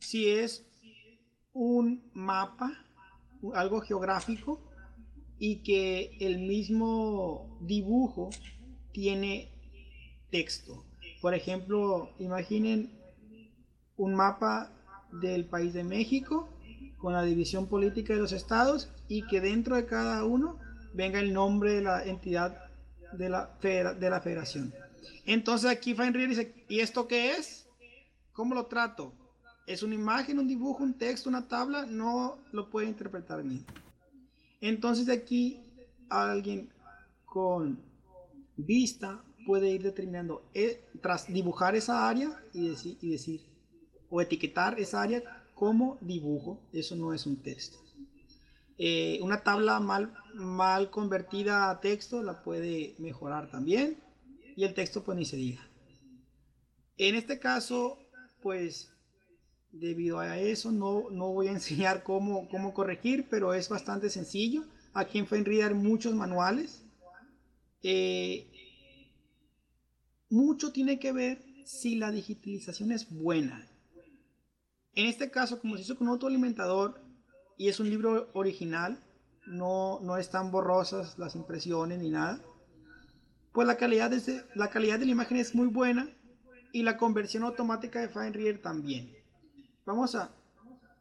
si 0.00 0.30
es 0.30 0.64
un 1.52 2.02
mapa, 2.14 2.72
algo 3.52 3.82
geográfico, 3.82 4.58
y 5.38 5.56
que 5.56 6.16
el 6.20 6.38
mismo 6.38 7.58
dibujo 7.60 8.30
tiene 8.92 9.52
texto. 10.30 10.86
Por 11.20 11.34
ejemplo, 11.34 12.08
imaginen 12.18 12.98
un 13.98 14.14
mapa 14.14 14.72
del 15.12 15.44
país 15.44 15.72
de 15.72 15.84
México 15.84 16.48
con 16.98 17.12
la 17.12 17.22
división 17.22 17.66
política 17.66 18.14
de 18.14 18.20
los 18.20 18.32
estados 18.32 18.90
y 19.08 19.26
que 19.26 19.40
dentro 19.40 19.76
de 19.76 19.86
cada 19.86 20.24
uno 20.24 20.58
venga 20.94 21.20
el 21.20 21.32
nombre 21.32 21.74
de 21.74 21.82
la 21.82 22.04
entidad 22.04 22.58
de 23.12 23.28
la, 23.28 23.50
de 23.60 24.10
la 24.10 24.20
federación. 24.20 24.72
Entonces 25.26 25.70
aquí 25.70 25.94
Feinrier 25.94 26.28
dice, 26.28 26.54
¿y 26.68 26.80
esto 26.80 27.06
qué 27.06 27.32
es? 27.32 27.66
¿Cómo 28.32 28.54
lo 28.54 28.66
trato? 28.66 29.12
¿Es 29.66 29.82
una 29.82 29.94
imagen, 29.94 30.38
un 30.38 30.48
dibujo, 30.48 30.82
un 30.82 30.94
texto, 30.94 31.28
una 31.28 31.46
tabla? 31.46 31.86
No 31.86 32.38
lo 32.52 32.70
puede 32.70 32.88
interpretar 32.88 33.42
bien. 33.42 33.64
Entonces 34.60 35.08
aquí 35.08 35.60
alguien 36.08 36.70
con 37.24 37.78
vista 38.56 39.22
puede 39.46 39.70
ir 39.70 39.82
determinando, 39.82 40.44
eh, 40.54 40.84
tras 41.00 41.26
dibujar 41.26 41.74
esa 41.74 42.08
área 42.08 42.40
y 42.52 42.68
decir, 42.68 43.40
o 44.12 44.20
etiquetar 44.20 44.78
esa 44.78 45.02
área 45.02 45.22
como 45.54 45.96
dibujo, 46.02 46.60
eso 46.72 46.94
no 46.94 47.14
es 47.14 47.26
un 47.26 47.36
texto. 47.42 47.78
Eh, 48.76 49.18
una 49.22 49.42
tabla 49.42 49.80
mal, 49.80 50.12
mal 50.34 50.90
convertida 50.90 51.70
a 51.70 51.80
texto 51.80 52.22
la 52.22 52.42
puede 52.42 52.94
mejorar 52.98 53.50
también 53.50 53.96
y 54.54 54.64
el 54.64 54.74
texto 54.74 55.02
pues 55.02 55.16
ni 55.16 55.24
se 55.24 55.36
diga. 55.36 55.66
En 56.98 57.14
este 57.14 57.38
caso, 57.38 57.98
pues 58.42 58.90
debido 59.70 60.18
a 60.18 60.38
eso 60.38 60.70
no, 60.70 61.08
no 61.10 61.32
voy 61.32 61.48
a 61.48 61.52
enseñar 61.58 62.02
cómo, 62.02 62.48
cómo 62.50 62.74
corregir, 62.74 63.26
pero 63.30 63.54
es 63.54 63.68
bastante 63.70 64.10
sencillo. 64.10 64.64
Aquí 64.92 65.18
en 65.18 65.26
FineReader 65.26 65.72
hay 65.72 65.78
muchos 65.78 66.14
manuales. 66.14 66.82
Eh, 67.82 68.46
mucho 70.28 70.70
tiene 70.70 70.98
que 70.98 71.12
ver 71.12 71.42
si 71.64 71.94
la 71.94 72.10
digitalización 72.10 72.92
es 72.92 73.08
buena. 73.08 73.71
En 74.94 75.06
este 75.06 75.30
caso, 75.30 75.60
como 75.60 75.76
se 75.76 75.82
hizo 75.82 75.96
con 75.96 76.08
un 76.08 76.14
autoalimentador 76.14 77.00
y 77.56 77.68
es 77.68 77.80
un 77.80 77.88
libro 77.88 78.30
original, 78.34 78.98
no, 79.46 80.00
no 80.02 80.16
están 80.16 80.50
borrosas 80.50 81.18
las 81.18 81.34
impresiones 81.34 81.98
ni 81.98 82.10
nada, 82.10 82.40
pues 83.52 83.66
la 83.66 83.76
calidad, 83.76 84.10
de, 84.10 84.44
la 84.54 84.68
calidad 84.68 84.98
de 84.98 85.06
la 85.06 85.12
imagen 85.12 85.38
es 85.38 85.54
muy 85.54 85.66
buena 85.66 86.08
y 86.72 86.82
la 86.82 86.96
conversión 86.96 87.42
automática 87.42 88.00
de 88.00 88.08
FineReader 88.08 88.60
también. 88.60 89.12
Vamos 89.84 90.14
a, 90.14 90.30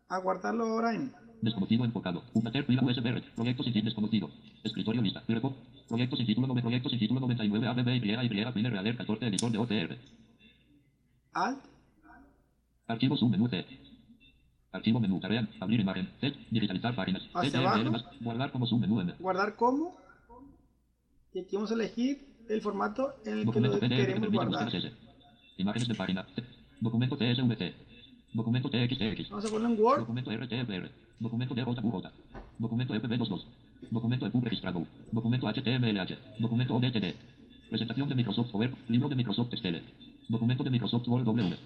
a 0.09 0.17
guardarlo 0.19 0.65
ahora 0.65 0.93
en... 0.93 1.13
Desconocido 1.41 1.85
enfocado. 1.85 2.23
Unpater 2.33 2.65
fila 2.65 2.83
USB. 2.83 3.23
Proyecto 3.35 3.63
sin 3.63 3.73
desconocido. 3.85 4.29
Escritorio 4.63 5.01
lista. 5.01 5.23
Repo. 5.27 5.55
Proyecto 5.87 6.15
sin 6.15 6.27
título. 6.27 6.53
Proyecto 6.53 6.89
sin 6.89 6.99
título 6.99 7.19
99 7.21 7.67
ABB 7.67 7.87
Y 7.87 8.11
Y 8.11 8.59
Y 8.59 8.69
Reader 8.69 8.97
14 8.97 9.27
editor 9.27 9.51
de 9.51 9.57
OCR. 9.57 9.97
Alt. 11.33 11.70
Archivo 12.91 13.15
zoom 13.15 13.31
menú 13.31 13.47
C. 13.47 13.65
Archivo 14.71 14.99
menú. 14.99 15.19
Tarea. 15.19 15.47
Abrir 15.59 15.79
imagen. 15.79 16.09
Text. 16.19 16.39
Digitalizar 16.51 16.93
páginas. 16.93 17.23
Hacia 17.33 17.49
TTL 17.49 17.67
abajo. 17.67 17.91
más. 17.91 18.03
Guardar 18.19 18.51
como 18.51 18.65
zoom 18.67 18.81
menú 18.81 18.99
M. 18.99 19.13
Guardar 19.19 19.55
como. 19.55 19.95
Y 21.33 21.39
aquí 21.39 21.55
vamos 21.55 21.71
a 21.71 21.75
elegir 21.75 22.27
el 22.49 22.61
formato 22.61 23.15
en 23.25 23.33
el 23.33 23.39
que 23.39 23.45
Documento 23.45 23.75
lo 23.75 23.79
que 23.79 23.89
queremos 23.89 24.19
permite 24.19 24.45
guardar. 24.45 24.91
Imágenes 25.57 25.87
de 25.87 25.95
página. 25.95 26.27
Documento 26.81 27.15
TSVC. 27.15 27.73
Documento 28.33 28.69
TXTX. 28.69 29.29
Vamos 29.29 29.45
a 29.45 29.49
ponerlo 29.49 29.73
en 29.73 29.81
Word. 29.81 29.99
Documento 29.99 30.31
RTFR. 30.31 30.91
Documento 31.19 31.55
DJUJ. 31.55 32.05
Documento 32.57 32.93
FB22. 32.93 33.45
Documento 33.89 34.25
EPUB 34.25 34.43
registrado. 34.43 34.85
Documento 35.11 35.47
HTMLH. 35.47 36.39
Documento 36.39 36.75
ODTD. 36.75 37.15
Presentación 37.69 38.09
de 38.09 38.15
Microsoft 38.15 38.51
Power. 38.51 38.73
Libro 38.89 39.07
de 39.07 39.15
Microsoft 39.15 39.53
Excel. 39.53 39.81
Documento 40.27 40.63
de 40.63 40.69
Microsoft 40.69 41.07
Word 41.07 41.23
W. 41.23 41.57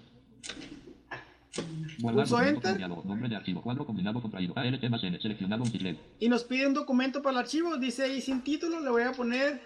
Guardar 1.98 2.24
Pulso 2.24 2.36
documento 2.36 2.56
Enter. 2.58 2.70
con 2.72 2.78
diálogo. 2.78 3.02
Nombre 3.04 3.28
de 3.28 3.36
archivo. 3.36 3.62
Cuadro 3.62 3.86
combinado 3.86 4.20
contraído. 4.22 4.52
ALT 4.56 4.88
más 4.90 5.02
N. 5.04 5.18
Seleccionado 5.20 5.62
un 5.62 5.70
siglet. 5.70 5.98
Y 6.20 6.28
nos 6.28 6.44
pide 6.44 6.66
un 6.66 6.74
documento 6.74 7.22
para 7.22 7.32
el 7.32 7.38
archivo. 7.44 7.76
Dice 7.76 8.04
ahí 8.04 8.20
sin 8.20 8.42
título. 8.42 8.80
Le 8.80 8.90
voy 8.90 9.02
a 9.02 9.12
poner 9.12 9.60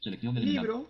Selección 0.00 0.36
eliminado. 0.36 0.88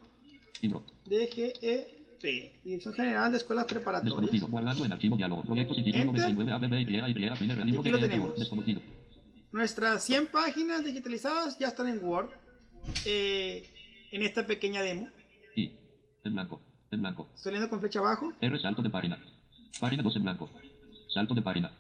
libro 0.60 0.85
Libro. 0.85 0.86
DGEP. 1.06 2.62
Dirección 2.64 2.94
General 2.94 3.31
de 3.31 3.36
Escuelas 3.39 3.64
Preparatorias. 3.66 4.14
Desconocido. 4.16 4.48
Guardando 4.48 4.85
en 4.85 4.93
archivo 4.93 5.16
diálogo. 5.16 5.43
Proyecto 5.43 5.74
sin 5.74 5.85
título 5.85 6.02
Enter. 6.10 6.35
99 6.35 6.52
ABB 6.52 6.74
Y 6.74 7.32
Y 7.32 7.36
Finer. 7.36 7.64
Libro 7.66 7.81
Aquí 7.81 7.90
de 7.90 7.90
lo 7.90 8.01
tenemos. 8.01 8.39
Desconocido. 8.39 8.81
Nuestras 9.52 10.02
100 10.05 10.26
páginas 10.28 10.85
digitalizadas 10.85 11.59
ya 11.59 11.68
están 11.68 11.89
en 11.89 12.02
Word. 12.05 12.31
eh, 13.06 13.70
en 14.12 14.22
esta 14.22 14.47
pequeña 14.47 14.82
demo. 14.82 15.09
Y. 15.56 15.72
En 16.24 16.32
blanco. 16.35 16.62
En 16.90 17.01
blanco. 17.01 17.31
Estoy 17.35 17.52
leyendo 17.52 17.70
con 17.70 17.81
flecha 17.81 17.98
abajo. 17.98 18.32
R 18.40 18.59
salto 18.60 18.82
de 18.82 18.90
página. 18.90 19.18
Página 19.80 20.02
2 20.02 20.16
en 20.16 20.22
blanco. 20.22 20.51
Salto 21.12 21.34
de 21.34 21.42
página. 21.42 21.70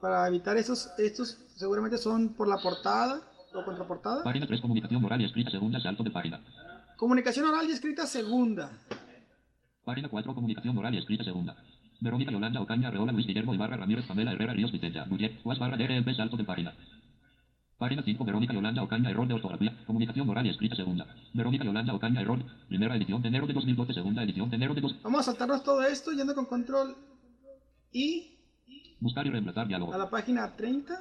Para 0.00 0.26
evitar 0.28 0.56
esos, 0.56 0.90
estos 0.98 1.38
seguramente 1.56 1.98
son 1.98 2.30
por 2.30 2.48
la 2.48 2.56
portada 2.58 3.20
o 3.54 3.64
contraportada. 3.64 4.24
Página 4.24 4.46
3 4.46 4.60
comunicación 4.60 5.04
oral 5.04 5.20
y 5.20 5.24
escrita 5.24 5.50
segunda 5.50 5.80
salto 5.80 6.02
de 6.02 6.10
página. 6.10 6.40
Comunicación 6.96 7.46
oral 7.46 7.68
y 7.68 7.72
escrita 7.72 8.06
segunda. 8.06 8.70
Página 9.84 10.08
4 10.08 10.34
comunicación 10.34 10.76
oral 10.76 10.94
y 10.94 10.98
escrita 10.98 11.24
segunda. 11.24 11.56
Verónica 12.00 12.32
Yolanda 12.32 12.60
Ocaña 12.60 12.88
Arreola 12.88 13.12
Luis 13.12 13.26
Guillermo 13.26 13.54
Ibarra 13.54 13.76
Ramírez 13.76 14.06
Pamela 14.06 14.32
Herrera 14.32 14.54
Ríos 14.54 14.72
Vicenta 14.72 15.04
Bullet 15.04 15.42
Guas 15.44 15.58
barra 15.58 15.76
DRP 15.76 16.16
salto 16.16 16.36
de 16.36 16.44
página. 16.44 16.74
Página 17.78 18.02
5 18.02 18.24
Verónica 18.24 18.54
Yolanda 18.54 18.82
Ocaña 18.82 19.10
error 19.10 19.28
de 19.28 19.34
ortografía. 19.34 19.76
Comunicación 19.86 20.28
oral 20.28 20.46
y 20.46 20.50
escrita 20.50 20.76
segunda. 20.76 21.06
Verónica 21.34 21.64
Yolanda 21.64 21.94
Ocaña 21.94 22.22
error. 22.22 22.42
Primera 22.68 22.96
edición 22.96 23.20
de 23.20 23.28
enero 23.28 23.46
de 23.46 23.52
2012 23.52 23.92
segunda 23.92 24.22
edición 24.22 24.48
de 24.48 24.56
enero 24.56 24.74
de 24.74 24.80
2. 24.80 25.02
Vamos 25.02 25.20
a 25.20 25.22
saltarnos 25.24 25.62
todo 25.62 25.82
esto 25.82 26.12
yendo 26.12 26.34
con 26.34 26.46
control 26.46 26.96
y 27.92 28.26
Buscar 29.00 29.26
y 29.26 29.30
reemplazar 29.30 29.66
diálogo. 29.66 29.94
a 29.94 29.98
la 29.98 30.10
página 30.10 30.54
30. 30.54 30.94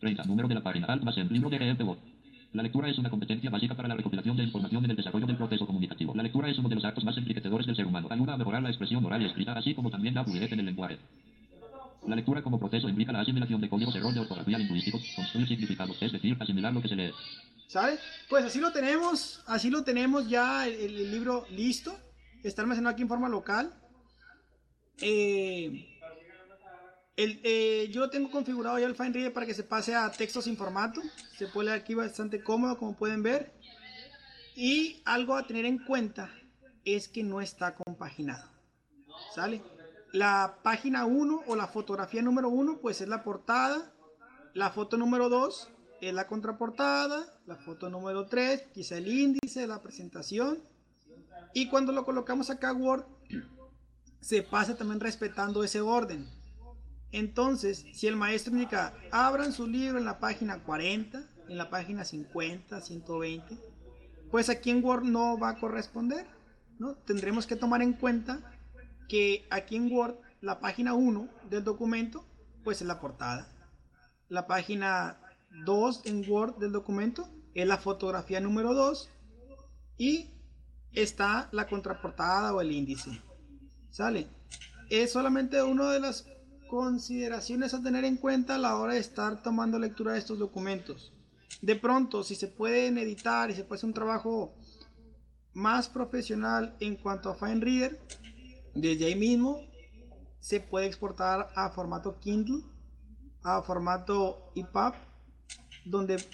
30. 0.00 0.24
Número 0.24 0.48
de 0.48 0.54
la 0.54 0.62
página. 0.62 0.86
Alt 0.86 1.02
más 1.02 1.16
en 1.18 1.28
libro 1.28 1.50
de 1.50 1.58
GF 1.58 1.80
Word. 1.84 1.98
La 2.52 2.62
lectura 2.62 2.88
es 2.88 2.98
una 2.98 3.08
competencia 3.10 3.48
básica 3.50 3.74
para 3.74 3.88
la 3.88 3.94
recopilación 3.96 4.36
de 4.36 4.42
información 4.44 4.84
en 4.84 4.90
el 4.90 4.96
desarrollo 4.96 5.26
del 5.26 5.36
proceso 5.36 5.66
comunicativo. 5.66 6.14
La 6.14 6.22
lectura 6.22 6.50
es 6.50 6.58
uno 6.58 6.68
de 6.68 6.74
los 6.74 6.84
actos 6.84 7.02
más 7.04 7.16
enriquecedores 7.16 7.66
del 7.66 7.74
ser 7.76 7.86
humano. 7.86 8.08
Ayuda 8.10 8.34
a 8.34 8.36
mejorar 8.36 8.62
la 8.62 8.68
expresión 8.68 9.04
oral 9.04 9.22
y 9.22 9.26
escrita, 9.26 9.52
así 9.54 9.74
como 9.74 9.90
también 9.90 10.14
da 10.14 10.22
fluidez 10.22 10.52
en 10.52 10.60
el 10.60 10.66
lenguaje. 10.66 10.98
La 12.06 12.14
lectura 12.16 12.42
como 12.42 12.58
proceso 12.58 12.88
implica 12.88 13.10
la 13.12 13.20
asimilación 13.20 13.60
de 13.60 13.68
códigos 13.68 13.94
error 13.96 14.12
de 14.12 14.20
ortografía 14.20 14.58
lingüísticos, 14.58 15.02
construir 15.16 15.48
significados, 15.48 15.96
es 16.02 16.12
decir, 16.12 16.36
asimilar 16.40 16.74
lo 16.74 16.82
que 16.82 16.88
se 16.88 16.96
lee. 16.96 17.12
¿Sale? 17.68 17.98
Pues 18.28 18.44
así 18.44 18.60
lo 18.60 18.70
tenemos, 18.72 19.42
así 19.46 19.70
lo 19.70 19.82
tenemos 19.82 20.28
ya 20.28 20.66
el, 20.66 20.74
el 20.74 21.10
libro 21.10 21.46
listo. 21.52 21.96
Está 22.42 22.62
almacenado 22.62 22.92
aquí 22.92 23.02
en 23.02 23.08
forma 23.08 23.28
local. 23.28 23.72
Eh, 25.00 25.88
el, 27.16 27.40
eh, 27.44 27.88
yo 27.90 28.08
tengo 28.08 28.30
configurado 28.30 28.78
ya 28.78 28.86
el 28.86 28.94
FineReader 28.94 29.32
para 29.32 29.46
que 29.46 29.54
se 29.54 29.64
pase 29.64 29.94
a 29.94 30.10
texto 30.10 30.40
sin 30.40 30.56
formato. 30.56 31.00
Se 31.36 31.46
puede 31.46 31.66
leer 31.66 31.80
aquí 31.80 31.94
bastante 31.94 32.42
cómodo, 32.42 32.78
como 32.78 32.96
pueden 32.96 33.22
ver. 33.22 33.52
Y 34.54 35.02
algo 35.04 35.36
a 35.36 35.46
tener 35.46 35.64
en 35.64 35.78
cuenta 35.78 36.30
es 36.84 37.08
que 37.08 37.22
no 37.22 37.40
está 37.40 37.74
compaginado. 37.74 38.50
¿Sale? 39.34 39.62
La 40.12 40.58
página 40.62 41.06
1 41.06 41.44
o 41.46 41.56
la 41.56 41.68
fotografía 41.68 42.22
número 42.22 42.48
1 42.48 42.78
pues 42.80 43.00
es 43.00 43.08
la 43.08 43.22
portada. 43.22 43.92
La 44.54 44.70
foto 44.70 44.96
número 44.96 45.28
2 45.28 45.70
es 46.00 46.14
la 46.14 46.26
contraportada. 46.26 47.38
La 47.46 47.56
foto 47.56 47.88
número 47.88 48.26
3 48.26 48.68
quizá 48.74 48.98
el 48.98 49.08
índice 49.08 49.66
la 49.66 49.82
presentación. 49.82 50.62
Y 51.54 51.68
cuando 51.68 51.92
lo 51.92 52.04
colocamos 52.04 52.50
acá 52.50 52.72
Word 52.72 53.04
se 54.20 54.42
pasa 54.42 54.76
también 54.76 55.00
respetando 55.00 55.64
ese 55.64 55.80
orden. 55.80 56.41
Entonces, 57.12 57.84
si 57.92 58.06
el 58.06 58.16
maestro 58.16 58.54
indica, 58.54 58.94
abran 59.10 59.52
su 59.52 59.66
libro 59.66 59.98
en 59.98 60.06
la 60.06 60.18
página 60.18 60.62
40, 60.62 61.22
en 61.48 61.58
la 61.58 61.68
página 61.68 62.04
50, 62.04 62.80
120, 62.80 63.58
pues 64.30 64.48
aquí 64.48 64.70
en 64.70 64.82
Word 64.82 65.04
no 65.04 65.38
va 65.38 65.50
a 65.50 65.58
corresponder. 65.58 66.26
¿no? 66.78 66.94
Tendremos 66.94 67.46
que 67.46 67.54
tomar 67.54 67.82
en 67.82 67.92
cuenta 67.92 68.40
que 69.08 69.46
aquí 69.50 69.76
en 69.76 69.92
Word 69.92 70.16
la 70.40 70.58
página 70.58 70.94
1 70.94 71.28
del 71.50 71.62
documento 71.62 72.24
pues 72.64 72.80
es 72.80 72.86
la 72.86 72.98
portada. 72.98 73.46
La 74.28 74.46
página 74.46 75.18
2 75.66 76.02
en 76.06 76.28
Word 76.28 76.56
del 76.56 76.72
documento 76.72 77.28
es 77.54 77.66
la 77.66 77.76
fotografía 77.76 78.40
número 78.40 78.72
2 78.72 79.10
y 79.98 80.30
está 80.92 81.48
la 81.52 81.66
contraportada 81.66 82.54
o 82.54 82.60
el 82.60 82.72
índice. 82.72 83.20
¿Sale? 83.90 84.28
Es 84.88 85.12
solamente 85.12 85.62
una 85.62 85.90
de 85.90 86.00
las 86.00 86.26
consideraciones 86.72 87.74
a 87.74 87.82
tener 87.82 88.02
en 88.06 88.16
cuenta 88.16 88.54
a 88.54 88.58
la 88.58 88.78
hora 88.78 88.94
de 88.94 89.00
estar 89.00 89.42
tomando 89.42 89.78
lectura 89.78 90.14
de 90.14 90.18
estos 90.20 90.38
documentos. 90.38 91.12
De 91.60 91.76
pronto, 91.76 92.24
si 92.24 92.34
se 92.34 92.48
pueden 92.48 92.96
editar 92.96 93.50
y 93.50 93.54
se 93.54 93.62
puede 93.62 93.76
hacer 93.76 93.88
un 93.88 93.92
trabajo 93.92 94.54
más 95.52 95.90
profesional 95.90 96.74
en 96.80 96.96
cuanto 96.96 97.28
a 97.28 97.34
Fine 97.34 97.60
Reader, 97.60 98.00
desde 98.74 99.04
ahí 99.04 99.14
mismo 99.14 99.60
se 100.40 100.60
puede 100.60 100.86
exportar 100.86 101.50
a 101.56 101.68
formato 101.68 102.18
Kindle, 102.20 102.64
a 103.42 103.60
formato 103.60 104.50
EPUB, 104.54 104.94
donde 105.84 106.24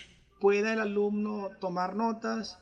pueda 0.40 0.72
el 0.72 0.78
alumno 0.78 1.50
tomar 1.60 1.96
notas, 1.96 2.60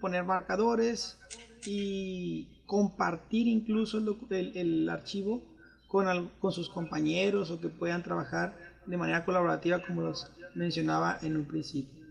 poner 0.00 0.24
marcadores 0.24 1.18
y 1.66 2.62
compartir 2.64 3.48
incluso 3.48 3.98
el, 4.30 4.88
archivo 4.88 5.57
con, 5.88 6.28
con 6.38 6.52
sus 6.52 6.68
compañeros 6.68 7.50
o 7.50 7.60
que 7.60 7.68
puedan 7.68 8.02
trabajar 8.02 8.56
de 8.86 8.96
manera 8.96 9.24
colaborativa 9.24 9.82
como 9.82 10.02
los 10.02 10.30
mencionaba 10.54 11.18
en 11.22 11.36
un 11.36 11.46
principio. 11.46 12.06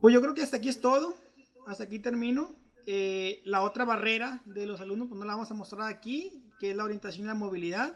Pues 0.00 0.14
yo 0.14 0.20
creo 0.20 0.34
que 0.34 0.42
hasta 0.42 0.56
aquí 0.56 0.68
es 0.68 0.80
todo. 0.80 1.14
Hasta 1.66 1.84
aquí 1.84 1.98
termino. 1.98 2.54
Eh, 2.86 3.42
la 3.44 3.62
otra 3.62 3.84
barrera 3.84 4.40
de 4.46 4.64
los 4.64 4.80
alumnos, 4.80 5.08
pues 5.08 5.18
no 5.18 5.26
la 5.26 5.34
vamos 5.34 5.50
a 5.50 5.54
mostrar 5.54 5.88
aquí, 5.88 6.42
que 6.58 6.70
es 6.70 6.76
la 6.76 6.84
orientación 6.84 7.26
y 7.26 7.28
la 7.28 7.34
movilidad. 7.34 7.94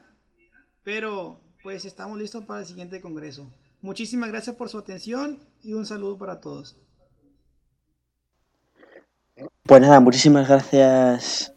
Pero 0.83 1.41
pues 1.63 1.85
estamos 1.85 2.19
listos 2.19 2.45
para 2.45 2.61
el 2.61 2.67
siguiente 2.67 3.01
congreso. 3.01 3.51
Muchísimas 3.81 4.31
gracias 4.31 4.57
por 4.57 4.69
su 4.69 4.79
atención 4.79 5.39
y 5.63 5.73
un 5.73 5.87
saludo 5.87 6.19
para 6.19 6.41
todos. 6.41 6.77
Pues 9.63 9.81
nada, 9.81 10.01
muchísimas 10.01 10.49
gracias. 10.49 11.52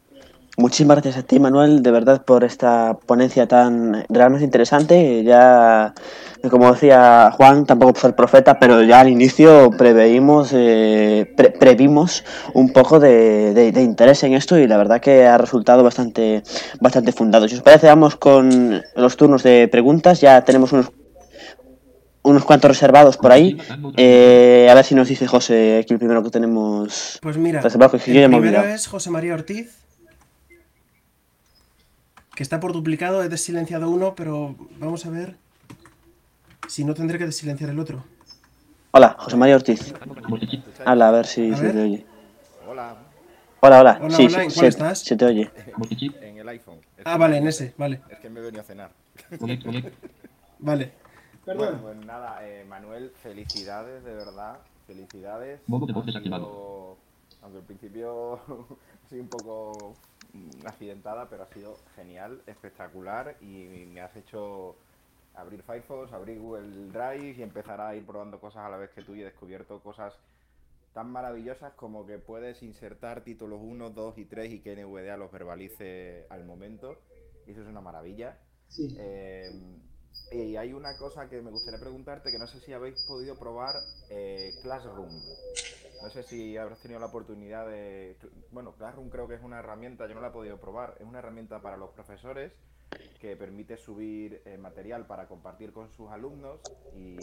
Muchísimas 0.58 0.96
gracias 0.96 1.18
a 1.18 1.28
ti, 1.28 1.38
Manuel, 1.38 1.84
de 1.84 1.92
verdad, 1.92 2.24
por 2.24 2.46
esta 2.46 2.98
ponencia 3.06 3.46
tan 3.46 4.06
realmente 4.08 4.46
interesante. 4.46 5.22
Ya, 5.24 5.94
como 6.50 6.72
decía 6.72 7.30
Juan, 7.36 7.66
tampoco 7.66 8.00
ser 8.00 8.16
profeta, 8.16 8.58
pero 8.58 8.82
ya 8.82 9.02
al 9.02 9.10
inicio 9.10 9.72
preveímos, 9.78 10.52
eh, 10.54 11.34
previmos 11.60 12.24
un 12.54 12.72
poco 12.72 13.02
de, 13.02 13.74
interés 13.76 14.24
en 14.24 14.34
esto 14.34 14.58
y 14.58 14.66
la 14.66 14.78
verdad 14.78 15.02
que 15.02 15.26
ha 15.26 15.38
resultado 15.38 15.84
bastante, 15.84 16.42
bastante 16.80 17.12
fundado. 17.12 17.50
Si 17.50 17.56
os 17.56 17.62
parece, 17.62 17.88
vamos 17.88 18.16
con 18.16 18.82
los 18.96 19.18
turnos 19.18 19.44
de 19.44 19.68
preguntas. 19.68 20.22
Ya 20.22 20.46
tenemos 20.46 20.72
unos 20.72 20.90
unos 22.26 22.44
cuantos 22.44 22.70
reservados 22.70 23.18
por 23.18 23.32
ahí. 23.32 23.58
Eh, 23.98 24.68
a 24.70 24.74
ver 24.74 24.84
si 24.84 24.96
nos 24.96 25.08
dice 25.08 25.28
José 25.28 25.80
aquí 25.84 25.94
el 25.94 26.00
primero 26.00 26.24
que 26.24 26.32
tenemos. 26.32 27.20
Pues 27.22 27.38
mira, 27.38 27.62
el 27.62 28.30
primero 28.30 28.64
es 28.64 28.88
José 28.88 29.12
María 29.12 29.36
Ortiz, 29.36 29.85
que 32.36 32.44
está 32.44 32.60
por 32.60 32.74
duplicado. 32.74 33.24
He 33.24 33.30
desilenciado 33.30 33.90
uno, 33.90 34.14
pero 34.16 34.56
vamos 34.78 35.06
a 35.06 35.10
ver 35.10 35.38
si 36.68 36.84
no 36.84 36.94
tendré 36.94 37.18
que 37.18 37.26
desilenciar 37.26 37.70
el 37.70 37.80
otro. 37.80 38.04
Hola, 38.92 39.16
José 39.18 39.38
María 39.38 39.56
Ortiz. 39.56 39.94
Hola, 40.86 41.08
a 41.08 41.12
ver 41.12 41.26
si 41.26 41.56
se 41.56 41.72
te 41.72 41.82
oye. 41.82 42.06
Hola. 42.68 42.96
Hola, 43.62 43.80
hola. 43.80 44.00
hola 44.02 44.16
sí, 44.16 44.24
¿en 44.24 44.52
cuál 44.52 44.66
estás? 44.68 45.00
Se 45.00 45.16
te 45.16 45.26
oye. 45.26 45.52
En 46.22 46.38
el 46.38 46.48
iPhone. 46.50 46.80
ah, 47.04 47.18
vale, 47.18 47.38
en 47.38 47.48
ese, 47.48 47.74
vale. 47.78 48.02
Es 48.10 48.20
que 48.20 48.30
me 48.30 48.40
he 48.40 48.44
venido 48.44 48.62
a 48.62 48.66
cenar. 48.66 48.92
vale. 50.60 50.94
Bueno, 51.46 51.80
pues 51.82 52.06
nada, 52.06 52.40
eh, 52.48 52.66
Manuel, 52.68 53.12
felicidades, 53.22 54.04
de 54.04 54.14
verdad. 54.14 54.58
Felicidades. 54.88 55.62
aunque 55.68 55.94
al 57.58 57.64
principio 57.64 58.40
soy 59.10 59.20
un 59.20 59.28
poco 59.28 59.94
accidentada, 60.66 61.30
pero 61.30 61.44
ha 61.44 61.48
sido 61.48 61.78
genial, 61.96 62.42
espectacular 62.48 63.38
y 63.42 63.86
me 63.94 64.02
has 64.02 64.16
hecho 64.16 64.76
abrir 65.36 65.64
Firefox, 65.64 66.12
abrir 66.14 66.40
Google 66.40 66.92
Drive 66.92 67.36
y 67.38 67.44
empezar 67.44 67.82
a 67.82 67.96
ir 67.96 68.06
probando 68.06 68.40
cosas 68.40 68.66
a 68.66 68.70
la 68.70 68.78
vez 68.78 68.92
que 68.92 69.04
tú 69.04 69.16
y 69.16 69.22
he 69.22 69.26
descubierto 69.26 69.82
cosas 69.82 70.14
tan 70.94 71.12
maravillosas 71.12 71.74
como 71.74 72.06
que 72.06 72.20
puedes 72.20 72.64
insertar 72.64 73.22
títulos 73.22 73.60
1, 73.62 73.90
2 73.90 74.18
y 74.18 74.26
3 74.26 74.54
y 74.54 74.60
que 74.62 74.78
NVDA 74.78 75.18
los 75.18 75.30
verbalice 75.30 76.26
al 76.30 76.46
momento. 76.46 76.98
Y 77.46 77.52
eso 77.52 77.62
es 77.62 77.68
una 77.68 77.82
maravilla. 77.82 78.38
Sí. 78.70 78.96
Eh, 78.98 79.52
y 80.32 80.56
hay 80.56 80.72
una 80.72 80.98
cosa 80.98 81.28
que 81.30 81.42
me 81.42 81.52
gustaría 81.52 81.82
preguntarte, 81.82 82.32
que 82.32 82.40
no 82.40 82.48
sé 82.48 82.62
si 82.62 82.72
habéis 82.72 82.96
podido 83.02 83.38
probar 83.38 83.76
eh, 84.10 84.54
Classroom. 84.64 85.10
No 86.06 86.12
sé 86.12 86.22
si 86.22 86.56
habrás 86.56 86.80
tenido 86.82 87.00
la 87.00 87.08
oportunidad 87.08 87.66
de... 87.66 88.16
Bueno, 88.52 88.76
Classroom 88.76 89.10
creo 89.10 89.28
que 89.28 89.34
es 89.34 89.42
una 89.42 89.58
herramienta, 89.58 90.08
yo 90.08 90.14
no 90.14 90.22
la 90.22 90.28
he 90.28 90.32
podido 90.32 90.60
probar, 90.60 90.96
es 91.00 91.08
una 91.08 91.18
herramienta 91.18 91.64
para 91.64 91.78
los 91.78 91.90
profesores 91.90 92.52
que 93.20 93.36
permite 93.36 93.76
subir 93.76 94.40
eh, 94.46 94.56
material 94.60 95.08
para 95.08 95.28
compartir 95.28 95.74
con 95.74 95.90
sus 95.90 96.12
alumnos 96.12 96.60
y 96.96 97.18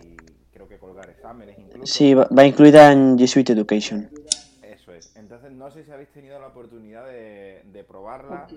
creo 0.52 0.66
que 0.66 0.78
colgar 0.78 1.08
exámenes 1.10 1.60
incluso. 1.60 1.86
Sí, 1.86 2.12
va 2.12 2.44
incluida 2.44 2.90
en 2.90 3.16
G 3.16 3.28
Suite 3.28 3.52
Education. 3.52 4.10
Eso 4.64 4.92
es. 4.92 5.14
Entonces 5.14 5.52
no 5.52 5.70
sé 5.70 5.84
si 5.84 5.92
habéis 5.92 6.10
tenido 6.10 6.40
la 6.40 6.48
oportunidad 6.48 7.06
de, 7.06 7.62
de 7.64 7.84
probarla 7.84 8.48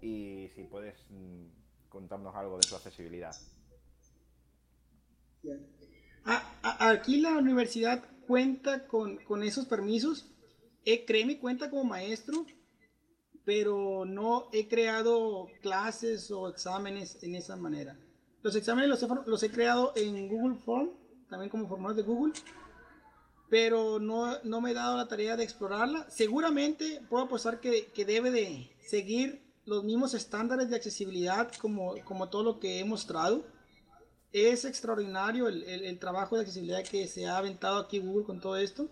y 0.00 0.50
si 0.56 0.64
puedes 0.64 0.96
mm, 1.08 1.88
contarnos 1.88 2.34
algo 2.34 2.56
de 2.56 2.64
su 2.64 2.74
accesibilidad. 2.74 3.36
Aquí 6.64 7.20
la 7.20 7.38
universidad 7.38 8.02
cuenta 8.28 8.86
con, 8.86 9.42
esos 9.42 9.64
permisos. 9.64 10.26
Eh, 10.84 11.04
créeme, 11.06 11.38
cuenta 11.38 11.70
como 11.70 11.82
maestro, 11.82 12.46
pero 13.44 14.04
no 14.04 14.48
he 14.52 14.68
creado 14.68 15.48
clases 15.62 16.30
o 16.30 16.48
exámenes 16.48 17.20
en 17.22 17.34
esa 17.34 17.56
manera. 17.56 17.98
Los 18.42 18.54
exámenes 18.54 18.90
los 19.26 19.42
he, 19.42 19.50
creado 19.50 19.92
en 19.96 20.28
Google 20.28 20.58
Form, 20.58 20.90
también 21.28 21.50
como 21.50 21.66
formatos 21.66 21.96
de 21.96 22.02
Google, 22.02 22.34
pero 23.48 23.98
no, 23.98 24.40
no, 24.44 24.60
me 24.60 24.70
he 24.70 24.74
dado 24.74 24.98
la 24.98 25.08
tarea 25.08 25.36
de 25.36 25.44
explorarla. 25.44 26.08
Seguramente 26.10 27.00
puedo 27.08 27.24
apostar 27.24 27.60
que, 27.60 27.86
que, 27.86 28.04
debe 28.04 28.30
de 28.30 28.70
seguir 28.86 29.42
los 29.64 29.84
mismos 29.84 30.12
estándares 30.12 30.68
de 30.68 30.76
accesibilidad 30.76 31.50
como, 31.56 31.94
como 32.04 32.28
todo 32.28 32.42
lo 32.42 32.60
que 32.60 32.78
he 32.78 32.84
mostrado 32.84 33.44
es 34.32 34.64
extraordinario 34.64 35.48
el, 35.48 35.98
trabajo 35.98 36.36
de 36.36 36.42
accesibilidad 36.42 36.84
que 36.84 37.06
se 37.08 37.26
ha 37.26 37.38
aventado 37.38 37.78
aquí 37.78 37.98
Google 37.98 38.24
con 38.24 38.40
todo 38.40 38.56
esto. 38.56 38.90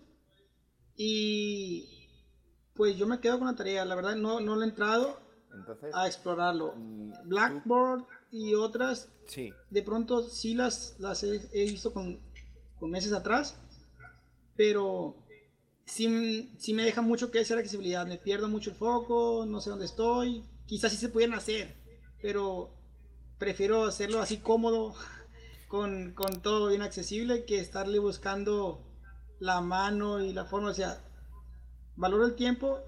Y 0.97 2.09
pues 2.75 2.97
yo 2.97 3.07
me 3.07 3.21
quedo 3.21 3.39
con 3.39 3.49
la 3.49 3.57
tarea, 3.57 3.85
la 3.85 3.95
verdad 3.95 4.17
no, 4.17 4.41
no 4.41 4.61
he 4.61 4.65
entrado 4.65 5.21
a 5.93 6.07
explorarlo. 6.07 6.75
Mm, 6.77 7.13
Blackboard 7.25 8.07
y 8.31 8.55
otras, 8.55 9.09
sí. 9.27 9.53
de 9.71 9.83
pronto 9.83 10.23
sí 10.23 10.55
las, 10.55 10.97
las 10.99 11.23
he, 11.23 11.39
visto 11.53 11.93
con, 11.93 12.21
meses 12.81 13.13
atrás, 13.13 13.57
pero 14.57 15.17
sí, 15.85 16.53
sí, 16.59 16.73
me 16.75 16.85
deja 16.85 17.03
mucho 17.03 17.31
que 17.31 17.41
hacer 17.41 17.59
accesibilidad. 17.59 18.07
Me 18.07 18.19
pierdo 18.19 18.49
mucho 18.49 18.71
el 18.71 18.77
foco, 18.77 19.45
no 19.47 19.61
sé 19.61 19.71
dónde 19.71 19.87
estoy. 19.87 20.45
Quizás 20.67 20.93
sí 20.93 20.99
se 20.99 21.09
pudieran 21.09 21.39
hacer, 21.39 21.77
pero 22.23 22.71
prefiero 23.39 23.85
hacerlo 23.85 24.21
así 24.21 24.39
cómodo 24.39 24.95
con, 25.69 26.15
todo 26.43 26.69
bien 26.69 26.83
accesible 26.83 27.45
que 27.45 27.59
estarle 27.59 27.99
buscando 27.99 28.81
la 29.39 29.61
mano 29.61 30.21
y 30.21 30.33
la 30.33 30.45
forma. 30.45 30.71
O 30.71 30.75
sea, 30.75 31.01
valoro 31.97 32.27
el 32.27 32.35
tiempo 32.35 32.81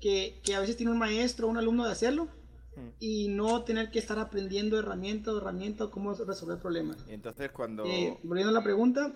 que, 0.00 0.40
a 0.54 0.60
veces 0.60 0.76
tiene 0.76 0.92
un 0.92 0.98
maestro 0.98 1.46
o 1.46 1.50
un 1.50 1.56
alumno 1.56 1.84
de 1.84 1.92
hacerlo 1.92 2.28
hmm. 2.76 2.88
y 2.98 3.28
no 3.28 3.64
tener 3.64 3.90
que 3.90 3.98
estar 3.98 4.18
aprendiendo 4.18 4.78
herramienta 4.78 5.32
o 5.32 5.38
herramienta 5.38 5.88
cómo 5.90 6.14
resolver 6.14 6.58
problemas. 6.58 6.96
entonces 7.08 7.50
cuando... 7.50 7.84
Eh, 7.84 8.18
volviendo 8.22 8.50
a 8.50 8.54
la 8.54 8.64
pregunta, 8.64 9.12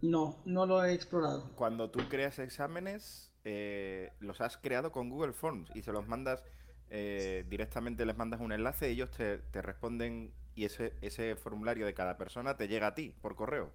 no, 0.00 0.42
no 0.44 0.66
lo 0.66 0.84
he 0.84 0.92
explorado. 0.92 1.50
Cuando 1.56 1.90
tú 1.90 2.00
creas 2.08 2.38
exámenes, 2.38 3.32
eh, 3.44 4.12
los 4.20 4.40
has 4.40 4.56
creado 4.56 4.92
con 4.92 5.10
Google 5.10 5.32
Forms 5.32 5.70
y 5.74 5.82
se 5.82 5.92
los 5.92 6.06
mandas... 6.06 6.42
Eh, 6.90 7.44
directamente 7.48 8.06
les 8.06 8.16
mandas 8.16 8.40
un 8.40 8.50
enlace 8.50 8.88
ellos 8.88 9.10
te, 9.10 9.38
te 9.38 9.60
responden 9.60 10.32
y 10.54 10.64
ese, 10.64 10.94
ese 11.02 11.36
formulario 11.36 11.84
de 11.84 11.92
cada 11.92 12.16
persona 12.16 12.56
te 12.56 12.66
llega 12.66 12.88
a 12.88 12.94
ti 12.94 13.14
por 13.20 13.36
correo. 13.36 13.70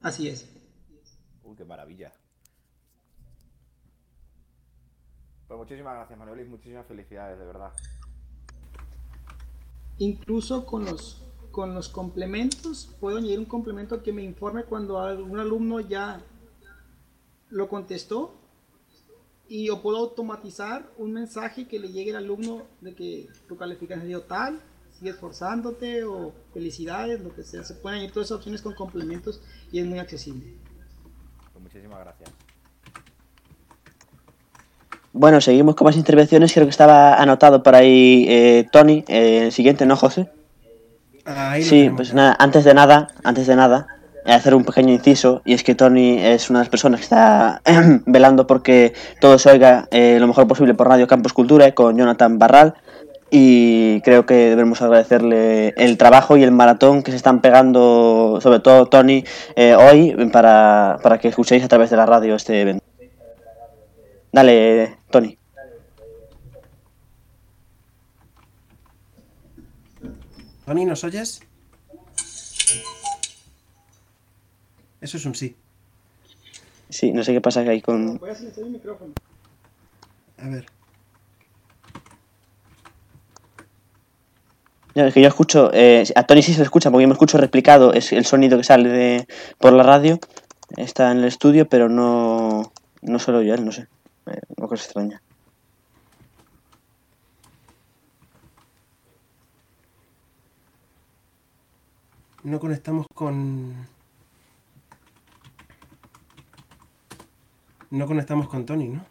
Así 0.00 0.28
es. 0.28 0.50
Uy, 1.42 1.56
qué 1.56 1.64
maravilla. 1.64 2.12
Pues 5.48 5.58
muchísimas 5.58 5.94
gracias, 5.94 6.18
Manuel, 6.18 6.40
y 6.40 6.44
muchísimas 6.44 6.86
felicidades, 6.86 7.38
de 7.38 7.46
verdad. 7.46 7.72
Incluso 9.98 10.66
con 10.66 10.84
los, 10.84 11.22
con 11.52 11.72
los 11.72 11.88
complementos, 11.88 12.94
puedo 13.00 13.18
añadir 13.18 13.38
un 13.38 13.44
complemento 13.44 14.02
que 14.02 14.12
me 14.12 14.22
informe 14.22 14.64
cuando 14.64 15.00
algún 15.00 15.38
alumno 15.38 15.80
ya 15.80 16.20
lo 17.48 17.68
contestó 17.68 18.45
y 19.48 19.70
o 19.70 19.80
puedo 19.82 19.98
automatizar 19.98 20.90
un 20.98 21.12
mensaje 21.12 21.66
que 21.66 21.78
le 21.78 21.88
llegue 21.88 22.10
al 22.10 22.24
alumno 22.24 22.62
de 22.80 22.94
que 22.94 23.28
tu 23.48 23.56
calificación 23.56 24.08
dio 24.08 24.22
tal 24.22 24.60
sigue 24.98 25.10
esforzándote 25.10 26.04
o 26.04 26.32
felicidades, 26.52 27.20
lo 27.20 27.34
que 27.34 27.42
sea. 27.42 27.62
Se 27.64 27.74
pueden 27.74 28.02
ir 28.02 28.12
todas 28.12 28.28
esas 28.28 28.38
opciones 28.38 28.62
con 28.62 28.74
complementos 28.74 29.42
y 29.70 29.78
es 29.78 29.86
muy 29.86 29.98
accesible. 29.98 30.54
Pues 31.52 31.62
muchísimas 31.62 32.00
gracias. 32.00 32.30
Bueno, 35.12 35.40
seguimos 35.40 35.74
con 35.74 35.86
más 35.86 35.96
intervenciones. 35.96 36.52
Creo 36.52 36.66
que 36.66 36.70
estaba 36.70 37.14
anotado 37.14 37.62
por 37.62 37.74
ahí 37.74 38.26
eh, 38.28 38.68
Tony. 38.70 39.04
Eh, 39.08 39.46
el 39.46 39.52
siguiente, 39.52 39.86
¿no, 39.86 39.96
José? 39.96 40.30
Ahí 41.24 41.62
Sí, 41.62 41.70
tenemos 41.70 41.96
pues 41.96 42.14
nada, 42.14 42.36
antes 42.38 42.64
de 42.64 42.74
nada, 42.74 43.08
antes 43.24 43.46
de 43.46 43.56
nada, 43.56 43.95
hacer 44.26 44.54
un 44.54 44.64
pequeño 44.64 44.92
inciso, 44.92 45.42
y 45.44 45.54
es 45.54 45.62
que 45.62 45.74
Tony 45.74 46.18
es 46.18 46.50
una 46.50 46.60
de 46.60 46.64
las 46.64 46.70
personas 46.70 47.00
que 47.00 47.04
está 47.04 47.62
velando 48.06 48.46
porque 48.46 48.92
todo 49.20 49.38
se 49.38 49.50
oiga 49.50 49.88
eh, 49.90 50.18
lo 50.20 50.26
mejor 50.26 50.46
posible 50.46 50.74
por 50.74 50.88
Radio 50.88 51.06
Campus 51.06 51.32
Cultura 51.32 51.72
con 51.72 51.96
Jonathan 51.96 52.38
Barral, 52.38 52.74
y 53.30 54.00
creo 54.02 54.24
que 54.24 54.34
debemos 54.34 54.82
agradecerle 54.82 55.74
el 55.76 55.98
trabajo 55.98 56.36
y 56.36 56.44
el 56.44 56.52
maratón 56.52 57.02
que 57.02 57.10
se 57.10 57.16
están 57.16 57.40
pegando, 57.40 58.38
sobre 58.40 58.60
todo 58.60 58.86
Tony, 58.86 59.24
eh, 59.56 59.74
hoy, 59.74 60.14
para, 60.30 60.98
para 61.02 61.18
que 61.18 61.28
escuchéis 61.28 61.64
a 61.64 61.68
través 61.68 61.90
de 61.90 61.96
la 61.96 62.06
radio 62.06 62.36
este 62.36 62.60
evento. 62.60 62.84
Dale, 64.32 64.98
Tony. 65.10 65.38
Tony, 70.66 70.84
¿nos 70.84 71.04
oyes? 71.04 71.40
Eso 75.00 75.16
es 75.16 75.26
un 75.26 75.34
sí. 75.34 75.56
Sí, 76.88 77.12
no 77.12 77.22
sé 77.24 77.32
qué 77.32 77.40
pasa 77.40 77.60
ahí 77.60 77.80
con... 77.80 78.18
Voy 78.18 78.30
a 78.30 78.34
silenciar 78.34 78.66
el 78.66 78.72
micrófono. 78.72 79.12
A 80.38 80.48
ver. 80.48 80.66
No, 84.94 85.04
es 85.04 85.12
que 85.12 85.20
yo 85.20 85.28
escucho, 85.28 85.70
eh, 85.74 86.04
a 86.14 86.22
Tony 86.22 86.42
sí 86.42 86.52
se 86.52 86.60
le 86.60 86.64
escucha, 86.64 86.90
porque 86.90 87.02
yo 87.02 87.08
me 87.08 87.12
escucho 87.12 87.36
replicado, 87.36 87.92
es 87.92 88.12
el 88.12 88.24
sonido 88.24 88.56
que 88.56 88.64
sale 88.64 88.88
de, 88.88 89.28
por 89.58 89.74
la 89.74 89.82
radio, 89.82 90.18
está 90.76 91.12
en 91.12 91.18
el 91.18 91.24
estudio, 91.24 91.68
pero 91.68 91.90
no, 91.90 92.72
no 93.02 93.18
solo 93.18 93.42
yo, 93.42 93.52
él, 93.52 93.62
no 93.62 93.72
sé, 93.72 93.88
eh, 94.26 94.40
una 94.56 94.68
cosa 94.68 94.84
extraña. 94.84 95.20
No 102.42 102.58
conectamos 102.60 103.06
con. 103.12 103.74
No 107.90 108.06
conectamos 108.06 108.48
con 108.48 108.66
Tony, 108.66 108.88
¿no? 108.88 109.04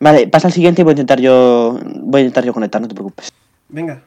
Vale, 0.00 0.28
pasa 0.28 0.48
al 0.48 0.52
siguiente 0.52 0.82
y 0.82 0.84
voy 0.84 0.92
a 0.92 0.94
intentar 0.94 1.20
yo, 1.20 1.78
voy 2.02 2.20
a 2.20 2.24
intentar 2.24 2.44
yo 2.44 2.54
conectar, 2.54 2.80
no 2.80 2.88
te 2.88 2.94
preocupes. 2.94 3.32
Venga. 3.68 4.02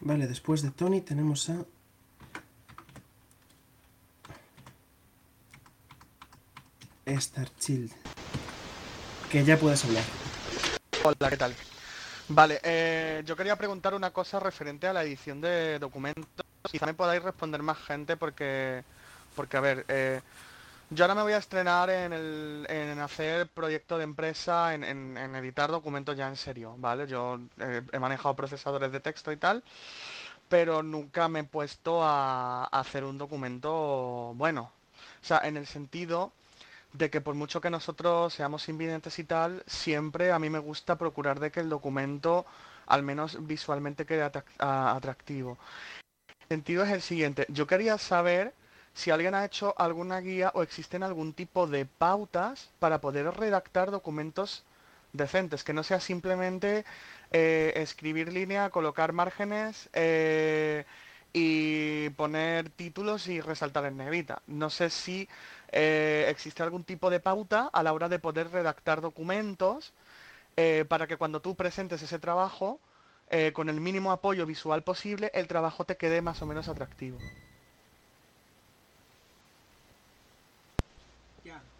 Vale, 0.00 0.26
después 0.26 0.62
de 0.62 0.70
Tony 0.70 1.00
tenemos 1.00 1.48
a. 1.50 1.64
Starchild. 7.06 7.92
Que 9.30 9.44
ya 9.44 9.56
puedes 9.56 9.84
hablar. 9.84 10.04
Hola, 11.02 11.30
¿qué 11.30 11.36
tal? 11.36 11.54
Vale, 12.28 12.60
eh, 12.62 13.22
yo 13.26 13.36
quería 13.36 13.56
preguntar 13.56 13.94
una 13.94 14.10
cosa 14.10 14.40
referente 14.40 14.86
a 14.86 14.92
la 14.92 15.04
edición 15.04 15.40
de 15.40 15.78
documentos. 15.78 16.26
Quizá 16.70 16.86
me 16.86 16.94
podáis 16.94 17.22
responder 17.22 17.62
más 17.62 17.78
gente 17.78 18.16
porque, 18.16 18.82
porque 19.36 19.56
a 19.56 19.60
ver, 19.60 19.84
eh, 19.88 20.20
yo 20.90 21.04
ahora 21.04 21.14
me 21.14 21.22
voy 21.22 21.32
a 21.32 21.38
estrenar 21.38 21.90
en, 21.90 22.12
el, 22.12 22.66
en 22.68 22.98
hacer 22.98 23.48
proyecto 23.48 23.98
de 23.98 24.04
empresa, 24.04 24.74
en, 24.74 25.16
editar 25.36 25.70
documentos 25.70 26.16
ya 26.16 26.28
en 26.28 26.36
serio, 26.36 26.76
¿vale? 26.78 27.06
Yo 27.06 27.40
eh, 27.58 27.82
he 27.92 27.98
manejado 27.98 28.36
procesadores 28.36 28.92
de 28.92 29.00
texto 29.00 29.32
y 29.32 29.36
tal, 29.36 29.62
pero 30.48 30.82
nunca 30.82 31.28
me 31.28 31.40
he 31.40 31.44
puesto 31.44 32.02
a, 32.02 32.64
a 32.64 32.80
hacer 32.80 33.04
un 33.04 33.18
documento 33.18 34.32
bueno. 34.36 34.72
O 35.22 35.26
sea, 35.26 35.40
en 35.44 35.56
el 35.56 35.66
sentido 35.66 36.32
de 36.92 37.10
que 37.10 37.20
por 37.20 37.34
mucho 37.34 37.60
que 37.60 37.70
nosotros 37.70 38.32
seamos 38.34 38.68
invidentes 38.68 39.18
y 39.18 39.24
tal, 39.24 39.62
siempre 39.66 40.32
a 40.32 40.38
mí 40.38 40.48
me 40.50 40.60
gusta 40.60 40.96
procurar 40.96 41.40
de 41.40 41.50
que 41.50 41.60
el 41.60 41.68
documento 41.68 42.46
al 42.86 43.02
menos 43.02 43.46
visualmente 43.46 44.06
quede 44.06 44.22
atractivo. 44.58 45.58
El 46.40 46.48
sentido 46.48 46.84
es 46.84 46.90
el 46.92 47.02
siguiente, 47.02 47.46
yo 47.48 47.66
quería 47.66 47.98
saber 47.98 48.54
si 48.94 49.10
alguien 49.10 49.34
ha 49.34 49.44
hecho 49.44 49.74
alguna 49.78 50.20
guía 50.20 50.52
o 50.54 50.62
existen 50.62 51.02
algún 51.02 51.34
tipo 51.34 51.66
de 51.66 51.86
pautas 51.86 52.72
para 52.78 53.00
poder 53.00 53.26
redactar 53.36 53.90
documentos 53.90 54.64
decentes, 55.12 55.64
que 55.64 55.72
no 55.72 55.82
sea 55.82 56.00
simplemente 56.00 56.84
eh, 57.30 57.72
escribir 57.76 58.32
línea, 58.32 58.70
colocar 58.70 59.12
márgenes 59.12 59.90
eh, 59.92 60.84
y 61.32 62.10
poner 62.10 62.70
títulos 62.70 63.26
y 63.28 63.40
resaltar 63.40 63.84
en 63.86 63.96
negrita. 63.96 64.42
No 64.46 64.70
sé 64.70 64.90
si 64.90 65.28
eh, 65.72 66.26
existe 66.28 66.62
algún 66.62 66.84
tipo 66.84 67.10
de 67.10 67.20
pauta 67.20 67.68
a 67.72 67.82
la 67.82 67.92
hora 67.92 68.08
de 68.08 68.18
poder 68.20 68.50
redactar 68.50 69.00
documentos 69.00 69.94
para 70.88 71.06
que 71.06 71.16
cuando 71.16 71.42
tú 71.42 71.56
presentes 71.56 72.02
ese 72.02 72.18
trabajo, 72.18 72.80
con 73.54 73.68
el 73.68 73.80
mínimo 73.80 74.12
apoyo 74.12 74.46
visual 74.46 74.84
posible, 74.84 75.30
el 75.34 75.48
trabajo 75.48 75.84
te 75.84 75.96
quede 75.96 76.22
más 76.22 76.42
o 76.42 76.46
menos 76.46 76.68
atractivo. 76.68 77.24
Ya. 81.44 81.70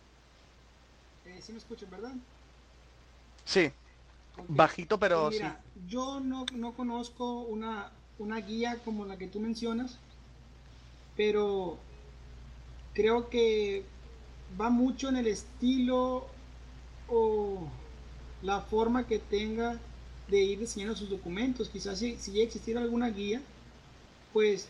Eh, 1.24 1.33
sí 1.44 1.52
me 1.52 1.58
escuchan, 1.58 1.90
¿verdad? 1.90 2.14
Sí, 3.44 3.72
bajito 4.48 4.98
pero 4.98 5.18
Pues 5.18 5.24
sí. 5.32 5.52
mira, 5.52 5.62
yo 5.86 6.20
no, 6.20 6.44
no 6.52 6.74
conozco 6.74 7.40
una, 7.44 7.90
una 8.18 8.38
guía 8.40 8.82
como 8.84 9.06
la 9.06 9.16
que 9.16 9.28
tú 9.28 9.40
mencionas, 9.40 9.98
pero 11.16 11.78
creo 12.92 13.28
que 13.28 13.84
va 14.60 14.70
mucho 14.70 15.08
en 15.08 15.16
el 15.16 15.26
estilo 15.26 16.24
o 17.08 17.68
la 18.42 18.60
forma 18.60 19.06
que 19.06 19.18
tenga 19.18 19.78
de 20.28 20.38
ir 20.42 20.58
diseñando 20.60 20.96
sus 20.96 21.10
documentos. 21.10 21.68
Quizás 21.68 21.98
si, 21.98 22.16
si 22.18 22.32
ya 22.32 22.42
existiera 22.44 22.80
alguna 22.80 23.10
guía, 23.10 23.42
pues 24.32 24.68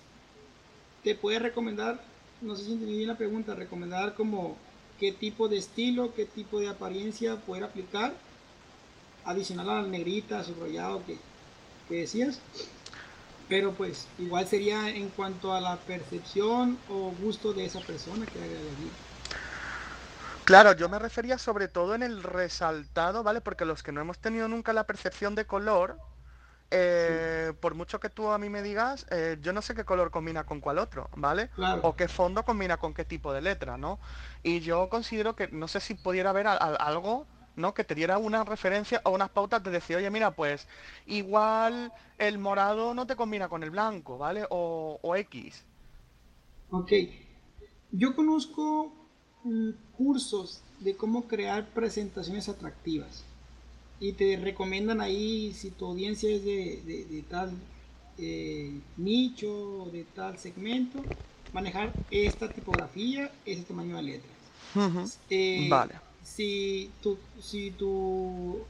te 1.03 1.15
puede 1.15 1.39
recomendar, 1.39 2.01
no 2.41 2.57
sé 2.57 2.65
si 2.65 2.73
entendí 2.73 2.97
bien 2.97 3.09
la 3.09 3.19
pregunta, 3.19 3.55
recomendar 3.55 4.15
como 4.15 4.57
qué 4.99 5.13
tipo 5.13 5.49
de 5.49 5.57
estilo, 5.59 6.15
qué 6.15 6.25
tipo 6.25 6.61
de 6.61 6.69
apariencia 6.69 7.37
poder 7.37 7.65
aplicar 7.65 8.15
adicional 9.25 9.71
a 9.71 9.83
la 9.83 9.89
negrita, 9.89 10.45
subrayado 10.45 11.05
que, 11.05 11.19
que 11.89 11.97
decías. 11.97 12.41
Pero 13.49 13.73
pues 13.73 14.07
igual 14.19 14.47
sería 14.49 14.89
en 14.89 15.11
cuanto 15.11 15.53
a 15.53 15.61
la 15.61 15.77
percepción 15.77 16.79
o 16.89 17.13
gusto 17.21 17.53
de 17.53 17.67
esa 17.67 17.81
persona 17.81 18.25
que 18.27 18.39
haga 18.39 18.53
la 18.53 18.81
guía. 18.81 18.93
Claro, 20.45 20.75
yo 20.75 20.89
me 20.89 20.99
refería 20.99 21.39
sobre 21.39 21.69
todo 21.69 21.95
en 21.95 22.03
el 22.03 22.23
resaltado, 22.23 23.23
¿vale? 23.23 23.41
Porque 23.41 23.65
los 23.65 23.83
que 23.83 23.93
no 23.93 24.01
hemos 24.03 24.19
tenido 24.19 24.47
nunca 24.47 24.75
la 24.75 24.85
percepción 24.85 25.35
de 25.35 25.47
color, 25.47 25.99
eh, 26.77 27.53
por 27.61 27.75
mucho 27.75 28.01
que 28.01 28.11
tú 28.11 28.31
a 28.31 28.39
mí 28.39 28.49
me 28.51 28.63
digas, 28.63 29.07
eh, 29.11 29.39
yo 29.41 29.53
no 29.53 29.63
sé 29.63 29.75
qué 29.75 29.85
color 29.85 30.11
combina 30.11 30.45
con 30.45 30.61
cuál 30.61 30.79
otro, 30.79 31.09
¿vale? 31.17 31.51
Claro. 31.55 31.83
O 31.85 31.95
qué 31.97 32.09
fondo 32.09 32.45
combina 32.45 32.77
con 32.79 32.95
qué 32.95 33.05
tipo 33.05 33.33
de 33.33 33.43
letra, 33.43 33.77
¿no? 33.79 33.99
Y 34.43 34.61
yo 34.61 34.89
considero 34.89 35.37
que 35.37 35.49
no 35.49 35.69
sé 35.69 35.81
si 35.81 35.95
pudiera 35.95 36.31
haber 36.31 36.47
al- 36.49 36.59
al- 36.61 36.77
algo, 36.81 37.27
¿no? 37.57 37.75
Que 37.75 37.85
te 37.85 37.95
diera 37.95 38.19
una 38.19 38.45
referencia 38.45 39.01
o 39.05 39.11
unas 39.13 39.31
pautas 39.31 39.63
de 39.63 39.71
decir, 39.71 39.97
oye, 39.97 40.11
mira, 40.11 40.33
pues 40.33 40.67
igual 41.07 41.93
el 42.19 42.39
morado 42.39 42.95
no 42.95 43.07
te 43.07 43.17
combina 43.17 43.49
con 43.49 43.63
el 43.63 43.71
blanco, 43.71 44.19
¿vale? 44.19 44.47
O, 44.51 44.99
o 45.03 45.17
X. 45.17 45.65
Ok. 46.71 46.93
Yo 47.93 48.15
conozco 48.17 48.93
mm, 49.45 49.71
cursos 49.97 50.63
de 50.81 50.97
cómo 50.97 51.27
crear 51.29 51.67
presentaciones 51.73 52.49
atractivas. 52.49 53.25
Y 54.07 54.13
te 54.15 54.37
recomiendan 54.37 55.01
ahí, 55.01 55.53
si 55.55 55.71
tu 55.73 55.87
audiencia 55.87 56.31
es 56.37 56.45
de, 56.45 56.83
de- 56.89 57.05
de 57.07 57.23
tal 57.25 57.51
eh, 58.19 58.83
nicho 58.97 59.51
o 59.85 59.91
de 59.91 60.05
tal 60.05 60.39
segmento, 60.39 60.99
manejar 61.53 61.89
esta 62.11 62.53
tipografía, 62.53 63.23
ese 63.45 63.65
tamaño 63.65 63.97
de 63.97 64.03
letras. 64.03 64.39
Eh, 65.29 65.71
Vale. 65.71 66.01
Si 66.23 66.95
tu, 67.03 67.11
si 67.39 67.73
tu 67.73 68.67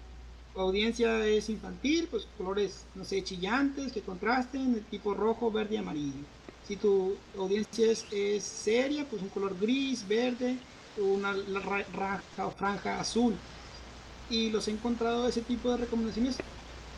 audiencia 0.55 1.27
es 1.27 1.48
infantil, 1.48 2.09
pues 2.11 2.27
colores, 2.27 2.89
no 2.94 3.05
sé, 3.05 3.23
chillantes, 3.24 3.93
que 3.93 4.02
contrasten, 4.02 4.73
de 4.74 4.81
tipo 4.82 5.15
rojo, 5.15 5.51
verde 5.52 5.74
y 5.77 5.78
amarillo. 5.78 6.27
Si 6.62 6.77
tu 6.77 7.20
audiencia 7.36 7.90
es, 7.93 8.06
es 8.11 8.44
seria, 8.44 9.09
pues 9.09 9.23
un 9.23 9.28
color 9.31 9.59
gris, 9.59 10.06
verde, 10.06 10.61
una 10.97 11.32
la- 11.35 12.24
franja 12.56 13.01
azul. 13.01 13.40
Y 14.28 14.51
los 14.51 14.68
he 14.68 14.72
encontrado 14.72 15.28
ese 15.28 15.42
tipo 15.42 15.70
de 15.70 15.78
recomendaciones, 15.78 16.42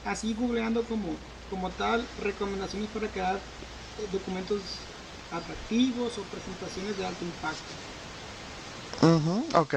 así 0.05 0.35
googleando 0.35 0.87
como, 0.87 1.21
como 1.49 1.75
tal, 1.75 2.11
recomendaciones 2.17 2.91
para 2.91 3.11
crear 3.13 3.47
eh, 3.97 4.09
documentos 4.09 4.89
atractivos 5.31 6.19
o 6.19 6.29
presentaciones 6.31 6.97
de 6.97 7.05
alto 7.07 7.25
impacto. 7.25 7.75
Ujú, 9.03 9.47
Ok. 9.55 9.75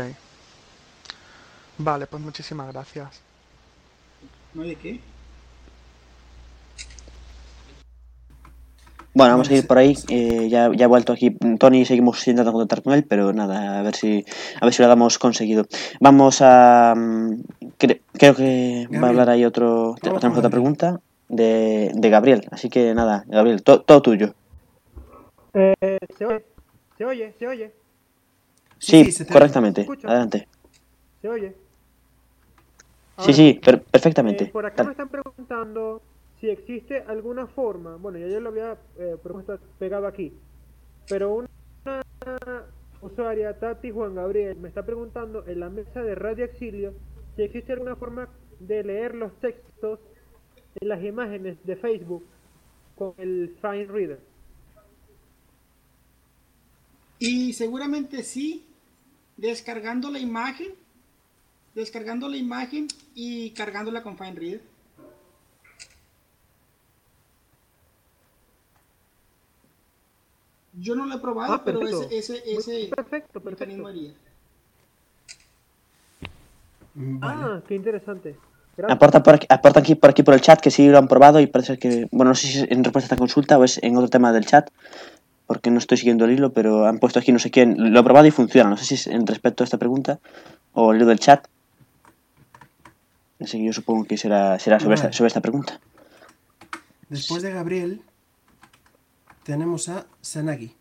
Vale, 1.78 2.06
pues 2.08 2.22
muchísimas 2.22 2.68
gracias. 2.72 3.24
¿No 4.54 4.62
hay 4.64 4.70
de 4.70 4.78
qué? 4.78 5.09
Bueno, 9.14 9.34
vamos 9.34 9.50
a 9.50 9.54
ir 9.56 9.66
por 9.68 9.78
ahí. 9.78 9.96
eh, 10.08 10.48
ya, 10.50 10.70
ya 10.76 10.86
ha 10.86 10.88
vuelto 10.88 11.14
aquí 11.14 11.36
Tony, 11.60 11.84
seguimos 11.86 12.20
intentando 12.28 12.52
contactar 12.52 12.84
con 12.84 12.94
él, 12.94 13.06
pero 13.08 13.34
nada, 13.34 13.80
a 13.80 13.82
ver 13.82 13.96
si 13.96 14.24
a 14.62 14.66
ver 14.66 14.74
si 14.74 14.82
lo 14.82 14.88
damos 14.88 15.18
conseguido. 15.18 15.66
Vamos 16.00 16.40
a. 16.42 16.94
mm, 16.96 17.32
cre- 17.80 18.02
creo 18.14 18.36
que 18.36 18.88
va 18.94 19.08
a 19.08 19.10
hablar 19.10 19.30
ahí 19.30 19.46
otro. 19.46 19.96
Tenemos 20.02 20.38
otra 20.38 20.50
pregunta. 20.50 21.00
de, 21.28 21.92
de 21.94 22.10
Gabriel. 22.10 22.48
Así 22.52 22.70
que 22.70 22.94
nada, 22.96 23.24
Gabriel, 23.28 23.62
to- 23.62 23.82
todo 23.82 24.02
tuyo. 24.02 24.34
Eh, 25.54 25.76
¿se 26.18 26.26
oye? 26.26 26.44
¿Se 26.98 27.06
oye? 27.06 27.34
¿Se 27.38 27.48
oye? 27.48 27.72
Sí, 28.80 29.06
sí, 29.06 29.12
se 29.12 29.26
te 29.26 29.34
correctamente. 29.34 29.88
Adelante. 30.06 30.48
¿Se 31.22 31.30
oye? 31.30 31.56
Sí, 33.20 33.34
sí, 33.34 33.60
per- 33.64 33.84
perfectamente. 33.84 34.46
Eh, 34.46 34.50
por 34.52 34.66
acá 34.66 34.78
Dale. 34.78 34.88
me 34.88 34.92
están 34.94 35.10
preguntando 35.10 36.02
si 36.40 36.50
existe 36.50 37.02
alguna 37.02 37.48
forma, 37.48 37.96
bueno, 37.98 38.18
ya 38.18 38.28
yo 38.28 38.40
lo 38.40 38.50
había 38.50 38.78
eh, 38.98 39.18
propuesto 39.22 39.60
pegado 39.78 40.08
aquí, 40.08 40.34
pero 41.08 41.34
una 41.36 41.50
usuaria, 43.02 43.58
Tati 43.60 43.92
Juan 43.92 44.16
Gabriel, 44.16 44.58
me 44.58 44.70
está 44.70 44.86
preguntando 44.86 45.46
en 45.48 45.60
la 45.60 45.70
mesa 45.70 46.02
de 46.02 46.16
Radio 46.16 46.46
Exilio 46.46 46.94
si 47.36 47.44
existe 47.44 47.74
alguna 47.74 47.96
forma 47.96 48.30
de 48.60 48.84
leer 48.84 49.16
los 49.16 49.38
textos 49.40 50.00
en 50.80 50.88
las 50.88 51.04
imágenes 51.04 51.58
de 51.66 51.76
Facebook 51.76 52.26
con 52.96 53.14
el 53.18 53.56
Fine 53.62 53.86
Reader. 53.86 54.20
Y 57.20 57.54
seguramente 57.54 58.24
sí, 58.24 58.66
descargando 59.36 60.10
la 60.10 60.20
imagen, 60.20 60.74
descargando 61.76 62.30
la 62.30 62.38
imagen 62.38 62.88
y 63.14 63.52
cargándola 63.52 64.04
con 64.04 64.18
FineReader. 64.18 64.62
Yo 70.80 70.96
no 70.96 71.06
lo 71.06 71.16
he 71.16 71.20
probado, 71.20 71.54
Ah, 71.54 71.62
pero 71.64 71.80
perfecto. 71.80 72.08
ese, 72.12 72.40
ese, 72.40 72.54
ese 72.58 72.90
Perfecto, 72.96 73.40
perfecto. 73.42 73.88
haría. 73.88 74.14
Mm, 76.96 77.20
Vale. 77.20 77.42
Ah, 77.44 77.62
qué 77.68 77.76
interesante. 77.76 78.36
Gracias. 78.78 78.96
Aporta 78.96 79.22
por 79.24 79.36
aquí, 79.36 79.46
aporta 79.50 79.80
aquí 79.82 79.96
por 79.96 80.10
aquí 80.12 80.24
por 80.24 80.34
el 80.34 80.42
chat 80.42 80.62
que 80.62 80.72
sí 80.72 80.88
lo 80.88 80.98
han 80.98 81.08
probado 81.08 81.40
y 81.42 81.48
parece 81.48 81.78
que, 81.78 82.08
bueno, 82.12 82.30
no 82.30 82.36
sé 82.36 82.48
si 82.48 82.60
es 82.60 82.72
en 82.72 82.84
respuesta 82.84 83.06
a 83.06 83.08
esta 83.08 83.18
consulta 83.18 83.58
o 83.58 83.64
es 83.66 83.78
en 83.84 83.98
otro 83.98 84.10
tema 84.10 84.32
del 84.32 84.46
chat, 84.46 84.70
porque 85.48 85.70
no 85.70 85.80
estoy 85.80 85.98
siguiendo 85.98 86.26
el 86.26 86.32
hilo, 86.32 86.54
pero 86.54 86.86
han 86.86 87.00
puesto 87.00 87.20
aquí 87.20 87.32
no 87.34 87.40
sé 87.40 87.52
quién, 87.52 87.76
lo 87.94 88.00
he 88.00 88.04
probado 88.04 88.28
y 88.28 88.32
funciona, 88.32 88.70
no 88.70 88.78
sé 88.78 88.86
si 88.86 88.96
es 88.96 89.08
en 89.08 89.28
respecto 89.28 89.64
a 89.64 89.66
esta 89.66 89.78
pregunta 89.78 90.20
o 90.74 90.92
el 90.92 90.98
hilo 90.98 91.08
del 91.08 91.20
chat. 91.20 91.46
Así 93.42 93.58
que 93.58 93.66
yo 93.66 93.74
supongo 93.74 94.06
que 94.06 94.18
será, 94.18 94.60
será 94.60 94.80
sobre, 94.80 94.96
esta, 94.96 95.12
sobre 95.12 95.28
esta 95.28 95.42
pregunta. 95.42 95.80
Después 97.10 97.42
de 97.42 97.52
Gabriel, 97.52 98.02
tenemos 99.44 99.90
a 99.90 100.06
Sanagi. 100.22 100.76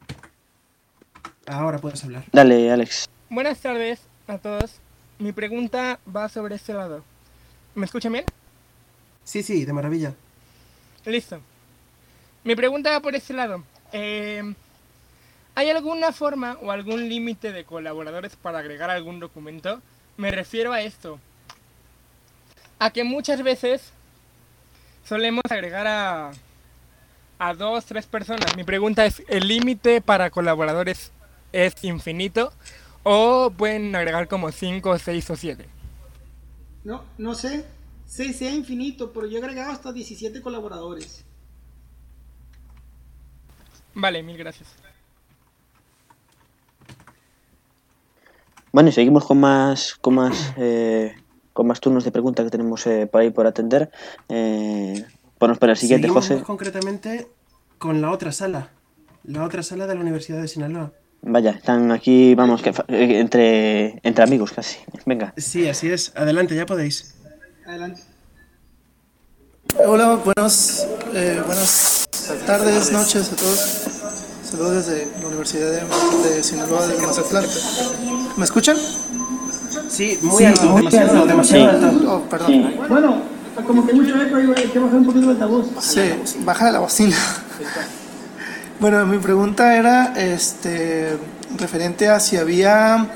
Ahora 1.46 1.78
puedes 1.78 2.02
hablar. 2.04 2.24
Dale, 2.32 2.70
Alex. 2.70 3.08
Buenas 3.30 3.58
tardes 3.60 4.00
a 4.26 4.38
todos. 4.38 4.80
Mi 5.18 5.32
pregunta 5.32 5.98
va 6.14 6.28
sobre 6.28 6.54
este 6.54 6.74
lado. 6.74 7.02
¿Me 7.74 7.86
escuchan 7.86 8.12
bien? 8.12 8.24
Sí, 9.24 9.42
sí, 9.42 9.64
de 9.64 9.72
maravilla. 9.72 10.14
Listo. 11.04 11.40
Mi 12.44 12.54
pregunta 12.54 12.90
va 12.90 13.00
por 13.00 13.14
este 13.14 13.32
lado. 13.32 13.64
Eh, 13.92 14.42
¿Hay 15.54 15.70
alguna 15.70 16.12
forma 16.12 16.56
o 16.62 16.70
algún 16.70 17.08
límite 17.08 17.52
de 17.52 17.64
colaboradores 17.64 18.36
para 18.36 18.60
agregar 18.60 18.90
algún 18.90 19.18
documento? 19.18 19.80
Me 20.16 20.30
refiero 20.30 20.72
a 20.72 20.82
esto. 20.82 21.18
A 22.78 22.90
que 22.90 23.04
muchas 23.04 23.42
veces 23.42 23.92
solemos 25.04 25.42
agregar 25.50 25.86
a, 25.86 26.30
a 27.38 27.54
dos, 27.54 27.84
tres 27.84 28.06
personas. 28.06 28.56
Mi 28.56 28.64
pregunta 28.64 29.06
es, 29.06 29.22
¿el 29.28 29.48
límite 29.48 30.00
para 30.00 30.30
colaboradores 30.30 31.12
es 31.52 31.82
infinito? 31.84 32.52
¿O 33.02 33.50
pueden 33.50 33.94
agregar 33.94 34.28
como 34.28 34.52
cinco, 34.52 34.98
seis 34.98 35.30
o 35.30 35.36
siete? 35.36 35.66
No, 36.84 37.04
no 37.16 37.34
sé 37.34 37.64
si 38.06 38.32
sea 38.32 38.54
infinito, 38.54 39.12
pero 39.12 39.26
yo 39.26 39.38
he 39.38 39.42
agregado 39.42 39.72
hasta 39.72 39.92
17 39.92 40.40
colaboradores. 40.40 41.24
Vale, 43.94 44.22
mil 44.22 44.36
gracias. 44.36 44.68
Bueno, 48.72 48.90
y 48.90 48.92
seguimos 48.92 49.24
con 49.24 49.40
más, 49.40 49.96
con 50.00 50.14
más, 50.14 50.54
eh, 50.56 51.14
con 51.52 51.66
más 51.66 51.80
turnos 51.80 52.04
de 52.04 52.12
preguntas 52.12 52.44
que 52.44 52.50
tenemos 52.50 52.86
eh, 52.86 53.06
por 53.06 53.20
ahí 53.20 53.30
por 53.30 53.46
atender. 53.46 53.90
Eh, 54.28 55.04
ponnos 55.38 55.58
para 55.58 55.72
el 55.72 55.78
siguiente, 55.78 56.06
Seguimos 56.08 56.24
José. 56.24 56.34
más 56.36 56.44
concretamente 56.44 57.28
con 57.78 58.00
la 58.00 58.10
otra 58.10 58.32
sala. 58.32 58.70
La 59.24 59.44
otra 59.44 59.62
sala 59.62 59.86
de 59.86 59.94
la 59.94 60.00
Universidad 60.00 60.40
de 60.40 60.48
Sinaloa. 60.48 60.92
Vaya, 61.22 61.50
están 61.50 61.90
aquí, 61.92 62.34
vamos, 62.34 62.62
que, 62.62 62.70
eh, 62.70 63.20
entre, 63.20 64.00
entre 64.02 64.22
amigos 64.24 64.52
casi. 64.52 64.78
Venga. 65.04 65.34
Sí, 65.36 65.68
así 65.68 65.90
es. 65.90 66.12
Adelante, 66.16 66.54
ya 66.54 66.64
podéis. 66.66 67.14
Adelante. 67.66 68.02
Hola, 69.86 70.14
buenos, 70.24 70.86
eh, 71.14 71.42
buenas 71.44 72.06
tardes, 72.46 72.90
noches 72.92 73.32
a 73.32 73.36
todos. 73.36 73.84
Saludos 74.44 74.86
desde 74.86 75.06
la 75.20 75.26
Universidad 75.26 75.70
de, 75.70 76.28
de 76.30 76.42
Sinaloa 76.42 76.86
de 76.86 76.96
Mazatlán. 77.06 77.44
¿Me 78.38 78.44
escuchan? 78.44 78.76
Sí, 79.88 80.18
muy 80.22 80.44
alto, 80.44 80.74
demasiado, 80.74 81.26
demasiado 81.26 81.78
Sí. 81.80 81.84
alto. 81.84 82.14
Oh, 82.14 82.20
perdón. 82.30 82.74
Bueno, 82.88 83.22
como 83.66 83.86
que 83.86 83.92
mucho 83.92 84.20
eco, 84.20 84.36
hay 84.36 84.68
que 84.68 84.78
bajar 84.78 84.96
un 84.96 85.06
poquito 85.06 85.24
el 85.24 85.30
altavoz. 85.30 85.66
Sí, 85.80 86.00
baja 86.40 86.70
la 86.70 86.80
bocina. 86.80 87.16
Bueno, 88.80 89.04
mi 89.06 89.18
pregunta 89.18 89.76
era 89.76 90.14
este, 90.16 91.18
referente 91.56 92.08
a 92.08 92.20
si 92.20 92.36
había 92.36 93.08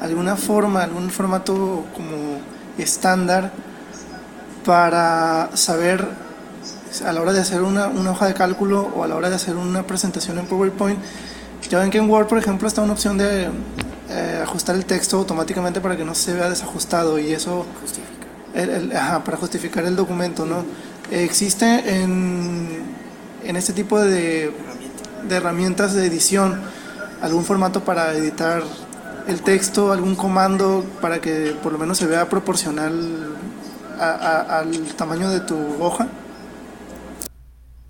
alguna 0.00 0.36
forma, 0.36 0.82
algún 0.82 1.10
formato 1.10 1.84
como 1.94 2.38
estándar 2.78 3.52
para 4.64 5.50
saber 5.54 6.08
a 7.04 7.12
la 7.12 7.20
hora 7.20 7.32
de 7.32 7.40
hacer 7.40 7.62
una, 7.62 7.88
una 7.88 8.12
hoja 8.12 8.26
de 8.26 8.34
cálculo 8.34 8.90
o 8.94 9.04
a 9.04 9.08
la 9.08 9.16
hora 9.16 9.28
de 9.28 9.36
hacer 9.36 9.56
una 9.56 9.86
presentación 9.86 10.38
en 10.38 10.46
PowerPoint. 10.46 10.98
Ya 11.68 11.78
ven 11.78 11.90
que 11.90 11.98
en 11.98 12.08
Word, 12.08 12.26
por 12.26 12.38
ejemplo, 12.38 12.68
está 12.68 12.82
una 12.82 12.92
opción 12.92 13.18
de 13.18 13.48
eh, 14.10 14.40
ajustar 14.42 14.76
el 14.76 14.84
texto 14.84 15.18
automáticamente 15.18 15.80
para 15.80 15.96
que 15.96 16.04
no 16.04 16.14
se 16.14 16.34
vea 16.34 16.48
desajustado 16.48 17.18
y 17.18 17.32
eso 17.32 17.66
el- 18.54 18.70
el- 18.70 18.96
ajá, 18.96 19.24
para 19.24 19.36
justificar 19.36 19.84
el 19.84 19.96
documento, 19.96 20.46
¿no? 20.46 20.64
¿Existe 21.10 21.66
en, 22.02 22.68
en 23.44 23.56
este 23.56 23.72
tipo 23.72 24.00
de, 24.00 24.52
de 25.28 25.34
herramientas 25.36 25.94
de 25.94 26.06
edición 26.06 26.60
algún 27.20 27.44
formato 27.44 27.84
para 27.84 28.12
editar 28.14 28.62
el 29.26 29.40
texto, 29.42 29.92
algún 29.92 30.14
comando 30.16 30.84
para 31.00 31.20
que 31.20 31.56
por 31.62 31.72
lo 31.72 31.78
menos 31.78 31.98
se 31.98 32.06
vea 32.06 32.28
proporcional 32.28 32.92
a- 33.98 34.10
a- 34.10 34.58
al 34.60 34.72
tamaño 34.96 35.30
de 35.30 35.40
tu 35.40 35.56
hoja? 35.82 36.08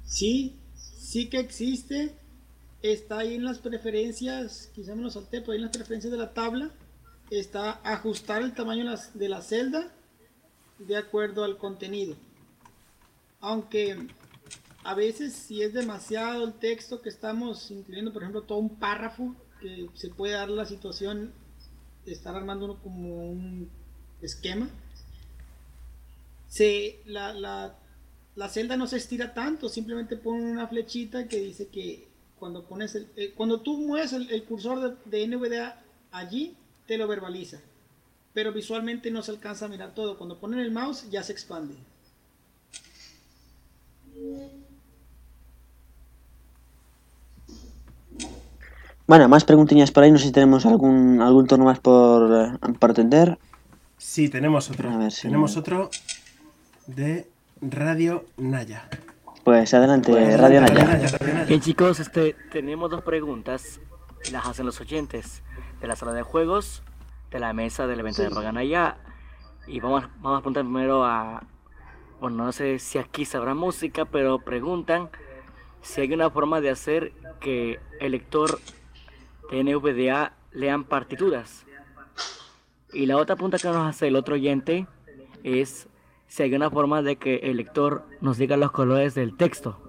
Sí, 0.04 0.56
sí 0.98 1.28
que 1.28 1.38
existe. 1.38 2.14
Está 2.82 3.18
ahí 3.20 3.34
en 3.34 3.44
las 3.44 3.58
preferencias, 3.58 4.68
quizá 4.74 4.94
me 4.94 5.02
lo 5.02 5.10
salté, 5.10 5.40
pero 5.40 5.52
ahí 5.52 5.58
en 5.58 5.62
las 5.64 5.72
preferencias 5.76 6.12
de 6.12 6.18
la 6.18 6.34
tabla 6.34 6.70
está 7.30 7.80
ajustar 7.82 8.42
el 8.42 8.52
tamaño 8.54 8.84
de 8.84 8.90
las- 8.90 9.18
de 9.18 9.28
la 9.30 9.40
celda 9.40 9.88
de 10.86 10.96
acuerdo 10.96 11.44
al 11.44 11.58
contenido. 11.58 12.16
Aunque 13.40 14.08
a 14.84 14.94
veces 14.94 15.32
si 15.32 15.62
es 15.62 15.72
demasiado 15.72 16.44
el 16.44 16.54
texto 16.54 17.00
que 17.00 17.08
estamos 17.08 17.70
incluyendo, 17.70 18.12
por 18.12 18.22
ejemplo, 18.22 18.42
todo 18.42 18.58
un 18.58 18.76
párrafo, 18.76 19.34
que 19.60 19.88
se 19.94 20.10
puede 20.10 20.34
dar 20.34 20.50
la 20.50 20.66
situación 20.66 21.32
de 22.04 22.12
estar 22.12 22.34
armando 22.36 22.66
uno 22.66 22.82
como 22.82 23.30
un 23.30 23.70
esquema, 24.20 24.68
se, 26.48 27.00
la, 27.06 27.32
la, 27.32 27.76
la 28.36 28.48
celda 28.48 28.76
no 28.76 28.86
se 28.86 28.98
estira 28.98 29.34
tanto, 29.34 29.68
simplemente 29.68 30.16
pone 30.16 30.42
una 30.42 30.68
flechita 30.68 31.26
que 31.26 31.38
dice 31.38 31.68
que 31.68 32.06
cuando 32.38 32.64
pones 32.64 32.94
el, 32.94 33.08
eh, 33.16 33.32
cuando 33.34 33.60
tú 33.60 33.78
mueves 33.78 34.12
el, 34.12 34.44
cursor 34.44 34.98
de, 35.06 35.18
de 35.18 35.26
NVDA 35.26 35.82
allí, 36.12 36.56
te 36.86 36.98
lo 36.98 37.08
verbaliza. 37.08 37.60
Pero 38.34 38.52
visualmente 38.52 39.10
no 39.10 39.22
se 39.22 39.30
alcanza 39.30 39.64
a 39.64 39.68
mirar 39.68 39.94
todo. 39.94 40.18
Cuando 40.18 40.38
ponen 40.40 40.58
el 40.60 40.70
mouse 40.72 41.08
ya 41.10 41.22
se 41.22 41.32
expande. 41.32 41.74
Bueno, 49.06 49.28
más 49.28 49.44
preguntillas 49.44 49.90
por 49.90 50.02
ahí, 50.04 50.10
no 50.10 50.18
sé 50.18 50.26
si 50.26 50.32
tenemos 50.32 50.64
algún, 50.64 51.20
algún 51.20 51.46
turno 51.46 51.66
más 51.66 51.78
por, 51.78 52.32
eh, 52.32 52.72
por 52.78 52.90
atender. 52.92 53.38
Sí, 53.98 54.28
tenemos 54.30 54.70
otro. 54.70 54.90
A 54.90 54.96
ver 54.96 55.12
si- 55.12 55.22
Tenemos 55.22 55.56
otro 55.56 55.90
de 56.86 57.28
Radio 57.60 58.24
Naya. 58.38 58.88
Pues 59.44 59.74
adelante, 59.74 60.10
Pues, 60.12 60.40
Radio 60.40 60.62
Naya. 60.62 60.74
Radio 60.74 60.88
Naya, 60.98 61.18
Radio 61.18 61.34
Naya. 61.34 61.46
Bien 61.46 61.60
chicos, 61.60 62.00
este, 62.00 62.34
tenemos 62.50 62.90
dos 62.90 63.02
preguntas 63.02 63.80
las 64.32 64.46
hacen 64.46 64.64
los 64.64 64.80
oyentes 64.80 65.42
de 65.82 65.86
la 65.86 65.96
sala 65.96 66.14
de 66.14 66.22
juegos, 66.22 66.82
de 67.34 67.40
la 67.40 67.52
mesa 67.52 67.88
del 67.88 67.98
evento 67.98 68.22
de 68.22 68.30
Roganaya 68.30 68.96
y 69.66 69.80
vamos, 69.80 70.04
vamos 70.20 70.38
a 70.38 70.40
preguntar 70.40 70.62
primero 70.62 71.04
a, 71.04 71.44
bueno 72.20 72.44
no 72.44 72.52
sé 72.52 72.78
si 72.78 72.98
aquí 72.98 73.24
sabrá 73.24 73.54
música, 73.54 74.04
pero 74.04 74.38
preguntan 74.38 75.10
si 75.82 76.02
hay 76.02 76.12
una 76.12 76.30
forma 76.30 76.60
de 76.60 76.70
hacer 76.70 77.12
que 77.40 77.80
el 77.98 78.12
lector 78.12 78.60
de 79.50 79.64
NVDA 79.64 80.36
lean 80.52 80.84
partituras. 80.84 81.66
Y 82.92 83.06
la 83.06 83.16
otra 83.16 83.34
pregunta 83.34 83.58
que 83.58 83.66
nos 83.66 83.78
hace 83.78 84.06
el 84.06 84.14
otro 84.14 84.36
oyente 84.36 84.86
es 85.42 85.88
si 86.28 86.44
hay 86.44 86.54
una 86.54 86.70
forma 86.70 87.02
de 87.02 87.16
que 87.16 87.38
el 87.38 87.56
lector 87.56 88.06
nos 88.20 88.38
diga 88.38 88.56
los 88.56 88.70
colores 88.70 89.16
del 89.16 89.36
texto. 89.36 89.80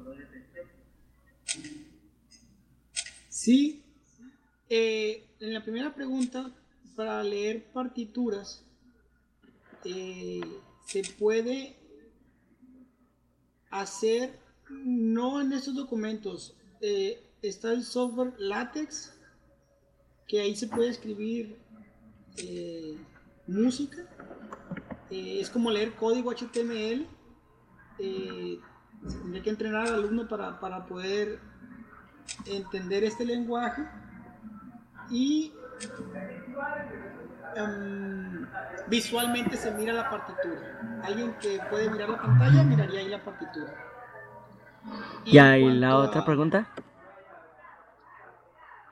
Sí, 3.30 3.84
eh, 4.68 5.28
en 5.40 5.54
la 5.54 5.62
primera 5.62 5.94
pregunta, 5.94 6.52
para 6.96 7.24
leer 7.24 7.66
partituras, 7.72 8.64
eh, 9.84 10.42
se 10.86 11.04
puede 11.20 11.78
hacer, 13.70 14.40
no 14.70 15.42
en 15.42 15.54
estos 15.54 15.76
documentos, 15.76 16.56
eh, 16.82 17.22
está 17.42 17.72
el 17.72 17.84
software 17.84 18.34
LaTeX, 18.38 19.14
que 20.28 20.42
ahí 20.42 20.56
se 20.56 20.68
puede 20.68 20.90
escribir 20.90 21.58
música, 23.48 24.08
es 25.10 25.50
como 25.50 25.72
leer 25.72 25.96
código 25.96 26.32
HTML, 26.32 27.08
tendría 27.98 29.44
que 29.44 29.50
entrenar 29.50 29.88
al 29.88 29.94
alumno 29.96 30.28
para, 30.28 30.60
para 30.60 30.86
poder 30.86 31.40
entender 32.46 33.04
este 33.04 33.26
lenguaje 33.26 33.88
y 35.10 35.54
um, 37.58 38.46
visualmente 38.88 39.58
se 39.58 39.72
mira 39.72 39.94
la 39.94 40.10
partitura. 40.10 41.02
Alguien 41.04 41.34
que 41.42 41.60
puede 41.70 41.90
mirar 41.90 42.10
la 42.10 42.22
pantalla 42.22 42.64
miraría 42.64 43.00
ahí 43.00 43.10
la 43.10 43.24
partitura. 43.24 43.74
¿Y, 45.26 45.38
ahí 45.38 45.72
la 45.72 45.98
otra 45.98 46.24
pregunta? 46.24 46.68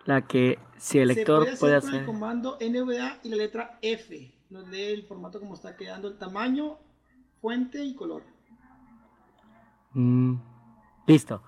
La 0.05 0.21
que 0.21 0.59
si 0.77 0.99
el 0.99 1.09
lector 1.09 1.43
puede, 1.43 1.57
puede 1.57 1.75
hacer, 1.75 1.95
el 1.95 2.05
comando 2.05 2.57
NVA 2.59 3.19
y 3.23 3.29
la 3.29 3.35
letra 3.37 3.77
F. 3.81 4.33
Nos 4.49 4.67
lee 4.67 4.93
el 4.93 5.03
formato 5.03 5.39
como 5.39 5.53
está 5.53 5.75
quedando, 5.75 6.07
el 6.07 6.17
tamaño, 6.17 6.77
fuente 7.41 7.83
y 7.83 7.95
color. 7.95 8.23
Mm, 9.93 10.35
listo. 11.07 11.41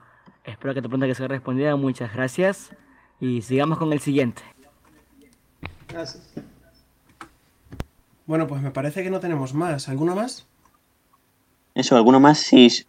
Espero 0.44 0.74
que 0.74 0.82
tu 0.82 0.90
pregunta 0.90 1.08
que 1.08 1.16
sea 1.16 1.28
respondida. 1.28 1.76
Muchas 1.76 2.14
gracias. 2.14 2.76
Y 3.20 3.42
sigamos 3.42 3.78
con 3.78 3.92
el 3.92 4.00
siguiente. 4.00 4.44
Gracias. 5.96 6.24
Bueno, 8.26 8.48
pues 8.48 8.62
me 8.62 8.72
parece 8.72 9.02
que 9.02 9.10
no 9.10 9.22
tenemos 9.22 9.54
más. 9.54 9.88
¿Alguno 9.88 10.14
más? 10.14 10.46
Eso, 11.74 11.96
¿alguno 11.96 12.20
más? 12.20 12.38
Sí. 12.40 12.86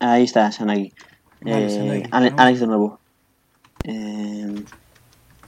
Ahí 0.00 0.24
está, 0.24 0.52
Sanagi. 0.52 0.92
Vale, 1.40 1.66
Eh, 1.66 1.70
Sanagi. 2.10 2.34
Alex 2.36 2.60
de 2.60 2.66
nuevo. 2.66 3.00
Eh, 3.84 4.54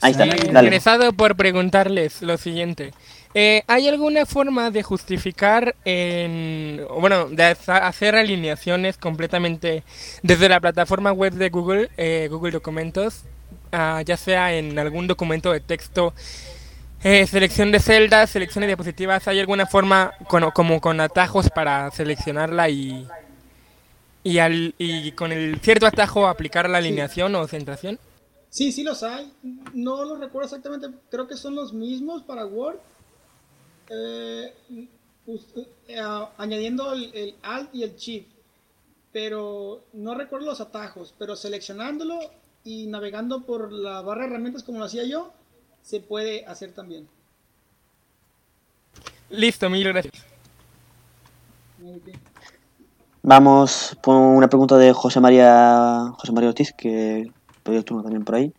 ahí 0.01 0.11
está, 0.11 0.25
Eh, 0.25 0.29
dale. 0.51 0.67
interesado 0.67 1.13
por 1.13 1.35
preguntarles 1.35 2.23
lo 2.23 2.37
siguiente. 2.37 2.91
Eh, 3.35 3.61
¿Hay 3.67 3.87
alguna 3.87 4.25
forma 4.25 4.71
de 4.71 4.81
justificar, 4.81 5.75
en, 5.85 6.81
o 6.89 6.99
bueno, 6.99 7.25
de 7.29 7.43
hacer 7.67 8.15
alineaciones 8.15 8.97
completamente 8.97 9.83
desde 10.23 10.49
la 10.49 10.59
plataforma 10.59 11.11
web 11.11 11.33
de 11.33 11.49
Google, 11.49 11.91
eh, 11.97 12.29
Google 12.31 12.51
Documentos, 12.51 13.25
ah, 13.71 14.01
ya 14.05 14.17
sea 14.17 14.53
en 14.55 14.77
algún 14.79 15.07
documento 15.07 15.51
de 15.51 15.59
texto, 15.59 16.13
eh, 17.03 17.25
selección 17.27 17.71
de 17.71 17.79
celdas, 17.79 18.29
selección 18.29 18.61
de 18.61 18.67
diapositivas? 18.67 19.27
¿Hay 19.27 19.39
alguna 19.39 19.65
forma 19.65 20.13
con- 20.27 20.51
como 20.51 20.81
con 20.81 20.99
atajos 20.99 21.49
para 21.49 21.89
seleccionarla 21.91 22.69
y, 22.69 23.07
y, 24.23 24.39
al- 24.39 24.73
y 24.77 25.11
con 25.13 25.31
el 25.31 25.59
cierto 25.61 25.85
atajo 25.85 26.27
aplicar 26.27 26.69
la 26.69 26.79
alineación 26.79 27.33
o 27.35 27.47
centración? 27.47 27.99
Sí, 28.49 28.71
sí 28.71 28.83
los 28.83 29.03
hay. 29.03 29.31
No 29.73 30.03
los 30.05 30.19
recuerdo 30.19 30.45
exactamente. 30.47 30.87
Creo 31.11 31.27
que 31.27 31.35
son 31.35 31.53
los 31.55 31.73
mismos 31.73 32.23
para 32.23 32.45
Word. 32.45 32.77
Eh, 33.89 34.53
eh, 35.87 35.99
a- 35.99 36.31
añadiendo 36.37 36.93
el, 36.93 37.11
el 37.13 37.35
Alt 37.43 37.73
y 37.75 37.83
el 37.83 37.95
Shift. 37.95 38.27
Pero 39.11 39.83
no 39.93 40.15
recuerdo 40.15 40.47
los 40.47 40.61
atajos. 40.61 41.13
Pero 41.19 41.35
seleccionándolo 41.35 42.19
y 42.67 42.85
navegando 42.87 43.43
por 43.45 43.71
la 43.71 44.01
barra 44.01 44.23
de 44.23 44.27
herramientas 44.27 44.61
como 44.63 44.79
lo 44.79 44.85
hacía 44.85 45.05
yo, 45.05 45.31
se 45.81 46.01
puede 46.01 46.45
hacer 46.45 46.73
también. 46.73 47.07
Listo, 49.29 49.69
mil 49.69 49.87
gracias. 49.87 50.25
Vamos 53.23 53.97
por 54.01 54.15
una 54.15 54.49
pregunta 54.49 54.77
de 54.77 54.91
José 54.91 55.21
María 55.21 56.11
José 56.17 56.33
María 56.33 56.49
Ortiz, 56.49 56.73
que 56.73 57.31
pedí 57.63 57.77
el 57.77 57.85
turno 57.85 58.03
también 58.03 58.25
por 58.25 58.35
ahí. 58.35 58.53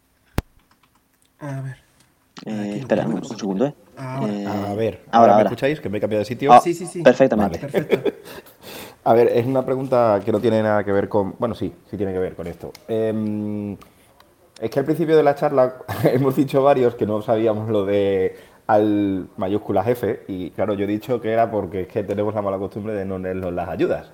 A 1.41 1.61
ver. 1.61 1.77
Eh, 2.47 2.77
espera, 2.81 3.07
un, 3.07 3.15
un 3.15 3.25
segundo, 3.25 3.67
¿eh? 3.67 3.75
Ahora. 3.97 4.33
Eh, 4.33 4.47
A 4.47 4.75
ver, 4.75 5.05
ahora, 5.11 5.11
¿ahora 5.11 5.27
me 5.27 5.33
ahora. 5.33 5.43
escucháis? 5.51 5.81
Que 5.81 5.89
me 5.91 5.99
he 5.99 6.01
cambiado 6.01 6.21
de 6.21 6.25
sitio. 6.25 6.53
Ah, 6.53 6.61
Sí, 6.61 6.73
sí, 6.73 6.87
sí. 6.87 7.03
Perfectamente. 7.03 7.59
Perfecto. 7.59 8.11
A 9.05 9.13
ver, 9.15 9.29
es 9.29 9.47
una 9.47 9.65
pregunta 9.65 10.21
que 10.25 10.31
no 10.33 10.39
tiene 10.41 10.63
nada 10.63 10.85
que 10.85 10.93
ver 10.93 11.09
con... 11.09 11.35
Bueno, 11.39 11.55
sí, 11.55 11.73
sí 11.91 11.97
tiene 11.97 12.13
que 12.13 12.19
ver 12.19 12.35
con 12.37 12.47
esto. 12.47 12.73
Em, 12.89 13.75
es 14.61 14.71
que 14.71 14.79
al 14.79 14.85
principio 14.85 15.17
de 15.17 15.23
la 15.23 15.35
charla 15.35 15.77
hemos 16.05 16.37
dicho 16.37 16.63
varios 16.63 16.95
que 16.95 17.07
no 17.07 17.23
sabíamos 17.23 17.69
lo 17.69 17.85
de 17.85 18.37
al 18.67 19.29
mayúscula 19.37 19.83
jefe 19.83 20.25
y 20.29 20.51
claro, 20.51 20.75
yo 20.75 20.85
he 20.85 20.89
dicho 20.89 21.21
que 21.21 21.33
era 21.33 21.51
porque 21.51 21.83
es 21.83 21.89
que 21.89 22.05
tenemos 22.05 22.35
la 22.35 22.43
mala 22.43 22.59
costumbre 22.59 22.93
de 22.93 23.05
no 23.05 23.19
leernos 23.19 23.53
las 23.53 23.69
ayudas. 23.69 24.11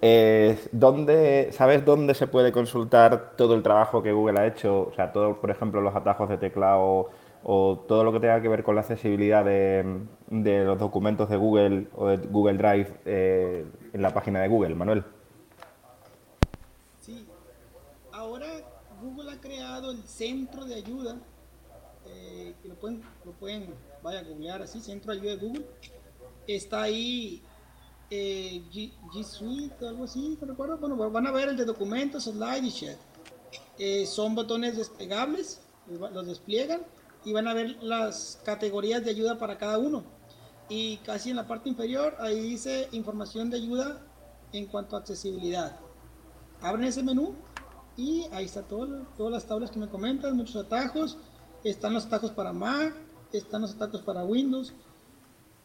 Eh, 0.00 0.56
¿dónde, 0.70 1.48
¿Sabes 1.52 1.84
dónde 1.84 2.14
se 2.14 2.28
puede 2.28 2.52
consultar 2.52 3.32
todo 3.36 3.54
el 3.54 3.62
trabajo 3.62 4.02
que 4.02 4.12
Google 4.12 4.38
ha 4.40 4.46
hecho? 4.46 4.88
O 4.88 4.92
sea, 4.94 5.12
todo, 5.12 5.40
por 5.40 5.50
ejemplo, 5.50 5.80
los 5.80 5.96
atajos 5.96 6.28
de 6.28 6.36
teclado 6.36 7.10
o 7.42 7.84
todo 7.88 8.04
lo 8.04 8.12
que 8.12 8.20
tenga 8.20 8.40
que 8.40 8.48
ver 8.48 8.62
con 8.62 8.74
la 8.74 8.82
accesibilidad 8.82 9.44
de, 9.44 10.00
de 10.28 10.64
los 10.64 10.78
documentos 10.78 11.28
de 11.28 11.36
Google 11.36 11.88
o 11.96 12.08
de 12.08 12.16
Google 12.18 12.58
Drive 12.58 12.92
eh, 13.06 13.64
en 13.92 14.02
la 14.02 14.12
página 14.12 14.40
de 14.40 14.48
Google, 14.48 14.74
Manuel. 14.74 15.04
Sí. 17.00 17.26
Ahora 18.12 18.46
Google 19.00 19.32
ha 19.32 19.40
creado 19.40 19.90
el 19.90 20.02
centro 20.04 20.64
de 20.64 20.74
ayuda, 20.74 21.18
eh, 22.06 22.54
que 22.62 22.68
lo 22.68 22.74
pueden, 22.74 23.02
lo 23.24 23.32
pueden, 23.32 23.74
vaya 24.02 24.20
a 24.20 24.22
googlear 24.22 24.62
así, 24.62 24.80
centro 24.80 25.12
de 25.12 25.20
ayuda 25.20 25.36
de 25.36 25.46
Google. 25.46 25.66
Está 26.46 26.82
ahí 26.82 27.42
eh, 28.10 28.62
G, 28.72 28.92
G 29.12 29.24
Suite 29.24 29.86
algo 29.86 30.04
así, 30.04 30.38
no 30.40 30.46
recuerdo. 30.46 30.78
Bueno, 30.78 31.10
van 31.10 31.26
a 31.26 31.32
ver 31.32 31.50
el 31.50 31.56
de 31.56 31.64
documentos, 31.64 32.24
slide 32.24 32.64
y 32.64 32.72
chat. 32.72 32.96
Eh, 33.78 34.06
son 34.06 34.34
botones 34.34 34.76
desplegables, 34.76 35.60
los 35.86 36.26
despliegan 36.26 36.82
y 37.24 37.32
van 37.32 37.46
a 37.46 37.54
ver 37.54 37.82
las 37.82 38.40
categorías 38.44 39.04
de 39.04 39.10
ayuda 39.10 39.38
para 39.38 39.58
cada 39.58 39.78
uno. 39.78 40.04
Y 40.68 40.98
casi 40.98 41.30
en 41.30 41.36
la 41.36 41.46
parte 41.46 41.68
inferior, 41.68 42.16
ahí 42.18 42.40
dice 42.40 42.88
información 42.92 43.50
de 43.50 43.56
ayuda 43.56 44.02
en 44.52 44.66
cuanto 44.66 44.96
a 44.96 45.00
accesibilidad. 45.00 45.78
Abren 46.60 46.84
ese 46.84 47.02
menú 47.02 47.36
y 47.98 48.24
ahí 48.32 48.46
está 48.46 48.62
todo, 48.62 49.02
todas 49.18 49.32
las 49.32 49.44
tablas 49.46 49.70
que 49.70 49.78
me 49.78 49.88
comentan, 49.88 50.34
muchos 50.36 50.56
atajos. 50.56 51.18
Están 51.64 51.92
los 51.92 52.06
atajos 52.06 52.30
para 52.30 52.52
Mac, 52.54 52.94
están 53.32 53.60
los 53.62 53.74
atajos 53.74 54.00
para 54.02 54.24
Windows. 54.24 54.72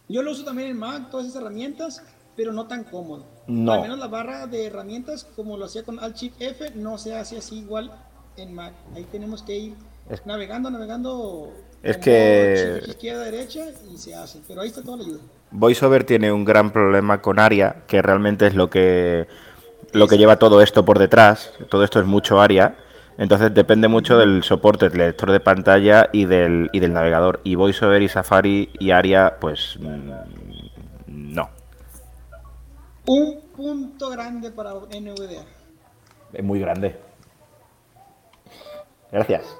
Yo 0.09 0.21
lo 0.21 0.31
uso 0.31 0.43
también 0.43 0.69
en 0.71 0.77
Mac, 0.79 1.09
todas 1.11 1.27
esas 1.27 1.41
herramientas, 1.41 2.03
pero 2.35 2.51
no 2.51 2.65
tan 2.67 2.83
cómodo. 2.83 3.23
No. 3.47 3.71
Al 3.73 3.81
menos 3.81 3.99
la 3.99 4.07
barra 4.07 4.47
de 4.47 4.65
herramientas, 4.65 5.25
como 5.35 5.55
lo 5.55 5.65
hacía 5.65 5.83
con 5.83 5.99
Alt 5.99 6.17
Shift 6.17 6.41
F, 6.41 6.71
no 6.75 6.97
se 6.97 7.15
hace 7.15 7.37
así 7.37 7.59
igual 7.59 7.91
en 8.35 8.53
Mac. 8.53 8.73
Ahí 8.95 9.05
tenemos 9.11 9.43
que 9.43 9.55
ir 9.55 9.75
Es- 10.09 10.25
navegando, 10.25 10.69
navegando. 10.71 11.53
Es 11.83 11.97
que- 11.97 12.81
izquierda, 12.87 13.23
derecha 13.25 13.65
y 13.93 13.97
se 13.97 14.15
hace. 14.15 14.41
Pero 14.47 14.61
ahí 14.61 14.69
está 14.69 14.81
toda 14.81 14.97
la 14.97 15.03
ayuda. 15.03 15.19
VoiceOver 15.51 16.03
tiene 16.05 16.31
un 16.31 16.43
gran 16.43 16.71
problema 16.73 17.21
con 17.21 17.37
ARIA, 17.37 17.83
que 17.87 18.01
realmente 18.01 18.47
es 18.47 18.55
lo 18.55 18.69
que, 18.71 19.27
lo 19.93 20.07
que 20.07 20.17
lleva 20.17 20.37
todo 20.37 20.61
esto 20.61 20.83
por 20.83 20.99
detrás. 20.99 21.53
Todo 21.69 21.83
esto 21.83 21.99
es 21.99 22.05
mucho 22.05 22.41
ARIA. 22.41 22.75
Entonces 23.17 23.53
depende 23.53 23.87
mucho 23.87 24.17
del 24.17 24.43
soporte 24.43 24.89
del 24.89 24.97
lector 24.97 25.31
de 25.31 25.39
pantalla 25.39 26.09
y 26.11 26.25
del, 26.25 26.69
y 26.73 26.79
del 26.79 26.93
navegador. 26.93 27.41
Y 27.43 27.55
VoiceOver 27.55 28.01
y 28.01 28.09
Safari 28.09 28.71
y 28.79 28.91
ARIA, 28.91 29.37
pues 29.39 29.77
mm, 29.79 30.11
no. 31.07 31.49
Un 33.05 33.41
punto 33.55 34.09
grande 34.09 34.51
para 34.51 34.71
NVDA. 34.73 35.43
Es 36.33 36.43
muy 36.43 36.59
grande. 36.59 36.99
Gracias. 39.11 39.57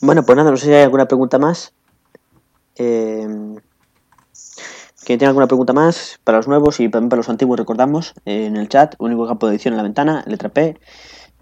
Bueno, 0.00 0.22
pues 0.24 0.36
nada, 0.36 0.50
no 0.50 0.56
sé 0.56 0.66
si 0.66 0.72
hay 0.72 0.82
alguna 0.82 1.06
pregunta 1.08 1.38
más. 1.38 1.73
Eh, 2.76 3.26
¿Quién 5.04 5.18
tiene 5.18 5.28
alguna 5.28 5.46
pregunta 5.46 5.74
más 5.74 6.18
para 6.24 6.38
los 6.38 6.48
nuevos 6.48 6.80
y 6.80 6.88
también 6.88 7.10
para 7.10 7.18
los 7.18 7.28
antiguos? 7.28 7.58
Recordamos 7.58 8.14
eh, 8.24 8.46
en 8.46 8.56
el 8.56 8.70
chat, 8.70 8.94
único 8.98 9.26
campo 9.26 9.46
de 9.46 9.52
edición 9.52 9.74
en 9.74 9.76
la 9.76 9.82
ventana, 9.82 10.24
letra 10.26 10.48
P. 10.48 10.78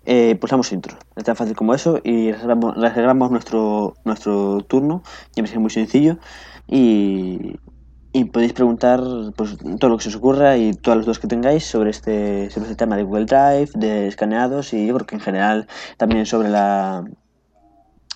Eh, 0.05 0.37
pulsamos 0.41 0.73
intro. 0.73 0.97
Es 1.15 1.23
tan 1.23 1.37
fácil 1.37 1.55
como 1.55 1.73
eso 1.73 2.01
y 2.03 2.33
reservamos, 2.33 3.31
nuestro, 3.31 3.95
nuestro 4.05 4.63
turno. 4.63 5.05
Ya 5.37 5.45
me 5.45 5.49
es 5.49 5.57
muy 5.57 5.71
sencillo. 5.71 6.19
Y, 6.67 7.55
y 8.13 8.25
podéis 8.25 8.53
preguntar 8.53 9.01
pues, 9.37 9.57
todo 9.79 9.91
lo 9.91 9.97
que 9.97 10.03
se 10.03 10.09
os 10.09 10.17
ocurra 10.17 10.57
y 10.57 10.73
todas 10.73 10.97
las 10.97 11.07
dudas 11.07 11.19
que 11.21 11.29
tengáis 11.29 11.65
sobre 11.65 11.91
este, 11.91 12.51
sobre 12.51 12.67
este 12.67 12.77
tema 12.77 12.97
de 12.97 13.05
Google 13.05 13.27
Drive, 13.27 13.71
de 13.75 14.09
escaneados 14.09 14.73
y 14.75 14.87
yo 14.87 14.95
creo 14.95 15.07
que 15.07 15.15
en 15.15 15.21
general 15.21 15.69
también 15.97 16.27
sobre 16.27 16.49
la 16.49 17.05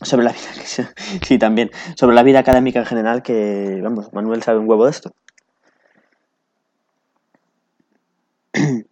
sobre 0.02 0.24
la 0.24 0.32
vida, 0.32 0.94
sí, 1.22 1.38
también, 1.38 1.70
sobre 1.94 2.14
la 2.14 2.22
vida 2.22 2.40
académica 2.40 2.80
en 2.80 2.86
general, 2.86 3.22
que, 3.22 3.80
vamos, 3.82 4.12
Manuel 4.12 4.42
sabe 4.42 4.58
un 4.58 4.68
huevo 4.68 4.84
de 4.84 4.90
esto. 4.90 5.12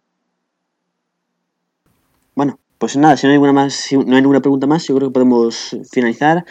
Bueno, 2.37 2.59
pues 2.79 2.97
nada, 2.97 3.15
si 3.15 3.25
no 3.25 3.31
hay 3.31 3.37
ninguna 3.37 3.53
más, 3.53 3.73
si 3.73 3.95
no 3.95 4.13
hay 4.13 4.21
ninguna 4.21 4.41
pregunta 4.41 4.67
más, 4.67 4.85
yo 4.85 4.95
creo 4.97 5.07
que 5.07 5.13
podemos 5.13 5.73
finalizar. 5.89 6.43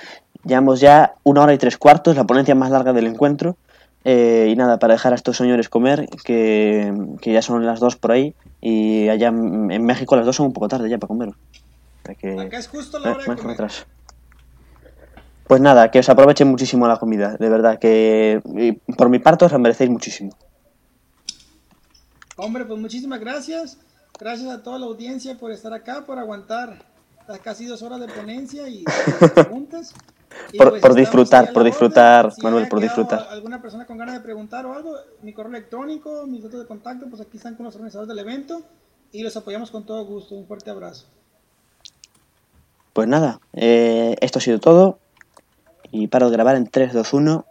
Llevamos 0.43 0.81
ya 0.81 1.17
una 1.25 1.43
hora 1.43 1.53
y 1.53 1.59
tres 1.59 1.77
cuartos, 1.77 2.17
la 2.17 2.25
ponencia 2.25 2.55
más 2.55 2.71
larga 2.71 2.95
del 2.95 3.07
encuentro. 3.07 3.59
Eh, 4.07 4.49
y 4.51 4.57
nada, 4.57 4.79
para 4.79 4.95
dejar 4.95 5.13
a 5.13 5.17
estos 5.17 5.37
señores 5.37 5.69
comer, 5.69 6.09
que, 6.25 6.91
ya 7.23 7.43
son 7.43 7.67
las 7.67 7.81
dos 7.81 7.97
por 7.97 8.13
ahí, 8.13 8.35
y 8.63 9.09
allá 9.09 9.29
en 9.29 9.85
México 9.85 10.17
las 10.17 10.25
dos 10.25 10.37
son 10.37 10.47
un 10.47 10.53
poco 10.55 10.69
tarde 10.69 10.89
ya 10.89 10.97
para 10.97 11.09
comer. 11.09 11.31
Acá 12.05 12.59
es 12.59 12.69
justo 12.69 12.99
la 12.99 13.13
hora 13.13 13.35
de 13.35 13.37
comer. 13.37 13.57
Pues 15.47 15.61
nada, 15.61 15.91
que 15.91 15.99
os 15.99 16.09
aprovechen 16.09 16.49
muchísimo 16.49 16.89
la 16.89 16.99
comida, 16.99 17.37
de 17.37 17.49
verdad, 17.49 17.79
que 17.79 18.41
por 18.97 19.09
mi 19.11 19.19
parte 19.19 19.45
os 19.45 19.53
la 19.53 19.59
merecéis 19.59 19.91
muchísimo. 19.91 20.33
Hombre, 22.37 22.65
pues 22.65 22.81
muchísimas 22.81 23.21
gracias. 23.21 23.79
Gracias 24.19 24.49
a 24.51 24.63
toda 24.63 24.79
la 24.79 24.87
audiencia 24.87 25.37
por 25.37 25.51
estar 25.51 25.73
acá, 25.73 26.05
por 26.05 26.19
aguantar 26.19 26.79
las 27.27 27.39
casi 27.41 27.67
dos 27.67 27.83
horas 27.83 28.01
de 28.01 28.09
ponencia 28.09 28.69
y 28.69 28.85
preguntas. 29.35 29.93
por, 30.57 30.71
pues 30.71 30.83
por 30.83 30.95
disfrutar, 30.95 31.53
por 31.53 31.65
disfrutar, 31.65 32.33
Manuel, 32.43 32.69
por 32.69 32.81
disfrutar. 32.81 33.27
¿Alguna 33.31 33.61
persona 33.61 33.87
con 33.87 33.99
ganas 33.99 34.15
de 34.15 34.21
preguntar 34.21 34.67
o 34.67 34.73
algo? 34.73 34.95
Mi 35.23 35.33
correo 35.33 35.51
electrónico, 35.51 36.27
mis 36.27 36.43
datos 36.43 36.61
de 36.61 36.67
contacto, 36.67 37.07
pues 37.09 37.21
aquí 37.23 37.37
están 37.37 37.55
con 37.55 37.67
los 37.67 37.75
organizadores 37.75 38.09
del 38.09 38.19
evento 38.19 38.63
y 39.13 39.23
los 39.23 39.37
apoyamos 39.37 39.71
con 39.71 39.85
todo 39.85 40.05
gusto. 40.05 40.35
Un 40.35 40.47
fuerte 40.47 40.71
abrazo. 40.71 41.07
Pues 42.93 43.09
nada, 43.09 43.41
eh, 43.53 44.17
esto 44.21 44.39
ha 44.39 44.43
sido 44.43 44.61
todo 44.61 44.99
y 45.95 46.09
paro 46.09 46.29
de 46.29 46.37
grabar 46.37 46.57
en 46.57 46.67
3, 46.67 46.93
2, 46.93 47.13
1. 47.15 47.43